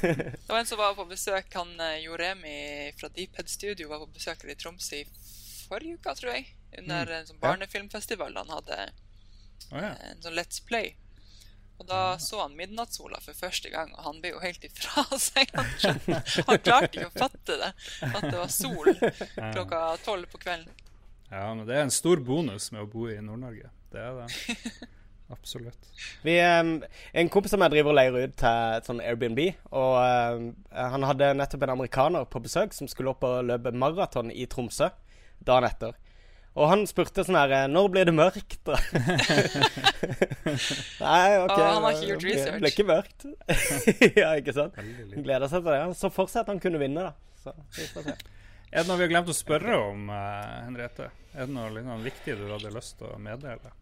Det 0.00 0.48
var 0.48 0.58
en 0.58 0.66
som 0.66 0.80
var 0.80 0.96
på 0.96 1.06
besøk, 1.10 1.52
han 1.54 1.72
eh, 1.80 2.00
Joremi 2.04 2.92
fra 2.98 3.10
Deephead 3.12 3.48
Studio 3.52 3.88
var 3.92 4.04
på 4.04 4.12
besøk 4.16 4.44
i 4.48 4.56
Tromsø 4.58 5.02
i 5.02 5.06
forrige 5.68 5.98
uke, 5.98 6.14
tror 6.18 6.36
jeg. 6.36 6.52
under 6.78 7.10
en 7.18 7.26
sånn 7.28 7.40
barnefilmfestival. 7.42 8.36
Han 8.36 8.50
hadde 8.50 8.78
oh, 9.70 9.78
ja. 9.78 9.92
en 10.10 10.22
sånn 10.24 10.36
Let's 10.38 10.62
Play. 10.66 10.94
Og 11.78 11.86
da 11.90 12.18
så 12.22 12.40
han 12.40 12.56
midnattssola 12.56 13.18
for 13.22 13.34
første 13.34 13.70
gang, 13.70 13.90
og 13.96 14.06
han 14.06 14.20
ble 14.22 14.34
jo 14.34 14.42
helt 14.42 14.64
ifra 14.66 15.04
seg. 15.26 15.50
Han, 15.54 16.18
han 16.48 16.60
klarte 16.62 16.90
ikke 16.92 17.10
å 17.10 17.14
fatte 17.14 17.58
det, 17.60 17.70
at 18.10 18.26
det 18.28 18.36
var 18.38 18.52
sol 18.52 18.90
klokka 19.56 19.84
tolv 20.06 20.30
på 20.30 20.42
kvelden. 20.46 20.70
ja, 21.30 21.48
men 21.54 21.64
det 21.66 21.78
er 21.78 21.88
en 21.88 21.94
stor 21.94 22.22
bonus 22.22 22.70
med 22.72 22.84
å 22.84 22.90
bo 22.90 23.08
i 23.10 23.18
Nord-Norge. 23.20 23.72
Det 23.94 24.02
er 24.02 24.20
det. 24.22 24.28
Absolutt. 25.32 25.88
Vi, 26.22 26.34
en 26.36 27.30
kompis 27.32 27.54
av 27.56 27.62
meg 27.62 27.72
driver 27.72 27.94
og 27.94 27.96
leier 27.96 28.26
ut 28.26 28.34
til 28.38 28.76
et 28.76 28.88
sånn 28.88 29.00
Airbnb. 29.00 29.40
Og 29.72 29.94
han 30.76 31.06
hadde 31.08 31.30
nettopp 31.38 31.64
en 31.64 31.74
amerikaner 31.78 32.26
på 32.28 32.42
besøk 32.44 32.76
som 32.76 32.90
skulle 32.90 33.14
opp 33.14 33.24
og 33.26 33.46
løpe 33.48 33.72
maraton 33.72 34.28
i 34.30 34.44
Tromsø 34.50 34.90
dagen 35.44 35.68
etter. 35.68 35.96
Og 36.54 36.68
han 36.70 36.84
spurte 36.86 37.24
sånn 37.26 37.34
her 37.34 37.66
Når 37.70 37.88
blir 37.90 38.06
det 38.06 38.14
mørkt? 38.14 38.60
da?» 38.66 38.76
Nei, 41.02 41.30
OK. 41.40 41.50
Oh, 41.50 41.64
han 41.66 41.82
har 41.82 41.96
ikke 41.96 42.10
gjort 42.12 42.22
det 42.22 42.28
research. 42.28 42.52
Det 42.52 42.60
ble 42.60 42.70
ikke 42.70 42.86
mørkt. 42.90 43.26
ja, 44.22 44.28
ikke 44.38 44.54
sant? 44.54 44.78
Han 44.78 45.26
gleder 45.26 45.50
seg 45.50 45.64
til 45.64 45.72
det. 45.72 45.80
Han 45.82 45.96
så 45.98 46.12
for 46.14 46.30
seg 46.30 46.44
at 46.44 46.52
han 46.54 46.62
kunne 46.62 46.78
vinne, 46.82 47.08
da. 47.08 47.12
Så 47.42 47.56
vi 47.74 47.88
får 47.90 48.06
se. 48.06 48.16
Er 48.74 48.82
det 48.82 48.90
noe 48.90 48.98
vi 48.98 49.06
har 49.06 49.12
glemt 49.12 49.30
å 49.30 49.34
spørre 49.36 49.74
om, 49.78 50.06
eh, 50.10 50.54
Henriette? 50.64 51.10
Er 51.34 51.46
det 51.46 51.54
noe 51.54 51.74
liksom, 51.74 52.06
viktig 52.06 52.38
du 52.38 52.46
hadde 52.52 52.72
lyst 52.74 52.96
til 53.00 53.10
å 53.10 53.18
meddele? 53.22 53.74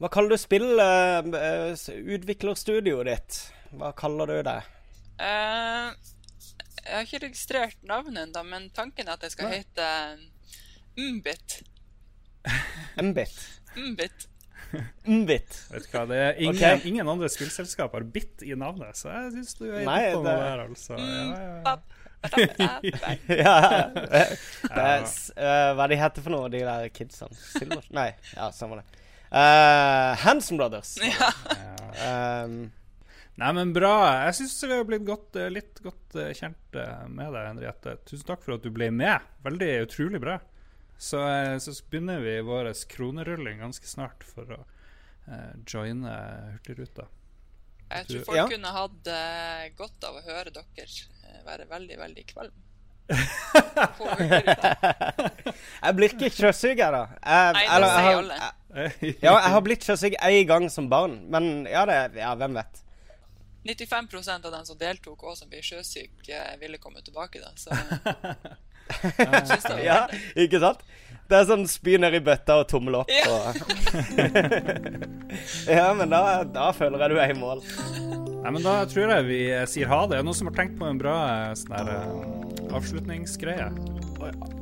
Hva 0.00 0.08
kaller 0.08 0.32
du 0.32 0.38
spillutviklerstudioet 0.40 3.06
eh, 3.06 3.12
eh, 3.12 3.16
ditt? 3.16 3.32
Hva 3.76 3.90
kaller 3.98 4.26
du 4.30 4.38
det? 4.46 4.60
Uh, 5.20 5.88
jeg 6.80 6.94
har 6.94 7.02
ikke 7.04 7.26
registrert 7.26 7.78
navnet 7.86 8.22
ennå, 8.24 8.42
men 8.48 8.62
tanken 8.72 9.08
er 9.08 9.12
at 9.18 9.24
det 9.26 9.32
skal 9.34 9.46
Nei. 9.50 9.58
hete 9.60 9.86
Mbit. 11.00 11.48
Mbit. 13.10 13.36
Mbit. 13.76 14.18
Mbit. 15.04 15.66
Vet 15.70 15.84
du 15.84 15.88
hva, 15.92 16.06
det 16.08 16.18
er 16.18 16.32
ingen, 16.38 16.56
okay. 16.56 16.80
ingen 16.88 17.08
andre 17.10 17.28
spillselskap 17.32 17.92
har 17.96 18.04
bitt 18.14 18.42
i 18.46 18.54
navnet, 18.58 18.96
så 18.98 19.06
jeg 19.12 19.32
syns 19.36 19.54
du 19.58 19.64
er 19.68 19.80
inne 19.82 19.96
på 20.14 20.22
noe 20.22 20.30
der, 20.30 20.58
altså. 20.64 20.92
Ja, 20.96 21.04
ja, 21.28 21.34
ja. 21.60 21.74
Ja, 22.20 23.54
eh, 23.80 24.34
det 24.64 24.82
er, 24.84 25.06
eh, 25.36 25.70
hva 25.78 25.86
de 25.88 25.96
heter 26.00 26.24
for 26.24 26.34
noe, 26.34 26.50
de 26.52 26.60
der 26.66 26.90
kidsene? 26.92 27.38
Silver? 27.54 27.86
Nei, 27.96 28.10
ja, 28.34 28.50
samme 28.52 28.80
det. 28.80 29.06
Uh, 29.30 30.18
Handsome 30.24 30.58
Brothers. 30.58 30.96
Ja. 32.00 32.44
Um, 32.44 32.70
Nei, 33.40 33.50
men 33.56 33.70
bra. 33.72 33.94
Jeg 34.26 34.36
syns 34.36 34.58
vi 34.66 34.74
har 34.74 34.84
blitt 34.84 35.06
godt, 35.08 35.36
eh, 35.40 35.48
litt 35.48 35.78
godt 35.80 36.16
eh, 36.18 36.32
kjent 36.36 36.76
eh, 36.76 37.06
med 37.08 37.32
deg, 37.32 37.46
Henriette. 37.48 37.94
Tusen 38.04 38.26
takk 38.28 38.42
for 38.44 38.58
at 38.58 38.66
du 38.66 38.68
ble 38.74 38.90
med. 38.92 39.24
Veldig 39.46 39.70
utrolig 39.86 40.20
bra. 40.20 40.36
Så, 41.00 41.22
eh, 41.24 41.56
så 41.62 41.72
begynner 41.88 42.20
vi 42.20 42.34
vår 42.44 42.68
kronerulling 42.90 43.62
ganske 43.62 43.88
snart 43.88 44.26
for 44.28 44.50
å 44.58 44.58
uh, 45.30 45.54
joine 45.64 46.12
Hurtigruta. 46.50 47.06
Jeg 47.90 48.06
tror 48.08 48.24
folk 48.28 48.36
Ja. 48.38 48.46
kunne 48.48 48.70
hatt 48.76 49.08
uh, 49.10 49.62
godt 49.78 50.04
av 50.08 50.14
å 50.20 50.22
høre 50.26 50.50
dere 50.54 50.84
eh, 50.86 51.40
være 51.46 51.66
veldig, 51.70 51.96
veldig 51.98 52.24
kvalm. 52.30 52.52
Jeg 55.80 55.96
blir 55.96 56.12
ikke 56.12 56.30
sjøsyk, 56.30 56.78
jeg, 56.78 56.92
da. 56.94 57.00
Jeg, 57.24 57.54
Nei, 57.56 57.64
det 57.66 57.88
sier 57.90 58.18
alle. 58.20 58.36
jeg- 58.40 59.16
ja, 59.24 59.32
jeg 59.34 59.50
har 59.56 59.60
blitt 59.66 59.82
sjøsyk 59.86 60.14
én 60.22 60.46
gang 60.46 60.68
som 60.70 60.88
barn, 60.92 61.16
men 61.32 61.66
ja, 61.66 61.84
det, 61.88 61.96
ja, 62.20 62.34
hvem 62.38 62.54
vet. 62.60 62.82
95% 63.66 64.46
av 64.46 64.52
dem 64.54 64.64
som 64.64 64.78
deltok 64.78 65.22
og 65.26 65.36
som 65.36 65.48
blir 65.50 65.62
sjøsyke, 65.66 66.30
eh, 66.32 66.56
ville 66.62 66.78
komme 66.78 67.02
tilbake 67.04 67.40
da. 67.42 67.50
Så 67.58 67.70
jeg 67.74 69.46
syns 69.50 69.66
det 69.66 69.74
var 69.74 69.82
Ja, 69.84 69.98
verdt 70.06 70.14
det. 70.34 70.46
ikke 70.46 70.60
sant? 70.62 70.80
Det 71.30 71.38
er 71.38 71.44
sånn 71.46 71.66
spy 71.70 71.94
ned 72.02 72.16
i 72.18 72.20
bøtta 72.26 72.56
og 72.58 72.66
tommel 72.72 72.96
opp. 73.04 73.10
Ja. 73.14 73.22
Og 73.30 73.54
ja, 75.78 75.86
men 75.94 76.10
da, 76.10 76.42
da 76.42 76.70
føler 76.74 77.04
jeg 77.04 77.14
du 77.14 77.20
er 77.22 77.34
i 77.34 77.38
mål. 77.38 77.62
Nei, 78.40 78.50
men 78.56 78.64
Da 78.64 78.80
tror 78.88 79.12
jeg 79.14 79.26
vi 79.28 79.40
sier 79.70 79.90
ha 79.90 80.00
det. 80.08 80.16
Er 80.18 80.24
det 80.24 80.26
noen 80.30 80.38
som 80.38 80.48
har 80.50 80.56
tenkt 80.56 80.78
på 80.80 80.88
en 80.88 80.98
bra 81.00 81.16
eh, 81.28 81.52
sånn 81.60 81.74
der, 81.76 81.90
eh, 81.94 82.72
avslutningsgreie? 82.74 83.68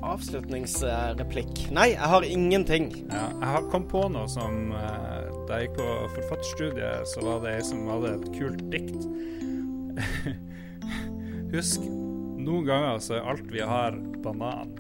Avslutningsreplikk. 0.09 1.63
Nei, 1.75 1.89
jeg 1.95 2.11
har 2.13 2.27
ingenting. 2.27 2.91
Ja, 3.09 3.29
jeg 3.33 3.53
har 3.55 3.69
kom 3.73 3.87
på 3.91 4.05
noe 4.13 4.29
som 4.31 4.75
eh, 4.77 5.31
Da 5.49 5.61
jeg 5.63 5.71
gikk 5.71 5.79
på 5.79 5.89
forfatterstudiet, 6.17 7.09
så 7.15 7.25
var 7.25 7.41
det 7.45 7.55
ei 7.57 7.63
som 7.71 7.89
hadde 7.91 8.13
et 8.19 8.29
kult 8.37 8.67
dikt. 8.75 9.09
Husk, 11.55 11.87
noen 12.37 12.69
ganger 12.69 13.01
så 13.03 13.19
er 13.19 13.33
alt 13.33 13.49
vi 13.55 13.65
har, 13.65 13.97
banan. 14.27 14.77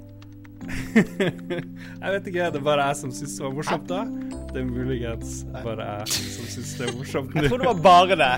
jeg 2.03 2.11
vet 2.15 2.27
ikke, 2.31 2.47
det 2.53 2.59
er 2.61 2.65
bare 2.67 2.85
jeg 2.91 2.97
som 3.01 3.11
syns 3.15 3.35
det 3.39 3.45
var 3.47 3.55
morsomt 3.57 3.87
da. 3.91 4.01
Det 4.53 4.59
er 4.63 4.67
muligens 4.69 5.31
bare 5.65 5.85
jeg 5.89 6.05
som 6.15 6.45
syns 6.55 6.71
det 6.79 6.85
er 6.89 6.93
morsomt 6.99 7.31
Jeg 7.37 7.43
tror 7.51 7.59
det 7.63 7.69
var 7.69 7.81
bare 7.85 8.15
det. 8.21 8.35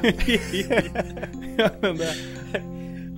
ja, 1.60 1.68
men 1.82 1.92
det, 2.00 2.10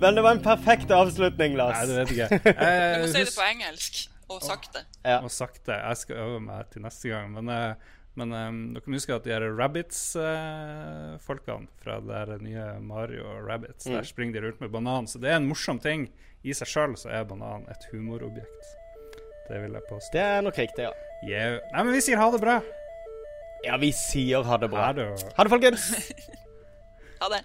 Men 0.03 0.11
det 0.19 0.23
var 0.27 0.33
en 0.37 0.43
perfekt 0.45 0.89
avslutning, 0.91 1.51
nei, 1.61 1.73
det 1.87 1.95
vet 2.01 2.11
jeg 2.19 2.27
ikke. 2.41 2.43
Du 2.43 2.47
Eh, 2.67 2.95
må 3.03 3.07
si 3.13 3.21
det 3.23 3.35
på 3.37 3.45
engelsk, 3.49 3.95
og 4.33 4.39
sakte. 4.43 4.81
Ja. 5.07 5.19
og 5.23 5.31
sakte. 5.31 5.73
Jeg 5.79 5.97
skal 6.03 6.17
øve 6.25 6.41
meg 6.43 6.61
til 6.73 6.81
neste 6.87 7.07
gang. 7.13 7.27
Men, 7.37 7.45
eh, 7.53 7.75
men 8.19 8.29
um, 8.37 8.59
dere 8.75 8.87
må 8.91 8.95
huske 8.99 9.15
at 9.17 9.25
de 9.25 9.33
her 9.33 9.45
Rabbits-folkene 9.57 11.67
fra 11.81 11.95
det 12.05 12.21
der 12.33 12.41
nye 12.45 12.67
Mario 12.85 13.25
Rabbits, 13.47 13.85
Mm. 13.87 13.93
der 13.95 14.03
springer 14.09 14.35
de 14.41 14.47
rundt 14.47 14.61
med 14.61 14.71
banan. 14.75 15.07
Så 15.07 15.19
det 15.23 15.29
er 15.31 15.37
en 15.37 15.47
morsom 15.49 15.79
ting. 15.81 16.09
I 16.45 16.53
seg 16.59 16.67
sjøl 16.69 16.97
så 16.99 17.09
er 17.15 17.25
banan 17.25 17.63
et 17.71 17.87
humorobjekt. 17.93 18.65
Det 19.53 19.63
vil 19.63 19.75
jeg 19.77 19.83
påstå. 19.89 20.13
Det 20.13 20.21
er 20.21 20.41
nok 20.41 20.59
riktig, 20.59 20.83
ja. 20.87 20.93
Yeah. 21.29 21.59
Nei, 21.75 21.83
men 21.85 21.93
vi 21.93 22.01
sier 22.01 22.17
ha 22.17 22.31
det 22.33 22.41
bra. 22.41 22.55
Ja, 23.67 23.77
vi 23.77 23.91
sier 23.95 24.47
ha 24.49 24.57
det 24.57 24.71
bra. 24.73 24.87
Ha 24.89 24.95
det. 24.97 25.05
Ha 25.37 25.45
det, 25.45 25.53
folkens. 25.53 25.91
Ha 27.23 27.29
det. 27.31 27.45